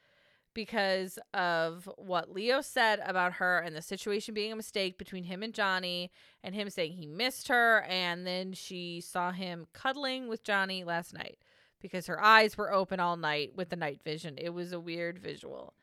because 0.53 1.17
of 1.33 1.89
what 1.97 2.31
Leo 2.31 2.61
said 2.61 2.99
about 3.05 3.33
her 3.33 3.59
and 3.59 3.75
the 3.75 3.81
situation 3.81 4.33
being 4.33 4.51
a 4.51 4.55
mistake 4.55 4.97
between 4.97 5.23
him 5.23 5.43
and 5.43 5.53
Johnnie, 5.53 6.11
and 6.43 6.53
him 6.55 6.69
saying 6.69 6.93
he 6.93 7.05
missed 7.05 7.47
her. 7.47 7.83
And 7.87 8.25
then 8.27 8.53
she 8.53 9.01
saw 9.01 9.31
him 9.31 9.67
cuddling 9.73 10.27
with 10.27 10.43
Johnnie 10.43 10.83
last 10.83 11.13
night 11.13 11.39
because 11.81 12.07
her 12.07 12.21
eyes 12.21 12.57
were 12.57 12.73
open 12.73 12.99
all 12.99 13.17
night 13.17 13.53
with 13.55 13.69
the 13.69 13.75
night 13.75 14.01
vision. 14.03 14.35
It 14.37 14.49
was 14.49 14.71
a 14.71 14.79
weird 14.79 15.19
visual. 15.19 15.73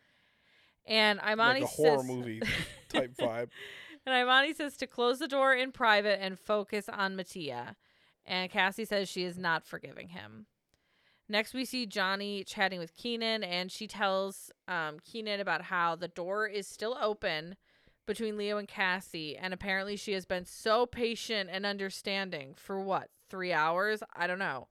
And 0.87 1.21
Imani 1.21 1.61
like 1.61 1.65
a 1.65 1.67
horror 1.67 1.99
says- 1.99 2.07
movie 2.07 2.43
type 2.89 3.13
vibe. 3.19 3.49
and 4.07 4.15
Imani 4.15 4.55
says 4.55 4.77
to 4.79 4.87
close 4.87 5.19
the 5.19 5.29
door 5.29 5.55
in 5.55 5.73
private 5.73 6.21
and 6.23 6.39
focus 6.39 6.89
on 6.89 7.17
Mattia. 7.17 7.77
And 8.25 8.51
Kassy 8.51 8.87
says 8.87 9.09
she 9.09 9.25
is 9.25 9.39
not 9.39 9.67
forgiving 9.67 10.09
him. 10.09 10.47
Next, 11.29 11.53
we 11.53 11.65
see 11.67 11.85
Johnnie 11.85 12.43
chatting 12.43 12.79
with 12.79 12.97
Keenan, 12.97 13.45
and 13.45 13.71
she 13.71 13.87
tells 13.87 14.51
um, 14.67 14.99
Keenan 15.05 15.41
about 15.41 15.63
how 15.63 15.95
the 15.95 16.09
door 16.09 16.47
is 16.47 16.67
still 16.67 16.97
open 17.01 17.57
between 18.07 18.39
Leo 18.39 18.57
and 18.57 18.67
Kassy. 18.67 19.37
And 19.39 19.53
apparently, 19.53 19.97
she 19.97 20.13
has 20.13 20.25
been 20.25 20.47
so 20.47 20.87
patient 20.87 21.51
and 21.53 21.67
understanding 21.67 22.55
for 22.57 22.81
what, 22.81 23.11
three 23.29 23.53
hours? 23.53 24.03
I 24.17 24.27
don't 24.27 24.39
know. 24.39 24.69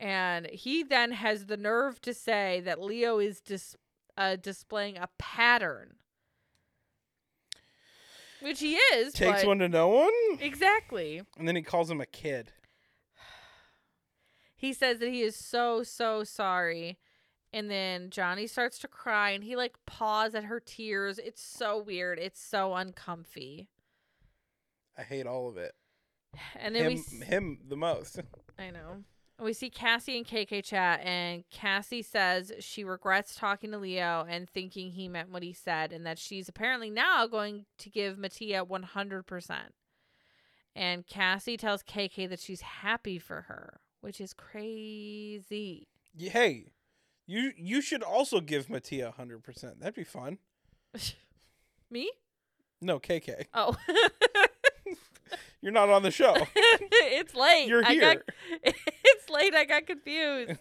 And 0.00 0.46
he 0.46 0.82
then 0.82 1.12
has 1.12 1.46
the 1.46 1.56
nerve 1.58 2.00
to 2.00 2.14
say 2.14 2.60
that 2.64 2.80
Leo 2.80 3.18
is 3.18 3.40
dis- 3.40 3.76
uh, 4.16 4.36
displaying 4.36 4.96
a 4.96 5.08
pattern. 5.18 5.96
Which 8.40 8.60
he 8.60 8.74
is. 8.76 9.12
Takes 9.12 9.42
but- 9.42 9.48
one 9.48 9.58
to 9.58 9.68
know 9.68 9.88
one, 9.88 10.12
Exactly. 10.40 11.22
and 11.38 11.46
then 11.46 11.56
he 11.56 11.62
calls 11.62 11.90
him 11.90 12.00
a 12.00 12.06
kid. 12.06 12.52
He 14.56 14.72
says 14.72 14.98
that 14.98 15.08
he 15.08 15.22
is 15.22 15.36
so, 15.36 15.82
so 15.82 16.24
sorry. 16.24 16.98
And 17.52 17.70
then 17.70 18.10
Johnnie 18.10 18.46
starts 18.46 18.78
to 18.80 18.88
cry 18.88 19.30
and 19.30 19.44
he 19.44 19.54
like 19.54 19.74
paws 19.86 20.34
at 20.34 20.44
her 20.44 20.60
tears. 20.60 21.18
It's 21.18 21.42
so 21.42 21.80
weird. 21.80 22.18
It's 22.18 22.42
so 22.42 22.74
uncomfy. 22.74 23.68
I 24.98 25.02
hate 25.02 25.26
all 25.26 25.48
of 25.48 25.56
it. 25.56 25.74
And 26.56 26.74
then 26.74 26.90
Him, 26.90 27.04
we 27.20 27.26
him 27.26 27.58
the 27.68 27.76
most. 27.76 28.20
I 28.58 28.70
know. 28.70 29.04
We 29.40 29.52
see 29.52 29.68
Kassy 29.68 30.16
and 30.16 30.26
KK 30.26 30.62
chat, 30.64 31.00
and 31.00 31.42
Kassy 31.52 32.04
says 32.04 32.52
she 32.60 32.84
regrets 32.84 33.34
talking 33.34 33.72
to 33.72 33.78
Leo 33.78 34.24
and 34.28 34.48
thinking 34.48 34.92
he 34.92 35.08
meant 35.08 35.32
what 35.32 35.42
he 35.42 35.52
said, 35.52 35.92
and 35.92 36.06
that 36.06 36.20
she's 36.20 36.48
apparently 36.48 36.88
now 36.88 37.26
going 37.26 37.66
to 37.78 37.90
give 37.90 38.16
Mattia 38.16 38.64
100%. 38.64 39.56
And 40.76 41.06
Kassy 41.06 41.58
tells 41.58 41.82
KK 41.82 42.28
that 42.28 42.38
she's 42.38 42.60
happy 42.60 43.18
for 43.18 43.42
her, 43.42 43.80
which 44.04 44.20
is 44.20 44.34
crazy. 44.34 45.88
Hey, 46.16 46.66
you 47.26 47.52
you 47.56 47.80
should 47.80 48.02
also 48.02 48.40
give 48.40 48.68
Mattia 48.68 49.12
hundred 49.16 49.42
percent. 49.42 49.80
That'd 49.80 49.94
be 49.94 50.04
fun. 50.04 50.38
Me? 51.90 52.10
No, 52.82 53.00
KK, 53.00 53.46
Oh. 53.54 53.74
you're 55.62 55.72
not 55.72 55.88
on 55.88 56.02
the 56.02 56.10
show. 56.10 56.36
it's 56.54 57.34
late. 57.34 57.66
You're 57.66 57.84
I 57.84 57.94
got, 57.96 58.18
here. 58.62 58.74
it's 59.04 59.30
late. 59.30 59.54
I 59.54 59.64
got 59.64 59.86
confused. 59.86 60.52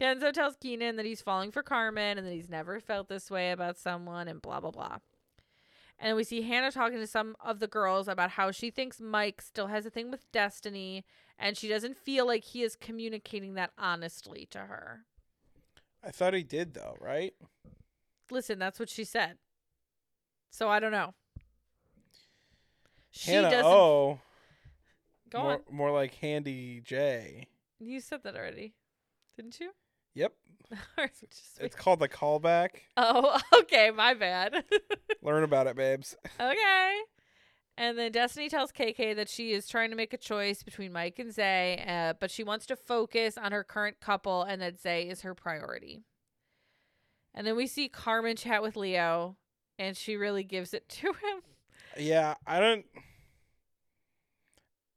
Kenzo 0.00 0.32
tells 0.32 0.56
Keenan 0.56 0.96
that 0.96 1.06
he's 1.06 1.22
falling 1.22 1.50
for 1.50 1.62
Carmen 1.64 2.18
and 2.18 2.26
that 2.26 2.32
he's 2.32 2.48
never 2.50 2.78
felt 2.80 3.08
this 3.08 3.28
way 3.30 3.50
about 3.50 3.76
someone 3.78 4.28
and 4.28 4.40
blah, 4.40 4.60
blah, 4.60 4.70
blah. 4.70 4.98
And 5.98 6.16
we 6.16 6.22
see 6.22 6.42
Hannah 6.42 6.70
talking 6.70 6.98
to 6.98 7.06
some 7.06 7.34
of 7.42 7.58
the 7.58 7.66
girls 7.66 8.06
about 8.06 8.30
how 8.32 8.50
she 8.50 8.70
thinks 8.70 9.00
Mike 9.00 9.40
still 9.40 9.68
has 9.68 9.86
a 9.86 9.90
thing 9.90 10.10
with 10.10 10.30
Destiny 10.30 11.04
and 11.38 11.56
she 11.56 11.68
doesn't 11.68 11.96
feel 11.96 12.26
like 12.26 12.44
he 12.44 12.62
is 12.62 12.76
communicating 12.76 13.54
that 13.54 13.70
honestly 13.78 14.46
to 14.50 14.58
her. 14.60 15.04
I 16.04 16.10
thought 16.10 16.34
he 16.34 16.42
did 16.42 16.74
though, 16.74 16.96
right? 17.00 17.34
Listen, 18.30 18.58
that's 18.58 18.78
what 18.78 18.88
she 18.88 19.04
said. 19.04 19.38
So 20.50 20.68
I 20.68 20.80
don't 20.80 20.92
know. 20.92 21.14
She 23.10 23.32
Hannah 23.32 23.50
doesn't. 23.50 23.66
O. 23.66 24.20
go 25.30 25.42
more, 25.42 25.52
on. 25.52 25.60
more 25.70 25.90
like 25.90 26.14
Handy 26.14 26.80
J. 26.84 27.46
You 27.78 28.00
said 28.00 28.22
that 28.24 28.36
already, 28.36 28.74
didn't 29.36 29.58
you? 29.60 29.70
Yep, 30.14 30.32
it's 31.60 31.76
called 31.76 32.00
the 32.00 32.08
callback. 32.08 32.70
oh, 32.96 33.38
okay, 33.60 33.90
my 33.90 34.14
bad. 34.14 34.64
Learn 35.22 35.44
about 35.44 35.66
it, 35.66 35.76
babes. 35.76 36.16
okay. 36.40 36.98
And 37.78 37.98
then 37.98 38.10
Destiny 38.10 38.48
tells 38.48 38.72
KK 38.72 39.14
that 39.16 39.28
she 39.28 39.52
is 39.52 39.68
trying 39.68 39.90
to 39.90 39.96
make 39.96 40.14
a 40.14 40.18
choice 40.18 40.62
between 40.62 40.92
Mike 40.92 41.18
and 41.18 41.32
Zay, 41.32 41.84
uh, 41.86 42.14
but 42.18 42.30
she 42.30 42.42
wants 42.42 42.64
to 42.66 42.76
focus 42.76 43.36
on 43.36 43.52
her 43.52 43.62
current 43.62 44.00
couple 44.00 44.42
and 44.42 44.62
that 44.62 44.80
Zay 44.80 45.08
is 45.08 45.20
her 45.20 45.34
priority. 45.34 46.02
And 47.34 47.46
then 47.46 47.54
we 47.54 47.66
see 47.66 47.90
Carmen 47.90 48.36
chat 48.36 48.62
with 48.62 48.76
Leo, 48.76 49.36
and 49.78 49.94
she 49.94 50.16
really 50.16 50.42
gives 50.42 50.72
it 50.72 50.88
to 50.88 51.08
him. 51.08 51.42
Yeah, 51.98 52.34
I 52.46 52.60
don't. 52.60 52.86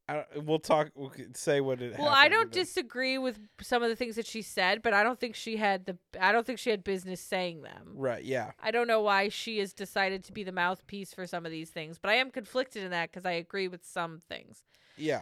I 0.10 0.14
don't, 0.14 0.46
we'll 0.46 0.58
talk. 0.58 0.90
We'll 0.96 1.12
say 1.34 1.62
what 1.62 1.82
it. 1.82 2.00
Well, 2.00 2.10
I 2.10 2.30
don't 2.30 2.52
disagree 2.52 3.20
with 3.20 3.38
some 3.62 3.84
of 3.84 3.90
the 3.90 3.96
things 3.96 4.16
that 4.16 4.26
she 4.26 4.42
said, 4.42 4.82
but 4.82 4.92
I 4.92 5.04
don't 5.04 5.20
think 5.20 5.36
she 5.36 5.58
had 5.58 5.86
the 5.86 5.98
I 6.20 6.32
don't 6.32 6.48
think 6.48 6.58
she 6.58 6.72
had 6.72 6.84
business 6.84 7.22
saying 7.22 7.62
them. 7.62 7.94
Right. 7.94 8.24
Yeah. 8.24 8.52
I 8.60 8.72
don't 8.72 8.88
know 8.88 9.02
why 9.02 9.30
she 9.30 9.60
has 9.60 9.72
decided 9.72 10.24
to 10.24 10.34
be 10.34 10.44
the 10.44 10.52
mouthpiece 10.52 11.14
for 11.14 11.28
some 11.28 11.46
of 11.46 11.52
these 11.52 11.70
things, 11.70 12.00
but 12.00 12.10
I 12.10 12.16
am 12.16 12.32
conflicted 12.32 12.84
in 12.84 12.90
that 12.90 13.12
because 13.12 13.24
I 13.24 13.34
agree 13.34 13.68
with 13.68 13.86
some 13.86 14.20
things. 14.28 14.64
Yeah. 14.98 15.22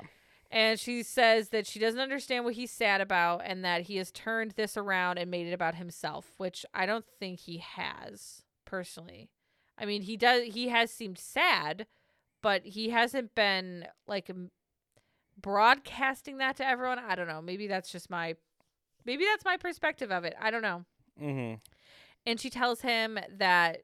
And 0.50 0.80
she 0.80 1.04
says 1.04 1.50
that 1.50 1.68
she 1.68 1.80
doesn't 1.80 2.00
understand 2.00 2.46
what 2.46 2.54
he's 2.54 2.72
sad 2.72 3.02
about 3.02 3.42
and 3.44 3.66
that 3.66 3.82
he 3.82 3.98
has 3.98 4.12
turned 4.12 4.52
this 4.52 4.78
around 4.78 5.18
and 5.18 5.30
made 5.30 5.48
it 5.48 5.54
about 5.54 5.76
himself, 5.76 6.32
which 6.38 6.66
I 6.74 6.86
don't 6.86 7.06
think 7.20 7.42
he 7.42 7.58
has 7.58 8.44
personally. 8.64 9.30
I 9.78 9.86
mean, 9.86 10.04
he 10.04 10.16
does 10.16 10.44
he 10.46 10.70
has 10.70 10.92
seemed 10.92 11.18
sad, 11.18 11.88
but 12.42 12.66
he 12.66 12.90
hasn't 12.92 13.36
been 13.36 13.88
like 14.08 14.32
broadcasting 15.42 16.38
that 16.38 16.58
to 16.58 16.68
everyone. 16.68 17.00
I 17.00 17.16
don't 17.16 17.28
know. 17.28 17.42
Maybe 17.42 17.68
that's 17.68 17.92
just 17.92 18.10
my 18.10 18.36
maybe 19.06 19.26
that's 19.26 19.46
my 19.46 19.58
perspective 19.58 20.12
of 20.12 20.24
it. 20.24 20.36
I 20.40 20.52
don't 20.52 20.62
know. 20.62 20.86
Mm-hmm. 21.22 21.56
And 22.26 22.40
she 22.40 22.50
tells 22.50 22.82
him 22.82 23.18
that 23.38 23.84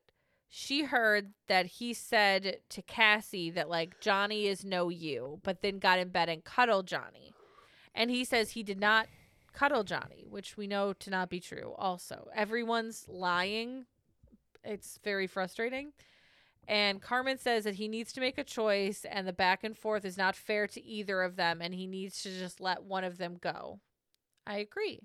she 0.50 0.84
heard 0.84 1.34
that 1.48 1.66
he 1.66 1.94
said 1.94 2.58
to 2.70 2.82
Kassy 2.84 3.54
that 3.54 3.70
like 3.70 4.00
Johnnie 4.00 4.48
is 4.48 4.64
no 4.64 4.90
you, 4.90 5.40
but 5.44 5.62
then 5.62 5.80
got 5.80 5.98
in 5.98 6.10
bed 6.10 6.30
and 6.30 6.44
cuddled 6.44 6.88
Johnnie. 6.88 7.34
And 7.96 8.12
he 8.12 8.24
says 8.24 8.52
he 8.52 8.64
did 8.64 8.80
not 8.80 9.08
cuddle 9.54 9.84
Johnnie, 9.84 10.26
which 10.30 10.58
we 10.58 10.68
know 10.68 10.94
to 10.94 11.10
not 11.10 11.30
be 11.30 11.40
true 11.40 11.74
also. 11.78 12.28
Everyone's 12.36 13.06
lying. 13.08 13.86
It's 14.64 15.00
very 15.04 15.28
frustrating. 15.28 15.94
And 16.68 17.02
Carmen 17.02 17.38
says 17.38 17.66
that 17.66 17.76
he 17.76 17.88
needs 17.88 18.14
to 18.14 18.22
make 18.22 18.38
a 18.38 18.44
choice 18.44 19.06
and 19.10 19.28
the 19.28 19.34
back 19.34 19.64
and 19.64 19.78
forth 19.78 20.06
is 20.06 20.18
not 20.18 20.36
fair 20.36 20.68
to 20.68 20.84
either 20.84 21.22
of 21.22 21.36
them 21.36 21.62
and 21.62 21.74
he 21.74 21.88
needs 21.88 22.22
to 22.24 22.30
just 22.30 22.62
let 22.62 22.84
one 22.84 23.04
of 23.04 23.18
them 23.18 23.38
go. 23.40 23.80
I 24.48 24.58
agree. 24.58 25.02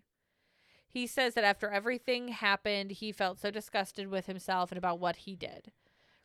He 0.89 1.07
says 1.07 1.35
that 1.35 1.45
after 1.45 1.69
everything 1.69 2.29
happened, 2.29 2.93
he 2.93 3.13
felt 3.13 3.39
so 3.39 3.51
disgusted 3.51 4.09
with 4.09 4.27
himself 4.27 4.71
and 4.71 4.79
about 4.79 5.01
what 5.01 5.17
he 5.17 5.37
did. 5.37 5.73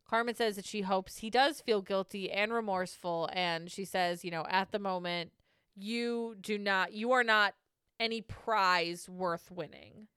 Carmen 0.07 0.35
says 0.35 0.55
that 0.55 0.65
she 0.65 0.81
hopes 0.81 1.17
he 1.17 1.29
does 1.29 1.61
feel 1.61 1.81
guilty 1.81 2.31
and 2.31 2.53
remorseful. 2.53 3.29
And 3.33 3.71
she 3.71 3.85
says, 3.85 4.23
you 4.23 4.31
know, 4.31 4.45
at 4.49 4.71
the 4.71 4.79
moment, 4.79 5.31
you 5.75 6.35
do 6.39 6.57
not, 6.57 6.93
you 6.93 7.11
are 7.11 7.23
not 7.23 7.55
any 7.99 8.21
prize 8.21 9.09
worth 9.09 9.49
winning. 9.51 10.07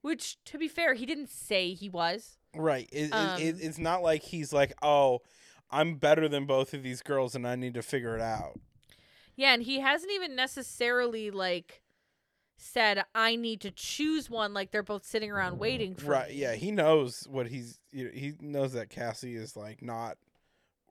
Which, 0.00 0.42
to 0.44 0.58
be 0.58 0.68
fair, 0.68 0.94
he 0.94 1.06
didn't 1.06 1.30
say 1.30 1.72
he 1.72 1.88
was. 1.88 2.37
Right. 2.54 2.88
It, 2.92 3.12
Um, 3.12 3.40
it, 3.40 3.56
it's 3.60 3.78
not 3.78 4.02
like 4.02 4.22
he's 4.22 4.52
like, 4.52 4.72
oh, 4.82 5.20
I'm 5.70 5.96
better 5.96 6.28
than 6.28 6.46
both 6.46 6.72
of 6.74 6.82
these 6.82 7.02
girls, 7.02 7.34
and 7.34 7.46
I 7.46 7.54
need 7.56 7.74
to 7.74 7.82
figure 7.82 8.14
it 8.16 8.22
out. 8.22 8.58
Yeah, 9.36 9.52
and 9.54 9.62
he 9.62 9.80
hasn't 9.80 10.10
even 10.12 10.34
necessarily 10.34 11.30
like 11.30 11.82
said 12.56 13.04
I 13.14 13.36
need 13.36 13.60
to 13.60 13.70
choose 13.70 14.28
one 14.28 14.52
like 14.52 14.72
they're 14.72 14.82
both 14.82 15.04
sitting 15.04 15.30
around 15.30 15.58
waiting 15.60 15.94
for 15.94 16.10
Right. 16.10 16.32
Yeah. 16.34 16.54
He 16.56 16.72
knows 16.72 17.24
what 17.30 17.46
he's. 17.46 17.78
You 17.92 18.06
know, 18.06 18.10
he 18.12 18.32
knows 18.40 18.72
that 18.72 18.88
Kassy 18.90 19.36
is 19.36 19.56
like 19.56 19.80
not 19.80 20.18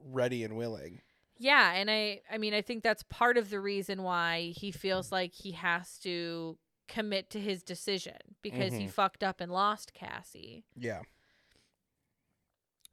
ready 0.06 0.44
and 0.46 0.56
willing. 0.56 1.02
Yeah, 1.38 1.74
and 1.74 1.92
I 1.92 2.22
I 2.32 2.38
mean 2.38 2.54
I 2.54 2.62
think 2.62 2.84
that's 2.84 3.04
part 3.04 3.38
of 3.38 3.50
the 3.50 3.60
reason 3.60 4.04
why 4.04 4.54
he 4.56 4.72
feels 4.72 5.12
like 5.12 5.34
he 5.34 5.52
has 5.52 5.98
to 6.00 6.58
commit 6.88 7.30
to 7.32 7.40
his 7.42 7.64
decision 7.64 8.16
because 8.42 8.72
he 8.74 8.86
Mhm. 8.86 8.90
fucked 8.92 9.24
up 9.24 9.42
and 9.42 9.52
lost 9.52 9.92
Kassy. 9.94 10.64
Yeah. 10.78 11.02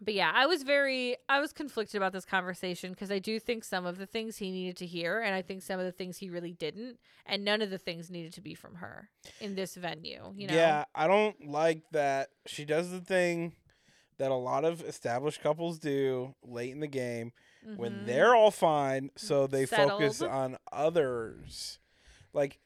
But 0.00 0.14
yeah, 0.14 0.30
I 0.34 0.46
was 0.46 0.62
very 0.64 1.16
I 1.28 1.40
was 1.40 1.52
conflicted 1.52 1.96
about 1.96 2.12
this 2.12 2.24
conversation 2.24 2.90
because 2.90 3.10
I 3.10 3.18
do 3.18 3.38
think 3.38 3.64
some 3.64 3.86
of 3.86 3.96
the 3.96 4.06
things 4.06 4.36
he 4.38 4.50
needed 4.50 4.76
to 4.78 4.86
hear 4.86 5.20
and 5.20 5.34
I 5.34 5.40
think 5.42 5.62
some 5.62 5.78
of 5.78 5.86
the 5.86 5.92
things 5.92 6.18
he 6.18 6.28
really 6.28 6.52
didn't 6.52 6.98
and 7.24 7.44
none 7.44 7.62
of 7.62 7.70
the 7.70 7.78
things 7.78 8.10
needed 8.10 8.32
to 8.34 8.40
be 8.40 8.54
from 8.54 8.76
her 8.76 9.08
in 9.40 9.54
this 9.54 9.76
venue, 9.76 10.32
you 10.36 10.48
know. 10.48 10.54
Yeah. 10.54 10.84
I 10.94 11.06
don't 11.06 11.46
like 11.48 11.82
that 11.92 12.28
she 12.46 12.64
does 12.64 12.90
the 12.90 13.00
thing 13.00 13.52
that 14.18 14.30
a 14.30 14.34
lot 14.36 14.64
of 14.64 14.82
established 14.82 15.40
couples 15.42 15.78
do 15.78 16.34
late 16.44 16.72
in 16.72 16.80
the 16.80 16.86
game 16.86 17.32
when 17.76 17.92
Mhm. 18.00 18.06
they're 18.06 18.34
all 18.34 18.50
fine, 18.50 19.10
so 19.16 19.46
they 19.46 19.64
focus 19.64 20.20
on 20.20 20.58
others. 20.70 21.78
Like 22.32 22.58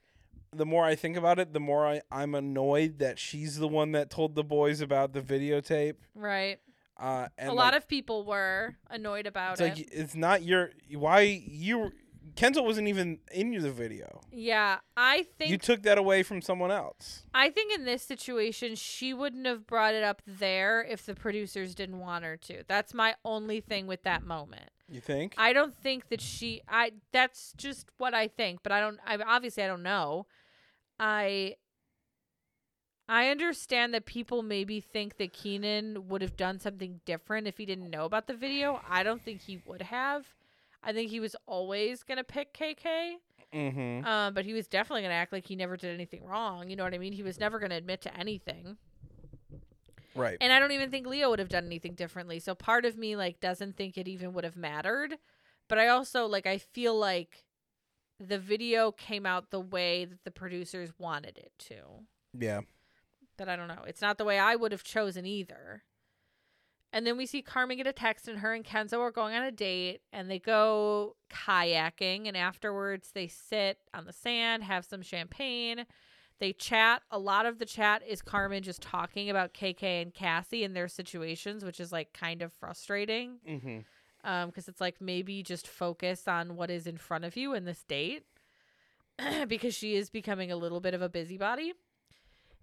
the 0.53 0.67
more 0.67 0.85
I 0.85 0.95
think 0.95 1.17
about 1.17 1.39
it, 1.39 1.53
the 1.53 1.61
more 1.61 1.87
I, 1.87 2.01
I'm 2.11 2.35
annoyed 2.35 2.99
that 3.01 3.19
she's 3.19 3.59
the 3.59 3.69
one 3.69 3.93
that 3.93 4.11
told 4.11 4.35
the 4.35 4.43
boys 4.45 4.81
about 4.81 5.13
the 5.13 5.21
videotape. 5.21 5.97
right. 6.15 6.59
Uh, 6.99 7.29
a 7.39 7.53
lot 7.53 7.75
of 7.75 7.87
people 7.87 8.25
were 8.25 8.77
annoyed 8.91 9.27
about 9.27 9.53
it's 9.53 9.61
it. 9.61 9.65
like 9.65 9.89
it's 9.93 10.15
not 10.15 10.43
your 10.43 10.71
why 10.91 11.21
you 11.21 11.93
Kenzo 12.35 12.65
wasn't 12.65 12.87
even 12.87 13.19
in 13.33 13.51
the 13.61 13.71
video. 13.73 14.21
yeah, 14.31 14.79
I 14.97 15.27
think 15.39 15.51
You 15.51 15.59
took 15.59 15.83
that 15.83 15.99
away 15.99 16.23
from 16.23 16.41
someone 16.41 16.71
else. 16.71 17.25
I 17.35 17.51
think 17.51 17.75
in 17.75 17.85
this 17.85 18.03
situation, 18.03 18.77
she 18.77 19.13
wouldn't 19.13 19.45
have 19.47 19.67
brought 19.67 19.95
it 19.95 20.05
up 20.05 20.23
there 20.25 20.85
if 20.85 21.05
the 21.05 21.15
producers 21.15 21.75
didn't 21.75 21.99
want 21.99 22.25
her 22.25 22.37
to. 22.37 22.63
That's 22.69 22.95
my 22.95 23.17
only 23.25 23.61
thing 23.61 23.87
with 23.89 24.05
that 24.05 24.23
moment. 24.23 24.71
You 24.89 25.01
think? 25.01 25.35
I 25.37 25.53
don't 25.53 25.75
think 25.75 26.09
that 26.09 26.21
she. 26.21 26.63
I. 26.69 26.93
That's 27.13 27.53
just 27.57 27.91
what 27.99 28.15
I 28.15 28.29
think, 28.29 28.61
but 28.63 28.73
I 28.73 28.81
don't. 28.81 28.99
I 29.05 29.17
obviously 29.17 29.65
I 29.65 29.67
don't 29.67 29.83
know. 29.83 30.27
I. 30.99 31.57
I 33.09 33.29
understand 33.29 33.95
that 33.95 34.05
people 34.05 34.43
maybe 34.43 34.81
think 34.81 35.17
that 35.17 35.33
Keenan 35.33 36.09
would 36.09 36.21
have 36.21 36.37
done 36.37 36.61
something 36.61 37.01
different 37.07 37.47
if 37.47 37.57
he 37.57 37.65
didn't 37.65 37.89
know 37.89 38.05
about 38.05 38.27
the 38.27 38.35
video. 38.35 38.83
I 38.89 39.03
don't 39.03 39.23
think 39.23 39.41
he 39.41 39.63
would 39.65 39.83
have. 39.83 40.27
I 40.83 40.93
think 40.93 41.11
he 41.11 41.19
was 41.19 41.35
always 41.47 42.03
gonna 42.03 42.25
pick 42.25 42.53
KK. 42.53 43.15
mm-hmm. 43.55 44.05
Um, 44.07 44.35
but 44.35 44.45
he 44.45 44.53
was 44.53 44.69
definitely 44.69 45.03
gonna 45.03 45.15
act 45.15 45.33
like 45.33 45.47
he 45.47 45.57
never 45.57 45.77
did 45.77 45.95
anything 45.95 46.25
wrong. 46.25 46.69
You 46.69 46.77
know 46.77 46.85
what 46.85 46.93
I 46.93 46.99
mean? 46.99 47.15
He 47.15 47.23
was 47.23 47.41
never 47.41 47.59
gonna 47.59 47.77
admit 47.77 48.03
to 48.03 48.15
anything. 48.15 48.77
Right. 50.15 50.37
And 50.41 50.53
I 50.53 50.59
don't 50.59 50.73
even 50.73 50.91
think 50.91 51.07
Leo 51.07 51.31
would 51.31 51.39
have 51.39 51.49
done 51.49 51.65
anything 51.65 51.95
differently. 51.95 52.41
So 52.41 52.55
part 52.55 52.85
of 52.85 52.99
me 52.99 53.17
like 53.17 53.41
doesn't 53.41 53.77
think 53.77 53.97
it 53.97 54.07
even 54.07 54.35
would 54.35 54.45
have 54.45 54.57
mattered. 54.57 55.17
But 55.67 55.79
I 55.79 55.89
also 55.89 56.27
like 56.27 56.47
I 56.47 56.59
feel 56.59 56.99
like 56.99 57.45
the 58.21 58.39
video 58.39 58.93
came 58.93 59.25
out 59.25 59.51
the 59.51 59.61
way 59.61 60.05
that 60.05 60.25
the 60.25 60.31
producers 60.31 60.91
wanted 60.99 61.39
it 61.39 61.53
to. 61.69 61.77
yeah. 62.39 62.61
But 63.39 63.49
I 63.49 63.57
don't 63.57 63.69
know. 63.69 63.85
It's 63.87 64.03
not 64.03 64.19
the 64.19 64.25
way 64.27 64.39
I 64.39 64.55
would 64.57 64.73
have 64.73 64.85
chosen 64.85 65.25
either. 65.25 65.85
And 66.93 67.07
then 67.07 67.17
we 67.17 67.27
see 67.27 67.41
Carmen 67.43 67.77
get 67.77 67.87
a 67.87 67.93
text, 67.93 68.29
and 68.29 68.39
her 68.41 68.53
and 68.55 68.65
Kenzo 68.65 68.99
are 69.01 69.11
going 69.11 69.35
on 69.35 69.45
a 69.45 69.51
date, 69.51 70.01
and 70.13 70.31
they 70.31 70.39
go 70.39 71.17
kayaking. 71.31 72.27
And 72.29 72.37
afterwards, 72.37 73.11
they 73.15 73.27
sit 73.29 73.79
on 73.95 74.05
the 74.07 74.13
sand, 74.13 74.65
have 74.65 74.85
some 74.85 75.03
champagne. 75.03 75.85
They 76.41 76.53
chat. 76.53 77.03
A 77.11 77.19
lot 77.19 77.47
of 77.47 77.59
the 77.59 77.67
chat 77.67 78.03
is 78.09 78.23
Carmen 78.23 78.63
just 78.63 78.81
talking 78.81 79.29
about 79.29 79.53
KK 79.55 80.03
and 80.03 80.15
Kassy 80.15 80.65
and 80.65 80.75
their 80.75 80.89
situations, 80.89 81.65
which 81.65 81.81
is 81.81 81.93
like 81.93 82.13
kind 82.13 82.43
of 82.43 82.53
frustrating 82.53 83.39
Mm-hmm. 83.49 83.79
um 84.29 84.49
because 84.49 84.67
it's 84.69 84.81
like 84.81 85.01
maybe 85.01 85.43
just 85.43 85.67
focus 85.69 86.27
on 86.29 86.57
what 86.57 86.71
is 86.71 86.87
in 86.87 86.97
front 86.97 87.25
of 87.25 87.37
you 87.37 87.55
in 87.55 87.65
this 87.65 87.83
date 87.85 88.25
because 89.49 89.75
she 89.75 89.95
is 89.97 90.11
becoming 90.11 90.51
a 90.53 90.57
little 90.57 90.81
bit 90.81 90.95
of 90.95 91.03
a 91.03 91.09
busybody 91.09 91.73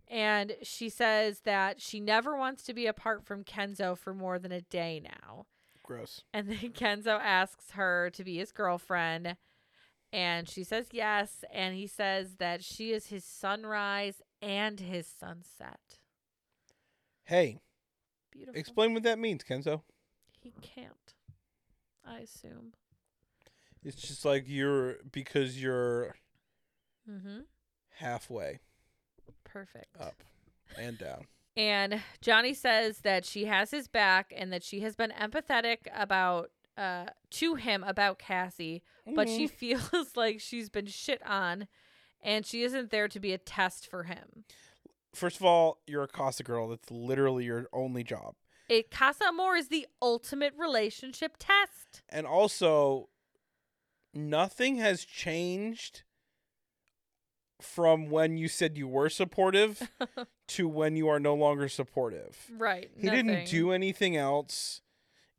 and 0.07 0.56
she 0.61 0.90
says 0.90 1.41
that 1.41 1.82
she 1.82 1.99
never 1.99 2.36
wants 2.38 2.64
to 2.64 2.73
be 2.73 2.86
apart 2.86 3.26
from 3.26 3.44
Kenzo 3.44 3.98
for 3.98 4.14
more 4.14 4.40
than 4.40 4.52
a 4.52 4.61
day 4.61 5.02
now. 5.03 5.45
Gross. 5.84 6.23
and 6.34 6.49
then 6.49 6.57
Kenzo 6.73 7.19
asks 7.22 7.72
her 7.72 8.10
to 8.11 8.23
be 8.23 8.38
his 8.38 8.52
girlfriend. 8.52 9.38
And 10.11 10.48
she 10.48 10.64
says 10.64 10.88
yes. 10.91 11.44
And 11.53 11.76
he 11.76 11.88
says 11.88 12.36
that 12.40 12.64
she 12.64 12.91
is 12.91 13.07
his 13.07 13.23
sunrise 13.23 14.22
and 14.41 14.80
his 14.80 15.07
sunset. 15.07 15.99
Hey, 17.23 17.60
beautiful. 18.32 18.60
explain 18.60 18.94
what 18.94 19.03
that 19.03 19.19
means, 19.19 19.44
Kenzo. 19.44 19.82
he 20.41 20.53
can't 20.61 21.15
i 22.07 22.19
assume. 22.19 22.73
It's 23.84 24.02
just 24.02 24.26
like 24.26 24.45
you're 24.48 24.98
because 25.11 25.61
you're 25.61 26.15
mm-hmm. 27.10 27.40
halfway 27.98 28.60
perfect 29.56 29.88
up 29.99 30.23
and 30.77 30.98
down. 30.98 31.26
And 31.57 32.02
Johnnie 32.19 32.53
says 32.53 32.98
that 33.03 33.23
she 33.23 33.45
has 33.45 33.72
his 33.72 33.88
back 33.88 34.34
and 34.36 34.52
that 34.52 34.61
she 34.61 34.82
has 34.82 34.98
been 34.98 35.14
empathetic 35.18 35.88
about 35.95 36.49
uh 36.77 37.06
to 37.32 37.56
him 37.56 37.82
about 37.82 38.19
Kassy, 38.19 38.82
but 39.15 39.30
she 39.30 39.48
feels 39.48 40.11
like 40.18 40.41
she's 40.41 40.69
been 40.69 40.88
shit 40.88 41.26
on 41.26 41.68
and 42.22 42.45
she 42.45 42.64
isn't 42.64 42.91
there 42.91 43.07
to 43.07 43.22
be 43.22 43.32
a 43.32 43.38
test 43.38 43.88
for 43.90 44.03
him. 44.03 44.44
First 45.14 45.38
of 45.38 45.45
all, 45.45 45.80
you're 45.88 46.03
a 46.03 46.10
Casa 46.10 46.44
girl. 46.44 46.68
That's 46.68 46.91
literally 46.91 47.45
your 47.45 47.69
only 47.72 48.03
job. 48.03 48.36
It 48.68 48.91
Casa 48.91 49.27
Amor 49.30 49.56
is 49.56 49.69
the 49.69 49.88
ultimate 50.02 50.53
relationship 50.57 51.38
test. 51.40 52.02
And 52.10 52.27
also, 52.27 53.07
nothing 54.14 54.76
has 54.76 55.06
changed 55.06 56.03
from 57.61 58.10
when 58.10 58.38
you 58.38 58.48
said 58.48 58.77
you 58.77 58.88
were 58.88 59.10
supportive 59.10 59.90
to 60.48 60.68
when 60.68 60.95
you 60.95 61.07
are 61.07 61.19
no 61.19 61.34
longer 61.34 61.69
supportive. 61.69 62.38
Right. 62.57 62.90
He 62.98 63.10
didn't 63.10 63.48
do 63.48 63.72
anything 63.72 64.18
else. 64.18 64.82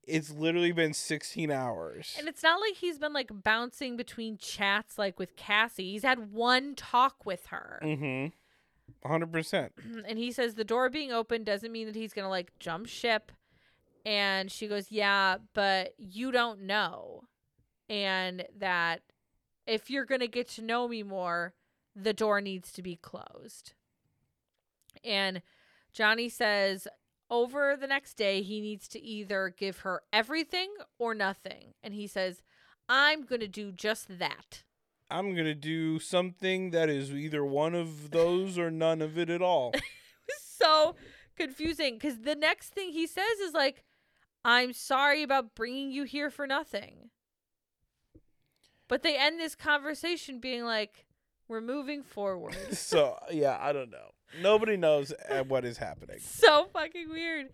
It's 0.06 0.30
literally 0.30 0.72
been 0.72 0.92
16 0.92 1.50
hours. 1.50 2.14
And 2.18 2.28
it's 2.28 2.42
not 2.42 2.60
like 2.60 2.74
he's 2.74 2.98
been 2.98 3.12
like 3.12 3.30
bouncing 3.32 3.96
between 3.96 4.38
chats 4.38 4.98
like 4.98 5.18
with 5.18 5.36
Kassy. 5.36 5.90
He's 5.90 6.04
had 6.04 6.32
one 6.32 6.74
talk 6.74 7.26
with 7.26 7.46
her. 7.46 7.80
mm-hmm. 7.82 8.28
100%. 9.04 9.70
and 10.08 10.18
he 10.18 10.30
says 10.30 10.54
the 10.54 10.64
door 10.64 10.88
being 10.88 11.12
open 11.12 11.44
doesn't 11.44 11.72
mean 11.72 11.86
that 11.86 11.96
he's 11.96 12.12
going 12.12 12.24
to 12.24 12.30
like 12.30 12.52
jump 12.58 12.86
ship. 12.86 13.32
And 14.04 14.52
she 14.52 14.68
goes, 14.68 14.92
"Yeah, 14.92 15.38
but 15.52 15.94
you 15.98 16.30
don't 16.30 16.62
know." 16.62 17.24
And 17.88 18.44
that 18.56 19.02
if 19.66 19.90
you're 19.90 20.04
going 20.04 20.20
to 20.20 20.28
get 20.28 20.48
to 20.50 20.62
know 20.62 20.86
me 20.86 21.02
more, 21.02 21.54
the 21.96 22.12
door 22.12 22.40
needs 22.40 22.70
to 22.72 22.82
be 22.82 22.96
closed. 22.96 23.72
And 25.02 25.42
Johnnie 25.92 26.28
says 26.28 26.86
over 27.30 27.76
the 27.76 27.86
next 27.86 28.14
day 28.14 28.42
he 28.42 28.60
needs 28.60 28.86
to 28.88 29.02
either 29.02 29.52
give 29.56 29.78
her 29.78 30.02
everything 30.12 30.68
or 30.98 31.14
nothing. 31.14 31.74
And 31.82 31.94
he 31.94 32.06
says, 32.06 32.42
"I'm 32.88 33.24
going 33.24 33.40
to 33.40 33.48
do 33.48 33.72
just 33.72 34.18
that." 34.18 34.62
I'm 35.08 35.34
going 35.34 35.46
to 35.46 35.54
do 35.54 36.00
something 36.00 36.70
that 36.70 36.88
is 36.88 37.12
either 37.12 37.44
one 37.44 37.74
of 37.74 38.10
those 38.10 38.58
or 38.58 38.72
none 38.72 39.00
of 39.00 39.16
it 39.16 39.30
at 39.30 39.40
all. 39.40 39.72
so 40.40 40.96
confusing 41.36 41.94
because 41.94 42.22
the 42.22 42.34
next 42.34 42.70
thing 42.70 42.90
he 42.90 43.06
says 43.06 43.38
is 43.40 43.54
like, 43.54 43.84
I'm 44.44 44.72
sorry 44.72 45.22
about 45.22 45.54
bringing 45.54 45.92
you 45.92 46.04
here 46.04 46.30
for 46.30 46.46
nothing. 46.46 47.10
But 48.88 49.02
they 49.02 49.16
end 49.16 49.38
this 49.38 49.54
conversation 49.54 50.40
being 50.40 50.64
like, 50.64 51.05
we're 51.48 51.60
moving 51.60 52.02
forward. 52.02 52.56
so, 52.72 53.18
yeah, 53.30 53.58
I 53.60 53.72
don't 53.72 53.90
know. 53.90 54.10
Nobody 54.40 54.76
knows 54.76 55.12
uh, 55.30 55.44
what 55.44 55.64
is 55.64 55.78
happening. 55.78 56.18
so 56.20 56.66
fucking 56.72 57.08
weird. 57.08 57.48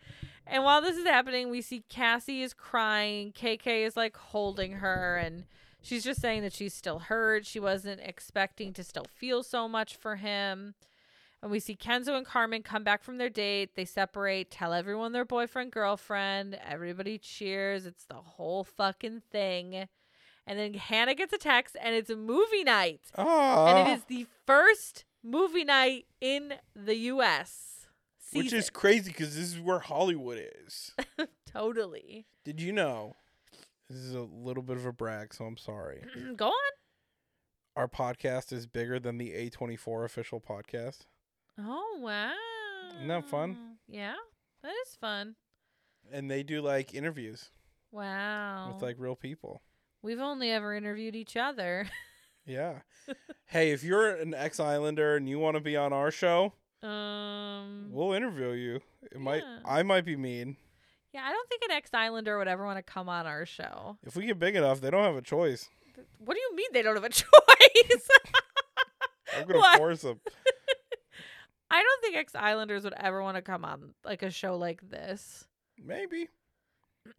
And 0.46 0.64
while 0.64 0.82
this 0.82 0.96
is 0.96 1.04
happening, 1.04 1.50
we 1.50 1.60
see 1.60 1.84
Kassy 1.90 2.42
is 2.42 2.52
crying. 2.52 3.32
KK 3.32 3.86
is 3.86 3.96
like 3.96 4.16
holding 4.16 4.72
her 4.72 5.16
and 5.16 5.44
she's 5.82 6.04
just 6.04 6.20
saying 6.20 6.42
that 6.42 6.52
she's 6.52 6.74
still 6.74 6.98
hurt. 6.98 7.46
She 7.46 7.60
wasn't 7.60 8.00
expecting 8.02 8.72
to 8.74 8.84
still 8.84 9.06
feel 9.14 9.42
so 9.42 9.68
much 9.68 9.96
for 9.96 10.16
him. 10.16 10.74
And 11.42 11.50
we 11.50 11.58
see 11.58 11.74
Kenzo 11.74 12.16
and 12.16 12.24
Carmen 12.24 12.62
come 12.62 12.84
back 12.84 13.02
from 13.02 13.18
their 13.18 13.28
date. 13.28 13.74
They 13.74 13.84
separate, 13.84 14.50
tell 14.50 14.72
everyone 14.72 15.12
their 15.12 15.24
boyfriend, 15.24 15.72
girlfriend. 15.72 16.58
Everybody 16.64 17.18
cheers. 17.18 17.84
It's 17.84 18.04
the 18.04 18.14
whole 18.14 18.62
fucking 18.62 19.22
thing. 19.30 19.88
And 20.46 20.58
then 20.58 20.74
Hannah 20.74 21.14
gets 21.14 21.32
a 21.32 21.38
text 21.38 21.76
and 21.80 21.94
it's 21.94 22.10
a 22.10 22.16
movie 22.16 22.64
night. 22.64 23.00
Oh, 23.16 23.66
And 23.66 23.88
it 23.88 23.92
is 23.98 24.04
the 24.04 24.26
first 24.46 25.04
movie 25.22 25.64
night 25.64 26.06
in 26.20 26.54
the 26.74 26.96
US. 26.96 27.86
which 28.32 28.52
is 28.52 28.68
crazy 28.70 29.10
because 29.12 29.36
this 29.36 29.52
is 29.54 29.60
where 29.60 29.78
Hollywood 29.78 30.42
is. 30.64 30.94
totally. 31.46 32.26
Did 32.44 32.60
you 32.60 32.72
know? 32.72 33.14
This 33.88 33.98
is 34.00 34.14
a 34.14 34.20
little 34.22 34.62
bit 34.62 34.76
of 34.78 34.86
a 34.86 34.92
brag, 34.92 35.34
so 35.34 35.44
I'm 35.44 35.56
sorry. 35.58 36.02
Go 36.36 36.46
on. 36.48 36.72
Our 37.76 37.88
podcast 37.88 38.52
is 38.52 38.66
bigger 38.66 38.98
than 38.98 39.18
the 39.18 39.30
A24 39.30 40.04
official 40.04 40.40
podcast. 40.40 41.00
Oh 41.58 41.98
wow. 42.00 42.32
Isn't 42.96 43.08
that 43.08 43.26
fun? 43.28 43.76
Yeah. 43.88 44.14
That 44.62 44.72
is 44.86 44.94
fun. 44.96 45.36
And 46.10 46.30
they 46.30 46.42
do 46.42 46.60
like 46.62 46.94
interviews 46.94 47.50
Wow. 47.90 48.72
with 48.72 48.82
like 48.82 48.96
real 48.98 49.14
people. 49.16 49.62
We've 50.02 50.20
only 50.20 50.50
ever 50.50 50.74
interviewed 50.74 51.14
each 51.16 51.36
other. 51.36 51.86
Yeah. 52.44 52.80
hey, 53.46 53.70
if 53.70 53.84
you're 53.84 54.10
an 54.16 54.34
ex 54.34 54.58
Islander 54.58 55.16
and 55.16 55.28
you 55.28 55.38
want 55.38 55.56
to 55.56 55.60
be 55.60 55.76
on 55.76 55.92
our 55.92 56.10
show, 56.10 56.52
um 56.82 57.86
we'll 57.90 58.12
interview 58.12 58.50
you. 58.50 58.80
It 59.12 59.20
might 59.20 59.42
I 59.64 59.82
might 59.84 60.04
be 60.04 60.16
mean. 60.16 60.56
Yeah, 61.12 61.22
I 61.24 61.30
don't 61.30 61.48
think 61.48 61.62
an 61.64 61.70
ex 61.70 61.90
Islander 61.94 62.38
would 62.38 62.48
ever 62.48 62.64
want 62.64 62.78
to 62.78 62.82
come 62.82 63.08
on 63.08 63.26
our 63.26 63.46
show. 63.46 63.98
If 64.02 64.16
we 64.16 64.26
get 64.26 64.38
big 64.38 64.56
enough, 64.56 64.80
they 64.80 64.90
don't 64.90 65.04
have 65.04 65.14
a 65.16 65.22
choice. 65.22 65.68
What 66.18 66.34
do 66.34 66.40
you 66.40 66.56
mean 66.56 66.66
they 66.72 66.82
don't 66.82 66.94
have 66.96 67.04
a 67.04 67.08
choice? 67.10 68.08
I'm 69.36 69.46
gonna 69.46 69.58
What? 69.60 69.78
force 69.78 70.02
them. 70.02 70.20
I 71.70 71.80
don't 71.82 72.02
think 72.02 72.16
ex 72.16 72.34
Islanders 72.34 72.84
would 72.84 72.94
ever 72.96 73.22
want 73.22 73.36
to 73.36 73.42
come 73.42 73.64
on 73.64 73.94
like 74.04 74.22
a 74.22 74.30
show 74.30 74.56
like 74.56 74.90
this. 74.90 75.46
Maybe. 75.82 76.28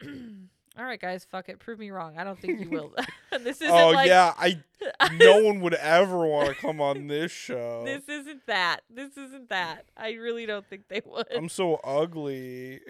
All 0.76 0.84
right, 0.84 1.00
guys, 1.00 1.24
fuck 1.24 1.48
it. 1.48 1.60
Prove 1.60 1.78
me 1.78 1.90
wrong. 1.90 2.18
I 2.18 2.24
don't 2.24 2.38
think 2.38 2.60
you 2.60 2.68
will. 2.68 2.92
this 3.40 3.60
isn't 3.60 3.70
Oh 3.70 3.90
like 3.90 4.08
yeah, 4.08 4.32
I 4.36 4.58
no 5.16 5.40
one 5.42 5.60
would 5.60 5.74
ever 5.74 6.26
want 6.26 6.48
to 6.48 6.54
come 6.54 6.80
on 6.80 7.06
this 7.06 7.30
show. 7.30 7.82
this 7.84 8.08
isn't 8.08 8.46
that. 8.46 8.80
This 8.90 9.16
isn't 9.16 9.50
that. 9.50 9.84
I 9.96 10.12
really 10.12 10.46
don't 10.46 10.66
think 10.66 10.88
they 10.88 11.00
would. 11.04 11.26
I'm 11.34 11.48
so 11.48 11.76
ugly. 11.84 12.80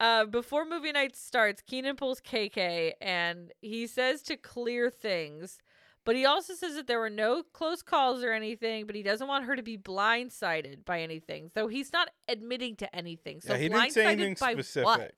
uh, 0.00 0.24
before 0.26 0.64
movie 0.64 0.92
night 0.92 1.14
starts, 1.16 1.62
Keenan 1.62 1.96
pulls 1.96 2.20
KK 2.20 2.92
and 3.00 3.52
he 3.60 3.86
says 3.86 4.22
to 4.22 4.36
clear 4.36 4.90
things, 4.90 5.60
but 6.04 6.16
he 6.16 6.24
also 6.24 6.54
says 6.54 6.74
that 6.74 6.88
there 6.88 6.98
were 6.98 7.10
no 7.10 7.44
close 7.52 7.82
calls 7.82 8.24
or 8.24 8.32
anything, 8.32 8.86
but 8.86 8.96
he 8.96 9.02
doesn't 9.04 9.28
want 9.28 9.44
her 9.44 9.54
to 9.54 9.62
be 9.62 9.78
blindsided 9.78 10.84
by 10.84 11.00
anything. 11.02 11.50
So 11.54 11.68
he's 11.68 11.92
not 11.92 12.10
admitting 12.28 12.74
to 12.76 12.94
anything. 12.94 13.40
So 13.40 13.52
yeah, 13.52 13.58
he 13.60 13.68
didn't 13.68 13.90
say 13.92 14.06
anything 14.06 14.36
by 14.40 14.54
specific. 14.54 14.84
what? 14.84 15.12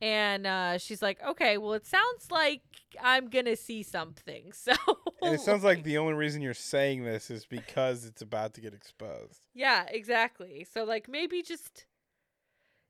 And 0.00 0.46
uh, 0.46 0.78
she's 0.78 1.02
like, 1.02 1.18
okay, 1.26 1.58
well, 1.58 1.72
it 1.72 1.86
sounds 1.86 2.30
like 2.30 2.62
I'm 3.02 3.28
going 3.28 3.46
to 3.46 3.56
see 3.56 3.82
something. 3.82 4.52
So. 4.68 4.74
And 5.22 5.34
it 5.34 5.40
sounds 5.40 5.64
like 5.64 5.82
the 5.84 5.98
only 5.98 6.14
reason 6.14 6.42
you're 6.42 6.54
saying 6.54 7.04
this 7.04 7.30
is 7.30 7.44
because 7.44 8.04
it's 8.04 8.22
about 8.22 8.54
to 8.54 8.60
get 8.60 8.74
exposed. 8.74 9.40
Yeah, 9.54 9.84
exactly. 9.88 10.66
So 10.70 10.84
like 10.84 11.08
maybe 11.08 11.42
just 11.42 11.86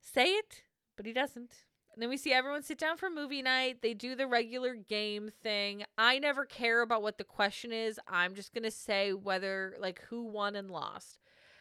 say 0.01 0.25
it, 0.25 0.63
but 0.97 1.05
he 1.05 1.13
doesn't. 1.13 1.53
And 1.93 2.01
then 2.03 2.09
we 2.09 2.17
see 2.17 2.33
everyone 2.33 2.63
sit 2.63 2.77
down 2.77 2.97
for 2.97 3.09
movie 3.09 3.41
night. 3.41 3.81
They 3.81 3.93
do 3.93 4.15
the 4.15 4.27
regular 4.27 4.75
game 4.75 5.31
thing. 5.41 5.83
I 5.97 6.19
never 6.19 6.45
care 6.45 6.81
about 6.81 7.01
what 7.01 7.17
the 7.17 7.23
question 7.23 7.71
is. 7.71 7.99
I'm 8.07 8.35
just 8.35 8.53
going 8.53 8.63
to 8.63 8.71
say 8.71 9.13
whether 9.13 9.75
like 9.79 10.01
who 10.09 10.23
won 10.23 10.55
and 10.55 10.69
lost. 10.69 11.19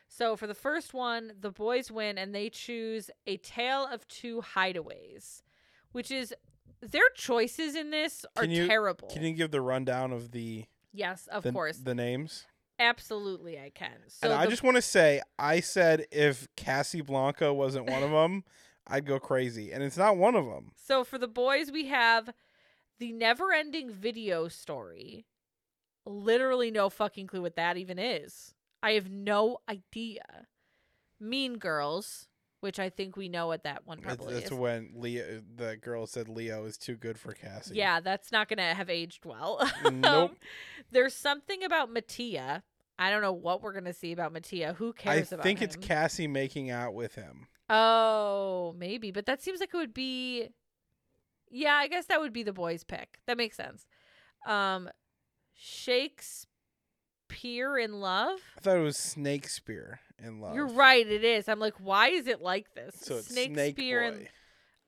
So 0.08 0.36
for 0.36 0.46
the 0.46 0.54
first 0.54 0.94
one, 0.94 1.32
the 1.38 1.50
boys 1.50 1.90
win 1.90 2.18
and 2.18 2.34
they 2.34 2.48
choose 2.50 3.10
A 3.26 3.36
Tale 3.36 3.86
of 3.90 4.06
Two 4.08 4.42
Hideaways, 4.54 5.42
which 5.92 6.10
is 6.10 6.34
their 6.80 7.08
choices 7.14 7.74
in 7.76 7.90
this 7.90 8.24
are 8.36 8.42
Can 8.42 8.50
you- 8.50 8.66
terrible. 8.66 9.08
Can 9.08 9.22
you 9.22 9.34
give 9.34 9.50
the 9.50 9.60
rundown 9.60 10.12
of 10.12 10.32
the 10.32 10.64
yes, 10.92 11.26
of 11.28 11.42
the, 11.42 11.52
course. 11.52 11.78
the 11.78 11.94
names? 11.94 12.46
Absolutely 12.78 13.58
I 13.58 13.70
can. 13.70 13.96
So 14.08 14.30
and 14.30 14.38
I 14.40 14.46
just 14.46 14.62
want 14.62 14.76
to 14.76 14.82
say, 14.82 15.20
I 15.38 15.60
said 15.60 16.06
if 16.12 16.48
Cassie 16.56 17.00
Blanca 17.00 17.52
wasn't 17.52 17.90
one 17.90 18.02
of 18.02 18.10
them, 18.10 18.44
I'd 18.86 19.04
go 19.04 19.18
crazy, 19.18 19.72
and 19.72 19.82
it's 19.82 19.96
not 19.98 20.16
one 20.16 20.34
of 20.34 20.46
them. 20.46 20.72
So 20.76 21.04
for 21.04 21.18
the 21.18 21.28
boys, 21.28 21.70
we 21.70 21.86
have 21.86 22.30
the 22.98 23.12
never 23.12 23.52
ending 23.52 23.90
video 23.90 24.48
story. 24.48 25.26
Literally 26.06 26.70
no 26.70 26.88
fucking 26.88 27.26
clue 27.26 27.42
what 27.42 27.56
that 27.56 27.76
even 27.76 27.98
is. 27.98 28.54
I 28.82 28.92
have 28.92 29.10
no 29.10 29.58
idea. 29.68 30.46
Mean 31.20 31.58
Girls, 31.58 32.28
which 32.60 32.78
I 32.78 32.90
think 32.90 33.16
we 33.16 33.28
know 33.28 33.46
what 33.46 33.64
that 33.64 33.86
one 33.86 33.98
That's, 34.02 34.16
probably 34.16 34.34
that's 34.34 34.50
is. 34.52 34.58
when 34.58 34.90
Leo, 34.94 35.42
the 35.56 35.76
girl 35.76 36.06
said 36.06 36.28
Leo 36.28 36.64
is 36.64 36.76
too 36.76 36.96
good 36.96 37.18
for 37.18 37.34
Kassy. 37.34 37.72
Yeah, 37.74 38.00
that's 38.00 38.32
not 38.32 38.48
going 38.48 38.58
to 38.58 38.74
have 38.74 38.88
aged 38.90 39.24
well. 39.24 39.68
Nope. 39.92 40.30
Um, 40.30 40.36
there's 40.90 41.14
something 41.14 41.64
about 41.64 41.92
Mattia. 41.92 42.62
I 42.98 43.10
don't 43.10 43.22
know 43.22 43.32
what 43.32 43.62
we're 43.62 43.72
going 43.72 43.84
to 43.84 43.92
see 43.92 44.12
about 44.12 44.32
Mattia. 44.32 44.74
Who 44.78 44.94
I 44.98 45.02
cares 45.02 45.32
about 45.32 45.44
I 45.44 45.48
think 45.48 45.62
it's? 45.62 45.76
Kassy 45.76 46.28
making 46.28 46.70
out 46.70 46.94
with 46.94 47.14
him. 47.14 47.46
Oh, 47.70 48.74
maybe, 48.78 49.10
but 49.10 49.26
that 49.26 49.42
seems 49.42 49.60
like 49.60 49.70
it 49.72 49.76
would 49.76 49.94
be. 49.94 50.48
Yeah, 51.50 51.74
I 51.74 51.88
guess 51.88 52.06
that 52.06 52.20
would 52.20 52.32
be 52.32 52.42
the 52.42 52.52
boys' 52.52 52.84
pick. 52.84 53.20
That 53.26 53.36
makes 53.36 53.56
sense. 53.56 53.86
Um, 54.46 54.88
Shakespeare 55.54 56.47
in 57.44 58.00
love. 58.00 58.40
I 58.56 58.60
thought 58.60 58.76
it 58.76 58.82
was 58.82 58.96
Snake 58.96 59.48
Spear 59.48 60.00
in 60.22 60.40
love. 60.40 60.54
You're 60.54 60.66
right. 60.66 61.06
It 61.06 61.24
is. 61.24 61.48
I'm 61.48 61.60
like, 61.60 61.74
why 61.78 62.08
is 62.08 62.26
it 62.26 62.40
like 62.40 62.74
this? 62.74 62.96
So 63.00 63.16
it's 63.16 63.28
Snake 63.28 63.52
Snake 63.52 63.74
Spear 63.76 64.00
Boy. 64.00 64.06
and 64.06 64.28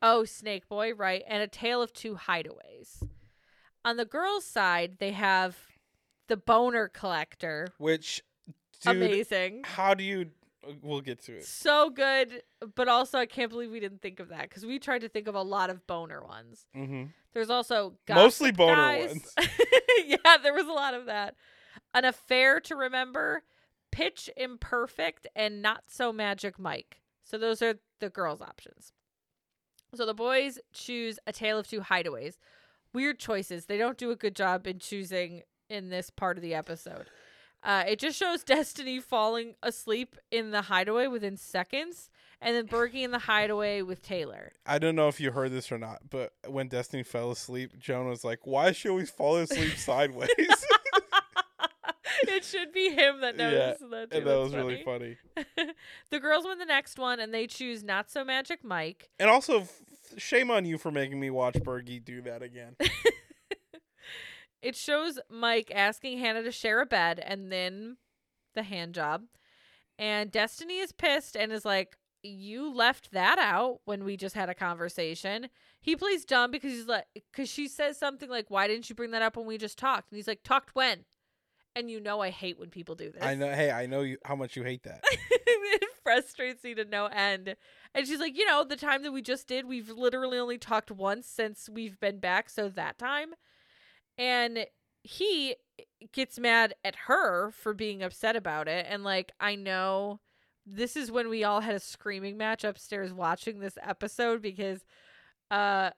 oh, 0.02 0.24
Snake 0.24 0.68
Boy, 0.68 0.94
right? 0.94 1.22
And 1.26 1.42
a 1.42 1.46
tale 1.46 1.82
of 1.82 1.92
two 1.92 2.16
hideaways. 2.16 3.02
On 3.84 3.96
the 3.96 4.04
girls' 4.04 4.44
side, 4.44 4.96
they 4.98 5.12
have 5.12 5.56
the 6.28 6.36
boner 6.36 6.88
collector. 6.88 7.68
Which, 7.78 8.22
dude, 8.82 8.96
Amazing. 8.96 9.62
how 9.64 9.94
do 9.94 10.04
you? 10.04 10.30
We'll 10.82 11.00
get 11.00 11.22
to 11.24 11.36
it. 11.36 11.44
So 11.46 11.88
good, 11.88 12.42
but 12.74 12.86
also 12.86 13.18
I 13.18 13.24
can't 13.24 13.50
believe 13.50 13.70
we 13.70 13.80
didn't 13.80 14.02
think 14.02 14.20
of 14.20 14.28
that 14.28 14.42
because 14.42 14.66
we 14.66 14.78
tried 14.78 15.00
to 15.00 15.08
think 15.08 15.26
of 15.26 15.34
a 15.34 15.40
lot 15.42 15.70
of 15.70 15.86
boner 15.86 16.22
ones. 16.22 16.66
hmm 16.74 17.04
There's 17.32 17.48
also 17.48 17.94
Mostly 18.06 18.52
boner 18.52 18.74
Guys. 18.76 19.08
ones. 19.08 19.34
yeah, 20.06 20.36
there 20.42 20.52
was 20.52 20.66
a 20.66 20.72
lot 20.72 20.92
of 20.92 21.06
that. 21.06 21.34
An 21.94 22.04
affair 22.04 22.60
to 22.60 22.76
remember, 22.76 23.42
pitch 23.90 24.30
imperfect, 24.36 25.26
and 25.34 25.60
not 25.60 25.84
so 25.88 26.12
magic 26.12 26.58
Mike. 26.58 27.00
So 27.24 27.38
those 27.38 27.62
are 27.62 27.74
the 28.00 28.10
girls' 28.10 28.40
options. 28.40 28.92
So 29.94 30.06
the 30.06 30.14
boys 30.14 30.58
choose 30.72 31.18
A 31.26 31.32
Tale 31.32 31.58
of 31.58 31.68
Two 31.68 31.80
Hideaways. 31.80 32.38
Weird 32.92 33.18
choices. 33.18 33.66
They 33.66 33.78
don't 33.78 33.98
do 33.98 34.10
a 34.10 34.16
good 34.16 34.36
job 34.36 34.66
in 34.66 34.78
choosing 34.78 35.42
in 35.68 35.88
this 35.88 36.10
part 36.10 36.36
of 36.36 36.42
the 36.42 36.54
episode. 36.54 37.06
Uh, 37.62 37.84
it 37.86 37.98
just 37.98 38.18
shows 38.18 38.42
Destiny 38.44 39.00
falling 39.00 39.54
asleep 39.62 40.16
in 40.30 40.50
the 40.50 40.62
hideaway 40.62 41.06
within 41.06 41.36
seconds, 41.36 42.08
and 42.40 42.56
then 42.56 42.66
Bergie 42.66 43.02
in 43.02 43.10
the 43.10 43.18
hideaway 43.18 43.82
with 43.82 44.02
Taylor. 44.02 44.52
I 44.64 44.78
don't 44.78 44.96
know 44.96 45.08
if 45.08 45.20
you 45.20 45.30
heard 45.30 45.52
this 45.52 45.70
or 45.70 45.78
not, 45.78 46.02
but 46.08 46.32
when 46.46 46.68
Destiny 46.68 47.02
fell 47.02 47.30
asleep, 47.30 47.78
Joan 47.78 48.08
was 48.08 48.24
like, 48.24 48.40
"Why 48.46 48.68
is 48.68 48.76
she 48.76 48.88
always 48.88 49.10
falling 49.10 49.44
asleep 49.44 49.72
sideways?" 49.76 50.28
Should 52.50 52.72
be 52.72 52.90
him 52.90 53.20
that 53.20 53.36
Yeah, 53.36 53.50
noticed 53.50 53.90
that. 53.90 54.10
Too. 54.10 54.16
and 54.18 54.26
that 54.26 54.30
That's 54.30 54.42
was 54.44 54.54
really 54.54 54.82
funny. 54.84 55.16
the 56.10 56.20
girls 56.20 56.44
win 56.44 56.58
the 56.58 56.64
next 56.64 56.98
one, 56.98 57.20
and 57.20 57.32
they 57.32 57.46
choose 57.46 57.82
Not 57.82 58.10
So 58.10 58.24
Magic 58.24 58.62
Mike. 58.64 59.10
And 59.18 59.30
also, 59.30 59.60
f- 59.60 59.80
shame 60.16 60.50
on 60.50 60.64
you 60.64 60.78
for 60.78 60.90
making 60.90 61.20
me 61.20 61.30
watch 61.30 61.54
Bergie 61.54 62.04
do 62.04 62.20
that 62.22 62.42
again. 62.42 62.76
It 64.62 64.76
shows 64.76 65.18
Mike 65.30 65.72
asking 65.74 66.18
Hannah 66.18 66.42
to 66.42 66.52
share 66.52 66.82
a 66.82 66.86
bed 66.86 67.18
and 67.24 67.50
then 67.50 67.96
the 68.54 68.62
hand 68.62 68.94
job. 68.94 69.22
And 69.98 70.30
Destiny 70.30 70.80
is 70.80 70.92
pissed 70.92 71.34
and 71.34 71.50
is 71.50 71.64
like, 71.64 71.96
You 72.22 72.70
left 72.70 73.12
that 73.12 73.38
out 73.38 73.80
when 73.86 74.04
we 74.04 74.18
just 74.18 74.34
had 74.34 74.50
a 74.50 74.54
conversation. 74.54 75.48
He 75.80 75.96
plays 75.96 76.26
dumb 76.26 76.50
because 76.50 76.72
he's 76.72 76.86
like, 76.86 77.06
because 77.14 77.48
she 77.48 77.68
says 77.68 77.96
something 77.98 78.28
like, 78.28 78.50
Why 78.50 78.68
didn't 78.68 78.90
you 78.90 78.94
bring 78.94 79.12
that 79.12 79.22
up 79.22 79.34
when 79.38 79.46
we 79.46 79.56
just 79.56 79.78
talked? 79.78 80.10
And 80.12 80.16
he's 80.16 80.28
like, 80.28 80.42
Talked 80.42 80.74
when? 80.74 81.06
And 81.76 81.90
you 81.90 82.00
know, 82.00 82.20
I 82.20 82.30
hate 82.30 82.58
when 82.58 82.70
people 82.70 82.94
do 82.94 83.10
this. 83.10 83.22
I 83.22 83.34
know. 83.34 83.52
Hey, 83.52 83.70
I 83.70 83.86
know 83.86 84.02
you 84.02 84.18
how 84.24 84.36
much 84.36 84.56
you 84.56 84.64
hate 84.64 84.82
that. 84.82 85.02
it 85.30 85.88
frustrates 86.02 86.64
me 86.64 86.74
to 86.74 86.84
no 86.84 87.06
end. 87.06 87.54
And 87.94 88.06
she's 88.06 88.18
like, 88.18 88.36
You 88.36 88.46
know, 88.46 88.64
the 88.64 88.76
time 88.76 89.02
that 89.02 89.12
we 89.12 89.22
just 89.22 89.46
did, 89.46 89.66
we've 89.66 89.90
literally 89.90 90.38
only 90.38 90.58
talked 90.58 90.90
once 90.90 91.26
since 91.26 91.68
we've 91.70 91.98
been 92.00 92.18
back. 92.18 92.50
So 92.50 92.68
that 92.68 92.98
time. 92.98 93.30
And 94.18 94.66
he 95.02 95.56
gets 96.12 96.38
mad 96.38 96.74
at 96.84 96.96
her 97.06 97.50
for 97.52 97.72
being 97.72 98.02
upset 98.02 98.36
about 98.36 98.68
it. 98.68 98.86
And 98.88 99.04
like, 99.04 99.32
I 99.40 99.54
know 99.54 100.20
this 100.66 100.96
is 100.96 101.10
when 101.10 101.28
we 101.28 101.44
all 101.44 101.60
had 101.60 101.74
a 101.74 101.80
screaming 101.80 102.36
match 102.36 102.64
upstairs 102.64 103.12
watching 103.12 103.60
this 103.60 103.78
episode 103.82 104.42
because 104.42 104.84
uh 105.50 105.90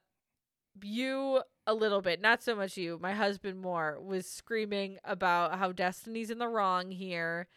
you 0.80 1.42
a 1.66 1.74
little 1.74 2.00
bit, 2.00 2.20
not 2.20 2.42
so 2.42 2.54
much 2.54 2.76
you, 2.76 2.98
my 3.00 3.12
husband 3.12 3.60
more, 3.60 4.00
was 4.00 4.26
screaming 4.26 4.98
about 5.04 5.58
how 5.58 5.72
Destiny's 5.72 6.30
in 6.30 6.38
the 6.38 6.48
wrong 6.48 6.90
here. 6.90 7.48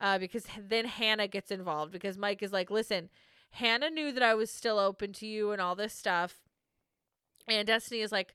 Uh, 0.00 0.18
because 0.18 0.46
then 0.58 0.86
Hannah 0.86 1.28
gets 1.28 1.50
involved 1.50 1.92
because 1.92 2.16
Mike 2.16 2.42
is 2.42 2.52
like, 2.52 2.70
listen, 2.70 3.10
Hannah 3.50 3.90
knew 3.90 4.12
that 4.12 4.22
I 4.22 4.34
was 4.34 4.50
still 4.50 4.78
open 4.78 5.12
to 5.14 5.26
you 5.26 5.50
and 5.52 5.60
all 5.60 5.74
this 5.74 5.92
stuff. 5.92 6.38
And 7.46 7.66
Destiny 7.66 8.00
is 8.00 8.12
like, 8.12 8.34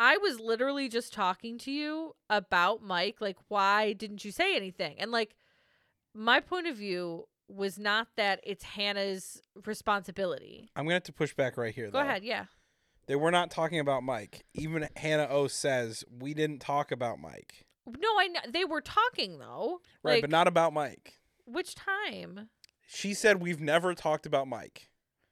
I 0.00 0.16
was 0.16 0.40
literally 0.40 0.88
just 0.88 1.12
talking 1.12 1.56
to 1.58 1.70
you 1.70 2.16
about 2.28 2.82
Mike. 2.82 3.20
Like, 3.20 3.36
why 3.46 3.92
didn't 3.92 4.24
you 4.24 4.32
say 4.32 4.56
anything? 4.56 4.96
And 4.98 5.12
like, 5.12 5.36
my 6.14 6.40
point 6.40 6.66
of 6.66 6.76
view 6.76 7.28
was 7.48 7.78
not 7.78 8.08
that 8.16 8.40
it's 8.42 8.64
Hannah's 8.64 9.42
responsibility. 9.66 10.70
I'm 10.74 10.84
gonna 10.84 10.94
have 10.94 11.04
to 11.04 11.12
push 11.12 11.34
back 11.34 11.56
right 11.56 11.74
here. 11.74 11.86
Go 11.86 11.98
though. 11.98 12.00
ahead, 12.00 12.24
yeah. 12.24 12.46
They 13.06 13.16
were 13.16 13.30
not 13.30 13.50
talking 13.50 13.78
about 13.80 14.02
Mike. 14.02 14.44
Even 14.54 14.88
Hannah 14.96 15.28
O 15.30 15.46
says 15.46 16.04
we 16.10 16.32
didn't 16.34 16.60
talk 16.60 16.90
about 16.90 17.18
Mike. 17.18 17.64
No, 17.86 18.08
I 18.18 18.28
know 18.28 18.40
they 18.50 18.64
were 18.64 18.80
talking 18.80 19.38
though. 19.38 19.80
Right, 20.02 20.14
Like, 20.14 20.22
but 20.22 20.30
not 20.30 20.48
about 20.48 20.72
Mike. 20.72 21.14
which 21.44 21.74
time? 21.74 22.48
She 22.86 23.12
said 23.14 23.42
we've 23.42 23.60
never 23.60 23.94
talked 23.94 24.24
about 24.26 24.48
Mike. 24.48 24.88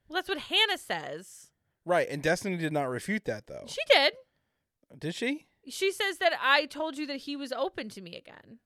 Well, 0.08 0.16
that's 0.16 0.28
what 0.28 0.38
Hannah 0.38 0.78
says. 0.78 1.50
Right, 1.86 2.06
and 2.10 2.22
Destiny 2.22 2.56
did 2.56 2.72
not 2.72 2.88
refute 2.88 3.24
that 3.24 3.46
though. 3.46 3.64
She 3.66 3.80
did. 3.90 4.12
Did 4.98 5.14
she? 5.14 5.46
She 5.68 5.90
says 5.92 6.18
that 6.18 6.32
I 6.42 6.66
told 6.66 6.98
you 6.98 7.06
that 7.06 7.18
he 7.18 7.36
was 7.36 7.52
open 7.52 7.88
to 7.90 8.02
me 8.02 8.16
again. 8.16 8.58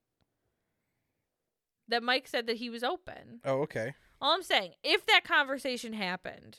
That 1.89 2.03
Mike 2.03 2.27
said 2.27 2.47
that 2.49 2.57
he 2.57 2.69
was 2.69 2.83
open. 2.83 3.41
Oh, 3.45 3.61
okay. 3.63 3.95
All 4.21 4.35
I'm 4.35 4.43
saying, 4.43 4.73
if 4.83 5.07
that 5.07 5.23
conversation 5.25 5.93
happened, 5.93 6.59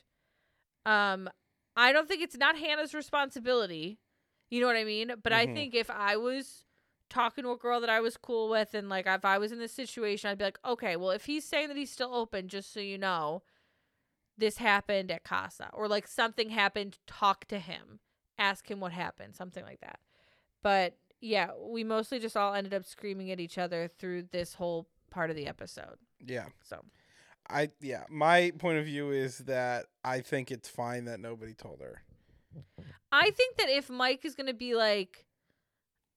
um, 0.85 1.29
I 1.77 1.93
don't 1.93 2.07
think 2.07 2.21
it's 2.21 2.37
not 2.37 2.57
Hannah's 2.57 2.93
responsibility. 2.93 3.99
You 4.49 4.59
know 4.61 4.67
what 4.67 4.75
I 4.75 4.83
mean? 4.83 5.13
But 5.21 5.31
I 5.31 5.45
Mhm. 5.45 5.53
think 5.53 5.75
if 5.75 5.89
I 5.89 6.17
was 6.17 6.65
talking 7.09 7.43
to 7.45 7.51
a 7.51 7.57
girl 7.57 7.79
that 7.79 7.89
I 7.89 8.01
was 8.01 8.17
cool 8.17 8.49
with 8.49 8.73
and 8.73 8.89
like 8.89 9.05
if 9.07 9.23
I 9.23 9.37
was 9.37 9.51
in 9.51 9.59
this 9.59 9.73
situation, 9.73 10.29
I'd 10.29 10.37
be 10.37 10.43
like, 10.45 10.59
okay, 10.65 10.95
well 10.95 11.11
if 11.11 11.25
he's 11.25 11.45
saying 11.45 11.67
that 11.69 11.77
he's 11.77 11.91
still 11.91 12.13
open, 12.13 12.47
just 12.49 12.73
so 12.73 12.79
you 12.79 12.97
know, 12.97 13.43
this 14.37 14.57
happened 14.57 15.11
at 15.11 15.23
Casa. 15.23 15.69
Or 15.73 15.87
like 15.87 16.07
something 16.07 16.49
happened, 16.49 16.97
talk 17.07 17.45
to 17.45 17.59
him. 17.59 17.99
Ask 18.37 18.69
him 18.69 18.79
what 18.79 18.91
happened, 18.91 19.35
something 19.35 19.63
like 19.63 19.79
that. 19.81 19.99
But 20.61 20.97
yeah, 21.21 21.51
we 21.59 21.83
mostly 21.83 22.19
just 22.19 22.37
all 22.37 22.53
ended 22.53 22.73
up 22.73 22.85
screaming 22.85 23.31
at 23.31 23.39
each 23.39 23.57
other 23.57 23.87
through 23.87 24.23
this 24.31 24.55
whole 24.55 24.87
part 25.09 25.29
of 25.29 25.35
the 25.35 25.47
episode. 25.47 25.97
Yeah. 26.19 26.45
So 26.63 26.83
I 27.49 27.69
yeah, 27.81 28.03
my 28.09 28.51
point 28.57 28.77
of 28.77 28.85
view 28.85 29.11
is 29.11 29.39
that 29.39 29.85
I 30.03 30.21
think 30.21 30.51
it's 30.51 30.69
fine 30.69 31.05
that 31.05 31.19
nobody 31.19 31.53
told 31.53 31.81
her. 31.81 32.03
I 33.11 33.31
think 33.31 33.57
that 33.57 33.69
if 33.69 33.89
Mike 33.89 34.25
is 34.25 34.35
going 34.35 34.47
to 34.47 34.53
be 34.53 34.75
like, 34.75 35.25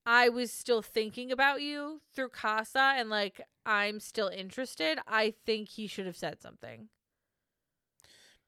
I 0.06 0.28
was 0.28 0.52
still 0.52 0.82
thinking 0.82 1.30
about 1.30 1.62
you 1.62 2.00
through 2.14 2.30
Casa 2.30 2.94
and 2.96 3.10
like 3.10 3.40
I'm 3.64 4.00
still 4.00 4.28
interested, 4.28 4.98
I 5.06 5.34
think 5.46 5.68
he 5.68 5.86
should 5.86 6.06
have 6.06 6.16
said 6.16 6.40
something. 6.40 6.88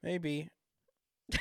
Maybe. 0.03 0.49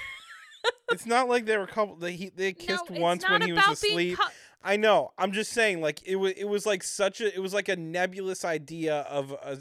it's 0.91 1.05
not 1.05 1.27
like 1.27 1.45
they 1.45 1.57
were 1.57 1.63
a 1.63 1.67
couple. 1.67 1.95
They 1.95 2.13
he, 2.13 2.29
they 2.29 2.53
kissed 2.53 2.89
No, 2.89 2.99
once 2.99 3.27
when 3.27 3.41
he 3.41 3.53
was 3.53 3.67
asleep. 3.67 4.19
I 4.63 4.77
know. 4.77 5.11
I'm 5.17 5.31
just 5.31 5.51
saying, 5.53 5.81
like 5.81 6.01
it 6.05 6.17
was. 6.17 6.33
It 6.33 6.43
was 6.43 6.65
like 6.67 6.83
such 6.83 7.19
a. 7.21 7.33
It 7.33 7.39
was 7.39 7.53
like 7.53 7.67
a 7.69 7.75
nebulous 7.75 8.45
idea 8.45 8.99
of 9.01 9.31
a, 9.31 9.57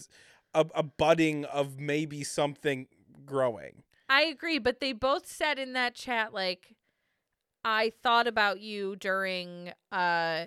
a, 0.54 0.66
a 0.74 0.82
budding 0.82 1.44
of 1.44 1.78
maybe 1.78 2.24
something 2.24 2.88
growing. 3.24 3.82
I 4.08 4.22
agree, 4.22 4.58
but 4.58 4.80
they 4.80 4.92
both 4.92 5.26
said 5.26 5.58
in 5.58 5.72
that 5.74 5.94
chat 5.94 6.34
like 6.34 6.74
I 7.64 7.92
thought 8.02 8.26
about 8.26 8.60
you 8.60 8.96
during 8.96 9.72
uh 9.92 10.46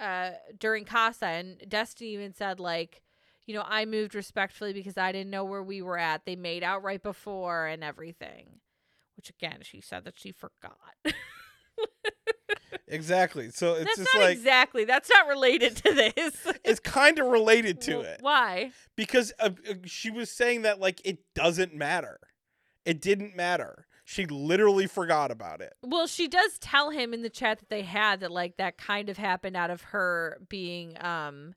uh 0.00 0.30
during 0.58 0.84
Casa 0.84 1.26
and 1.26 1.62
Destiny 1.68 2.10
even 2.10 2.34
said 2.34 2.60
like 2.60 3.02
you 3.46 3.54
know, 3.54 3.64
I 3.66 3.84
moved 3.84 4.14
respectfully 4.14 4.72
because 4.72 4.96
I 4.96 5.10
didn't 5.10 5.30
know 5.30 5.44
where 5.44 5.64
we 5.64 5.82
were 5.82 5.98
at. 5.98 6.24
They 6.24 6.36
made 6.36 6.62
out 6.62 6.82
right 6.84 7.02
before 7.02 7.66
and 7.66 7.82
everything. 7.82 8.60
Which 9.16 9.30
again, 9.30 9.58
she 9.62 9.80
said 9.80 10.04
that 10.04 10.18
she 10.18 10.32
forgot. 10.32 10.76
Exactly. 12.88 13.50
So 13.50 13.74
it's 13.74 13.84
That's 13.84 13.96
just 13.98 14.14
not 14.14 14.22
like 14.22 14.36
exactly. 14.36 14.84
That's 14.84 15.08
not 15.08 15.26
related 15.26 15.76
to 15.76 15.94
this. 15.94 16.46
it's 16.64 16.80
kind 16.80 17.18
of 17.18 17.26
related 17.26 17.80
to 17.82 17.96
Well, 17.96 18.02
it 18.02 18.18
Why? 18.20 18.72
because 18.96 19.32
uh, 19.38 19.50
uh, 19.68 19.74
she 19.84 20.10
was 20.10 20.30
saying 20.30 20.62
that 20.62 20.78
like 20.78 21.00
it 21.04 21.18
doesn't 21.34 21.74
matter. 21.74 22.20
It 22.84 23.00
didn't 23.00 23.34
matter. 23.34 23.86
She 24.04 24.26
literally 24.26 24.86
forgot 24.86 25.30
about 25.30 25.60
it. 25.60 25.74
Well, 25.82 26.06
she 26.06 26.28
does 26.28 26.58
tell 26.58 26.90
him 26.90 27.14
in 27.14 27.22
the 27.22 27.30
chat 27.30 27.60
that 27.60 27.70
they 27.70 27.82
had 27.82 28.20
that 28.20 28.30
like 28.30 28.56
that 28.58 28.76
kind 28.76 29.08
of 29.08 29.16
happened 29.16 29.56
out 29.56 29.70
of 29.70 29.82
her 29.82 30.38
being 30.48 31.02
um 31.02 31.54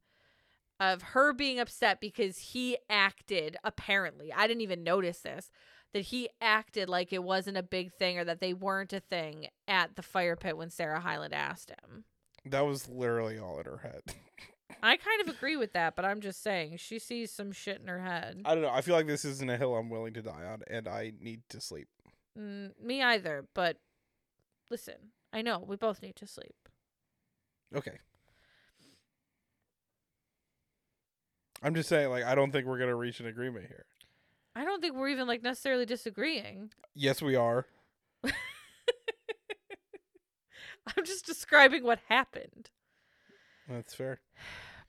of 0.80 1.02
her 1.02 1.34
being 1.34 1.60
upset 1.60 2.00
because 2.00 2.38
he 2.38 2.78
acted 2.90 3.58
apparently. 3.64 4.32
I 4.32 4.48
didn't 4.48 4.62
even 4.62 4.84
notice 4.84 5.20
this 5.20 5.50
that 5.96 6.02
he 6.02 6.28
acted 6.42 6.90
like 6.90 7.14
it 7.14 7.24
wasn't 7.24 7.56
a 7.56 7.64
big 7.64 7.94
thing 7.94 8.20
or 8.20 8.26
that 8.26 8.42
they 8.42 8.54
weren't 8.54 8.92
a 8.92 9.00
thing 9.00 9.48
at 9.66 9.96
the 9.96 10.02
fire 10.02 10.36
pit 10.36 10.58
when 10.58 10.70
Sarah 10.70 11.00
Hyland 11.00 11.34
asked 11.34 11.70
him. 11.70 12.04
That 12.44 12.66
was 12.66 12.90
literally 12.90 13.40
all 13.40 13.58
in 13.60 13.66
her 13.66 13.78
head. 13.78 14.02
I 14.84 14.98
kind 14.98 15.22
of 15.22 15.34
agree 15.34 15.56
with 15.56 15.72
that, 15.72 15.96
but 15.96 16.04
I'm 16.04 16.20
just 16.20 16.44
saying 16.44 16.80
she 16.80 17.00
sees 17.00 17.32
some 17.32 17.54
shit 17.54 17.80
in 17.80 17.88
her 17.88 18.02
head. 18.02 18.42
I 18.44 18.56
don't 18.56 18.64
know. 18.64 18.72
I 18.74 18.82
feel 18.82 18.94
like 18.94 19.08
this 19.08 19.24
isn't 19.24 19.50
a 19.50 19.56
hill 19.56 19.74
I'm 19.74 19.90
willing 19.90 20.14
to 20.16 20.22
die 20.22 20.44
on, 20.44 20.64
and 20.70 20.86
I 20.86 21.14
need 21.18 21.44
to 21.52 21.62
sleep. 21.62 21.88
Mm, 22.38 22.72
me 22.84 23.02
either, 23.02 23.46
but 23.56 23.78
listen, 24.70 24.96
I 25.32 25.44
know 25.44 25.64
we 25.66 25.78
both 25.78 26.02
need 26.02 26.18
to 26.18 26.28
sleep. 26.28 26.68
Okay. 27.74 28.00
I'm 31.64 31.74
just 31.74 31.88
saying, 31.88 32.10
like, 32.10 32.26
I 32.26 32.36
don't 32.36 32.52
think 32.52 32.68
we're 32.68 32.80
gonna 32.80 32.98
reach 32.98 33.22
an 33.22 33.28
agreement 33.28 33.68
here. 33.68 33.86
I 34.56 34.64
don't 34.64 34.82
think 34.82 34.96
we're 34.96 35.10
even 35.10 35.28
like 35.28 35.44
necessarily 35.44 35.86
disagreeing. 35.86 36.72
Yes, 36.94 37.22
we 37.22 37.36
are. 37.36 37.66
I'm 38.24 38.32
just 41.06 41.26
describing 41.26 41.84
what 41.84 42.00
happened. 42.10 42.70
That's 43.70 43.94
fair. 43.94 44.22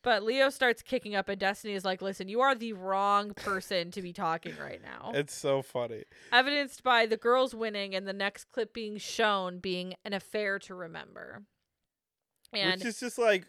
But 0.03 0.23
Leo 0.23 0.51
starts 0.51 0.83
kicking 0.83 1.17
up, 1.17 1.29
and 1.29 1.41
Destiny 1.41 1.75
is 1.75 1.85
like, 1.85 2.01
listen, 2.01 2.29
you 2.29 2.41
are 2.41 2.55
the 2.55 2.75
wrong 2.75 3.35
person 3.35 3.91
to 3.91 4.01
be 4.01 4.13
talking 4.13 4.55
right 4.57 4.81
now. 4.81 5.11
It's 5.15 5.35
so 5.35 5.63
funny. 5.63 6.05
Evidenced 6.31 6.85
by 6.85 7.07
the 7.07 7.17
girls 7.17 7.57
winning 7.57 7.93
and 7.93 8.07
the 8.07 8.13
next 8.13 8.45
clip 8.53 8.73
being 8.73 8.99
shown 8.99 9.59
being 9.59 9.95
an 10.05 10.13
affair 10.13 10.61
to 10.61 10.77
remember. 10.77 11.43
And 12.53 12.79
Which 12.79 12.87
is 12.87 13.01
just 13.01 13.19
like 13.19 13.49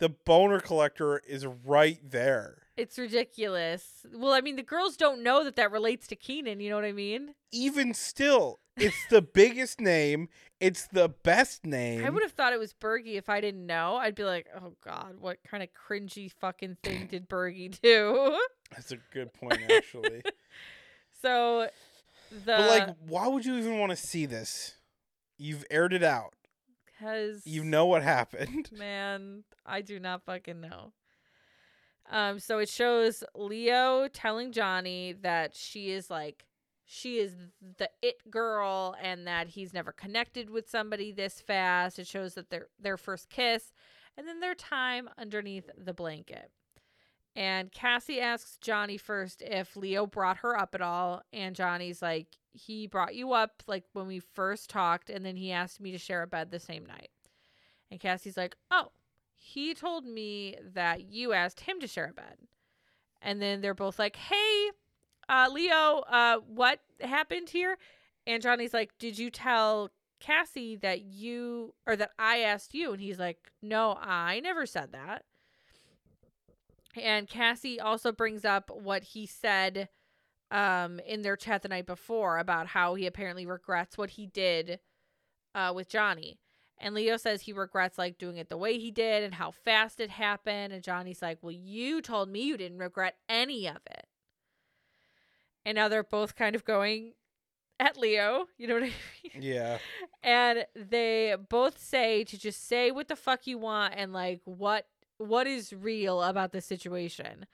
the 0.00 0.08
boner 0.08 0.58
collector 0.58 1.18
is 1.18 1.46
right 1.46 2.00
there. 2.02 2.67
It's 2.78 2.96
ridiculous. 2.96 4.06
Well, 4.14 4.32
I 4.32 4.40
mean, 4.40 4.54
the 4.56 4.62
girls 4.62 4.96
don't 4.96 5.22
know 5.22 5.42
that 5.42 5.56
that 5.56 5.72
relates 5.72 6.06
to 6.08 6.16
Keenan. 6.16 6.60
You 6.60 6.70
know 6.70 6.76
what 6.76 6.84
I 6.84 6.92
mean? 6.92 7.34
Even 7.50 7.92
still, 7.92 8.60
it's 8.76 9.06
the 9.10 9.20
biggest 9.20 9.80
name. 9.80 10.28
It's 10.60 10.86
the 10.86 11.08
best 11.08 11.66
name. 11.66 12.04
I 12.04 12.10
would 12.10 12.22
have 12.22 12.32
thought 12.32 12.52
it 12.52 12.58
was 12.58 12.72
Bergie 12.74 13.16
if 13.16 13.28
I 13.28 13.40
didn't 13.40 13.66
know. 13.66 13.96
I'd 13.96 14.14
be 14.14 14.22
like, 14.24 14.46
oh 14.56 14.74
God, 14.84 15.16
what 15.18 15.38
kind 15.42 15.62
of 15.62 15.70
cringy 15.72 16.30
fucking 16.30 16.76
thing 16.84 17.06
did 17.10 17.28
Bergie 17.28 17.76
do? 17.80 18.38
That's 18.70 18.92
a 18.92 18.98
good 19.12 19.32
point, 19.32 19.60
actually. 19.70 20.22
so 21.22 21.68
the 22.30 22.44
but 22.44 22.70
like, 22.70 22.96
why 23.08 23.26
would 23.26 23.44
you 23.44 23.56
even 23.56 23.78
want 23.80 23.90
to 23.90 23.96
see 23.96 24.24
this? 24.26 24.74
You've 25.36 25.64
aired 25.70 25.92
it 25.92 26.02
out. 26.04 26.34
because 26.86 27.42
You 27.44 27.64
know 27.64 27.86
what 27.86 28.02
happened. 28.02 28.70
man, 28.72 29.44
I 29.66 29.80
do 29.80 29.98
not 29.98 30.24
fucking 30.24 30.60
know. 30.60 30.92
Um, 32.10 32.38
so 32.38 32.58
it 32.58 32.68
shows 32.68 33.22
Leo 33.34 34.08
telling 34.08 34.52
Johnnie 34.52 35.14
that 35.22 35.54
she 35.54 35.90
is 35.90 36.10
like 36.10 36.46
she 36.86 37.18
is 37.18 37.34
the 37.76 37.90
it 38.00 38.30
girl 38.30 38.96
and 39.02 39.26
that 39.26 39.48
he's 39.48 39.74
never 39.74 39.92
connected 39.92 40.48
with 40.48 40.70
somebody 40.70 41.12
this 41.12 41.40
fast. 41.40 41.98
It 41.98 42.06
shows 42.06 42.34
that 42.34 42.48
their 42.50 42.68
their 42.80 42.96
first 42.96 43.28
kiss 43.28 43.72
and 44.16 44.26
then 44.26 44.40
their 44.40 44.54
time 44.54 45.08
underneath 45.18 45.68
the 45.76 45.92
blanket. 45.92 46.50
And 47.36 47.70
Kassy 47.70 48.20
asks 48.20 48.58
Johnnie 48.60 48.96
first 48.96 49.42
if 49.42 49.76
Leo 49.76 50.06
brought 50.06 50.38
her 50.38 50.58
up 50.58 50.74
at 50.74 50.80
all. 50.80 51.22
And 51.32 51.54
Johnny's 51.54 52.02
like, 52.02 52.26
he 52.52 52.88
brought 52.88 53.14
you 53.14 53.32
up 53.32 53.62
like 53.68 53.84
when 53.92 54.08
we 54.08 54.18
first 54.18 54.68
talked, 54.68 55.08
and 55.08 55.24
then 55.24 55.36
he 55.36 55.52
asked 55.52 55.80
me 55.80 55.92
to 55.92 55.98
share 55.98 56.22
a 56.22 56.26
bed 56.26 56.50
the 56.50 56.58
same 56.58 56.84
night. 56.84 57.10
And 57.92 58.00
Kassy's 58.00 58.36
like, 58.36 58.56
oh, 58.72 58.90
he 59.38 59.72
told 59.72 60.04
me 60.04 60.56
that 60.74 61.10
you 61.10 61.32
asked 61.32 61.60
him 61.60 61.80
to 61.80 61.86
share 61.86 62.10
a 62.10 62.12
bed. 62.12 62.36
And 63.22 63.40
then 63.40 63.60
they're 63.60 63.74
both 63.74 63.98
like, 63.98 64.16
hey, 64.16 64.70
uh, 65.28 65.48
Leo, 65.52 66.02
uh, 66.08 66.38
what 66.46 66.80
happened 67.00 67.50
here? 67.50 67.78
And 68.26 68.42
Johnnie's 68.42 68.74
like, 68.74 68.90
did 68.98 69.18
you 69.18 69.30
tell 69.30 69.90
Kassy 70.20 70.80
that 70.80 71.02
you, 71.02 71.74
or 71.86 71.96
that 71.96 72.10
I 72.18 72.40
asked 72.40 72.74
you? 72.74 72.92
And 72.92 73.00
he's 73.00 73.18
like, 73.18 73.50
no, 73.62 73.96
I 74.00 74.40
never 74.40 74.66
said 74.66 74.92
that. 74.92 75.24
And 76.96 77.28
Kassy 77.28 77.78
also 77.82 78.12
brings 78.12 78.44
up 78.44 78.70
what 78.70 79.02
he 79.02 79.26
said 79.26 79.88
um, 80.50 81.00
in 81.00 81.22
their 81.22 81.36
chat 81.36 81.62
the 81.62 81.68
night 81.68 81.86
before 81.86 82.38
about 82.38 82.68
how 82.68 82.94
he 82.94 83.06
apparently 83.06 83.46
regrets 83.46 83.96
what 83.96 84.10
he 84.10 84.26
did 84.26 84.80
uh, 85.54 85.72
with 85.74 85.88
Johnnie. 85.88 86.38
And 86.80 86.94
Leo 86.94 87.16
says 87.16 87.42
he 87.42 87.52
regrets 87.52 87.98
like 87.98 88.18
doing 88.18 88.36
it 88.36 88.48
the 88.48 88.56
way 88.56 88.78
he 88.78 88.90
did 88.90 89.24
and 89.24 89.34
how 89.34 89.50
fast 89.50 90.00
it 90.00 90.10
happened. 90.10 90.72
And 90.72 90.82
Johnnie's 90.82 91.22
like, 91.22 91.38
Well, 91.42 91.52
you 91.52 92.00
told 92.00 92.28
me 92.28 92.42
you 92.42 92.56
didn't 92.56 92.78
regret 92.78 93.16
any 93.28 93.66
of 93.66 93.78
it. 93.86 94.06
And 95.64 95.76
now 95.76 95.88
they're 95.88 96.02
both 96.02 96.34
kind 96.36 96.54
of 96.54 96.64
going 96.64 97.12
at 97.80 97.96
Leo. 97.96 98.46
You 98.56 98.68
know 98.68 98.74
what 98.74 98.84
I 98.84 98.86
mean? 98.86 99.42
Yeah. 99.42 99.78
and 100.22 100.66
they 100.74 101.36
both 101.48 101.78
say 101.78 102.24
to 102.24 102.38
just 102.38 102.66
say 102.66 102.90
what 102.90 103.08
the 103.08 103.16
fuck 103.16 103.46
you 103.46 103.58
want 103.58 103.94
and 103.96 104.12
like 104.12 104.40
what 104.44 104.86
what 105.18 105.46
is 105.46 105.72
real 105.72 106.22
about 106.22 106.52
the 106.52 106.60
situation. 106.60 107.46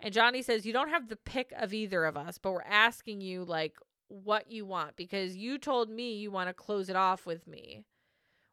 And 0.00 0.14
Johnnie 0.14 0.42
says 0.42 0.64
you 0.64 0.72
don't 0.72 0.90
have 0.90 1.08
the 1.08 1.16
pick 1.16 1.52
of 1.56 1.74
either 1.74 2.04
of 2.04 2.16
us, 2.16 2.38
but 2.38 2.52
we're 2.52 2.62
asking 2.62 3.20
you 3.20 3.44
like 3.44 3.74
what 4.08 4.50
you 4.50 4.64
want 4.64 4.96
because 4.96 5.36
you 5.36 5.58
told 5.58 5.90
me 5.90 6.14
you 6.14 6.30
want 6.30 6.48
to 6.48 6.54
close 6.54 6.88
it 6.88 6.96
off 6.96 7.26
with 7.26 7.46
me. 7.46 7.84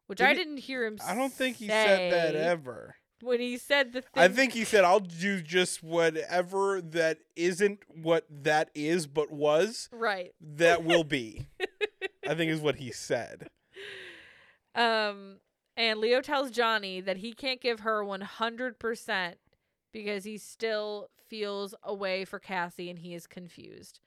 Which 0.06 0.18
Did 0.18 0.26
I 0.26 0.30
he- 0.30 0.34
didn't 0.36 0.58
hear 0.58 0.84
him 0.84 0.98
I 1.06 1.14
don't 1.14 1.32
think 1.32 1.56
he 1.56 1.68
said 1.68 2.12
that 2.12 2.32
say 2.32 2.38
ever. 2.40 2.96
When 3.22 3.40
he 3.40 3.56
said 3.56 3.92
the 3.92 4.02
thing 4.02 4.10
I 4.22 4.28
think 4.28 4.52
he 4.52 4.64
said, 4.64 4.84
I'll 4.84 5.00
do 5.00 5.40
just 5.40 5.82
whatever 5.82 6.82
that 6.82 7.18
isn't 7.34 7.80
what 7.88 8.26
that 8.30 8.68
is, 8.74 9.06
but 9.06 9.30
was, 9.32 9.88
right. 9.90 10.34
that 10.40 10.84
will 10.84 11.02
be. 11.18 11.46
I 12.28 12.34
think 12.34 12.50
is 12.50 12.60
what 12.60 12.76
he 12.76 12.92
said. 12.92 13.48
Um, 14.74 15.38
and 15.76 15.98
Leo 16.00 16.20
tells 16.20 16.50
Johnnie 16.50 17.00
that 17.00 17.18
he 17.18 17.32
can't 17.32 17.60
give 17.60 17.80
her 17.80 18.04
100% 18.04 19.34
because 19.92 20.24
he 20.24 20.36
still 20.36 21.08
feels 21.28 21.74
a 21.82 21.94
way 21.94 22.24
for 22.24 22.38
Kassy 22.38 22.90
and 22.90 22.98
he 22.98 23.14
is 23.14 23.26
confused. 23.26 24.00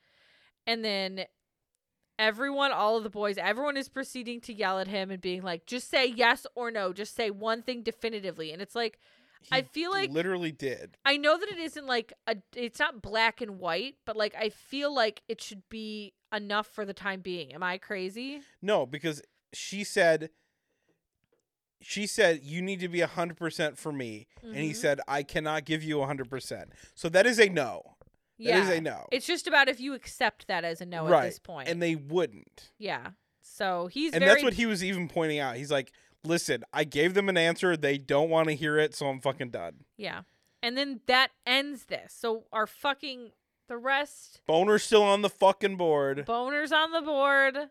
And 0.67 0.85
then 0.85 1.25
everyone, 2.19 2.71
all 2.71 2.97
of 2.97 3.03
the 3.03 3.09
boys, 3.09 3.37
everyone 3.39 3.77
is 3.77 3.89
proceeding 3.89 4.39
to 4.41 4.53
yell 4.53 4.77
at 4.79 4.87
him 4.87 5.09
and 5.09 5.19
being 5.21 5.41
like, 5.41 5.65
just 5.65 5.89
say 5.89 6.05
yes 6.05 6.45
or 6.53 6.69
no. 6.69 6.93
Just 6.93 7.15
say 7.15 7.31
one 7.31 7.63
thing 7.63 7.81
definitively. 7.81 8.51
And 8.51 8.61
it's 8.61 8.75
like, 8.75 8.99
I 9.51 9.61
feel 9.63 9.89
like- 9.91 10.11
literally 10.11 10.51
did. 10.51 10.97
I 11.05 11.15
know 11.17 11.37
that 11.39 11.49
it 11.49 11.57
isn't 11.57 11.87
like 11.87 12.13
a, 12.27 12.35
it's 12.55 12.77
not 12.77 13.01
black 13.01 13.39
and 13.41 13.57
white, 13.57 13.95
but 14.05 14.15
like, 14.17 14.35
I 14.37 14.49
feel 14.49 14.93
like 14.93 15.21
it 15.29 15.41
should 15.41 15.67
be 15.69 16.13
enough 16.35 16.67
for 16.67 16.85
the 16.85 16.93
time 16.93 17.21
being. 17.21 17.53
Am 17.53 17.63
I 17.63 17.77
crazy? 17.77 18.41
No, 18.61 18.85
because 18.85 19.21
she 19.53 19.83
said 19.83 20.29
she 21.81 22.05
said 22.05 22.41
you 22.43 22.61
need 22.61 22.81
to 22.81 22.89
be 22.89 22.99
100% 22.99 23.77
for 23.77 23.93
me 23.93 24.27
and 24.43 24.57
he 24.57 24.71
Mhm. 24.71 24.75
said 24.75 24.99
I 25.07 25.23
cannot 25.23 25.63
give 25.63 25.81
you 25.81 25.99
100%. 26.01 26.73
So 26.93 27.07
that 27.07 27.25
is 27.25 27.39
a 27.39 27.47
no. 27.47 27.95
That 28.39 28.63
is 28.63 28.69
a 28.69 28.81
no. 28.81 29.07
It's 29.11 29.25
just 29.27 29.47
about 29.47 29.67
if 29.67 29.79
you 29.79 29.93
accept 29.93 30.47
that 30.47 30.63
as 30.63 30.79
a 30.81 30.85
no 30.85 31.05
Right, 31.07 31.25
at 31.25 31.29
this 31.29 31.39
point. 31.39 31.67
and 31.69 31.81
they 31.81 31.95
wouldn't. 31.95 32.71
yeah. 32.77 33.11
So 33.41 33.87
he's 33.87 34.13
and 34.13 34.21
very 34.21 34.35
that's 34.35 34.43
what 34.43 34.53
he 34.53 34.65
was 34.65 34.83
even 34.83 35.07
pointing 35.09 35.39
out. 35.39 35.57
He's 35.57 35.71
like, 35.71 35.91
"Listen, 36.23 36.63
I 36.71 36.83
gave 36.85 37.13
them 37.13 37.27
an 37.27 37.35
answer. 37.37 37.75
They 37.75 37.97
don't 37.97 38.29
want 38.29 38.47
to 38.47 38.55
hear 38.55 38.77
it, 38.77 38.95
so 38.95 39.07
I'm 39.07 39.19
fucking 39.19 39.49
done." 39.49 39.83
yeah. 39.97 40.21
And 40.61 40.77
then 40.77 40.99
that 41.07 41.31
ends 41.47 41.85
this. 41.85 42.13
So 42.13 42.43
our 42.51 42.67
fucking 42.67 43.31
the 43.67 43.77
rest 43.77 44.41
Boner's 44.45 44.83
still 44.83 45.03
on 45.03 45.21
the 45.21 45.29
fucking 45.29 45.77
board 45.77 46.25
boners 46.27 46.71
on 46.71 46.91
the 46.91 47.01
board. 47.01 47.69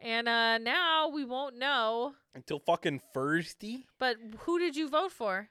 And 0.00 0.28
uh 0.28 0.58
now 0.58 1.08
we 1.08 1.24
won't 1.24 1.56
know. 1.58 2.14
until 2.34 2.58
fucking 2.58 3.00
Thursday. 3.14 3.86
But 3.98 4.16
who 4.40 4.58
did 4.58 4.76
you 4.76 4.88
vote 4.88 5.12
for? 5.12 5.48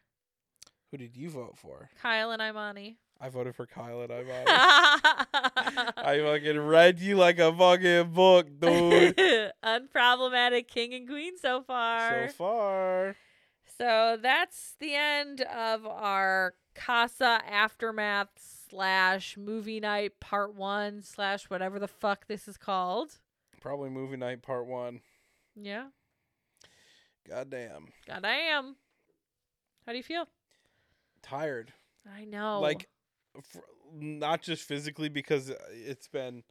Who 0.92 0.98
did 0.98 1.16
you 1.18 1.30
vote 1.30 1.58
for? 1.58 1.90
Kyle 2.02 2.32
and 2.32 2.42
Imani. 2.42 2.98
I 3.20 3.30
voted 3.30 3.56
for 3.56 3.66
Kyle 3.66 4.02
and 4.02 4.12
I 4.12 4.24
voted. 4.24 5.94
I 5.98 6.20
fucking 6.22 6.60
read 6.60 7.00
you 7.00 7.16
like 7.16 7.40
a 7.40 7.52
fucking 7.56 8.12
book, 8.12 8.48
dude. 8.60 9.16
Unproblematic 9.64 10.68
king 10.68 10.94
and 10.94 11.08
queen 11.08 11.38
so 11.38 11.62
far. 11.62 12.28
so 12.28 12.34
far. 12.34 13.16
So 13.78 14.18
that's 14.22 14.76
the 14.80 14.94
end 14.96 15.42
of 15.42 15.86
our 15.86 16.54
Casa 16.76 17.42
Aftermath 17.50 18.30
slash 18.70 19.38
movie 19.38 19.80
night 19.80 20.20
part 20.20 20.54
one 20.56 21.02
slash 21.02 21.50
whatever 21.50 21.80
the 21.80 21.88
fuck 21.88 22.28
this 22.28 22.48
is 22.48 22.58
called. 22.58 23.20
Probably 23.62 23.90
movie 23.90 24.18
night 24.18 24.42
part 24.42 24.68
one. 24.68 25.00
Yeah. 25.56 25.86
Goddamn. 27.28 27.88
God 28.08 28.22
damn. 28.24 28.76
How 29.86 29.92
do 29.94 29.98
you 29.98 30.04
feel? 30.04 30.28
Tired. 31.22 31.74
I 32.16 32.26
know. 32.26 32.60
Like, 32.60 32.88
not 33.94 34.42
just 34.42 34.64
physically 34.64 35.10
because 35.10 35.50
uh, 35.50 35.56
it's 35.72 36.08
been, 36.08 36.44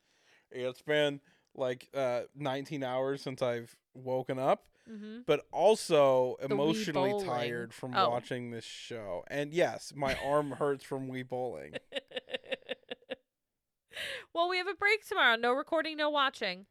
it's 0.51 0.83
been 0.83 1.21
like 1.55 1.89
uh 1.95 2.23
19 2.37 2.83
hours 2.83 3.23
since 3.23 3.43
I've 3.43 3.77
woken 3.95 4.39
up, 4.39 4.65
mm-hmm. 4.91 5.19
but 5.27 5.47
also 5.53 6.37
Wii 6.43 6.51
emotionally 6.51 7.25
tired 7.25 7.73
from 7.73 7.95
Oh. 7.95 8.11
watching 8.11 8.51
this 8.51 8.65
show. 8.65 9.25
And 9.29 9.53
yes, 9.53 9.93
my 9.95 10.17
arm 10.25 10.53
hurts 10.53 10.85
from 10.85 11.09
Wii 11.09 11.29
bowling. 11.29 11.75
well, 14.35 14.49
we 14.49 14.59
have 14.59 14.69
a 14.69 14.75
break 14.75 15.07
tomorrow. 15.07 15.37
No 15.37 15.53
recording, 15.53 15.97
no 15.97 16.11
watching. 16.11 16.67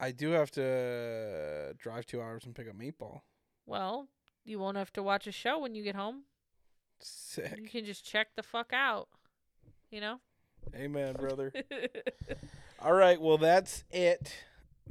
I 0.00 0.12
do 0.12 0.30
have 0.30 0.50
to 0.52 1.74
drive 1.78 2.06
two 2.06 2.22
hours 2.22 2.44
and 2.46 2.54
pick 2.54 2.68
up 2.68 2.76
meatball. 2.76 3.20
Well, 3.66 4.08
you 4.44 4.58
won't 4.58 4.78
have 4.78 4.92
to 4.94 5.02
watch 5.02 5.26
a 5.26 5.32
show 5.32 5.58
when 5.58 5.74
you 5.74 5.84
get 5.84 5.94
home. 5.94 6.22
Sick. 7.00 7.54
You 7.58 7.68
can 7.68 7.84
just 7.84 8.04
check 8.04 8.28
the 8.34 8.42
fuck 8.42 8.72
out. 8.72 9.08
You 9.90 10.00
know? 10.00 10.20
Amen, 10.74 11.14
brother. 11.14 11.52
All 12.82 12.92
right, 12.92 13.20
well 13.20 13.38
that's 13.38 13.84
it. 13.90 14.34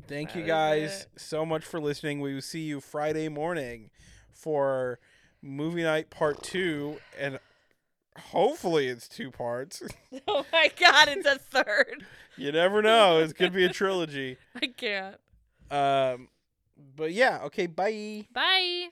Thank 0.08 0.36
you 0.36 0.44
guys 0.44 1.08
so 1.18 1.46
much 1.46 1.64
for 1.64 1.80
listening. 1.80 2.20
We 2.20 2.34
will 2.34 2.42
see 2.42 2.62
you 2.62 2.82
Friday 2.82 3.30
morning 3.30 3.90
for 4.32 5.00
movie 5.42 5.84
night 5.84 6.10
part 6.10 6.42
2 6.44 6.98
and 7.18 7.40
hopefully 8.18 8.88
it's 8.88 9.08
two 9.08 9.32
parts. 9.32 9.82
oh 10.28 10.46
my 10.52 10.72
god, 10.80 11.08
it's 11.10 11.26
a 11.26 11.38
third. 11.38 12.06
you 12.38 12.52
never 12.52 12.82
know. 12.82 13.20
It 13.20 13.36
could 13.36 13.54
be 13.54 13.66
a 13.66 13.70
trilogy. 13.70 14.38
I 14.56 14.68
can't. 14.68 15.18
Um 15.72 16.28
but 16.96 17.14
yeah, 17.14 17.40
okay, 17.44 17.68
bye. 17.68 18.26
Bye. 18.34 18.90